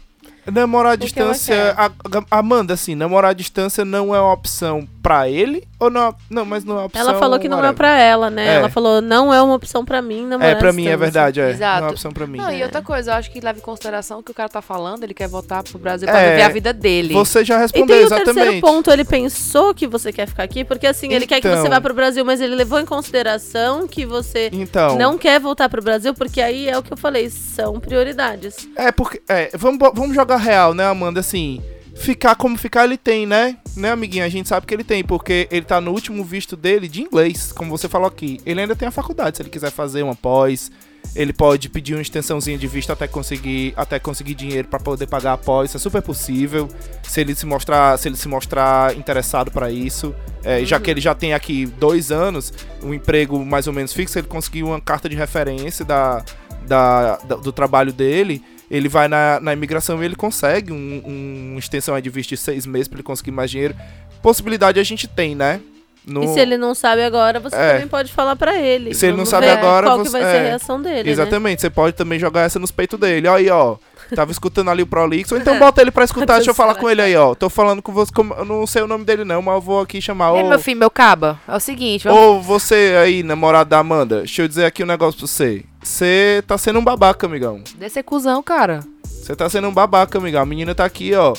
Namorar 0.45 0.93
à 0.93 0.97
distância. 0.97 1.73
a- 1.77 1.87
a- 1.87 2.39
Amanda, 2.39 2.75
assim, 2.75 2.95
namorar 2.97 3.31
à 3.31 3.35
distância 3.35 3.85
não 3.85 4.15
é 4.15 4.21
uma 4.21 4.33
opção 4.33 4.87
pra 5.07 5.29
ele? 5.29 5.63
Ou 5.79 5.89
não? 5.89 6.13
Não, 6.29 6.45
mas 6.45 6.65
não 6.65 6.75
é 6.75 6.79
uma 6.79 6.85
opção. 6.87 7.01
Ela 7.01 7.15
falou 7.17 7.39
que 7.39 7.49
não 7.49 7.65
é 7.65 7.73
pra 7.73 7.97
ela, 7.97 8.29
né? 8.29 8.49
É. 8.49 8.55
Ela 8.57 8.69
falou: 8.69 9.01
não 9.01 9.33
é 9.33 9.41
uma 9.41 9.55
opção 9.55 9.85
pra 9.85 10.03
mim 10.03 10.27
namorar 10.27 10.51
É, 10.53 10.55
pra 10.57 10.71
à 10.71 10.73
mim 10.73 10.83
é 10.83 10.97
distância." 10.97 10.97
verdade, 10.99 11.41
é. 11.41 11.51
Exato. 11.51 11.71
Não 11.75 11.79
é 11.79 11.83
uma 11.83 11.91
opção 11.93 12.11
pra 12.13 12.27
mim. 12.27 12.39
Não, 12.39 12.51
e 12.51 12.61
É. 12.61 12.65
outra 12.65 12.83
coisa, 12.83 13.13
eu 13.13 13.15
acho 13.15 13.31
que 13.31 13.41
leva 13.41 13.57
em 13.59 13.63
consideração 13.63 14.21
que 14.21 14.33
o 14.33 14.35
cara 14.35 14.49
tá 14.49 14.61
falando, 14.61 15.05
ele 15.05 15.15
quer 15.15 15.29
voltar 15.29 15.63
pro 15.63 15.79
Brasil 15.79 16.09
pra 16.09 16.19
É. 16.21 16.31
viver 16.31 16.43
a 16.43 16.49
vida 16.49 16.73
dele. 16.73 17.15
Você 17.15 17.45
já 17.45 17.57
E 17.57 17.59
respondeu 17.61 17.87
tem 17.87 18.05
o 18.05 18.07
exatamente. 18.07 18.35
terceiro 18.35 18.61
ponto, 18.61 18.91
ele 18.91 19.05
pensou 19.05 19.73
que 19.73 19.87
você 19.87 20.13
quer 20.13 20.27
ficar 20.27 20.43
aqui, 20.43 20.65
porque 20.65 20.89
assim, 20.89 21.13
ele 21.13 21.25
quer 21.27 21.41
que 21.41 21.47
Então. 21.47 21.63
você 21.63 21.69
vá 21.69 21.81
pro 21.81 21.95
Brasil, 21.95 22.25
mas 22.25 22.41
ele 22.41 22.57
levou 22.57 22.81
em 22.81 22.85
consideração 22.87 23.87
que 23.87 24.05
você 24.05 24.51
Então. 24.53 24.97
não 24.97 25.17
quer 25.17 25.39
voltar 25.39 25.69
pro 25.69 25.81
Brasil, 25.83 26.15
porque 26.15 26.41
aí 26.41 26.69
é 26.69 26.77
o 26.77 26.83
que 26.83 26.93
eu 26.93 26.97
falei, 26.97 27.31
são 27.31 27.79
prioridades. 27.79 28.69
É, 28.75 28.91
porque. 28.91 29.23
É, 29.29 29.51
vamos, 29.55 29.79
vamos 29.95 30.15
jogar 30.17 30.37
real, 30.39 30.75
né, 30.75 30.85
Amanda? 30.85 31.21
Assim, 31.21 31.63
ficar 31.97 32.35
como 32.37 32.57
ficar 32.57 32.85
ele 32.85 32.97
tem, 32.97 33.27
né? 33.27 33.57
Né, 33.77 33.91
amiguinha? 33.91 34.25
A 34.25 34.29
gente 34.29 34.49
sabe 34.49 34.67
que 34.67 34.73
ele 34.75 34.85
tem, 34.85 35.03
porque 35.05 35.49
ele 35.51 35.65
tá 35.67 35.81
no 35.81 35.91
último 35.91 36.25
visto 36.25 36.57
dele 36.57 36.89
de 36.89 37.03
inglês, 37.03 37.53
como 37.53 37.71
você 37.71 37.89
falou 37.89 38.07
aqui. 38.09 38.39
Ele 38.47 38.61
ainda 38.61 38.77
tem 38.77 38.89
a 38.89 38.91
faculdade, 38.91 39.37
se 39.37 39.43
ele 39.43 39.51
quiser 39.51 39.71
fazer 39.71 40.03
uma 40.03 40.15
pós. 40.15 40.71
Ele 41.15 41.33
pode 41.33 41.69
pedir 41.71 41.95
uma 41.95 42.03
extensãozinha 42.03 42.59
de 42.59 42.67
visto 42.67 42.91
até 42.93 43.07
conseguir, 43.07 43.73
até 43.77 43.99
conseguir 43.99 44.35
dinheiro 44.35 44.69
pra 44.69 44.79
poder 44.79 45.07
pagar 45.07 45.35
a 45.35 45.39
pós. 45.39 45.71
Isso 45.71 45.77
é 45.77 45.81
super 45.81 46.03
possível. 46.03 46.69
Se 47.03 47.21
ele 47.21 47.35
se 47.35 47.47
mostrar, 47.47 47.97
se 47.99 48.09
ele 48.09 48.17
se 48.17 48.29
mostrar 48.29 48.95
interessado 48.97 49.51
pra 49.51 49.71
isso. 49.71 50.15
É, 50.45 50.63
Já 50.65 50.79
que 50.81 50.91
ele 50.91 51.01
já 51.01 51.15
tem 51.15 51.33
aqui 51.33 51.65
dois 51.65 52.11
anos, 52.11 52.53
um 52.83 52.93
emprego 52.93 53.43
mais 53.47 53.67
ou 53.67 53.73
menos 53.73 53.93
fixo, 53.93 54.19
ele 54.19 54.27
conseguiu 54.27 54.67
uma 54.67 54.81
carta 54.81 55.09
de 55.09 55.17
referência 55.17 55.85
da, 55.85 56.23
da, 56.67 57.17
da- 57.19 57.37
do 57.37 57.53
trabalho 57.53 57.93
dele. 57.93 58.43
Ele 58.71 58.89
vai 58.89 59.07
na, 59.09 59.39
na 59.41 59.53
imigração 59.53 60.03
e 60.03 60.05
ele 60.07 60.17
consegue 60.17 60.73
um, 60.73 61.03
um- 61.05 61.49
uma 61.53 61.59
extensão 61.59 61.95
aí 61.95 62.03
de 62.03 62.11
visto 62.11 62.31
de 62.31 62.37
seis 62.37 62.67
meses 62.67 62.89
pra 62.89 62.97
ele 62.97 63.03
conseguir 63.05 63.31
mais 63.31 63.51
dinheiro. 63.51 63.75
Possibilidade 64.23 64.81
a 64.81 64.83
gente 64.83 65.07
tem, 65.07 65.35
né? 65.35 65.61
No- 66.05 66.23
E 66.23 66.29
se 66.29 66.39
ele 66.41 66.57
não 66.57 66.73
sabe 66.75 67.03
agora, 67.03 67.41
você 67.41 67.57
É. 67.57 67.73
também 67.75 67.89
pode 67.89 68.13
falar 68.13 68.37
pra 68.37 68.57
ele. 68.61 68.95
Se 68.95 69.07
ele 69.07 69.17
não 69.17 69.27
sabe 69.27 69.49
agora, 69.49 69.87
qual 69.89 69.99
que 70.03 70.09
você- 70.09 70.21
vai 70.21 70.23
ser 70.23 70.37
a 70.39 70.41
é. 70.43 70.49
reação 70.49 70.81
dele, 70.81 71.03
né? 71.05 71.11
Exatamente, 71.11 71.61
você 71.61 71.71
pode 71.71 71.95
também 71.97 72.19
jogar 72.19 72.43
essa 72.43 72.59
nos 72.61 72.71
peitos 72.71 72.99
dele. 72.99 73.27
Ó 73.29 73.35
Aí, 73.37 73.49
ó. 73.51 73.77
Tava 74.15 74.31
escutando 74.31 74.71
ali 74.71 74.83
o 74.83 74.87
Prolix. 74.87 75.33
Ou 75.33 75.39
então 75.39 75.59
bota 75.59 75.81
ele 75.81 75.91
pra 75.91 76.05
escutar. 76.05 76.37
Deixa 76.37 76.51
eu 76.51 76.55
falar 76.55 76.77
com 76.77 76.89
ele 76.89 77.03
aí, 77.03 77.17
ó. 77.17 77.35
Tô 77.35 77.51
falando 77.51 77.83
com 77.83 77.93
você. 77.93 78.13
com- 78.13 78.33
Eu 78.39 78.45
não 78.45 78.65
sei 78.65 78.83
o 78.83 78.87
nome 78.87 79.05
dele, 79.05 79.25
não, 79.25 79.43
mas 79.43 79.55
eu 79.57 79.61
vou 79.61 79.81
aqui 79.81 80.01
chamar. 80.01 80.33
Ei, 80.37 80.45
Ô, 80.45 80.49
meu 80.49 80.59
filho, 80.61 80.79
meu 80.79 80.91
caba, 80.91 81.41
é 81.49 81.57
o 81.57 81.59
seguinte, 81.61 82.05
vamos... 82.05 82.21
Ô, 82.21 82.41
você 82.41 82.95
aí, 83.03 83.25
namorado 83.25 83.69
da 83.71 83.79
Amanda. 83.81 84.19
Deixa 84.19 84.43
eu 84.43 84.49
dizer 84.49 84.65
aqui 84.65 84.85
um 84.85 84.87
negócio 84.87 85.19
pra 85.19 85.27
você. 85.27 85.65
Você 85.87 86.43
tá 86.49 86.59
sendo 86.59 86.81
um 86.81 86.85
babaca, 86.85 87.29
amigão. 87.29 87.63
Desse 87.77 88.03
cuzão, 88.03 88.43
cara. 88.43 88.81
Você 89.05 89.37
tá 89.37 89.49
sendo 89.49 89.69
um 89.69 89.73
babaca, 89.73 90.19
amigão. 90.19 90.43
A 90.43 90.47
menina 90.47 90.75
tá 90.75 90.85
aqui, 90.85 91.15
ó. 91.15 91.33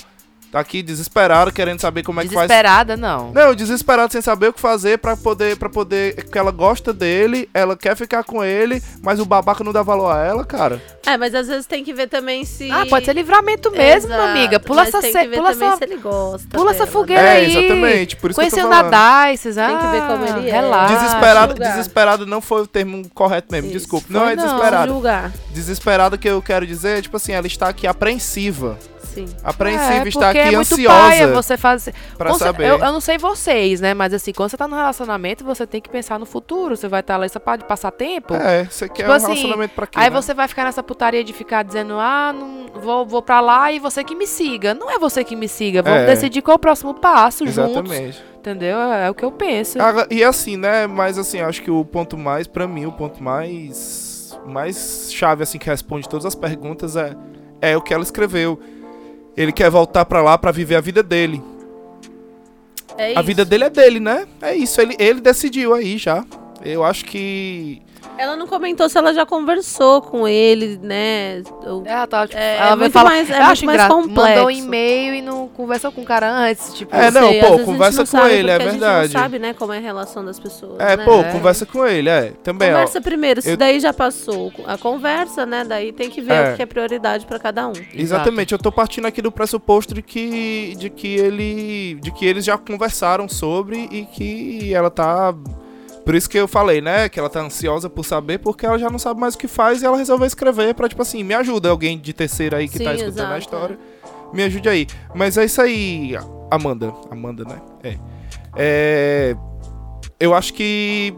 Tá 0.52 0.60
aqui 0.62 0.82
desesperada, 0.82 1.52
querendo 1.52 1.82
saber 1.82 2.04
como 2.04 2.22
é 2.22 2.24
que 2.24 2.34
faz. 2.34 2.48
Desesperada, 2.48 2.96
não. 2.96 3.32
Não, 3.34 3.54
desesperado 3.54 4.12
sem 4.14 4.22
saber 4.22 4.48
o 4.48 4.54
que 4.54 4.62
fazer 4.62 4.98
pra 4.98 5.18
poder, 5.18 5.58
para 5.58 5.70
poder, 5.70 6.16
que 6.24 6.38
ela 6.38 6.52
gosta 6.52 6.94
dele, 6.94 7.50
ela 7.54 7.76
quer 7.76 7.98
ficar 7.98 8.24
com 8.24 8.42
ele, 8.44 8.82
mas 9.02 9.20
o 9.20 9.26
babaca 9.26 9.62
não 9.64 9.74
dá 9.74 9.84
valor 9.84 10.10
a 10.10 10.24
ela, 10.24 10.46
cara. 10.46 10.82
É, 11.06 11.18
mas 11.18 11.36
às 11.36 11.48
vezes 11.48 11.66
tem 11.66 11.84
que 11.84 11.94
ver 11.94 12.08
também 12.08 12.46
se... 12.46 12.72
Ah, 12.72 12.86
pode 12.90 13.06
ser 13.06 13.14
livramento 13.14 13.70
mesmo, 13.72 14.12
Exato, 14.12 14.22
amiga. 14.30 14.60
Pula 14.60 14.84
mas 14.86 14.90
essa, 14.90 15.02
tem 15.02 15.12
ce- 15.12 15.20
que 15.20 15.28
ver 15.28 15.36
pula 15.38 15.52
também 15.52 15.68
essa, 15.68 15.78
se 15.78 15.84
ele 15.84 15.98
gosta 15.98 16.48
pula 16.50 16.70
essa 16.72 16.80
dela, 16.86 16.92
fogueira 16.92 17.22
né? 17.22 17.28
É, 17.28 17.32
aí. 17.46 17.58
exatamente, 17.58 18.16
por 18.16 18.32
isso 18.32 18.40
que 18.40 18.46
eu 18.46 18.50
tô 18.50 18.56
Conheceu 18.56 18.70
falando. 18.70 18.94
ah, 18.94 19.26
Tem 19.68 19.78
que 19.78 19.88
ver 19.88 20.08
como 20.08 20.26
ele 20.40 20.48
é. 20.50 20.52
relaxa. 20.52 20.96
Desesperado, 20.96 21.52
julgar. 21.54 21.70
desesperado 21.72 22.26
não 22.26 22.42
foi 22.42 22.62
o 22.62 22.68
termo 22.68 23.10
correto 23.14 23.48
mesmo, 23.52 23.70
Isso. 23.70 23.80
desculpa. 23.80 24.08
Não 24.10 24.22
Foi 24.22 24.32
é 24.34 24.36
não. 24.36 24.44
desesperado. 24.46 24.92
Julgar, 24.94 25.32
Desesperada 25.52 26.18
que 26.18 26.30
eu 26.30 26.42
quero 26.42 26.66
dizer, 26.66 27.00
é, 27.00 27.02
tipo 27.02 27.18
assim, 27.18 27.34
ela 27.34 27.48
está 27.48 27.68
aqui 27.68 27.86
apreensiva. 27.88 28.78
Sim. 29.26 29.36
Apreensiva, 29.44 30.06
é, 30.06 30.08
está 30.08 30.30
aqui 30.30 30.40
é 30.40 30.52
muito 30.52 30.74
ansiosa 30.74 31.00
paia 31.00 31.28
você 31.28 31.58
fazer. 31.58 31.94
pra 32.18 32.32
você- 32.32 32.44
saber. 32.46 32.64
Eu, 32.70 32.78
eu 32.80 32.92
não 32.92 33.02
sei 33.02 33.18
vocês, 33.18 33.82
né? 33.82 33.94
Mas 33.94 34.14
assim, 34.14 34.32
quando 34.34 34.50
você 34.50 34.58
tá 34.58 34.68
no 34.68 34.76
relacionamento, 34.76 35.44
você 35.44 35.66
tem 35.66 35.82
que 35.82 35.90
pensar 35.90 36.20
no 36.20 36.26
futuro. 36.26 36.76
Você 36.78 36.88
vai 36.88 37.00
estar 37.02 37.18
lá 37.18 37.28
só 37.30 37.40
pra 37.40 37.58
passar 37.60 37.92
tempo. 37.92 38.34
É, 38.36 38.66
você 38.66 38.88
quer 38.88 39.04
Tipo 39.04 39.10
um 39.10 39.14
assim, 39.14 39.28
relacionamento 39.28 39.74
pra 39.76 39.88
quê? 39.88 40.00
Aí 40.00 40.10
né? 40.10 40.22
você 40.22 40.34
vai 40.34 40.48
ficar 40.48 40.64
nessa 40.66 40.84
putaria 40.84 41.24
de 41.24 41.34
ficar 41.34 41.64
dizendo, 41.64 41.96
ah, 42.00 42.34
não, 42.34 42.68
vou, 42.82 43.06
vou 43.06 43.22
pra 43.22 43.40
lá 43.42 43.72
e 43.72 43.80
você 43.80 44.04
que 44.04 44.16
me 44.16 44.28
siga. 44.28 44.74
Não 44.74 44.90
é 44.92 45.00
você 45.00 45.24
que 45.24 45.36
me 45.36 45.48
siga. 45.48 45.82
Vamos 45.82 46.02
É. 46.02 46.06
decidir 46.06 46.42
qual 46.42 46.54
é 46.54 46.58
o 46.58 46.60
próximo 46.60 46.94
passo 46.94 47.46
juntos. 47.48 47.58
Exatamente. 47.92 48.24
Entendeu? 48.38 48.78
É, 48.78 49.08
é 49.08 49.10
o 49.10 49.14
que 49.16 49.26
eu 49.26 49.32
penso. 49.32 49.82
Agora, 49.82 50.08
E 50.10 50.24
assim, 50.24 50.56
né? 50.56 50.88
Mas 50.88 51.18
assim, 51.18 51.42
acho 51.42 51.62
que 51.62 51.70
o 51.72 51.84
ponto 51.84 52.18
mais, 52.18 52.48
pra 52.48 52.68
mim, 52.68 52.86
o 52.86 52.92
ponto 52.92 53.22
mais 53.24 54.06
mais 54.46 55.10
chave 55.12 55.44
assim 55.44 55.58
que 55.58 55.70
responde 55.70 56.08
todas 56.08 56.26
as 56.26 56.34
perguntas 56.36 56.96
é 56.96 57.14
é 57.62 57.76
o 57.76 57.82
que 57.82 57.94
ela 57.94 58.04
escreveu. 58.04 58.60
Ele 59.38 59.52
quer 59.52 59.70
voltar 59.70 60.04
pra 60.04 60.22
lá 60.22 60.36
pra 60.38 60.52
viver 60.52 60.76
a 60.76 60.82
vida 60.82 61.04
dele. 61.04 61.42
É 62.98 63.16
A 63.16 63.22
vida 63.22 63.46
dele 63.46 63.66
é 63.66 63.70
dele, 63.70 64.00
né? 64.00 64.28
É 64.42 64.56
isso, 64.56 64.82
ele, 64.82 64.96
ele 64.98 65.22
decidiu 65.22 65.76
aí 65.76 66.00
já. 66.00 66.26
Eu 66.66 66.84
acho 66.84 67.06
que 67.06 67.80
Ela 68.18 68.36
não 68.36 68.48
comentou 68.48 68.90
se 68.90 68.98
ela 68.98 69.14
já 69.14 69.26
conversou 69.26 70.02
com 70.02 70.28
ele, 70.28 70.80
né? 70.82 71.42
ou- 71.66 71.84
Ela, 71.86 72.08
tá, 72.08 72.28
tipo, 72.28 72.40
É, 72.40 72.56
ela 72.58 72.66
é 72.66 72.70
vai 72.70 72.76
muito 72.78 72.94
falar. 72.94 73.10
mais- 73.12 73.30
é 73.30 73.34
eu 73.34 73.38
muito 73.38 73.52
acho 73.52 73.66
mais 73.66 73.88
complexo. 73.88 74.22
Mandou 74.36 74.46
um 74.48 74.52
e-mail 74.52 75.16
e 75.16 75.22
não 75.22 75.48
conversou 75.50 75.92
com 75.92 76.02
o 76.02 76.06
cara 76.06 76.32
antes. 76.32 76.74
Tipo, 76.74 76.96
É, 76.96 77.12
não, 77.12 77.30
sei, 77.30 77.40
pô, 77.42 77.60
conversa 77.60 78.00
não 78.04 78.08
com 78.22 78.28
ele, 78.28 78.50
é 78.50 78.56
porque 78.58 78.68
A 78.70 78.72
verdade. 78.72 79.04
gente 79.08 79.14
não 79.14 79.22
sabe, 79.22 79.40
né, 79.40 79.54
como 79.54 79.74
é 79.74 79.78
a 79.78 79.82
relação 79.82 80.26
das 80.26 80.40
pessoas. 80.40 80.80
é, 80.80 80.98
né? 80.98 81.04
pô, 81.06 81.20
É. 81.20 81.32
conversa 81.32 81.66
com 81.66 81.86
ele, 81.86 82.10
é. 82.10 82.34
Também, 82.44 82.70
ó. 82.70 82.74
Conversa 82.74 83.02
primeiro, 83.02 83.42
se 83.42 83.52
eu- 83.52 83.58
daí 83.58 83.80
já 83.80 83.94
passou 83.94 84.52
a 84.66 84.78
conversa, 84.78 85.46
né? 85.46 85.64
Daí 85.64 85.92
tem 85.92 86.10
que 86.10 86.22
ver 86.22 86.34
É. 86.34 86.54
o 86.54 86.56
que 86.56 86.62
é 86.64 86.66
prioridade 86.66 87.26
pra 87.26 87.38
cada 87.40 87.68
um. 87.68 87.74
Exatamente, 87.94 88.52
eu 88.54 88.58
tô 88.60 88.72
partindo 88.72 89.06
aqui 89.06 89.22
do 89.22 89.32
pressuposto 89.32 89.94
de 89.94 90.02
que, 90.02 90.76
de 90.78 90.90
que 90.90 91.08
ele. 91.16 91.96
De 92.02 92.12
que 92.12 92.26
eles 92.26 92.44
já 92.46 92.58
conversaram 92.58 93.28
sobre 93.30 93.88
e 93.92 94.06
que 94.06 94.74
ela 94.74 94.90
tá. 94.90 95.34
Por 96.08 96.16
isso 96.16 96.30
que 96.30 96.38
eu 96.38 96.48
falei, 96.48 96.80
né? 96.80 97.10
Que 97.10 97.20
ela 97.20 97.30
tá 97.30 97.42
ansiosa 97.42 97.90
por 97.90 98.06
saber, 98.06 98.38
porque 98.38 98.66
ela 98.66 98.80
já 98.80 98.90
não 98.90 98.98
sabe 98.98 99.20
mais 99.20 99.36
o 99.36 99.38
que 99.38 99.46
faz 99.46 99.82
e 99.82 99.86
ela 99.86 99.98
resolveu 99.98 100.26
escrever 100.26 100.74
pra, 100.74 100.88
tipo 100.88 101.02
assim, 101.02 101.22
me 101.22 101.34
ajuda 101.34 101.68
alguém 101.70 102.00
de 102.00 102.14
terceira 102.14 102.56
aí 102.60 102.70
que 102.70 102.80
tá 102.80 102.92
Sim, 102.92 103.04
escutando 103.04 103.20
a 103.20 103.38
exato, 103.38 103.40
história. 103.40 103.80
Me 104.32 104.42
ajude 104.42 104.70
aí. 104.70 104.88
Mas 105.14 105.38
é 105.38 105.44
isso 105.44 105.62
aí, 105.62 106.16
Amanda. 106.50 106.94
Amanda, 107.12 107.44
né? 107.44 107.62
É. 107.84 107.98
É. 108.56 109.36
Eu 110.18 110.34
acho 110.34 110.54
que. 110.54 111.14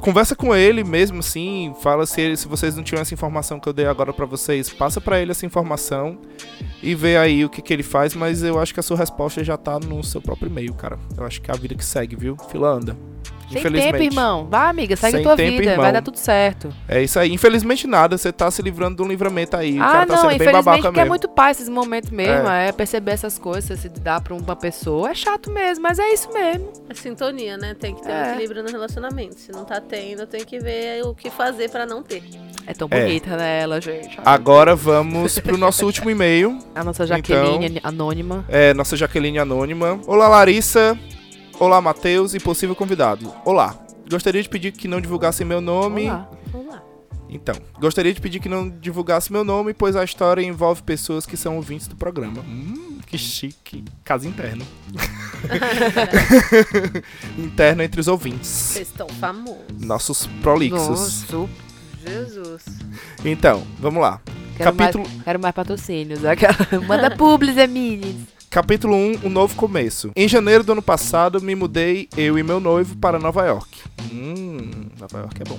Conversa 0.00 0.34
com 0.34 0.52
ele 0.52 0.82
mesmo, 0.82 1.20
assim. 1.20 1.72
Fala 1.80 2.06
se, 2.06 2.20
ele- 2.20 2.36
se 2.36 2.48
vocês 2.48 2.74
não 2.74 2.82
tinham 2.82 3.00
essa 3.00 3.14
informação 3.14 3.60
que 3.60 3.68
eu 3.68 3.72
dei 3.72 3.86
agora 3.86 4.12
pra 4.12 4.26
vocês. 4.26 4.68
Passa 4.68 5.00
pra 5.00 5.20
ele 5.20 5.30
essa 5.30 5.46
informação 5.46 6.18
e 6.82 6.92
vê 6.92 7.16
aí 7.16 7.44
o 7.44 7.48
que, 7.48 7.62
que 7.62 7.72
ele 7.72 7.84
faz. 7.84 8.16
Mas 8.16 8.42
eu 8.42 8.58
acho 8.58 8.74
que 8.74 8.80
a 8.80 8.82
sua 8.82 8.96
resposta 8.96 9.44
já 9.44 9.56
tá 9.56 9.78
no 9.78 10.02
seu 10.02 10.20
próprio 10.20 10.48
e-mail, 10.48 10.74
cara. 10.74 10.98
Eu 11.16 11.24
acho 11.24 11.40
que 11.40 11.52
é 11.52 11.54
a 11.54 11.56
vida 11.56 11.76
que 11.76 11.84
segue, 11.84 12.16
viu? 12.16 12.36
Fila 12.50 12.68
anda. 12.68 12.96
Tem 13.50 13.58
Infelizmente. 13.60 13.92
tempo, 13.92 14.02
irmão. 14.04 14.46
Vai, 14.50 14.68
amiga, 14.70 14.96
segue 14.96 15.12
Sem 15.16 15.22
tua 15.22 15.36
tempo, 15.36 15.58
vida. 15.58 15.70
irmão. 15.70 15.84
Vai 15.84 15.92
dar 15.92 16.02
tudo 16.02 16.16
certo. 16.18 16.72
É 16.88 17.02
isso 17.02 17.18
aí. 17.18 17.32
Infelizmente 17.32 17.86
nada, 17.86 18.18
você 18.18 18.32
tá 18.32 18.50
se 18.50 18.60
livrando 18.60 18.96
de 18.96 19.02
um 19.02 19.06
livramento 19.08 19.56
aí. 19.56 19.78
o 19.78 19.82
ah, 19.82 20.04
tá 20.04 20.06
não, 20.06 20.16
sendo 20.16 20.26
bem 20.28 20.36
infelizmente, 20.36 20.64
babaca 20.64 20.82
porque 20.82 21.00
é 21.00 21.04
muito 21.04 21.28
pai 21.28 21.52
esses 21.52 21.68
momentos 21.68 22.10
mesmo. 22.10 22.48
É. 22.48 22.72
perceber 22.72 23.12
essas 23.12 23.38
coisas, 23.38 23.78
se 23.78 23.88
dar 23.88 24.20
pra 24.20 24.34
uma 24.34 24.56
pessoa. 24.56 25.10
É 25.10 25.14
chato 25.14 25.50
mesmo, 25.50 25.82
mas 25.82 25.98
é 25.98 26.12
isso 26.12 26.32
mesmo. 26.32 26.72
É 26.88 26.94
sintonia, 26.94 27.56
né? 27.56 27.74
Tem 27.74 27.94
que 27.94 28.02
ter 28.02 28.08
um 28.10 28.14
É. 28.14 28.30
equilíbrio 28.32 28.62
no 28.62 28.70
relacionamento. 28.70 29.38
Se 29.38 29.52
não 29.52 29.64
tá 29.64 29.80
tendo, 29.80 30.26
tem 30.26 30.44
que 30.44 30.58
ver 30.58 31.02
o 31.06 31.14
que 31.14 31.30
fazer 31.30 31.70
pra 31.70 31.86
não 31.86 32.02
ter. 32.02 32.22
É 32.66 32.74
tão 32.74 32.88
É. 32.90 33.00
bonita, 33.02 33.36
né, 33.36 33.60
ela, 33.60 33.80
gente. 33.80 34.18
Agora 34.24 34.74
vamos 34.74 35.38
pro 35.38 35.56
nosso 35.56 35.86
último 35.86 36.10
e-mail. 36.10 36.58
A 36.74 36.82
nossa 36.82 37.06
Jaqueline 37.06 37.66
Então- 37.76 37.80
anônima. 37.88 38.44
É, 38.48 38.74
nossa 38.74 38.96
Jaqueline 38.96 39.38
Anônima. 39.38 40.00
Olá, 40.06 40.26
Larissa. 40.28 40.98
Olá, 41.58 41.80
Matheus 41.80 42.34
e 42.34 42.40
possível 42.40 42.74
convidado. 42.76 43.32
Olá. 43.44 43.78
Gostaria 44.08 44.42
de 44.42 44.48
pedir 44.48 44.72
que 44.72 44.86
não 44.86 45.00
divulgassem 45.00 45.46
meu 45.46 45.60
nome. 45.60 46.04
Olá. 46.06 46.28
Vamos 46.52 46.68
lá. 46.68 46.82
Então, 47.28 47.56
gostaria 47.80 48.14
de 48.14 48.20
pedir 48.20 48.38
que 48.38 48.48
não 48.48 48.68
divulgasse 48.68 49.32
meu 49.32 49.42
nome, 49.42 49.74
pois 49.74 49.96
a 49.96 50.04
história 50.04 50.42
envolve 50.42 50.82
pessoas 50.82 51.26
que 51.26 51.36
são 51.36 51.56
ouvintes 51.56 51.88
do 51.88 51.96
programa. 51.96 52.40
Hum, 52.42 52.98
que 53.06 53.18
chique. 53.18 53.84
Casa 54.04 54.28
interna. 54.28 54.64
Interna 57.36 57.84
entre 57.84 58.00
os 58.00 58.06
ouvintes. 58.06 58.48
Vocês 58.48 58.88
estão 58.88 59.08
famosos. 59.08 59.56
Nossos 59.80 60.26
prolixos. 60.40 61.24
Nossa, 61.30 61.48
Jesus. 62.06 62.62
Então, 63.24 63.66
vamos 63.80 64.00
lá. 64.00 64.20
Quero, 64.56 64.72
Capítulo- 64.72 65.04
mais, 65.08 65.22
quero 65.22 65.40
mais 65.40 65.54
patrocínios. 65.54 66.20
Manda 66.86 67.10
publis, 67.16 67.56
Emilis. 67.56 68.35
Capítulo 68.50 68.94
1, 68.94 69.20
um 69.24 69.28
novo 69.28 69.54
começo. 69.54 70.10
Em 70.16 70.28
janeiro 70.28 70.64
do 70.64 70.72
ano 70.72 70.82
passado, 70.82 71.40
me 71.42 71.54
mudei, 71.54 72.08
eu 72.16 72.38
e 72.38 72.42
meu 72.42 72.58
noivo, 72.58 72.96
para 72.96 73.18
Nova 73.18 73.44
York. 73.44 73.82
Hum, 74.12 74.88
Nova 74.98 75.18
York 75.18 75.42
é 75.42 75.44
bom. 75.44 75.58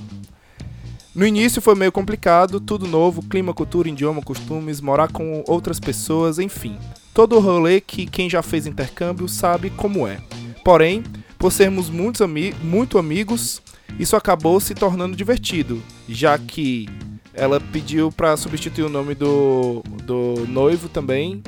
No 1.13 1.25
início 1.25 1.61
foi 1.61 1.75
meio 1.75 1.91
complicado, 1.91 2.59
tudo 2.59 2.87
novo, 2.87 3.21
clima, 3.21 3.53
cultura, 3.53 3.89
idioma, 3.89 4.21
costumes, 4.21 4.81
morar 4.81 5.11
com 5.11 5.43
outras 5.47 5.79
pessoas, 5.79 6.39
enfim. 6.39 6.77
Todo 7.13 7.35
o 7.35 7.39
rolê 7.39 7.81
que 7.81 8.05
quem 8.05 8.29
já 8.29 8.41
fez 8.41 8.65
intercâmbio 8.65 9.27
sabe 9.27 9.69
como 9.69 10.07
é. 10.07 10.19
Porém, 10.63 11.03
por 11.37 11.51
sermos 11.51 11.89
muitos 11.89 12.21
ami 12.21 12.53
muito 12.63 12.97
amigos, 12.97 13.61
isso 13.99 14.15
acabou 14.15 14.59
se 14.59 14.73
tornando 14.73 15.15
divertido, 15.15 15.81
já 16.07 16.37
que 16.37 16.87
ela 17.33 17.59
pediu 17.59 18.11
para 18.11 18.35
substituir 18.37 18.83
o 18.83 18.89
nome 18.89 19.13
do, 19.13 19.83
do 20.03 20.45
noivo 20.47 20.89
também, 20.89 21.43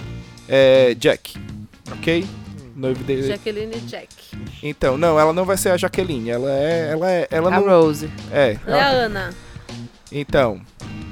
é 0.50 0.93
Jack, 0.95 1.38
ok? 1.91 2.26
Noivo 2.76 3.04
dele. 3.04 3.24
Jaqueline 3.28 3.76
Jack. 3.82 4.08
Então, 4.64 4.97
não, 4.97 5.20
ela 5.20 5.34
não 5.34 5.45
vai 5.45 5.58
ser 5.58 5.70
a 5.70 5.78
Jaqueline, 5.78 6.30
ela 6.30 6.50
é, 6.52 6.89
ela 6.91 7.12
é, 7.12 7.28
ela 7.30 7.54
A 7.56 7.60
não, 7.60 7.68
Rose. 7.68 8.10
é. 8.32 8.58
Ela 8.66 8.78
é 8.78 8.82
a 8.82 8.88
Ana. 8.89 9.30
Então, 10.12 10.60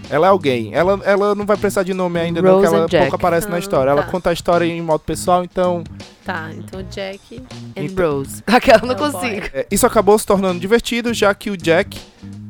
ela 0.09 0.27
é 0.27 0.29
alguém. 0.29 0.73
Ela, 0.73 0.99
ela 1.03 1.35
não 1.35 1.45
vai 1.45 1.55
precisar 1.57 1.83
de 1.83 1.93
nome 1.93 2.19
ainda, 2.19 2.41
não, 2.41 2.55
Rose 2.55 2.61
que 2.67 2.73
ela 2.73 2.83
and 2.85 2.87
Jack. 2.87 3.03
pouco 3.03 3.15
aparece 3.17 3.47
na 3.49 3.57
Ah, 3.57 3.59
história. 3.59 3.91
Ela 3.91 4.03
tá. 4.03 4.09
conta 4.11 4.29
a 4.29 4.33
história 4.33 4.65
em 4.65 4.81
modo 4.81 5.01
pessoal, 5.01 5.43
então 5.43 5.83
Tá, 6.25 6.49
então 6.57 6.81
Jack. 6.83 7.41
And 7.75 7.83
Então- 7.83 8.11
Rose. 8.17 8.41
Aquela 8.47 8.81
não 8.81 8.95
Oh, 8.95 9.11
consigo. 9.11 9.45
é, 9.53 9.67
isso 9.69 9.85
acabou 9.85 10.17
se 10.17 10.25
tornando 10.25 10.59
divertido, 10.59 11.13
já 11.13 11.33
que 11.35 11.49
o 11.51 11.57
Jack 11.57 11.97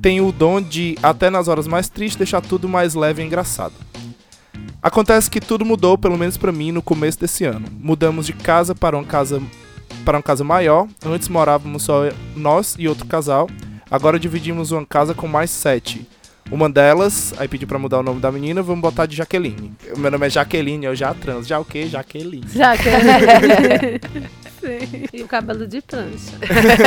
tem 0.01 0.21
o 0.21 0.31
dom 0.31 0.61
de, 0.61 0.97
até 1.03 1.29
nas 1.29 1.47
horas 1.47 1.67
mais 1.67 1.89
tristes, 1.89 2.17
deixar 2.17 2.39
tudo 2.41 2.69
mais 2.69 2.93
leve 2.95 3.21
e 3.21 3.25
engraçado. 3.25 3.73
Acontece 4.81 5.29
que 5.29 5.41
tudo 5.41 5.65
mudou, 5.65 5.97
pelo 5.97 6.17
menos 6.17 6.37
pra 6.37 6.51
mim, 6.51 6.71
no 6.71 6.81
começo 6.81 7.19
desse 7.19 7.43
ano. 7.43 7.67
Mudamos 7.79 8.25
de 8.25 8.33
casa 8.33 8.75
para 8.75 8.95
uma 8.97 9.05
casa 9.05 9.41
para 10.05 10.17
uma 10.17 10.23
casa 10.23 10.43
maior. 10.43 10.87
Antes 11.05 11.27
morávamos 11.27 11.83
só 11.83 12.03
nós 12.35 12.75
e 12.79 12.87
outro 12.87 13.05
casal. 13.05 13.49
Agora 13.89 14.19
dividimos 14.19 14.71
uma 14.71 14.85
casa 14.85 15.13
com 15.13 15.27
mais 15.27 15.49
sete. 15.49 16.07
Uma 16.49 16.69
delas, 16.69 17.33
aí 17.37 17.47
pedi 17.47 17.65
pra 17.65 17.77
mudar 17.77 17.99
o 17.99 18.03
nome 18.03 18.21
da 18.21 18.31
menina, 18.31 18.61
vamos 18.61 18.81
botar 18.81 19.05
de 19.05 19.17
Jaqueline. 19.17 19.73
Meu 19.97 20.09
nome 20.09 20.27
é 20.27 20.29
Jaqueline, 20.29 20.85
eu 20.85 20.95
já 20.95 21.13
trans. 21.13 21.45
Já 21.45 21.59
o 21.59 21.65
quê? 21.65 21.87
Jaqueline. 21.87 22.47
Jaqueline. 22.47 23.99
Sim. 24.67 25.05
E 25.13 25.23
o 25.23 25.27
cabelo 25.27 25.65
de 25.65 25.81
prancha. 25.81 26.37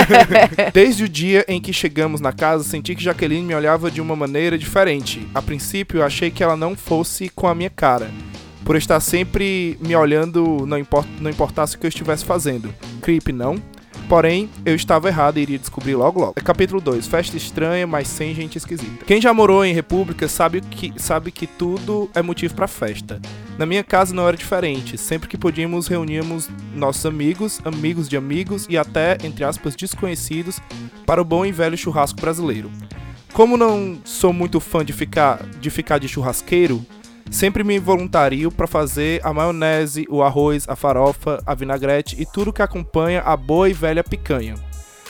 Desde 0.73 1.05
o 1.05 1.09
dia 1.09 1.45
em 1.49 1.61
que 1.61 1.73
chegamos 1.73 2.21
na 2.21 2.33
casa, 2.33 2.63
senti 2.63 2.95
que 2.95 3.03
Jaqueline 3.03 3.47
me 3.47 3.55
olhava 3.55 3.91
de 3.91 4.01
uma 4.01 4.15
maneira 4.15 4.59
diferente. 4.59 5.27
A 5.35 5.41
princípio, 5.41 6.01
eu 6.01 6.05
achei 6.05 6.31
que 6.31 6.43
ela 6.43 6.57
não 6.57 6.77
fosse 6.77 7.31
com 7.31 7.49
a 7.49 7.55
minha 7.55 7.71
cara, 7.71 8.11
por 8.65 8.77
estar 8.77 9.01
sempre 9.01 9.79
me 9.81 9.97
olhando, 9.97 10.67
não, 10.67 10.79
import, 10.79 11.07
não 11.21 11.31
importasse 11.31 11.77
o 11.77 11.79
que 11.79 11.87
eu 11.87 11.89
estivesse 11.89 12.25
fazendo. 12.25 12.73
Creep, 13.01 13.29
não? 13.29 13.61
Porém, 14.11 14.51
eu 14.67 14.75
estava 14.75 15.07
errado 15.07 15.39
e 15.39 15.43
iria 15.43 15.57
descobrir 15.57 15.95
logo 15.95 16.19
logo. 16.19 16.33
É 16.35 16.41
Capítulo 16.41 16.81
2. 16.81 17.07
Festa 17.07 17.37
estranha, 17.37 17.87
mas 17.87 18.09
sem 18.09 18.35
gente 18.35 18.59
esquisita. 18.59 19.05
Quem 19.05 19.21
já 19.21 19.33
morou 19.33 19.65
em 19.65 19.73
república 19.73 20.27
sabe 20.27 20.61
que, 20.63 20.93
sabe 20.97 21.31
que 21.31 21.47
tudo 21.47 22.11
é 22.13 22.21
motivo 22.21 22.53
para 22.53 22.67
festa. 22.67 23.21
Na 23.57 23.65
minha 23.65 23.85
casa 23.85 24.13
não 24.13 24.27
era 24.27 24.37
diferente. 24.37 24.99
Sempre 24.99 25.29
que 25.29 25.39
podíamos, 25.39 25.87
reuníamos 25.87 26.49
nossos 26.75 27.07
amigos, 27.07 27.61
amigos 27.65 28.09
de 28.09 28.17
amigos 28.17 28.67
e 28.69 28.77
até, 28.77 29.17
entre 29.23 29.45
aspas, 29.45 29.77
desconhecidos 29.77 30.59
para 31.07 31.23
o 31.23 31.25
bom 31.25 31.47
e 31.47 31.53
velho 31.53 31.79
churrasco 31.79 32.21
brasileiro. 32.21 32.69
Como 33.33 33.57
não 33.57 33.97
sou 34.05 34.33
muito 34.33 34.59
fã 34.59 34.85
de 34.85 34.93
ficar 34.93 35.41
de, 35.61 35.71
ficar 35.71 35.99
de 35.99 36.09
churrasqueiro, 36.09 36.85
sempre 37.31 37.63
me 37.63 37.79
voluntario 37.79 38.51
para 38.51 38.67
fazer 38.67 39.21
a 39.25 39.33
maionese, 39.33 40.07
o 40.11 40.23
arroz, 40.23 40.65
a 40.69 40.75
farofa, 40.75 41.43
a 41.47 41.55
vinagrete 41.55 42.21
e 42.21 42.27
tudo 42.27 42.53
que 42.53 42.63
acompanha 42.63 43.23
a 43.23 43.37
boa 43.37 43.69
e 43.69 43.73
velha 43.73 44.03
picanha. 44.03 44.55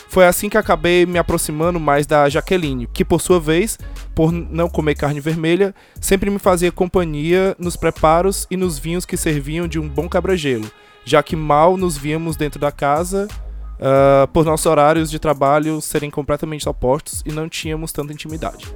Foi 0.08 0.26
assim 0.26 0.48
que 0.48 0.58
acabei 0.58 1.06
me 1.06 1.18
aproximando 1.18 1.78
mais 1.78 2.06
da 2.06 2.28
Jaqueline, 2.28 2.88
que 2.92 3.04
por 3.04 3.20
sua 3.20 3.38
vez, 3.38 3.78
por 4.14 4.32
não 4.32 4.68
comer 4.68 4.96
carne 4.96 5.20
vermelha, 5.20 5.74
sempre 6.00 6.28
me 6.30 6.38
fazia 6.38 6.72
companhia 6.72 7.54
nos 7.58 7.76
preparos 7.76 8.46
e 8.50 8.56
nos 8.56 8.78
vinhos 8.78 9.06
que 9.06 9.16
serviam 9.16 9.68
de 9.68 9.78
um 9.78 9.88
bom 9.88 10.08
quebra-gelo, 10.08 10.68
já 11.04 11.22
que 11.22 11.36
mal 11.36 11.76
nos 11.76 11.96
víamos 11.96 12.36
dentro 12.36 12.60
da 12.60 12.72
casa 12.72 13.28
ah, 13.80 14.28
por 14.32 14.44
nossos 14.44 14.66
horários 14.66 15.10
de 15.10 15.18
trabalho 15.18 15.80
serem 15.80 16.10
completamente 16.10 16.68
opostos 16.68 17.22
e 17.24 17.32
não 17.32 17.48
tínhamos 17.48 17.92
tanta 17.92 18.12
intimidade. 18.12 18.66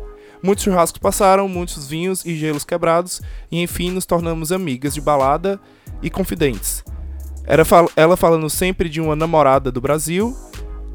Muitos 0.45 0.63
churrascos 0.65 0.99
passaram, 1.01 1.49
muitos 1.49 1.89
vinhos 1.89 2.23
e 2.27 2.37
gelos 2.37 2.65
quebrados, 2.67 3.23
e 3.51 3.63
enfim 3.63 3.91
nos 3.91 4.05
tornamos 4.05 4.53
amigas 4.53 4.93
de 4.93 5.01
balada 5.01 5.59
e 6.03 6.11
confidentes. 6.11 6.85
Era 7.47 7.65
fal- 7.65 7.91
ela 7.97 8.15
falando 8.15 8.51
sempre 8.51 8.91
de 8.91 9.01
uma 9.01 9.17
namorada 9.17 9.73
do 9.73 9.81
Brasil, 9.81 10.37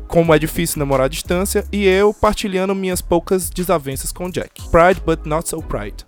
como 0.08 0.36
é 0.36 0.38
difícil 0.38 0.78
namorar 0.78 1.06
à 1.06 1.10
distância, 1.10 1.66
e 1.72 1.84
eu 1.88 2.14
partilhando 2.14 2.76
minhas 2.76 3.02
poucas 3.02 3.50
desavenças 3.50 4.12
com 4.12 4.30
Jack. 4.30 4.70
Pride 4.70 5.02
but 5.04 5.26
not 5.26 5.50
so 5.50 5.64
pride. 5.64 6.06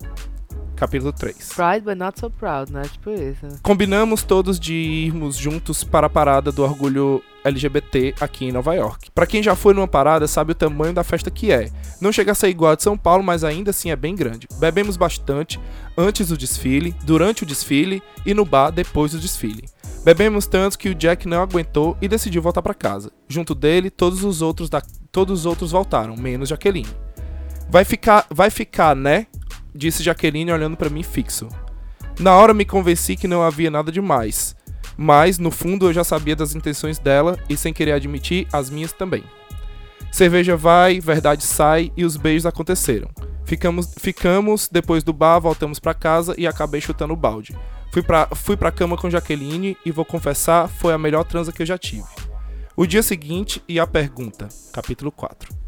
Capítulo 0.82 1.14
3. 1.14 1.54
Pride, 1.54 1.86
but 1.86 1.96
not 1.96 2.20
so 2.20 2.28
proud, 2.28 2.74
né? 2.74 2.82
Tipo 2.82 3.12
isso. 3.12 3.46
Combinamos 3.62 4.24
todos 4.24 4.60
de 4.60 4.74
irmos 4.74 5.38
juntos 5.38 5.84
para 5.84 6.08
a 6.08 6.10
parada 6.10 6.52
do 6.52 6.64
orgulho 6.64 7.22
LGBT 7.44 8.16
aqui 8.20 8.46
em 8.46 8.52
Nova 8.52 8.74
York. 8.74 9.12
Pra 9.14 9.28
quem 9.28 9.44
já 9.44 9.56
foi 9.56 9.76
numa 9.76 9.88
parada, 9.88 10.28
sabe 10.28 10.54
o 10.54 10.56
tamanho 10.56 10.92
da 10.92 11.04
festa 11.04 11.30
que 11.30 11.52
é. 11.52 11.70
Não 12.02 12.12
chega 12.12 12.32
a 12.32 12.36
ser 12.36 12.50
igual 12.50 12.72
a 12.72 12.76
de 12.76 12.82
São 12.82 12.98
Paulo, 12.98 13.24
mas 13.24 13.44
ainda 13.44 13.70
assim 13.70 13.92
é 13.92 13.96
bem 13.96 14.16
grande. 14.16 14.48
Bebemos 14.60 14.98
bastante 14.98 15.60
antes 15.96 16.30
do 16.30 16.38
desfile, 16.38 16.96
durante 17.04 17.44
o 17.44 17.46
desfile 17.46 18.02
e 18.26 18.34
no 18.34 18.44
bar 18.44 18.72
depois 18.72 19.12
do 19.12 19.20
desfile. 19.20 19.70
Bebemos 20.04 20.48
tanto 20.48 20.80
que 20.80 20.90
o 20.90 20.96
Jack 20.96 21.28
não 21.28 21.44
aguentou 21.44 21.96
e 22.02 22.08
decidiu 22.08 22.42
voltar 22.42 22.64
para 22.64 22.74
casa. 22.74 23.12
Junto 23.30 23.54
dele, 23.54 23.92
todos 23.92 24.24
os 24.24 24.42
outros 24.42 24.68
da 24.68 24.82
todos 25.12 25.42
os 25.42 25.46
outros 25.46 25.70
voltaram, 25.70 26.18
menos 26.18 26.50
Jaqueline. 26.50 26.90
Vai 27.70 27.86
ficar, 27.86 28.26
vai 28.30 28.50
ficar, 28.50 28.96
né? 28.96 29.28
Disse 29.74 30.04
Jaqueline 30.04 30.52
olhando 30.52 30.78
para 30.78 30.90
mim 30.90 31.04
fixo. 31.04 31.48
Na 32.20 32.36
hora 32.36 32.54
me 32.54 32.66
convenci 32.66 33.16
que 33.16 33.28
não 33.28 33.42
havia 33.42 33.72
nada 33.72 33.92
demais, 33.92 34.56
mas 34.98 35.40
no 35.40 35.50
fundo 35.50 35.88
eu 35.88 35.94
já 35.94 36.04
sabia 36.04 36.36
das 36.36 36.56
intenções 36.56 37.00
dela 37.00 37.38
e 37.50 37.58
sem 37.58 37.74
querer 37.74 37.94
admitir 37.94 38.48
as 38.52 38.70
minhas 38.70 38.92
também. 38.92 39.24
Cerveja 40.12 40.58
vai, 40.58 41.00
verdade 41.00 41.44
sai 41.44 41.92
e 41.96 42.04
os 42.04 42.18
beijos 42.18 42.46
aconteceram. 42.46 43.10
Ficamos, 43.46 43.94
ficamos 43.98 44.70
depois 44.72 45.04
do 45.04 45.14
bar, 45.14 45.40
voltamos 45.40 45.80
pra 45.80 45.94
casa 45.94 46.36
e 46.38 46.46
acabei 46.46 46.82
chutando 46.82 47.14
o 47.14 47.18
balde. 47.18 47.58
Fui 47.92 48.02
pra, 48.02 48.28
fui 48.34 48.56
pra 48.56 48.72
cama 48.72 48.98
com 48.98 49.10
Jaqueline 49.10 49.78
e 49.86 49.92
vou 49.92 50.06
confessar, 50.06 50.68
foi 50.68 50.94
a 50.94 50.98
melhor 50.98 51.24
transa 51.24 51.52
que 51.52 51.62
eu 51.62 51.66
já 51.66 51.78
tive. 51.78 52.08
O 52.76 52.86
dia 52.86 53.04
seguinte 53.04 53.62
e 53.68 53.80
a 53.80 53.88
pergunta, 53.88 54.48
capítulo 54.72 55.12
4. 55.12 55.61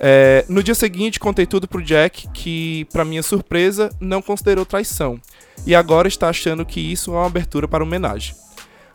É, 0.00 0.44
no 0.48 0.62
dia 0.62 0.74
seguinte, 0.74 1.18
contei 1.18 1.46
tudo 1.46 1.66
pro 1.66 1.82
Jack, 1.82 2.28
que, 2.32 2.86
pra 2.92 3.04
minha 3.04 3.22
surpresa, 3.22 3.90
não 4.00 4.22
considerou 4.22 4.64
traição, 4.64 5.20
e 5.66 5.74
agora 5.74 6.06
está 6.06 6.28
achando 6.28 6.64
que 6.64 6.80
isso 6.80 7.12
é 7.12 7.14
uma 7.14 7.26
abertura 7.26 7.66
para 7.66 7.82
homenagem. 7.82 8.34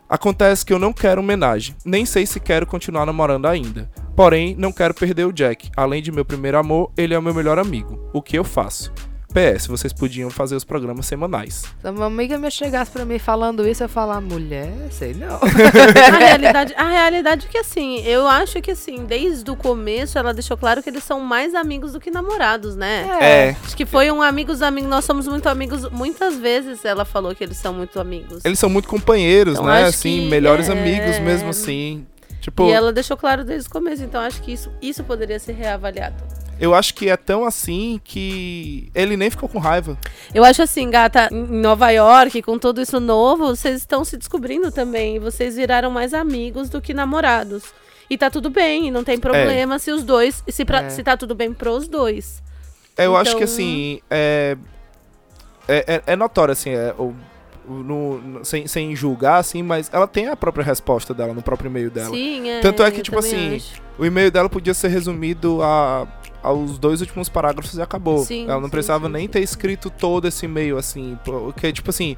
Acontece 0.08 0.64
que 0.64 0.72
eu 0.72 0.78
não 0.78 0.92
quero 0.92 1.20
homenagem, 1.20 1.74
nem 1.84 2.06
sei 2.06 2.26
se 2.26 2.38
quero 2.38 2.66
continuar 2.66 3.06
namorando 3.06 3.46
ainda. 3.46 3.90
Porém, 4.14 4.54
não 4.56 4.72
quero 4.72 4.94
perder 4.94 5.26
o 5.26 5.32
Jack. 5.32 5.70
Além 5.76 6.02
de 6.02 6.12
meu 6.12 6.24
primeiro 6.24 6.58
amor, 6.58 6.92
ele 6.96 7.14
é 7.14 7.18
o 7.18 7.22
meu 7.22 7.34
melhor 7.34 7.58
amigo. 7.58 8.08
O 8.12 8.22
que 8.22 8.38
eu 8.38 8.44
faço? 8.44 8.92
PS, 9.34 9.66
vocês 9.66 9.92
podiam 9.92 10.30
fazer 10.30 10.54
os 10.54 10.62
programas 10.62 11.06
semanais. 11.06 11.64
Se 11.80 11.90
uma 11.90 12.06
amiga 12.06 12.38
me 12.38 12.48
chegasse 12.50 12.90
pra 12.90 13.04
mim 13.04 13.18
falando 13.18 13.66
isso, 13.66 13.82
eu 13.82 13.86
ia 13.86 13.88
falar, 13.88 14.20
mulher, 14.20 14.72
sei 14.92 15.12
não. 15.12 15.40
a 15.42 16.16
realidade, 16.18 16.72
a 16.78 16.88
realidade 16.88 17.46
é 17.46 17.50
que 17.50 17.58
assim, 17.58 18.00
eu 18.06 18.28
acho 18.28 18.62
que 18.62 18.70
assim, 18.70 19.04
desde 19.04 19.50
o 19.50 19.56
começo 19.56 20.16
ela 20.16 20.32
deixou 20.32 20.56
claro 20.56 20.82
que 20.82 20.88
eles 20.88 21.02
são 21.02 21.18
mais 21.20 21.54
amigos 21.54 21.92
do 21.92 22.00
que 22.00 22.10
namorados, 22.10 22.76
né? 22.76 23.08
É. 23.20 23.56
Acho 23.64 23.76
que 23.76 23.84
foi 23.84 24.10
um 24.10 24.22
amigos 24.22 24.62
amigos, 24.62 24.88
nós 24.88 25.04
somos 25.04 25.26
muito 25.26 25.48
amigos, 25.48 25.90
muitas 25.90 26.36
vezes 26.36 26.84
ela 26.84 27.04
falou 27.04 27.34
que 27.34 27.42
eles 27.42 27.56
são 27.56 27.74
muito 27.74 27.98
amigos. 27.98 28.44
Eles 28.44 28.58
são 28.58 28.70
muito 28.70 28.88
companheiros, 28.88 29.54
Então, 29.54 29.66
né? 29.66 29.84
Assim, 29.84 30.20
que 30.20 30.28
melhores 30.28 30.68
é- 30.68 30.72
amigos 30.72 31.18
mesmo 31.18 31.48
assim. 31.50 32.06
Tipo, 32.40 32.68
E 32.68 32.72
ela 32.72 32.92
deixou 32.92 33.16
claro 33.16 33.42
desde 33.42 33.68
o 33.68 33.72
começo, 33.72 34.02
então 34.04 34.20
acho 34.20 34.42
que 34.42 34.52
isso, 34.52 34.70
isso 34.80 35.02
poderia 35.02 35.38
ser 35.40 35.54
reavaliado. 35.54 36.14
Eu 36.64 36.74
acho 36.74 36.94
que 36.94 37.08
é 37.08 37.16
tão 37.16 37.44
assim 37.44 38.00
que 38.02 38.90
ele 38.94 39.16
nem 39.16 39.30
ficou 39.30 39.48
com 39.48 39.58
raiva. 39.58 39.96
Eu 40.34 40.44
acho 40.44 40.62
assim, 40.62 40.88
gata, 40.90 41.28
em 41.32 41.60
Nova 41.60 41.90
York, 41.90 42.42
com 42.42 42.58
tudo 42.58 42.80
isso 42.80 42.98
novo, 43.00 43.48
vocês 43.54 43.76
estão 43.78 44.04
se 44.04 44.16
descobrindo 44.16 44.72
também. 44.72 45.18
Vocês 45.18 45.56
viraram 45.56 45.90
mais 45.90 46.12
amigos 46.14 46.68
do 46.68 46.80
que 46.80 46.92
namorados. 46.94 47.62
E 48.10 48.18
tá 48.18 48.28
tudo 48.30 48.50
bem, 48.50 48.88
e 48.88 48.90
não 48.90 49.02
tem 49.02 49.18
problema 49.18 49.78
se 49.78 49.90
os 49.90 50.02
dois. 50.04 50.42
Se, 50.48 50.64
pra, 50.64 50.82
É. 50.82 50.90
se 50.90 51.02
tá 51.02 51.16
tudo 51.16 51.34
bem 51.34 51.52
pros 51.52 51.88
dois. 51.88 52.42
Eu 52.96 53.16
acho 53.16 53.30
que 53.36 53.42
Então- 53.42 53.54
assim, 53.54 54.00
é, 54.10 54.56
é, 55.66 55.84
é- 55.96 56.02
é 56.12 56.16
notório, 56.16 56.52
assim, 56.52 56.70
é, 56.70 56.94
o- 56.98 57.14
no- 57.66 58.18
no- 58.20 58.44
sem, 58.44 58.66
sem 58.66 58.94
julgar, 58.94 59.38
assim, 59.38 59.62
mas 59.62 59.88
ela 59.90 60.06
tem 60.06 60.28
a 60.28 60.36
própria 60.36 60.62
resposta 60.62 61.14
dela 61.14 61.32
no 61.32 61.40
próprio 61.42 61.68
e-mail 61.70 61.90
dela. 61.90 62.10
Sim, 62.10 62.50
é. 62.50 62.60
Tanto 62.60 62.82
é 62.82 62.90
que, 62.90 63.00
tipo 63.00 63.18
assim, 63.18 63.56
acho. 63.56 63.82
O 63.98 64.04
e-mail 64.04 64.30
dela 64.30 64.50
podia 64.50 64.74
ser 64.74 64.88
resumido 64.88 65.62
a, 65.62 66.06
aos 66.44 66.78
dois 66.78 67.00
últimos 67.00 67.28
parágrafos 67.28 67.74
e 67.74 67.82
acabou. 67.82 68.18
Sim, 68.18 68.44
ela 68.44 68.56
não 68.60 68.64
sim, 68.64 68.70
precisava 68.70 69.06
sim, 69.06 69.12
nem 69.12 69.26
ter 69.26 69.40
escrito 69.40 69.90
todo 69.90 70.28
esse 70.28 70.44
e-mail, 70.44 70.76
assim, 70.78 71.18
porque, 71.24 71.72
tipo 71.72 71.90
assim... 71.90 72.16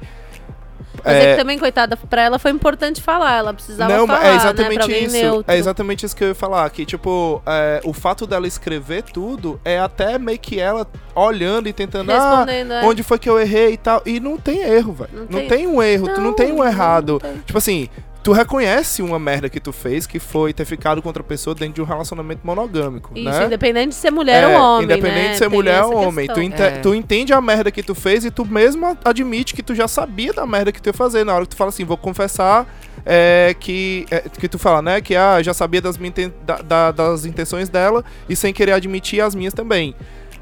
Mas 1.03 1.13
é, 1.13 1.23
é, 1.23 1.31
que 1.35 1.41
também, 1.41 1.59
coitada, 1.59 1.95
pra 1.95 2.23
ela 2.23 2.39
foi 2.39 2.49
importante 2.51 3.01
falar. 3.01 3.37
Ela 3.37 3.53
precisava 3.53 3.95
não, 3.95 4.07
falar, 4.07 4.25
é 4.25 4.29
né? 4.31 4.35
exatamente 4.35 4.73
Pra 4.75 4.83
alguém 4.83 5.03
isso. 5.05 5.15
neutro. 5.15 5.53
É 5.53 5.57
exatamente 5.57 6.05
isso 6.05 6.15
que 6.15 6.23
eu 6.23 6.29
ia 6.29 6.35
falar. 6.35 6.67
Que, 6.71 6.85
tipo, 6.85 7.41
é, 7.45 7.81
o 7.83 7.93
fato 7.93 8.25
dela 8.25 8.47
escrever 8.47 9.03
tudo 9.03 9.59
é 9.63 9.79
até 9.79 10.17
meio 10.17 10.39
que 10.39 10.59
ela 10.59 10.87
olhando 11.13 11.69
e 11.69 11.73
tentando. 11.73 12.11
Ah, 12.11 12.45
é. 12.49 12.83
onde 12.85 13.03
foi 13.03 13.19
que 13.19 13.29
eu 13.29 13.39
errei 13.39 13.73
e 13.73 13.77
tal. 13.77 14.01
E 14.05 14.19
não 14.19 14.37
tem 14.37 14.61
erro, 14.61 14.93
velho. 14.93 15.09
Não 15.13 15.21
Não, 15.21 15.27
tem- 15.27 15.47
tem 15.47 15.67
um 15.67 15.81
erro, 15.83 16.09
tu 16.13 16.19
não 16.21 16.33
tem 16.33 16.51
um 16.51 16.57
Não, 16.57 16.65
errado. 16.65 17.13
não 17.13 17.19
tem. 17.19 17.37
Tipo 17.45 17.57
assim, 17.59 17.89
tu 18.27 18.33
reconhece 18.33 19.01
uma 19.01 19.17
merda 19.17 19.47
que 19.47 19.57
tu 19.57 19.71
fez, 19.71 20.05
que 20.05 20.19
foi 20.19 20.51
ter 20.51 20.65
ficado 20.65 21.01
com 21.01 21.07
outra 21.07 21.23
pessoa 21.23 21.55
dentro 21.55 21.75
de 21.75 21.81
um 21.81 21.85
relacionamento 21.85 22.41
monogâmico, 22.43 23.11
Isso, 23.15 23.23
né? 23.29 23.45
independente 23.45 23.89
de 23.89 23.95
ser 23.95 24.11
mulher 24.11 24.43
É, 24.43 24.47
ou 24.49 24.61
homem, 24.61 24.83
Independente 24.83 25.15
né? 25.27 25.31
de 25.31 25.37
ser 25.37 25.47
Tem 25.49 25.57
mulher 25.57 25.81
ou 25.83 25.95
homem. 25.95 26.27
Tu, 26.27 26.41
ente- 26.41 26.61
É. 26.61 26.71
tu 26.79 26.93
entende 26.93 27.31
a 27.31 27.39
merda 27.39 27.71
que 27.71 27.81
tu 27.81 27.95
fez 27.95 28.25
e 28.25 28.29
tu 28.29 28.43
mesmo 28.43 28.97
admite 29.05 29.53
que 29.53 29.63
tu 29.63 29.73
já 29.73 29.87
sabia 29.87 30.33
da 30.33 30.45
merda 30.45 30.73
que 30.73 30.81
tu 30.81 30.87
ia 30.87 30.93
fazer. 30.93 31.23
Na 31.23 31.35
hora 31.35 31.45
que 31.45 31.51
tu 31.51 31.55
fala 31.55 31.69
assim, 31.69 31.85
vou 31.85 31.95
confessar 31.95 32.67
é, 33.05 33.55
que. 33.57 34.05
é, 34.11 34.19
que 34.37 34.49
tu 34.49 34.59
fala, 34.59 34.81
né? 34.81 34.99
Que 34.99 35.15
ah, 35.15 35.41
já 35.41 35.53
sabia 35.53 35.81
das, 35.81 35.97
minha 35.97 36.11
da- 36.45 36.61
da- 36.61 36.91
das 36.91 37.23
intenções 37.23 37.69
dela 37.69 38.03
e 38.27 38.35
sem 38.35 38.51
querer 38.53 38.73
admitir 38.73 39.21
as 39.21 39.33
minhas 39.33 39.53
também. 39.53 39.95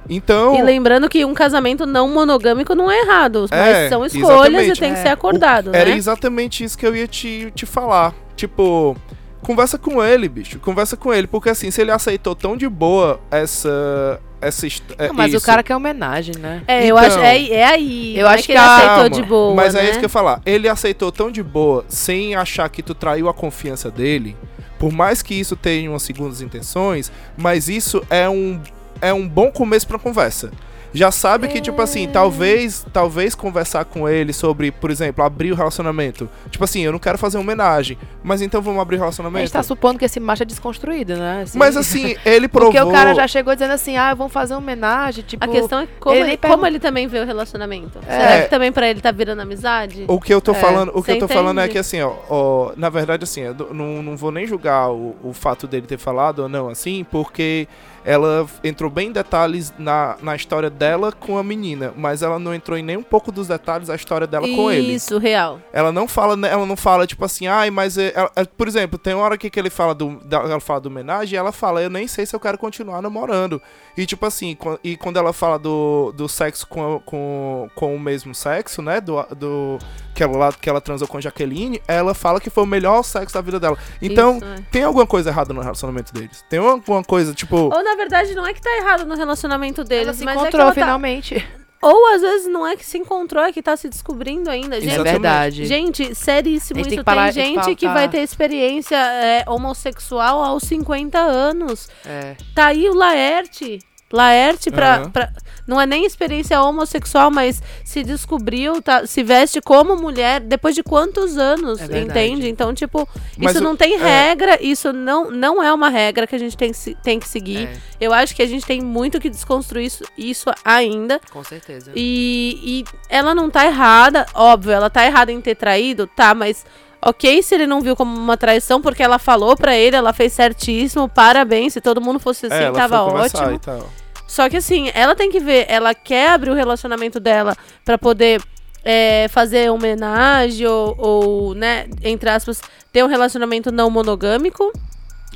Então. 0.10 0.56
E 0.56 0.62
lembrando 0.62 1.10
que 1.10 1.26
um 1.26 1.34
casamento 1.34 1.86
não 1.86 2.08
monogâmico 2.10 2.76
não 2.76 2.90
é 2.92 3.02
errado, 3.02 3.48
mas 3.50 3.76
É, 3.76 3.90
são 3.90 4.06
escolhas 4.06 4.32
e 4.64 4.66
exatamente. 4.72 4.80
tem 4.80 4.94
que 4.94 5.00
É. 5.00 5.02
ser 5.04 5.10
acordado, 5.10 5.72
Era 5.74 5.90
né? 5.90 5.96
exatamente 5.98 6.64
isso 6.64 6.78
que 6.78 6.86
eu 6.86 6.96
ia 6.96 7.08
te, 7.08 7.52
te 7.56 7.66
falar. 7.66 8.14
Tipo, 8.36 8.96
conversa 9.42 9.78
com 9.78 10.04
ele, 10.04 10.28
bicho. 10.30 10.60
Conversa 10.60 10.96
com 10.98 11.14
ele. 11.14 11.28
Porque 11.28 11.50
assim, 11.50 11.72
se 11.72 11.82
ele 11.82 11.92
aceitou 11.92 12.36
tão 12.36 12.56
de 12.58 12.68
boa 12.68 13.20
essa. 13.32 14.20
essa 14.42 14.68
é, 14.98 15.08
Não, 15.08 15.14
mas 15.16 15.34
isso, 15.34 15.38
o 15.44 15.46
cara 15.46 15.64
quer 15.64 15.76
homenagem, 15.76 16.36
né? 16.38 16.62
É, 16.68 16.82
eu 16.86 16.98
Então, 16.98 16.98
acho, 17.08 17.20
é, 17.20 17.48
é 17.50 17.64
aí. 17.66 18.18
eu 18.18 18.28
é 18.28 18.34
acho 18.34 18.44
que 18.44 18.48
que 18.48 18.52
ele 18.52 18.60
aceitou 18.60 19.10
de 19.10 19.24
boa, 19.24 19.56
Mas 19.56 19.74
né? 19.74 19.82
é 19.82 19.84
isso 19.86 19.94
que 19.94 20.00
eu 20.00 20.04
ia 20.04 20.10
falar. 20.10 20.42
Ele 20.46 20.68
aceitou 20.68 21.12
tão 21.12 21.32
de 21.32 21.42
boa, 21.42 21.84
sem 21.88 22.36
achar 22.36 22.70
que 22.70 22.84
tu 22.84 22.94
traiu 22.94 23.28
a 23.30 23.34
confiança 23.34 23.90
dele. 23.90 24.36
Por 24.78 24.92
mais 24.92 25.22
que 25.22 25.34
isso 25.34 25.56
tenha 25.56 25.90
umas 25.90 26.04
segundas 26.04 26.42
intenções, 26.42 27.10
mas 27.38 27.70
isso 27.70 28.04
é 28.10 28.28
um, 28.28 28.60
é 29.02 29.14
um 29.14 29.28
bom 29.28 29.52
começo 29.52 29.88
pra 29.88 30.00
conversa. 30.00 30.52
Já 30.94 31.12
sabe 31.12 31.50
que, 31.50 31.60
tipo 31.60 31.82
assim, 31.82 32.08
talvez 32.08 32.86
talvez 32.94 33.36
conversar 33.36 33.84
com 33.84 34.08
ele 34.08 34.32
sobre, 34.32 34.72
por 34.72 34.90
exemplo, 34.90 35.26
abrir 35.26 35.52
o 35.52 35.56
relacionamento. 35.56 36.30
Tipo 36.50 36.64
assim, 36.64 36.80
eu 36.84 36.94
não 36.94 37.00
quero 37.00 37.18
fazer 37.18 37.38
homenagem, 37.38 37.98
mas 38.24 38.42
então 38.42 38.62
vamos 38.62 38.82
abrir 38.82 38.96
o 38.96 39.00
A 39.00 39.02
relacionamento. 39.02 39.42
gente 39.46 39.52
tá 39.52 39.62
supondo 39.62 40.00
que 40.00 40.06
esse 40.06 40.22
macho 40.22 40.44
é 40.44 40.46
desconstruído, 40.46 41.18
né? 41.18 41.42
Assim, 41.42 41.60
Mas 41.60 41.76
assim, 41.76 42.16
ele 42.26 42.48
provou... 42.48 42.72
Porque 42.72 42.82
o 42.88 42.94
cara 42.94 43.14
já 43.14 43.28
chegou 43.28 43.54
dizendo 43.54 43.74
assim, 43.74 43.98
ah, 43.98 44.14
vamos 44.14 44.32
fazer 44.32 44.56
homenagem, 44.56 45.26
tipo... 45.26 45.44
A 45.44 45.50
questão 45.50 45.82
é 45.82 45.88
como, 46.00 46.16
ele 46.16 46.30
ele, 46.30 46.38
como 46.38 46.66
ele 46.66 46.80
também 46.80 47.08
vê 47.08 47.20
o 47.20 47.26
relacionamento. 47.26 48.00
É. 48.08 48.18
Será 48.18 48.42
que 48.44 48.50
também 48.50 48.72
pra 48.72 48.90
ele 48.90 49.02
tá 49.02 49.12
virando 49.12 49.42
amizade? 49.42 50.06
O 50.08 50.18
que 50.22 50.34
eu 50.34 50.40
tô 50.40 50.54
É, 50.54 50.56
falando, 50.56 50.94
o 50.96 51.04
que 51.04 51.12
você 51.12 51.18
eu 51.18 51.20
tô 51.20 51.28
falando 51.28 51.60
é 51.60 51.68
que 51.68 51.78
assim, 51.78 52.02
ó, 52.02 52.14
ó, 52.30 52.72
na 52.78 52.90
verdade 52.90 53.26
assim, 53.26 53.42
eu 53.42 53.54
não, 53.74 54.02
não 54.02 54.16
vou 54.16 54.32
nem 54.32 54.48
julgar 54.48 54.90
o, 54.92 55.14
o 55.22 55.34
fato 55.34 55.68
dele 55.68 55.86
ter 55.86 55.98
falado 55.98 56.40
ou 56.40 56.48
não 56.48 56.70
assim, 56.70 57.06
porque 57.12 57.68
ela 58.06 58.46
entrou 58.64 58.90
bem 58.90 59.10
em 59.10 59.12
detalhes 59.12 59.74
na, 59.80 60.16
na 60.22 60.36
história 60.36 60.70
dela 60.70 61.12
com 61.12 61.38
a 61.38 61.44
menina, 61.44 61.92
mas 61.98 62.22
ela 62.22 62.38
não 62.38 62.54
entrou 62.54 62.78
em 62.78 62.84
nem 62.84 62.96
um 62.98 63.04
pouco 63.04 63.32
dos 63.32 63.48
detalhes 63.48 63.88
da 63.88 63.96
história 63.96 64.28
dela 64.28 64.48
com 64.48 64.72
ele. 64.72 64.94
Isso, 64.94 65.18
real. 65.18 65.60
Ela 65.74 65.92
não 65.92 66.08
fala, 66.08 66.38
né, 66.38 66.50
ela 66.52 66.66
não 66.66 66.76
fala 66.76 67.08
tipo 67.08 67.26
assim, 67.26 67.48
ai, 67.48 67.72
mas 67.72 67.98
é, 67.98 68.14
ela- 68.16 68.32
é, 68.36 68.46
por 68.46 68.68
exemplo, 68.68 69.00
tem 69.00 69.14
uma 69.16 69.24
hora 69.24 69.36
aqui 69.36 69.50
que 69.50 69.60
ele 69.60 69.70
fala 69.70 69.96
do, 69.96 70.20
da- 70.24 70.38
ela 70.42 70.60
fala 70.60 70.80
do 70.82 70.90
homenagem, 70.90 71.36
e 71.36 71.38
ela 71.38 71.52
fala, 71.52 71.82
eu 71.82 71.90
nem 71.90 72.08
sei 72.08 72.26
se 72.26 72.36
eu 72.36 72.40
quero 72.40 72.58
continuar 72.58 73.02
namorando. 73.02 73.62
E 73.98 74.06
tipo 74.06 74.26
assim, 74.26 74.56
e 74.84 74.96
quando 74.98 75.18
ela 75.18 75.34
fala 75.34 75.58
do, 75.58 76.14
do 76.16 76.28
sexo 76.30 76.68
com, 76.68 77.02
com, 77.06 77.70
com 77.74 77.96
o 77.96 78.00
mesmo 78.00 78.36
sexo, 78.36 78.82
né, 78.82 79.02
do, 79.02 79.22
do 79.36 79.80
que 80.14 80.24
ela 80.24 80.38
lá 80.38 80.54
que 80.54 80.70
ela 80.70 80.80
transou 80.82 81.08
com 81.08 81.18
a 81.18 81.22
Jaqueline, 81.22 81.82
ela 81.88 82.14
fala 82.14 82.40
que 82.40 82.50
foi 82.50 82.64
o 82.64 82.68
melhor 82.68 83.04
sexo 83.04 83.34
da 83.34 83.42
vida 83.42 83.60
dela. 83.60 83.78
Então, 84.02 84.38
Isso, 84.38 84.46
é. 84.46 84.56
tem 84.72 84.84
alguma 84.84 85.08
coisa 85.08 85.30
errada 85.30 85.54
no 85.54 85.62
relacionamento 85.62 86.14
deles? 86.14 86.44
Tem 86.50 86.60
alguma 86.60 87.04
coisa, 87.04 87.34
tipo, 87.34 87.56
Ou 87.58 87.84
na 87.84 87.95
verdade 87.96 88.34
não 88.36 88.46
é 88.46 88.54
que 88.54 88.62
tá 88.62 88.70
errado 88.78 89.06
no 89.06 89.16
relacionamento 89.16 89.82
Ela 89.82 89.88
deles, 89.90 90.16
se 90.18 90.24
mas 90.26 90.36
é 90.36 90.40
que 90.40 90.42
encontrou 90.44 90.62
ela 90.62 90.72
tá... 90.74 90.82
finalmente. 90.82 91.48
Ou 91.82 92.14
às 92.16 92.22
vezes 92.22 92.48
não 92.48 92.66
é 92.66 92.76
que 92.76 92.84
se 92.86 92.98
encontrou, 92.98 93.44
é 93.44 93.52
que 93.52 93.62
tá 93.62 93.78
se 93.78 93.88
descobrindo 93.88 94.50
ainda. 94.50 94.82
Gente, 94.82 95.00
É 95.00 95.04
verdade. 95.04 95.66
Gente, 95.66 96.16
seríssimo 96.16 96.82
tem 96.82 96.88
isso. 96.88 96.98
que 96.98 97.04
parar 97.04 97.32
tem 97.32 97.54
gente 97.54 97.76
que 97.76 97.86
faltar. 97.86 97.94
vai 98.02 98.10
ter 98.10 98.22
experiência 98.22 98.96
é, 98.98 99.44
homossexual 99.48 100.44
aos 100.44 100.64
50 100.64 101.20
anos. 101.20 101.88
É. 102.06 102.36
Tá 102.56 102.68
aí 102.68 102.90
o 102.90 102.94
Laerte. 102.96 103.80
Laerte 104.12 104.72
pra, 104.72 104.96
Aham. 104.96 105.12
pra- 105.12 105.32
Não 105.68 105.82
é 105.82 105.86
nem 105.86 106.06
experiência 106.06 106.62
homossexual, 106.62 107.32
mas 107.32 107.62
se 107.84 108.04
descobriu, 108.04 108.82
tá, 108.82 109.06
se 109.08 109.24
veste 109.24 109.60
como 109.62 109.96
mulher 109.96 110.40
depois 110.40 110.76
de 110.76 110.84
quantos 110.84 111.38
anos, 111.38 111.80
É 111.82 112.02
entende? 112.02 112.48
Então, 112.48 112.74
tipo, 112.74 113.08
Mas 113.38 113.52
isso 113.56 113.62
o- 113.62 113.64
não 113.64 113.76
tem 113.76 113.96
é. 113.96 113.98
regra, 113.98 114.58
isso 114.62 114.94
não, 114.94 115.32
não 115.32 115.64
é 115.64 115.74
uma 115.74 115.90
regra 115.90 116.28
que 116.28 116.36
a 116.36 116.40
gente 116.40 116.56
tem, 116.56 116.72
tem 117.04 117.20
que 117.20 117.28
seguir. 117.28 117.68
É, 117.68 117.78
Eu 118.00 118.14
acho 118.14 118.36
que 118.36 118.42
a 118.44 118.48
gente 118.48 118.66
tem 118.66 118.82
muito 118.82 119.20
que 119.20 119.30
desconstruir 119.30 119.86
isso, 119.88 120.04
isso 120.18 120.50
ainda. 120.64 121.20
com 121.32 121.44
certeza. 121.44 121.92
E, 121.96 122.60
e 122.64 122.86
ela 123.10 123.34
não 123.34 123.50
tá 123.50 123.66
errada, 123.66 124.26
óbvio, 124.34 124.72
ela 124.72 124.90
tá 124.90 125.06
errada 125.06 125.32
em 125.32 125.42
ter 125.42 125.56
traído, 125.56 126.06
tá, 126.08 126.34
mas 126.36 126.66
ok 127.02 127.42
se 127.44 127.54
ele 127.56 127.68
não 127.68 127.82
viu 127.82 127.96
como 127.96 128.16
uma 128.16 128.38
traição, 128.38 128.82
porque 128.82 129.02
ela 129.04 129.18
falou 129.20 129.56
pra 129.56 129.76
ele, 129.76 129.96
ela 129.96 130.14
fez 130.14 130.34
certíssimo, 130.34 131.08
parabéns, 131.10 131.74
se 131.74 131.82
todo 131.82 132.00
mundo 132.02 132.20
fosse 132.20 132.46
assim, 132.48 132.56
é, 132.56 132.64
ela 132.64 132.78
tava 132.78 133.02
ótimo. 133.04 133.52
e 133.52 133.60
tal. 133.60 133.90
Só 134.28 134.50
que 134.50 134.58
assim, 134.58 134.90
ela 134.94 135.16
tem 135.16 135.30
que 135.30 135.40
ver, 135.40 135.66
ela 135.70 135.94
quer 135.94 136.32
abrir 136.32 136.50
o 136.50 136.54
relacionamento 136.56 137.20
dela 137.20 137.56
pra 137.84 137.98
poder 137.98 138.42
é, 138.84 139.28
fazer 139.30 139.70
homenagem 139.72 140.66
ou, 140.68 140.96
ou, 140.98 141.54
né, 141.56 141.86
entre 142.04 142.30
aspas, 142.30 142.62
ter 142.92 143.04
um 143.04 143.08
relacionamento 143.08 143.72
não 143.72 143.90
monogâmico. 143.90 144.72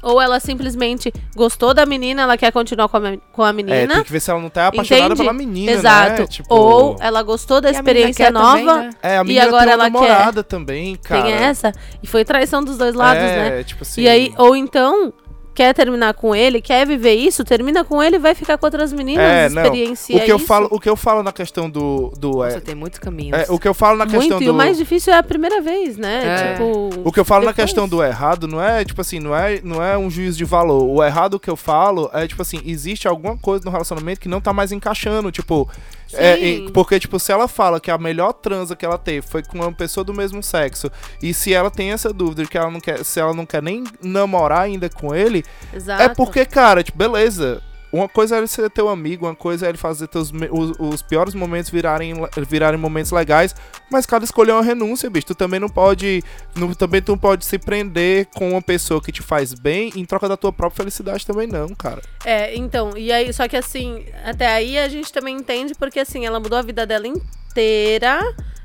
Ou 0.01 0.21
ela 0.21 0.39
simplesmente 0.39 1.11
gostou 1.35 1.73
da 1.73 1.85
menina, 1.85 2.21
ela 2.21 2.37
quer 2.37 2.53
continuar 2.53 2.87
com 2.87 2.95
a, 2.95 3.17
com 3.33 3.43
a 3.43 3.49
É, 3.49 3.53
menina. 3.53 3.95
tem 3.95 4.03
que 4.05 4.11
ver 4.13 4.21
se 4.21 4.31
ela 4.31 4.39
não 4.39 4.49
tá 4.49 4.67
apaixonada 4.67 5.07
Entende? 5.07 5.19
pela 5.21 5.33
menina, 5.33 5.73
Exato. 5.73 6.21
né? 6.21 6.27
Tipo, 6.27 6.55
Ou 6.55 6.95
ela 7.01 7.21
gostou 7.21 7.59
da 7.59 7.67
E 7.69 7.73
experiência 7.73 8.25
quer 8.27 8.31
nova. 8.31 8.47
também, 8.59 8.65
né? 8.65 8.89
é, 9.03 9.17
a 9.17 9.21
e 9.21 9.23
menina 9.25 9.45
agora 9.45 9.65
tem 9.65 9.73
uma 9.75 9.83
ela 9.83 9.83
quer- 9.91 9.91
namorada 10.07 10.41
também, 10.43 10.95
cara. 10.95 11.21
Tem 11.23 11.33
essa. 11.33 11.73
E 12.01 12.07
foi 12.07 12.23
traição 12.23 12.63
dos 12.63 12.77
dois 12.77 12.95
lados, 12.95 13.21
é, 13.23 13.49
né? 13.57 13.63
tipo 13.65 13.81
assim, 13.83 14.03
E 14.03 14.07
aí, 14.07 14.33
ou 14.37 14.55
então, 14.55 15.11
quer 15.53 15.73
terminar 15.73 16.13
com 16.13 16.35
ele, 16.35 16.61
quer 16.61 16.85
viver 16.87 17.13
isso, 17.15 17.43
termina 17.43 17.83
com 17.83 18.01
ele 18.01 18.15
e 18.15 18.19
vai 18.19 18.33
ficar 18.33 18.57
com 18.57 18.65
outras 18.65 18.93
meninas, 18.93 19.23
É, 19.23 19.47
experiencia 19.47 20.15
o 20.17 20.19
que 20.25 20.31
eu 20.31 20.37
isso. 20.37 20.45
falo, 20.45 20.67
o 20.71 20.79
que 20.79 20.89
eu 20.89 20.95
falo 20.95 21.21
na 21.23 21.31
questão 21.33 21.69
do 21.69 22.13
do 22.17 22.43
é, 22.43 22.47
Nossa, 22.47 22.61
tem 22.61 22.75
muitos 22.75 22.99
caminhos. 22.99 23.37
é, 23.39 23.45
o 23.49 23.59
que 23.59 23.67
eu 23.67 23.73
falo 23.73 23.97
na 23.97 24.05
questão 24.05 24.19
Muito, 24.21 24.37
do 24.39 24.43
e 24.43 24.49
o 24.49 24.53
mais 24.53 24.77
difícil 24.77 25.13
é 25.13 25.17
a 25.17 25.23
primeira 25.23 25.61
vez, 25.61 25.97
né? 25.97 26.21
É. 26.23 26.53
Tipo. 26.53 26.89
O 27.03 27.11
que 27.11 27.19
eu 27.19 27.25
falo 27.25 27.43
na 27.45 27.51
depois. 27.51 27.65
questão 27.67 27.87
do 27.87 28.03
errado 28.03 28.47
não 28.47 28.61
é, 28.63 28.83
tipo 28.85 29.01
assim, 29.01 29.19
não 29.19 29.35
é, 29.35 29.59
não 29.63 29.83
é 29.83 29.97
um 29.97 30.09
juízo 30.09 30.37
de 30.37 30.45
valor. 30.45 30.83
O 30.83 31.03
errado 31.03 31.39
que 31.39 31.49
eu 31.49 31.55
falo 31.57 32.09
é, 32.13 32.27
tipo 32.27 32.41
assim, 32.41 32.61
existe 32.65 33.07
alguma 33.07 33.37
coisa 33.37 33.63
no 33.65 33.71
relacionamento 33.71 34.19
que 34.19 34.29
não 34.29 34.39
tá 34.41 34.53
mais 34.53 34.71
encaixando, 34.71 35.31
tipo... 35.31 35.69
é, 36.13 36.39
e- 36.39 36.71
porque, 36.71 36.99
tipo, 36.99 37.19
se 37.19 37.31
ela 37.31 37.47
fala 37.47 37.79
que 37.79 37.91
a 37.91 37.97
melhor 37.97 38.33
transa 38.33 38.75
que 38.75 38.85
ela 38.85 38.97
teve 38.97 39.25
foi 39.27 39.43
com 39.43 39.57
uma 39.59 39.71
pessoa 39.71 40.03
do 40.03 40.13
mesmo 40.13 40.41
sexo, 40.41 40.91
e 41.21 41.33
se 41.33 41.53
ela 41.53 41.69
tem 41.69 41.91
essa 41.91 42.11
dúvida 42.11 42.43
de 42.43 42.49
que 42.49 42.57
ela 42.57 42.71
não 42.71 42.79
quer, 42.79 43.03
se 43.03 43.19
ela 43.19 43.33
não 43.33 43.45
quer 43.45 43.61
nem 43.61 43.83
namorar 44.01 44.61
ainda 44.61 44.89
com 44.89 45.13
ele, 45.13 45.43
Exato. 45.73 46.01
é 46.01 46.09
porque, 46.09 46.45
cara, 46.45 46.83
tipo, 46.83 46.97
beleza. 46.97 47.61
Uma 47.91 48.07
coisa 48.07 48.35
é 48.35 48.37
ele 48.37 48.47
ser 48.47 48.69
teu 48.69 48.87
amigo, 48.87 49.25
uma 49.25 49.35
coisa 49.35 49.65
é 49.65 49.69
ele 49.69 49.77
fazer 49.77 50.07
teus, 50.07 50.31
os, 50.51 50.73
os 50.79 51.01
piores 51.01 51.33
momentos 51.33 51.71
virarem, 51.71 52.13
virarem 52.47 52.79
momentos 52.79 53.11
legais, 53.11 53.55
mas 53.91 54.05
cada 54.05 54.23
escolha 54.23 54.51
é 54.51 54.53
uma 54.53 54.63
renúncia, 54.63 55.09
bicho. 55.09 55.27
Tu 55.27 55.35
também 55.35 55.59
não 55.59 55.69
pode. 55.69 56.23
Não, 56.55 56.73
também 56.73 57.01
tu 57.01 57.11
não 57.11 57.17
pode 57.17 57.45
se 57.45 57.57
prender 57.57 58.27
com 58.35 58.51
uma 58.51 58.61
pessoa 58.61 59.01
que 59.01 59.11
te 59.11 59.21
faz 59.21 59.53
bem 59.53 59.91
em 59.95 60.05
troca 60.05 60.29
da 60.29 60.37
tua 60.37 60.53
própria 60.53 60.83
felicidade 60.83 61.25
também, 61.25 61.47
não, 61.47 61.69
cara. 61.69 62.01
É, 62.23 62.55
então, 62.55 62.95
e 62.95 63.11
aí, 63.11 63.33
só 63.33 63.47
que 63.47 63.57
assim, 63.57 64.05
até 64.23 64.47
aí 64.47 64.77
a 64.77 64.87
gente 64.87 65.11
também 65.11 65.35
entende 65.35 65.73
porque 65.73 65.99
assim, 65.99 66.25
ela 66.25 66.39
mudou 66.39 66.57
a 66.57 66.61
vida 66.61 66.85
dela 66.85 67.07
inteira 67.07 68.19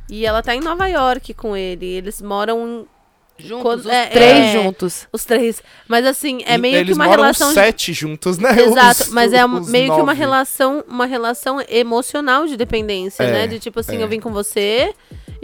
e 0.08 0.26
ela 0.26 0.42
tá 0.42 0.54
em 0.54 0.60
Nova 0.60 0.86
York 0.86 1.32
com 1.34 1.56
ele. 1.56 1.86
Eles 1.86 2.20
moram 2.20 2.86
Juntos, 3.36 3.62
Quando- 3.62 3.80
os 3.80 3.86
é, 3.86 4.06
três 4.06 4.32
é. 4.44 4.52
juntos. 4.52 5.08
os 5.12 5.24
três. 5.24 5.60
Mas 5.88 6.06
assim, 6.06 6.42
é 6.46 6.56
meio 6.56 6.76
eles 6.76 6.88
que 6.90 6.94
uma 6.94 7.06
relação 7.06 7.52
sete 7.52 7.92
juntos, 7.92 8.38
né? 8.38 8.50
Exato, 8.62 9.02
Os- 9.04 9.08
mas 9.08 9.32
é 9.32 9.44
meio 9.46 9.86
que 9.86 9.90
uma 10.00 10.06
nove. 10.06 10.18
relação, 10.18 10.84
uma 10.88 11.04
relação 11.04 11.60
emocional 11.68 12.46
de 12.46 12.56
dependência, 12.56 13.24
É, 13.24 13.32
né? 13.32 13.46
De 13.48 13.58
tipo 13.58 13.80
assim, 13.80 13.96
é. 13.96 14.02
eu 14.04 14.08
vim 14.08 14.20
com 14.20 14.30
você 14.32 14.94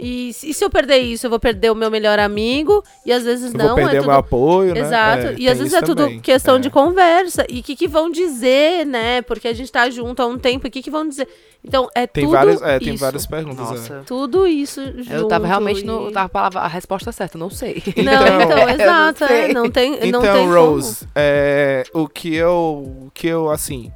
e, 0.01 0.33
se- 0.33 0.49
e 0.49 0.53
se 0.53 0.63
eu 0.65 0.69
perder 0.69 0.97
isso, 0.97 1.25
eu 1.25 1.29
vou 1.29 1.39
perder 1.39 1.71
o 1.71 1.75
meu 1.75 1.91
melhor 1.91 2.17
amigo 2.19 2.83
e 3.05 3.11
às 3.13 3.23
vezes 3.23 3.53
Eu 3.53 3.57
não, 3.59 3.67
vou 3.67 3.75
perder 3.75 3.97
é 3.97 3.99
o 3.99 4.01
tudo 4.03 4.09
meu 4.09 4.19
apoio, 4.19 4.73
né? 4.73 4.79
Exato. 4.81 5.27
É, 5.27 5.35
e 5.37 5.47
às 5.47 5.57
vezes 5.59 5.73
é 5.73 5.81
tudo 5.81 6.03
também. 6.03 6.19
questão 6.19 6.55
É. 6.55 6.59
de 6.59 6.69
conversa. 6.69 7.45
E 7.49 7.59
o 7.59 7.63
que, 7.63 7.75
que 7.75 7.87
vão 7.87 8.09
dizer, 8.09 8.85
né? 8.85 9.21
Porque 9.21 9.47
a 9.47 9.53
gente 9.53 9.71
tá 9.71 9.89
junto 9.89 10.21
há 10.21 10.25
um 10.25 10.37
tempo. 10.37 10.65
E 10.65 10.69
o 10.69 10.71
que, 10.71 10.81
que 10.81 10.89
vão 10.91 11.07
dizer? 11.07 11.27
Então, 11.63 11.87
é 11.93 12.07
Tem 12.07 12.23
tudo 12.23 12.33
várias, 12.33 12.61
é, 12.61 12.79
tem 12.79 12.95
isso. 12.95 13.03
várias 13.03 13.25
perguntas. 13.27 13.67
é. 13.67 13.71
Nossa. 13.73 14.03
Tudo 14.07 14.47
isso 14.47 14.81
junto. 14.97 15.11
Eu 15.13 15.27
tava 15.27 15.45
realmente 15.45 15.85
no. 15.85 16.09
e- 16.09 16.11
Tava 16.11 16.25
a, 16.25 16.29
palavra, 16.29 16.59
a 16.61 16.67
resposta 16.67 17.11
certa, 17.11 17.37
não 17.37 17.49
sei. 17.51 17.83
Não, 17.97 18.11
Então- 18.25 18.41
então, 18.41 18.57
não 18.65 18.69
exato. 18.69 19.27
sei. 19.27 19.37
é, 19.37 19.53
não 19.53 19.69
tem, 19.69 19.91
não 19.91 20.07
Então, 20.07 20.21
tem 20.21 20.47
Rose, 20.51 21.07
é, 21.15 21.83
o 21.93 22.07
que 22.07 22.33
eu, 22.33 22.83
o 23.05 23.11
que 23.13 23.27
eu, 23.27 23.49
assim, 23.51 23.91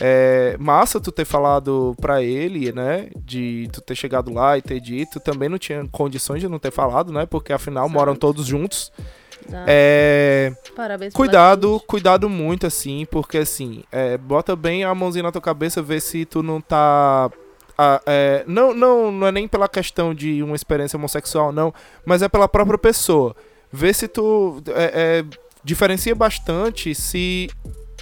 é 0.00 0.56
massa 0.58 1.00
tu 1.00 1.10
ter 1.10 1.24
falado 1.24 1.94
pra 2.00 2.22
ele, 2.22 2.72
né, 2.72 3.08
de 3.16 3.68
tu 3.72 3.80
ter 3.80 3.94
chegado 3.94 4.32
lá 4.32 4.56
e 4.56 4.62
ter 4.62 4.80
dito, 4.80 5.20
também 5.20 5.48
não 5.48 5.58
tinha 5.58 5.86
condições 5.90 6.40
de 6.40 6.48
não 6.48 6.58
ter 6.58 6.70
falado, 6.70 7.12
né, 7.12 7.26
porque 7.26 7.52
afinal 7.52 7.88
moram 7.88 8.14
todos 8.14 8.46
juntos. 8.46 8.92
Exato. 9.48 9.64
É, 9.66 10.52
Parabéns 10.74 11.14
cuidado, 11.14 11.80
cuidado 11.86 12.28
muito, 12.28 12.66
assim, 12.66 13.06
porque 13.10 13.38
assim, 13.38 13.82
é, 13.90 14.18
bota 14.18 14.54
bem 14.54 14.84
a 14.84 14.94
mãozinha 14.94 15.22
na 15.22 15.32
tua 15.32 15.40
cabeça, 15.40 15.80
vê 15.80 16.00
se 16.00 16.24
tu 16.24 16.42
não 16.42 16.60
tá... 16.60 17.30
ah, 17.76 18.00
é, 18.04 18.44
não, 18.46 18.74
não, 18.74 19.10
não 19.10 19.26
é 19.26 19.32
nem 19.32 19.48
pela 19.48 19.68
questão 19.68 20.12
de 20.12 20.42
uma 20.42 20.56
experiência 20.56 20.96
homossexual, 20.96 21.52
não, 21.52 21.72
mas 22.04 22.20
é 22.20 22.28
pela 22.28 22.48
própria 22.48 22.78
pessoa. 22.78 23.34
Vê 23.72 23.92
se 23.92 24.08
tu 24.08 24.62
é, 24.68 25.22
é, 25.24 25.24
diferencia 25.62 26.14
bastante 26.14 26.94
se 26.94 27.48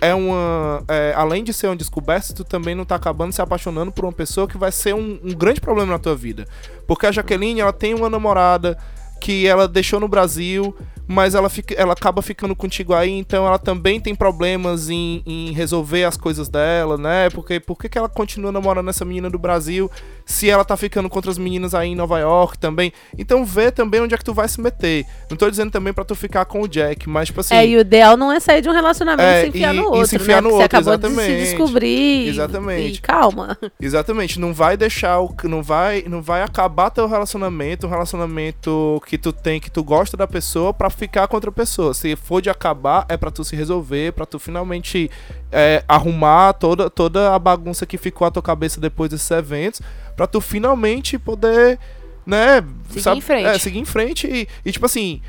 é 0.01 0.14
uma. 0.14 0.82
é, 0.88 1.12
além 1.16 1.42
de 1.42 1.53
ser 1.53 1.68
uma 1.68 1.76
descoberta, 1.76 2.34
tu 2.34 2.44
também 2.44 2.74
não 2.74 2.84
tá 2.84 2.94
acabando 2.97 3.32
se 3.32 3.40
apaixonando 3.40 3.92
por 3.92 4.05
uma 4.05 4.12
pessoa 4.12 4.47
que 4.47 4.59
vai 4.59 4.70
ser 4.70 4.94
um, 4.94 5.18
um 5.22 5.34
grande 5.34 5.61
problema 5.61 5.92
na 5.92 5.99
tua 5.99 6.14
vida. 6.14 6.47
Porque 6.86 7.07
a 7.07 7.12
Jaqueline, 7.12 7.61
ela 7.61 7.72
tem 7.72 7.94
uma 7.94 8.11
namorada 8.11 8.76
que 9.20 9.47
ela 9.47 9.66
deixou 9.66 9.99
no 9.99 10.09
Brasil, 10.09 10.76
mas 11.07 11.34
ela, 11.34 11.48
fica, 11.48 11.74
ela 11.74 11.92
acaba 11.92 12.20
ficando 12.22 12.54
contigo 12.57 12.92
aí, 12.94 13.11
então 13.11 13.46
ela 13.46 13.59
também 13.59 14.00
tem 14.00 14.14
problemas 14.14 14.88
em, 14.90 15.22
em 15.26 15.52
resolver 15.52 16.04
as 16.04 16.16
coisas 16.16 16.48
dela, 16.48 16.96
né? 16.98 17.30
Porque 17.30 17.61
por 17.61 17.76
que, 17.78 17.96
ela 17.96 18.09
continua 18.09 18.50
namorando 18.50 18.88
essa 18.90 19.04
menina 19.04 19.30
do 19.30 19.38
Brasil 19.38 19.90
se 20.24 20.50
ela 20.50 20.64
tá 20.64 20.76
ficando 20.76 21.09
com 21.09 21.16
outras 21.16 21.38
meninas 21.38 21.74
aí 21.74 21.90
em 21.90 21.94
Nova 21.94 22.18
York 22.18 22.59
também? 22.59 22.92
Então 23.16 23.44
vê 23.44 23.70
também 23.70 24.00
onde 24.00 24.14
é 24.14 24.18
que 24.18 24.24
tu 24.24 24.34
vai 24.34 24.48
se 24.48 24.61
meter. 24.61 25.04
Não 25.30 25.36
tô 25.36 25.48
dizendo 25.48 25.70
também 25.70 25.92
pra 25.92 26.04
tu 26.04 26.14
ficar 26.14 26.44
com 26.44 26.62
o 26.62 26.68
Jack, 26.68 27.09
mas 27.09 27.28
tipo 27.28 27.40
assim. 27.40 27.54
É, 27.54 27.66
e 27.66 27.76
o 27.76 27.80
ideal 27.80 28.16
não 28.16 28.32
é 28.32 28.40
sair 28.40 28.61
de 28.61 28.68
um 28.68 28.72
relacionamento 28.72 29.22
É, 29.22 29.40
e 29.40 29.42
se 29.44 29.48
enfiar 29.50 29.74
e- 29.74 29.76
no 29.76 29.82
e 29.82 29.86
outro, 29.86 30.07
se 30.07 30.16
enfiar 30.16 30.36
né? 30.36 30.40
no 30.42 30.48
Porque 30.50 30.62
outro, 30.62 30.76
você 30.78 30.90
acabou 30.90 30.98
de 30.98 31.07
exatamente. 31.07 31.40
se 31.44 31.50
descobrir. 31.50 31.86
e- 32.26 32.28
Exatamente. 32.28 32.98
E, 32.98 33.00
calma. 33.00 33.59
Exatamente, 33.80 34.40
não 34.40 34.52
vai 34.52 34.76
deixar 34.76 35.20
o 35.20 35.34
não 35.44 35.62
vai, 35.62 36.02
não 36.09 36.20
vai 36.20 36.42
acabar 36.42 36.90
teu 36.90 37.07
relacionamento, 37.07 37.86
um 37.86 37.90
relacionamento 37.90 39.00
que 39.07 39.16
tu 39.18 39.32
tem, 39.32 39.61
que 39.61 39.70
tu 39.70 39.84
gosta 39.84 40.16
da 40.16 40.26
pessoa 40.26 40.72
pra 40.74 40.90
ficar 40.97 41.28
com 41.28 41.36
outra 41.36 41.53
pessoa. 41.53 41.94
Se 41.94 42.16
for 42.16 42.40
de 42.40 42.51
acabar, 42.51 43.07
é 43.09 43.16
pra 43.16 43.30
tu 43.30 43.44
se 43.44 43.55
resolver, 43.55 44.12
pra 44.12 44.26
tu 44.26 44.38
finalmente 44.38 45.11
é, 45.53 45.84
arrumar 45.86 46.55
toda 46.55 46.90
toda 46.90 47.34
a 47.34 47.38
bagunça 47.38 47.86
que 47.86 47.99
ficou 47.99 48.26
à 48.26 48.30
tua 48.30 48.42
cabeça 48.42 48.80
depois 48.80 49.11
desses 49.11 49.30
eventos, 49.30 49.80
pra 50.16 50.26
tu 50.26 50.40
finalmente 50.40 51.18
poder, 51.18 51.78
né, 52.24 52.62
Seguir 52.90 53.18
em 53.18 53.20
frente. 53.20 53.47
É, 53.47 53.59
seguir 53.59 53.78
em 53.78 53.84
frente 53.84 54.26
e, 54.26 54.49
e 54.64 54.72
tipo 54.72 54.86
assim, 54.86 55.20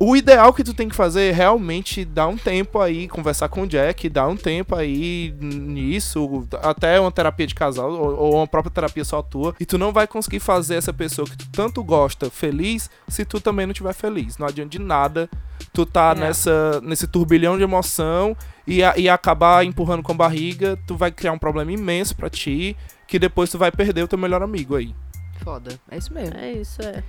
o 0.00 0.16
ideal 0.16 0.52
que 0.52 0.64
tu 0.64 0.74
tem 0.74 0.88
que 0.88 0.94
fazer 0.94 1.22
é 1.26 1.32
realmente 1.32 2.04
dar 2.04 2.26
um 2.26 2.36
tempo 2.36 2.80
aí, 2.80 3.06
conversar 3.08 3.48
com 3.48 3.62
o 3.62 3.66
Jack, 3.66 4.08
dar 4.08 4.26
um 4.28 4.36
tempo 4.36 4.74
aí 4.74 5.34
nisso, 5.40 6.46
até 6.62 6.98
uma 7.00 7.12
terapia 7.12 7.46
de 7.46 7.54
casal 7.54 7.90
ou, 7.92 8.16
ou 8.16 8.34
uma 8.36 8.46
própria 8.46 8.70
terapia 8.72 9.04
só 9.04 9.22
tua. 9.22 9.54
E 9.60 9.64
tu 9.66 9.78
não 9.78 9.92
vai 9.92 10.06
conseguir 10.06 10.40
fazer 10.40 10.74
essa 10.76 10.92
pessoa 10.92 11.26
que 11.28 11.36
tu 11.36 11.46
tanto 11.52 11.82
gosta 11.82 12.28
feliz 12.30 12.90
se 13.08 13.24
tu 13.24 13.40
também 13.40 13.66
não 13.66 13.72
estiver 13.72 13.92
feliz. 13.94 14.36
Não 14.38 14.46
adianta 14.46 14.70
de 14.70 14.78
nada 14.78 15.28
tu 15.72 15.86
tá 15.86 16.12
É. 16.16 16.20
nessa, 16.20 16.80
nesse 16.82 17.06
turbilhão 17.06 17.56
de 17.56 17.62
emoção 17.62 18.36
e, 18.66 18.82
a- 18.82 18.96
e 18.96 19.08
acabar 19.08 19.64
empurrando 19.64 20.02
com 20.02 20.12
a 20.12 20.16
barriga, 20.16 20.78
tu 20.86 20.96
vai 20.96 21.10
criar 21.10 21.32
um 21.32 21.38
problema 21.38 21.72
imenso 21.72 22.14
pra 22.16 22.28
ti, 22.30 22.76
que 23.06 23.18
depois 23.18 23.50
tu 23.50 23.58
vai 23.58 23.70
perder 23.72 24.02
o 24.02 24.08
teu 24.08 24.18
melhor 24.18 24.42
amigo 24.42 24.76
aí. 24.76 24.94
Foda. 25.42 25.78
É 25.90 25.98
isso 25.98 26.12
mesmo. 26.12 26.36
É 26.36 26.52
isso, 26.52 26.80
é. 26.82 27.02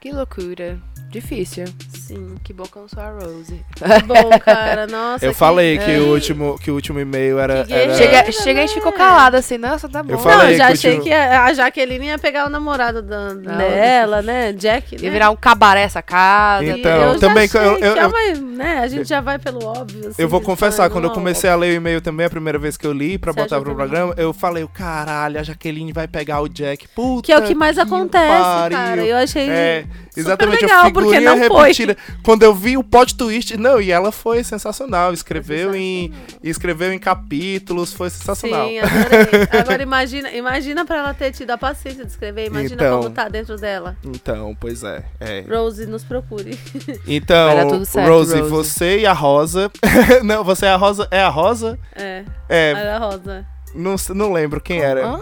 Que 0.00 0.12
loucura. 0.12 0.78
Difícil. 1.10 1.64
Sim. 1.98 2.36
Que 2.44 2.52
bom 2.52 2.62
que 2.62 2.76
eu 2.76 2.82
não 2.82 2.88
sou 2.88 3.02
a 3.02 3.10
Rose. 3.10 3.60
Que 3.74 4.02
bom, 4.06 4.30
cara. 4.38 4.86
Nossa. 4.86 5.24
Eu 5.26 5.32
que- 5.32 5.36
falei 5.38 5.76
que, 5.76 5.90
o 5.98 6.12
último, 6.12 6.56
que 6.58 6.70
o 6.70 6.74
último 6.74 7.00
e-mail 7.00 7.38
era. 7.38 7.64
Que 7.64 7.72
era-. 7.74 7.94
Chega, 7.94 8.32
chega, 8.32 8.60
a 8.62 8.66
gente 8.66 8.74
ficou 8.74 8.92
calado 8.92 9.36
assim, 9.36 9.58
nossa, 9.58 9.88
tá 9.88 10.02
bom. 10.04 10.12
Eu 10.12 10.16
Não, 10.16 10.22
falei 10.22 10.54
eu 10.54 10.58
já 10.58 10.66
que 10.68 10.72
achei 10.72 10.92
tive- 10.92 11.02
que 11.04 11.12
a 11.12 11.52
Jaqueline 11.52 12.06
ia 12.06 12.18
pegar 12.18 12.46
o 12.46 12.48
namorado 12.50 13.02
da, 13.02 13.34
dela, 13.34 14.22
né? 14.22 14.52
Jack, 14.52 14.94
né? 14.96 15.02
Ia 15.02 15.10
virar 15.10 15.30
um 15.30 15.36
cabaré 15.36 15.82
essa 15.82 16.00
casa. 16.00 16.64
E 16.64 16.78
Então, 16.80 17.12
eu 17.14 17.18
também 17.18 17.48
que 17.48 17.58
achei 17.58 17.70
eu- 17.70 17.78
eu- 17.78 17.92
que 17.94 17.98
é 17.98 18.06
uma- 18.06 18.32
né, 18.64 18.78
a 18.78 18.86
gente 18.88 19.08
já 19.08 19.20
vai 19.20 19.38
pelo 19.38 19.64
óbvio. 19.66 20.08
assim, 20.10 20.22
Eu 20.22 20.28
vou 20.28 20.40
confessar, 20.40 20.88
quando 20.90 21.04
eu 21.04 21.08
não, 21.08 21.14
comecei 21.14 21.50
a 21.50 21.56
ler 21.56 21.72
o 21.72 21.74
e-mail 21.76 22.00
também, 22.00 22.24
a 22.26 22.30
primeira 22.30 22.58
vez 22.58 22.76
que 22.76 22.86
eu 22.86 22.92
li 22.92 23.18
pra 23.18 23.32
Você 23.32 23.40
botar 23.40 23.56
pro 23.60 23.72
também? 23.72 23.76
programa, 23.76 24.14
eu 24.16 24.32
falei, 24.32 24.66
caralho, 24.72 25.40
a 25.40 25.42
Jaqueline 25.42 25.92
vai 25.92 26.06
pegar 26.06 26.40
o 26.40 26.48
Jack. 26.48 26.86
Puta 26.94 27.26
Que 27.26 27.32
é 27.32 27.38
o 27.38 27.42
que 27.42 27.54
mais 27.54 27.78
acontece, 27.78 28.42
pariu. 28.44 28.78
cara. 28.78 29.04
Eu 29.04 29.16
achei 29.16 29.50
É, 29.50 29.84
exatamente, 30.16 30.62
legal, 30.62 30.82
a 30.82 30.84
figurinha 30.86 31.20
não 31.20 31.36
foi. 31.48 31.62
repetida. 31.68 31.96
Quando 32.22 32.42
eu 32.42 32.54
vi 32.54 32.76
o 32.76 32.82
plot 32.84 33.16
twist, 33.16 33.56
não, 33.56 33.80
e 33.80 33.90
ela 33.90 34.10
foi 34.12 34.42
sensacional. 34.44 35.12
Escreveu 35.12 35.74
em 35.74 36.12
escreveu 36.42 36.92
em 36.92 36.98
capítulos, 36.98 37.92
foi 37.92 38.10
sensacional. 38.10 38.66
Sim, 38.68 38.78
adorei. 38.78 39.48
Agora 39.60 39.82
imagina, 39.82 40.30
imagina 40.32 40.84
pra 40.84 40.98
ela 40.98 41.14
ter 41.14 41.32
tido 41.32 41.50
a 41.50 41.58
paciência 41.58 42.04
de 42.04 42.10
escrever, 42.10 42.46
imagina 42.46 42.74
Então. 42.74 42.98
como 43.02 43.10
tá 43.10 43.28
dentro 43.28 43.56
dela. 43.56 43.96
Então, 44.04 44.56
pois 44.58 44.82
é. 44.84 45.04
é. 45.20 45.44
Rose, 45.48 45.86
nos 45.86 46.04
procure. 46.04 46.58
Então, 47.06 47.46
Vai 47.48 47.56
dar 47.64 47.66
tudo 47.66 47.84
certo, 47.84 48.08
Rose, 48.08 48.36
Rose. 48.40 48.50
você 48.50 48.98
e 49.00 49.06
a 49.06 49.12
Rosa. 49.12 49.70
não, 50.22 50.44
você 50.44 50.66
é 50.66 50.70
a 50.70 50.76
Rosa. 50.76 51.08
É 51.10 51.20
a 51.22 51.28
Rosa? 51.28 51.78
É, 51.94 52.24
É, 52.48 52.70
era 52.70 52.98
rosa. 52.98 53.44
não, 53.74 53.96
não 54.14 54.32
lembro 54.32 54.60
quem 54.60 54.80
era. 54.80 55.20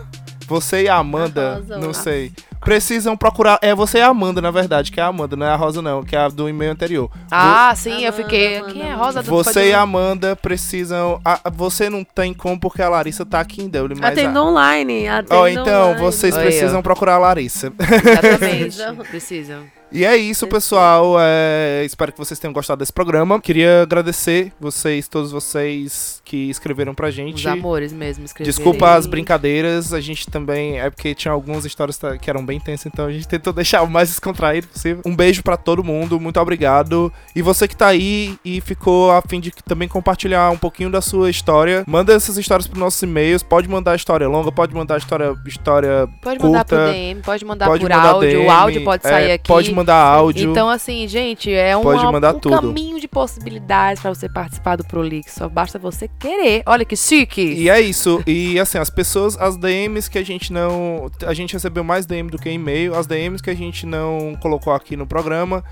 Você 0.49 0.82
e 0.84 0.88
a 0.88 0.96
Amanda, 0.96 1.53
A 1.53 1.55
Rosa, 1.57 1.78
não 1.78 1.90
a- 1.90 1.94
sei. 1.94 2.32
Precisam 2.61 3.16
procurar. 3.16 3.59
É 3.62 3.72
você 3.74 3.99
e 3.99 4.01
a 4.01 4.09
Amanda, 4.09 4.40
na 4.42 4.51
verdade, 4.51 4.90
que 4.90 4.99
é 4.99 5.03
a 5.03 5.07
Amanda, 5.07 5.36
não 5.36 5.46
é 5.46 5.51
a 5.51 5.55
Rosa, 5.57 5.80
não, 5.80 6.03
que 6.03 6.16
é 6.16 6.18
a 6.18 6.28
do 6.28 6.49
e-mail 6.49 6.72
anterior. 6.72 7.09
Ah, 7.30 7.72
sim, 7.76 7.90
eu 8.03 8.09
Amanda, 8.09 8.12
fiquei. 8.12 8.57
Amanda, 8.57 8.72
Quem 8.72 8.82
é 8.82 8.86
Amanda. 8.86 9.05
Rosa 9.05 9.22
do 9.22 9.30
Você 9.30 9.68
e 9.68 9.72
a 9.72 9.80
Amanda 9.80 10.34
precisam. 10.34 11.20
a- 11.24 11.40
a- 11.44 11.51
você 11.51 11.88
não 11.88 12.03
tem 12.03 12.34
como 12.34 12.59
porque 12.59 12.82
a 12.82 12.88
Larissa 12.88 13.24
tá 13.24 13.38
aqui 13.40 13.62
em 13.62 13.68
Dublin, 13.68 13.96
mas. 14.01 14.12
Atendo 14.18 14.38
a- 14.38 14.44
online. 14.44 15.07
Atendo 15.07 15.34
Ó, 15.40 15.46
então, 15.46 15.84
online. 15.90 16.01
vocês 16.01 16.34
Oi, 16.36 16.42
precisam 16.42 16.82
procurar 16.82 17.14
a 17.14 17.18
Larissa. 17.18 17.72
Exatamente. 17.78 18.78
Precisam. 19.09 19.78
E 19.91 20.05
é 20.05 20.16
isso, 20.16 20.47
pessoal. 20.47 21.16
é, 21.18 21.82
espero 21.84 22.12
que 22.12 22.18
vocês 22.18 22.39
tenham 22.39 22.53
gostado 22.53 22.78
desse 22.80 22.93
programa. 22.93 23.41
Queria 23.41 23.82
agradecer 23.82 24.53
vocês, 24.61 25.09
todos 25.09 25.32
vocês 25.32 26.20
que 26.24 26.51
escreveram 26.51 26.95
pra 26.95 27.09
Os 27.09 27.14
gente. 27.14 27.49
amores 27.49 27.93
mesmo, 27.93 28.24
escreverem. 28.24 28.55
Desculpa 28.55 28.95
as 28.95 29.07
brincadeiras, 29.07 29.95
a 29.95 30.01
gente 30.01 30.30
também. 30.30 30.78
É 30.78 30.91
porque 30.91 31.14
tinha 31.14 31.32
algumas 31.32 31.64
histórias 31.64 31.99
que 32.20 32.28
eram 32.28 32.45
bem 32.45 32.61
tensas, 32.61 32.86
então 32.86 33.07
a 33.07 33.12
gente 33.12 33.26
tentou 33.26 33.53
deixar 33.55 33.82
o 33.82 33.89
mais 33.89 34.11
descontraído 34.11 34.68
possível. 34.68 35.03
Um 35.07 35.16
beijo 35.16 35.43
pra 35.43 35.57
todo 35.57 35.82
mundo, 35.82 36.20
muito 36.20 36.39
obrigado. 36.39 37.11
E 37.34 37.41
você 37.41 37.66
que 37.66 37.74
tá 37.74 37.86
aí 37.89 38.39
e 38.45 38.61
ficou 38.61 39.11
a 39.11 39.22
fim 39.22 39.41
de 39.41 39.51
também 39.64 39.89
compartilhar 39.89 40.51
um 40.51 40.59
pouquinho 40.59 40.91
da 40.91 41.01
sua 41.01 41.30
história, 41.30 41.82
manda 41.86 42.12
essas 42.12 42.36
histórias 42.36 42.66
pros 42.66 42.78
nossos 42.78 43.03
e-mails. 43.03 43.43
Pode 43.43 43.66
mandar 43.68 43.97
história 43.97 44.28
longa, 44.28 44.53
pode 44.53 44.74
mandar 44.74 44.99
história, 44.99 45.34
história 45.47 46.07
Pode 46.20 46.43
mandar 46.43 46.64
curta, 46.66 46.76
por 46.76 46.93
DM, 46.93 47.22
pode 47.22 47.45
mandar 47.45 47.66
pode 47.66 47.80
por 47.80 47.91
mandar 47.91 48.11
áudio. 48.11 48.30
DM, 48.30 48.47
o 48.47 48.51
áudio 48.51 48.84
pode 48.84 49.07
é, 49.07 49.11
sair 49.11 49.32
aqui. 49.32 49.49
Pode 49.49 49.78
mandar 49.79 49.97
áudio. 49.97 50.51
Então, 50.51 50.68
assim, 50.68 51.07
gente, 51.09 51.53
é 51.53 51.76
um, 51.76 51.83
Pode 51.83 52.05
mandar 52.05 52.35
um 52.35 52.41
tudo. 52.41 52.57
caminho 52.57 53.01
de 53.01 53.09
possibilidades 53.09 54.03
pra 54.03 54.14
você 54.14 54.29
participar 54.29 54.76
do 54.76 54.85
Prolix. 54.85 55.33
Só 55.33 55.49
basta 55.49 55.79
você 55.79 56.09
querer. 56.18 56.62
Olha 56.66 56.85
que 56.85 56.97
chique. 56.97 57.41
E 57.41 57.68
é 57.70 57.81
isso. 57.81 58.22
E 58.26 58.59
assim, 58.59 58.79
as 58.79 58.91
pessoas, 58.91 59.37
as 59.39 59.57
DMs 59.57 60.11
que 60.11 60.18
a 60.18 60.24
gente 60.24 60.53
não. 60.53 61.11
A 61.26 61.35
gente 61.35 61.53
recebeu 61.53 61.85
mais 61.85 62.07
DM 62.07 62.31
do 62.31 62.39
que 62.39 62.51
e-mail. 62.51 62.95
As 62.95 63.07
DMs 63.07 63.43
que 63.43 63.51
a 63.51 63.57
gente 63.57 63.87
não 63.87 64.37
colocou 64.41 64.72
aqui 64.72 64.97
no 64.97 65.07
programa. 65.07 65.64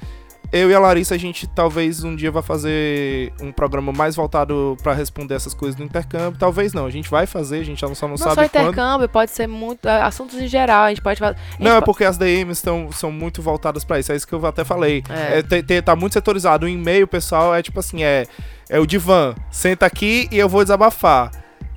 Eu 0.52 0.70
e 0.70 0.74
a 0.74 0.78
Larissa, 0.78 1.14
a 1.14 1.18
gente 1.18 1.46
talvez 1.46 2.02
um 2.04 2.14
dia 2.14 2.30
vai 2.30 2.42
fazer 2.42 3.32
um 3.40 3.50
programa 3.52 3.92
mais 3.92 4.14
voltado 4.16 4.76
pra 4.82 4.92
responder 4.92 5.34
essas 5.34 5.52
coisas 5.54 5.74
do 5.74 5.82
intercâmbio. 5.82 6.38
Talvez 6.38 6.72
não, 6.72 6.86
a 6.86 6.90
gente 6.90 7.10
vai 7.10 7.26
fazer, 7.26 7.60
a 7.60 7.64
gente 7.64 7.80
só 7.80 7.88
não, 7.88 7.94
só 7.94 8.06
não, 8.06 8.10
Não 8.12 8.18
sabe 8.18 8.34
só 8.34 8.48
quando. 8.48 8.68
intercâmbio, 8.68 9.08
pode 9.08 9.30
ser 9.30 9.46
muito. 9.46 9.86
é, 9.88 10.00
Assuntos 10.02 10.36
em 10.38 10.46
geral, 10.46 10.84
a 10.84 10.88
gente 10.90 11.02
pode 11.02 11.22
a 11.22 11.28
gente 11.32 11.38
Não, 11.58 11.72
é 11.76 11.80
po- 11.80 11.86
porque 11.86 12.04
as 12.04 12.16
DMs 12.16 12.62
tão, 12.62 12.90
são 12.92 13.10
muito 13.10 13.42
voltadas 13.42 13.84
pra 13.84 13.98
isso. 13.98 14.12
É 14.12 14.16
isso 14.16 14.26
que 14.26 14.32
eu 14.34 14.46
até 14.46 14.64
falei. 14.64 15.02
É. 15.08 15.38
É, 15.38 15.42
te- 15.42 15.62
te- 15.62 15.82
tá 15.82 15.94
muito 15.96 16.12
setorizado. 16.14 16.66
O 16.66 16.68
e-mail, 16.68 17.06
pessoal, 17.06 17.54
é 17.54 17.62
tipo 17.62 17.80
assim, 17.80 18.02
é, 18.04 18.26
é 18.68 18.78
o 18.78 18.86
divã. 18.86 19.34
Senta 19.50 19.84
aqui 19.86 20.28
e 20.30 20.38
eu 20.38 20.48
vou 20.48 20.62
desabafar. 20.62 21.30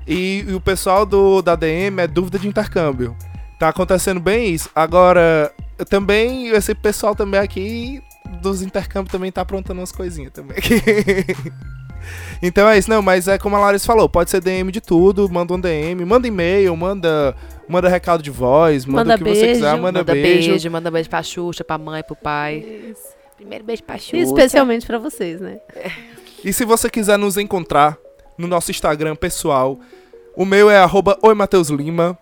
E, 0.07 0.45
e 0.47 0.53
o 0.53 0.61
pessoal 0.61 1.05
do, 1.05 1.41
da 1.41 1.55
DM 1.55 2.01
é 2.01 2.07
dúvida 2.07 2.39
de 2.39 2.47
intercâmbio. 2.47 3.15
Tá 3.59 3.69
acontecendo 3.69 4.19
bem 4.19 4.53
isso. 4.53 4.69
Agora, 4.73 5.51
também, 5.89 6.47
esse 6.47 6.73
pessoal 6.73 7.13
também 7.15 7.39
aqui 7.39 8.01
dos 8.41 8.61
intercâmbios 8.61 9.11
também 9.11 9.31
tá 9.31 9.41
aprontando 9.41 9.79
umas 9.81 9.91
coisinhas 9.91 10.31
também. 10.31 10.57
então 12.41 12.67
é 12.67 12.77
isso, 12.77 12.89
não, 12.89 13.01
mas 13.01 13.27
é 13.27 13.37
como 13.37 13.55
a 13.55 13.59
Larissa 13.59 13.85
falou, 13.85 14.07
pode 14.07 14.29
ser 14.29 14.41
DM 14.41 14.71
de 14.71 14.81
tudo, 14.81 15.29
manda 15.29 15.53
um 15.53 15.59
DM, 15.59 16.05
manda 16.05 16.27
e-mail, 16.27 16.75
manda, 16.75 17.35
manda 17.67 17.89
recado 17.89 18.23
de 18.23 18.31
voz, 18.31 18.85
manda, 18.85 18.99
Manda 19.03 19.15
o 19.15 19.17
que 19.17 19.23
você 19.23 19.47
quiser, 19.47 19.61
beijo. 19.71 19.81
manda, 19.81 19.99
Manda 19.99 20.13
beijo. 20.13 20.49
beijo. 20.49 20.71
manda 20.71 20.91
beijo 20.91 21.09
pra 21.09 21.23
Xuxa, 21.23 21.63
pra 21.63 21.77
mãe, 21.77 22.03
pro 22.03 22.15
pai. 22.15 22.93
Primeiro 23.35 23.63
beijo 23.63 23.83
pra 23.83 23.97
Xuxa. 23.97 24.17
E 24.17 24.21
especialmente 24.21 24.85
pra 24.85 24.97
vocês, 24.97 25.39
né? 25.39 25.59
E 26.43 26.53
se 26.53 26.63
você 26.65 26.89
quiser 26.89 27.17
nos 27.17 27.37
encontrar 27.37 27.97
no 28.37 28.47
nosso 28.47 28.71
Instagram 28.71 29.15
pessoal, 29.15 29.79
o 30.35 30.45
meu 30.45 30.69
é 30.69 30.77
arroba 30.77 31.17
Oi 31.21 31.33
Mateus 31.33 31.69
Lima. 31.69 32.17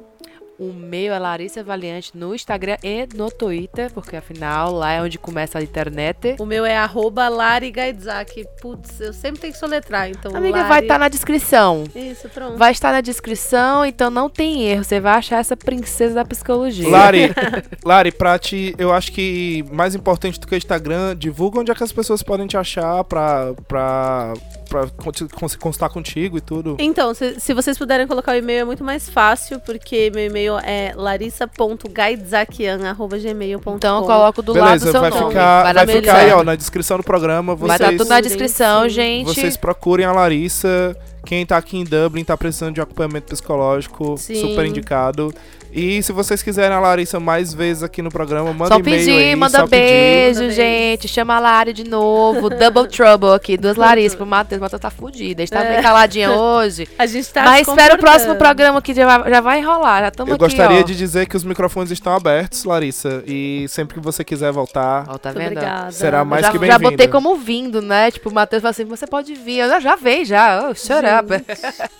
O 0.59 0.73
meu 0.73 1.13
é 1.13 1.19
Larissa 1.19 1.63
Valiante 1.63 2.17
no 2.17 2.33
Instagram 2.33 2.77
e 2.83 3.07
no 3.15 3.29
Twitter, 3.29 3.93
porque 3.93 4.15
afinal 4.15 4.73
lá 4.73 4.91
é 4.91 5.01
onde 5.01 5.19
começa 5.19 5.59
a 5.59 5.61
internet. 5.61 6.35
O 6.39 6.45
meu 6.47 6.65
é 6.65 6.75
arroba 6.75 7.29
Lari 7.29 7.69
Gaidzak. 7.69 8.43
Putz, 8.59 8.99
eu 8.99 9.13
sempre 9.13 9.39
tenho 9.39 9.53
que 9.53 9.59
soletrar, 9.59 10.09
então. 10.09 10.35
Amiga, 10.35 10.57
Lari... 10.57 10.69
vai 10.69 10.81
estar 10.81 10.97
na 10.97 11.09
descrição. 11.09 11.83
Isso, 11.95 12.27
pronto. 12.29 12.57
Vai 12.57 12.71
estar 12.71 12.91
na 12.91 13.01
descrição, 13.01 13.85
então 13.85 14.09
não 14.09 14.29
tem 14.29 14.63
erro. 14.63 14.83
Você 14.83 14.99
vai 14.99 15.13
achar 15.13 15.37
essa 15.39 15.55
princesa 15.55 16.15
da 16.15 16.25
psicologia. 16.25 16.89
Lari, 16.89 17.31
Lari, 17.85 18.11
pra 18.11 18.39
ti, 18.39 18.73
eu 18.79 18.91
acho 18.91 19.11
que 19.11 19.63
mais 19.71 19.93
importante 19.93 20.39
do 20.39 20.47
que 20.47 20.55
o 20.55 20.57
Instagram, 20.57 21.15
divulga 21.15 21.59
onde 21.59 21.71
é 21.71 21.75
que 21.75 21.83
as 21.83 21.91
pessoas 21.91 22.23
podem 22.23 22.47
te 22.47 22.57
achar 22.57 23.03
pra, 23.03 23.53
pra, 23.67 24.33
pra 24.67 24.87
con- 24.87 25.11
cons- 25.33 25.55
constar 25.55 25.89
contigo 25.89 26.37
e 26.37 26.41
tudo. 26.41 26.75
Então, 26.79 27.13
se, 27.13 27.39
se 27.39 27.53
vocês 27.53 27.77
puderem 27.77 28.05
colocar 28.07 28.33
o 28.33 28.35
e-mail 28.35 28.61
é 28.61 28.65
muito 28.65 28.83
mais 28.83 29.09
fácil, 29.09 29.59
porque 29.61 30.11
meu 30.13 30.25
e-mail 30.25 30.57
é 30.59 30.93
larissa.gaidzakian.gmail.com. 30.95 33.75
Então 33.75 34.03
coloca 34.03 34.41
do 34.41 34.53
lado 34.53 34.63
Beleza, 34.65 34.85
do 34.85 34.91
seu 34.91 35.01
vai 35.01 35.09
nome. 35.09 35.27
ficar, 35.27 35.63
vai 35.63 35.73
vai 35.73 35.87
ficar 35.87 36.15
aí, 36.17 36.31
ó, 36.31 36.43
na 36.43 36.55
descrição 36.55 36.97
do 36.97 37.03
programa. 37.03 37.55
Vocês, 37.55 37.79
Vai 37.79 37.89
estar 37.89 37.97
tudo 38.03 38.09
na 38.09 38.21
descrição, 38.21 38.83
sim. 38.83 38.89
gente. 38.89 39.25
vocês 39.27 39.57
procurem 39.57 40.05
a 40.05 40.11
Larissa. 40.11 40.95
Quem 41.25 41.45
tá 41.45 41.57
aqui 41.57 41.77
em 41.77 41.83
Dublin 41.83 42.23
tá 42.23 42.37
precisando 42.37 42.75
de 42.75 42.81
acompanhamento 42.81 43.27
psicológico, 43.27 44.15
Sim. 44.17 44.35
super 44.35 44.65
indicado. 44.65 45.33
E 45.71 46.01
se 46.01 46.11
vocês 46.11 46.41
quiserem 46.41 46.75
a 46.75 46.79
Larissa 46.79 47.19
mais 47.19 47.53
vezes 47.53 47.83
aqui 47.83 48.01
no 48.01 48.09
programa, 48.09 48.51
manda 48.53 48.73
Só 48.75 48.79
e-mail 48.79 48.97
pedir, 48.99 49.11
aí, 49.11 49.35
manda 49.35 49.59
só 49.59 49.67
pedir. 49.67 49.69
beijo, 49.81 50.41
Manda 50.41 50.53
gente. 50.53 51.07
Chama 51.07 51.35
a 51.35 51.39
Lari 51.39 51.73
de 51.73 51.83
novo. 51.83 52.49
Double 52.57 52.87
trouble 52.87 53.29
aqui. 53.35 53.57
Duas 53.57 53.75
Larissa 53.77 54.17
pro 54.17 54.25
Matheus. 54.25 54.59
O 54.59 54.61
Matheus 54.63 54.81
tá 54.81 54.89
fudido. 54.89 55.41
A 55.41 55.45
gente 55.45 55.51
tá 55.53 55.63
É. 55.63 55.73
bem 55.73 55.81
caladinha 55.83 56.31
hoje. 56.37 56.87
A 56.97 57.05
gente 57.05 57.27
tá 57.31 57.43
Mas 57.43 57.65
se 57.65 57.71
espera 57.71 57.95
o 57.95 57.97
próximo 57.99 58.35
programa 58.35 58.81
que 58.81 58.93
já 58.93 59.05
vai, 59.17 59.29
já 59.31 59.41
vai 59.41 59.59
enrolar. 59.59 60.01
Já 60.01 60.07
estamos 60.07 60.29
Eu 60.29 60.35
aqui, 60.35 60.45
gostaria 60.45 60.79
ó. 60.79 60.83
de 60.83 60.95
dizer 60.95 61.27
que 61.27 61.37
os 61.37 61.43
microfones 61.43 61.91
estão 61.91 62.13
abertos, 62.15 62.63
Larissa. 62.63 63.23
E 63.27 63.65
sempre 63.69 63.95
que 63.95 64.01
você 64.03 64.23
quiser 64.23 64.51
voltar, 64.51 65.05
Ó, 65.07 65.17
tá 65.17 65.31
vendo? 65.31 65.47
obrigada. 65.51 65.91
Será 65.91 66.25
mais 66.25 66.41
já, 66.45 66.51
que 66.51 66.57
já 66.57 66.59
bem-vinda. 66.61 66.91
botei 66.91 67.07
como 67.07 67.35
vindo, 67.35 67.81
né? 67.81 68.09
Tipo, 68.09 68.29
o 68.29 68.33
Matheus 68.33 68.61
falou 68.61 68.71
assim: 68.71 68.85
você 68.85 69.05
pode 69.05 69.33
vir. 69.35 69.59
Eu 69.59 69.69
já, 69.69 69.79
já 69.79 69.95
veio, 69.95 70.25
já. 70.25 70.67
Oh, 70.69 70.73
shut 70.73 70.91
up. 71.05 71.45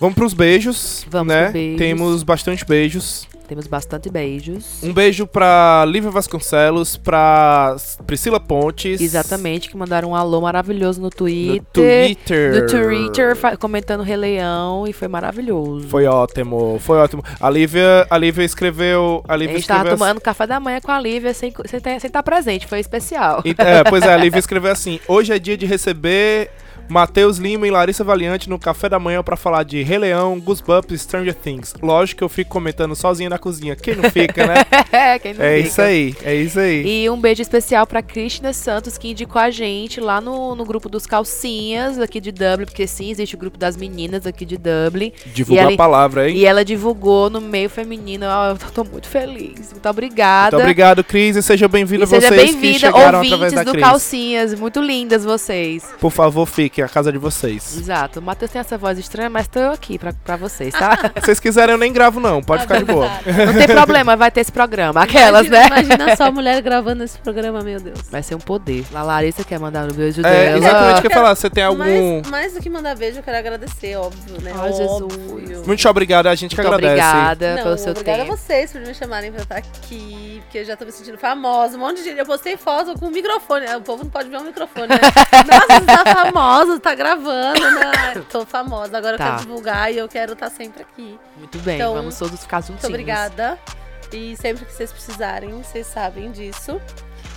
vamos 0.00 0.14
pros 0.14 0.34
beijos, 0.34 1.06
Vamos 1.08 1.32
né? 1.32 1.50
beijos. 1.50 1.78
Temos 1.78 2.22
bastante 2.22 2.64
beijos. 2.64 3.28
Temos 3.48 3.66
bastante 3.66 4.10
beijos. 4.10 4.82
Um 4.82 4.92
beijo 4.92 5.26
pra 5.26 5.82
Lívia 5.88 6.10
Vasconcelos, 6.10 6.98
pra 6.98 7.74
Priscila 8.06 8.38
Pontes. 8.38 9.00
Exatamente, 9.00 9.70
que 9.70 9.76
mandaram 9.76 10.10
um 10.10 10.14
alô 10.14 10.42
maravilhoso 10.42 11.00
no 11.00 11.06
No 11.06 11.10
Twitter. 11.10 11.62
Twitter. 11.72 12.54
No 12.54 12.66
Twitter, 12.66 13.36
comentando 13.58 14.02
Rei 14.02 14.16
Leão 14.16 14.86
e 14.86 14.92
foi 14.92 15.08
maravilhoso. 15.08 15.88
Foi 15.88 16.04
ótimo, 16.06 16.78
foi 16.80 16.98
ótimo. 16.98 17.24
A 17.40 17.48
Lívia, 17.48 18.06
a 18.10 18.18
Lívia 18.18 18.44
escreveu. 18.44 19.22
A 19.26 19.32
A 19.32 19.36
Lívia 19.36 19.56
gente 19.56 19.66
tava 19.66 19.78
escreveu 19.80 19.94
assim- 19.94 20.04
tomando 20.04 20.20
café 20.20 20.46
da 20.46 20.60
manhã 20.60 20.78
com 20.82 20.92
a 20.92 21.00
Lívia 21.00 21.32
sem 21.32 21.48
estar 21.48 21.80
sem, 21.82 21.98
sem 22.00 22.10
tá 22.10 22.22
presente, 22.22 22.66
foi 22.66 22.80
especial. 22.80 23.42
É, 23.56 23.82
pois 23.88 24.02
é, 24.04 24.12
a 24.12 24.16
Lívia 24.18 24.38
escreveu 24.40 24.70
assim: 24.70 25.00
hoje 25.08 25.32
é 25.32 25.38
dia 25.38 25.56
de 25.56 25.64
receber 25.64 26.50
Matheus 26.88 27.38
Lima 27.38 27.66
e 27.66 27.70
Larissa 27.70 28.02
Valiante 28.02 28.48
no 28.48 28.58
café 28.58 28.88
da 28.88 28.98
manhã 28.98 29.22
pra 29.22 29.36
falar 29.36 29.62
de 29.62 29.82
Rei 29.82 29.98
Leão, 29.98 30.38
Goosebumps 30.40 30.92
e 30.92 30.98
Stranger 30.98 31.34
Things. 31.34 31.74
Lógico 31.82 32.18
que 32.18 32.24
eu 32.24 32.28
fico 32.28 32.50
comentando 32.50 32.94
sozinho 32.96 33.28
na 33.30 33.38
cozinha. 33.38 33.76
Quem 33.76 33.94
não 33.94 34.10
fica, 34.10 34.46
né? 34.46 34.54
É, 34.90 35.18
Quem 35.20 35.34
não 35.34 35.44
é 35.44 35.56
fica. 35.56 35.68
isso 35.68 35.82
aí, 35.82 36.14
é 36.24 36.34
isso 36.34 36.58
aí. 36.60 37.04
E 37.04 37.10
um 37.10 37.16
beijo 37.20 37.42
especial 37.42 37.86
pra 37.86 38.02
Cristina 38.02 38.52
Santos, 38.52 38.96
que 38.96 39.10
indicou 39.10 39.40
a 39.40 39.50
gente 39.50 40.00
lá 40.00 40.20
no, 40.20 40.54
no 40.54 40.64
grupo 40.64 40.88
dos 40.88 41.06
calcinhas 41.06 41.98
aqui 42.00 42.20
de 42.20 42.32
Dublin, 42.32 42.64
porque 42.64 42.86
sim, 42.86 43.10
existe 43.10 43.34
o 43.34 43.38
grupo 43.38 43.58
das 43.58 43.76
meninas 43.76 44.26
aqui 44.26 44.44
de 44.44 44.56
Dublin. 44.56 45.12
Divulgar 45.26 45.64
e 45.64 45.66
ela- 45.66 45.74
a 45.74 45.76
palavra, 45.76 46.30
hein? 46.30 46.36
E 46.36 46.44
ela 46.46 46.64
divulgou 46.64 47.28
no 47.30 47.40
meio 47.40 47.68
feminino. 47.68 48.26
Ó, 48.26 48.50
eu 48.50 48.56
tô 48.72 48.84
muito 48.84 49.06
feliz. 49.08 49.72
Muito 49.72 49.88
obrigada. 49.88 50.56
Muito 50.56 50.62
obrigado, 50.64 51.04
Cris, 51.04 51.36
e 51.36 51.42
seja 51.42 51.68
bem-vinda 51.68 52.04
E 52.04 52.06
seja 52.06 52.28
vocês 52.28 52.50
que 52.50 52.52
bem-vinda, 52.56 52.78
chegaram 52.78 53.20
através 53.20 53.52
da 53.52 53.62
do 53.62 53.72
Cris. 53.72 53.84
Calcinhas. 53.84 54.54
Muito 54.58 54.80
lindas 54.80 55.24
vocês. 55.24 55.84
Por 56.00 56.10
favor, 56.10 56.46
fiquem, 56.46 56.77
a 56.84 56.88
casa 56.88 57.10
de 57.12 57.18
vocês. 57.18 57.76
Exato. 57.76 58.20
O 58.20 58.22
Matheus 58.22 58.50
tem 58.50 58.60
essa 58.60 58.76
voz 58.78 58.98
estranha, 58.98 59.28
mas 59.30 59.46
tô 59.48 59.60
aqui 59.60 59.98
pra, 59.98 60.12
pra 60.12 60.36
vocês, 60.36 60.72
tá? 60.74 60.96
Se 61.18 61.26
vocês 61.26 61.40
quiserem, 61.40 61.72
eu 61.74 61.78
nem 61.78 61.92
gravo, 61.92 62.20
não. 62.20 62.42
Pode 62.42 62.62
ficar 62.62 62.78
de 62.78 62.84
boa. 62.84 63.08
Não 63.46 63.54
tem 63.54 63.66
problema, 63.66 64.16
vai 64.16 64.30
ter 64.30 64.40
esse 64.40 64.52
programa. 64.52 65.02
Aquelas, 65.02 65.46
imagina, 65.46 65.58
né? 65.76 65.82
Imagina 65.82 66.16
só 66.16 66.24
a 66.24 66.30
mulher 66.30 66.60
gravando 66.62 67.04
esse 67.04 67.18
programa, 67.18 67.62
meu 67.62 67.80
Deus. 67.80 68.00
Vai 68.10 68.22
ser 68.22 68.34
um 68.34 68.38
poder. 68.40 68.84
A 68.94 69.02
Larissa 69.02 69.44
quer 69.44 69.58
mandar 69.58 69.84
um 69.90 69.92
beijo 69.94 70.20
É, 70.20 70.22
dela. 70.22 70.58
exatamente 70.58 70.98
o 70.98 71.00
que 71.02 71.06
eu 71.06 71.10
ia 71.10 71.16
falar. 71.16 71.34
Você 71.34 71.50
tem 71.50 71.64
algum. 71.64 71.78
Mais, 71.78 72.26
mais 72.28 72.52
do 72.54 72.60
que 72.60 72.70
mandar 72.70 72.94
beijo, 72.96 73.18
eu 73.18 73.22
quero 73.22 73.38
agradecer, 73.38 73.96
óbvio, 73.96 74.40
né? 74.42 74.52
Ai, 74.54 74.70
óbvio. 74.70 75.40
Jesus. 75.46 75.66
Muito 75.66 75.88
obrigado, 75.88 76.26
a 76.26 76.34
gente 76.34 76.54
que 76.56 76.62
Muito 76.62 76.74
agradece. 76.74 77.06
obrigada 77.08 77.56
Não, 77.56 77.62
pelo 77.62 77.78
seu 77.78 77.90
obrigada 77.92 78.18
tempo. 78.18 78.32
a 78.32 78.36
vocês 78.36 78.72
por 78.72 78.80
me 78.80 78.94
chamarem 78.94 79.30
pra 79.32 79.42
estar 79.42 79.56
aqui, 79.56 80.40
porque 80.44 80.58
eu 80.58 80.64
já 80.64 80.76
tô 80.76 80.84
me 80.84 80.92
sentindo 80.92 81.18
famosa. 81.18 81.76
Um 81.76 81.80
monte 81.80 81.98
de 81.98 82.04
gente. 82.04 82.18
Eu 82.18 82.26
postei 82.26 82.56
foto 82.56 82.98
com 82.98 83.06
o 83.06 83.10
microfone. 83.10 83.66
O 83.76 83.80
povo 83.82 84.04
não 84.04 84.10
pode 84.10 84.28
ver 84.28 84.36
o 84.38 84.44
microfone, 84.44 84.88
né? 84.88 84.98
Nossa, 85.50 85.80
você 85.80 85.86
tá 85.86 86.04
famosa, 86.24 86.67
tá 86.80 86.94
gravando, 86.94 87.60
né? 87.60 88.22
Tô 88.30 88.44
famosa. 88.44 88.98
Agora 88.98 89.16
Tá. 89.16 89.24
eu 89.24 89.28
quero 89.30 89.40
divulgar 89.42 89.92
e 89.92 89.98
eu 89.98 90.08
quero 90.08 90.32
estar 90.32 90.50
sempre 90.50 90.82
aqui. 90.82 91.18
Muito 91.36 91.58
bem, 91.58 91.76
Então, 91.76 91.94
vamos 91.94 92.18
todos 92.18 92.40
ficar 92.40 92.60
juntinhos. 92.60 92.82
Muito 92.82 92.92
obrigada. 92.94 93.58
E 94.12 94.36
sempre 94.36 94.64
que 94.64 94.72
vocês 94.72 94.90
precisarem, 94.90 95.50
vocês 95.62 95.86
sabem 95.86 96.30
disso. 96.32 96.80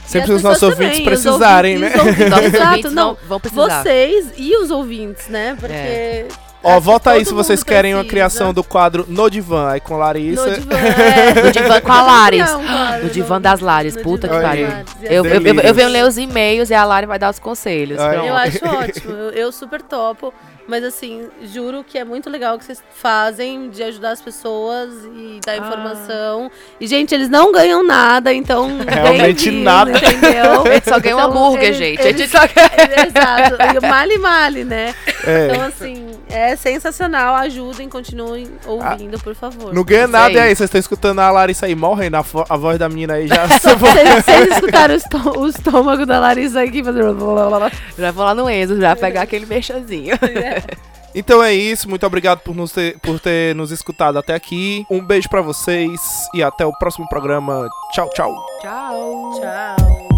Sempre 0.06 0.34
os 0.34 0.42
nossos 0.42 0.64
ouvintes 0.64 0.98
também, 1.00 1.14
os 1.16 1.22
precisarem, 1.22 1.76
ouvintes- 1.76 1.96
né? 1.96 2.02
os 2.02 2.32
ouvintes- 2.38 2.54
Exato, 2.54 2.92
não. 2.92 3.14
vão, 3.16 3.18
vão 3.28 3.40
precisar. 3.40 3.84
Vocês 3.84 4.34
e 4.38 4.56
os 4.58 4.72
ouvintes, 4.72 5.28
né? 5.28 5.56
Porque. 5.60 5.74
É. 5.76 6.28
Ó, 6.64 6.76
que 6.76 6.86
volta 6.86 7.12
aí 7.12 7.26
se 7.26 7.34
vocês 7.34 7.64
querem 7.64 7.94
uma 7.96 8.06
criação 8.06 8.54
do 8.54 8.64
quadro 8.64 9.06
No 9.08 9.30
Divã, 9.30 9.72
aí 9.72 9.80
com 9.80 9.98
Larissa. 9.98 10.46
No 10.46 10.56
divã, 10.56 10.76
é. 10.78 11.44
No 11.44 11.52
divã 11.52 11.82
com 11.82 11.92
a. 11.92 12.02
Não, 12.32 12.64
claro, 12.64 13.04
No 13.04 13.10
divã 13.10 13.42
das 13.42 13.60
Lares, 13.60 13.96
no 13.96 14.04
puta 14.04 14.28
que 14.28 14.40
pariu. 14.40 14.68
Eu, 15.02 15.26
eu, 15.26 15.42
eu, 15.42 15.60
eu 15.62 15.74
venho 15.74 15.90
ler 15.90 16.06
os 16.06 16.18
e-mails 16.18 16.70
e 16.70 16.74
a 16.74 16.84
Lari 16.84 17.08
vai 17.08 17.18
dar 17.18 17.30
os 17.30 17.40
conselhos. 17.40 18.00
Ai. 18.00 18.30
Eu 18.30 18.36
acho 18.36 18.66
ótimo, 18.66 19.12
eu, 19.12 19.30
eu 19.32 19.52
super 19.52 19.82
topo. 19.82 20.34
Mas 20.72 20.86
assim, 20.86 21.28
juro 21.44 21.84
que 21.84 21.98
é 21.98 22.06
muito 22.06 22.30
legal 22.30 22.56
o 22.56 22.58
que 22.58 22.64
vocês 22.64 22.82
fazem 22.96 23.70
de 23.70 23.84
ajudar 23.84 24.12
as 24.12 24.22
pessoas 24.22 24.90
e 25.14 25.42
dar 25.46 25.52
Ah. 25.52 25.58
informação. 25.58 26.50
E, 26.80 26.88
gente, 26.88 27.14
eles 27.14 27.28
não 27.28 27.52
ganham 27.52 27.84
nada, 27.84 28.34
então. 28.34 28.70
Realmente 28.88 29.52
nada. 29.52 29.92
Entendeu? 29.92 30.64
A 30.66 30.74
gente 30.76 30.90
só 30.90 30.98
ganha 30.98 31.18
um 31.18 31.20
Então, 31.20 31.30
hambúrguer, 31.30 31.64
eles- 31.66 31.78
gente. 31.78 32.00
A 32.00 32.04
gente 32.06 32.20
eles- 32.22 32.32
só 32.32 32.40
ganha... 32.48 33.06
Exato. 33.06 33.58
E 33.84 33.86
male 33.86 34.18
male, 34.18 34.64
né? 34.64 34.96
É. 35.26 35.48
Então, 35.52 35.62
assim, 35.66 36.08
é 36.30 36.56
sensacional. 36.56 37.36
Ajudem, 37.36 37.90
continuem 37.90 38.48
ouvindo, 38.66 39.20
por 39.20 39.36
favor. 39.36 39.74
Não 39.74 39.84
ganha 39.84 40.08
nada, 40.08 40.28
aí. 40.30 40.36
e 40.36 40.40
aí? 40.40 40.56
Vocês 40.56 40.70
estão 40.70 40.80
escutando 40.80 41.20
a 41.20 41.30
Larissa 41.32 41.66
aí 41.66 41.76
morrendo, 41.76 42.16
a, 42.16 42.24
a 42.50 42.56
voz 42.56 42.80
da 42.80 42.88
menina 42.88 43.16
aí 43.16 43.28
já. 43.28 43.46
Vocês, 43.46 43.78
vocês 44.24 44.52
escutaram 44.54 44.94
o, 44.94 44.98
estô- 44.98 45.40
o 45.42 45.48
estômago 45.50 46.06
da 46.06 46.18
Larissa 46.18 46.62
aqui 46.62 46.82
fazendo. 46.82 47.14
blá, 47.14 47.48
blá, 47.50 47.60
blá. 47.60 47.72
Já 47.98 48.12
vou 48.12 48.24
lá 48.24 48.34
no 48.34 48.50
Enzo, 48.50 48.80
já 48.80 48.96
pegar 48.96 49.24
aquele 49.24 49.46
mexazinho. 49.46 50.16
então 51.16 51.44
é 51.44 51.54
isso, 51.54 51.90
muito 51.90 52.06
obrigado 52.06 52.40
por, 52.40 52.56
nos 52.56 52.72
ter, 52.72 52.98
por 53.00 53.20
ter 53.20 53.56
nos 53.56 53.72
escutado 53.72 54.18
até 54.18 54.34
aqui. 54.34 54.86
Um 54.90 55.04
beijo 55.04 55.30
pra 55.30 55.42
vocês 55.42 56.02
e 56.34 56.44
até 56.44 56.66
o 56.66 56.74
próximo 56.74 57.08
programa. 57.08 57.68
Tchau, 57.94 58.10
tchau. 58.14 58.46
Tchau. 58.62 59.32
Tchau. 59.40 60.11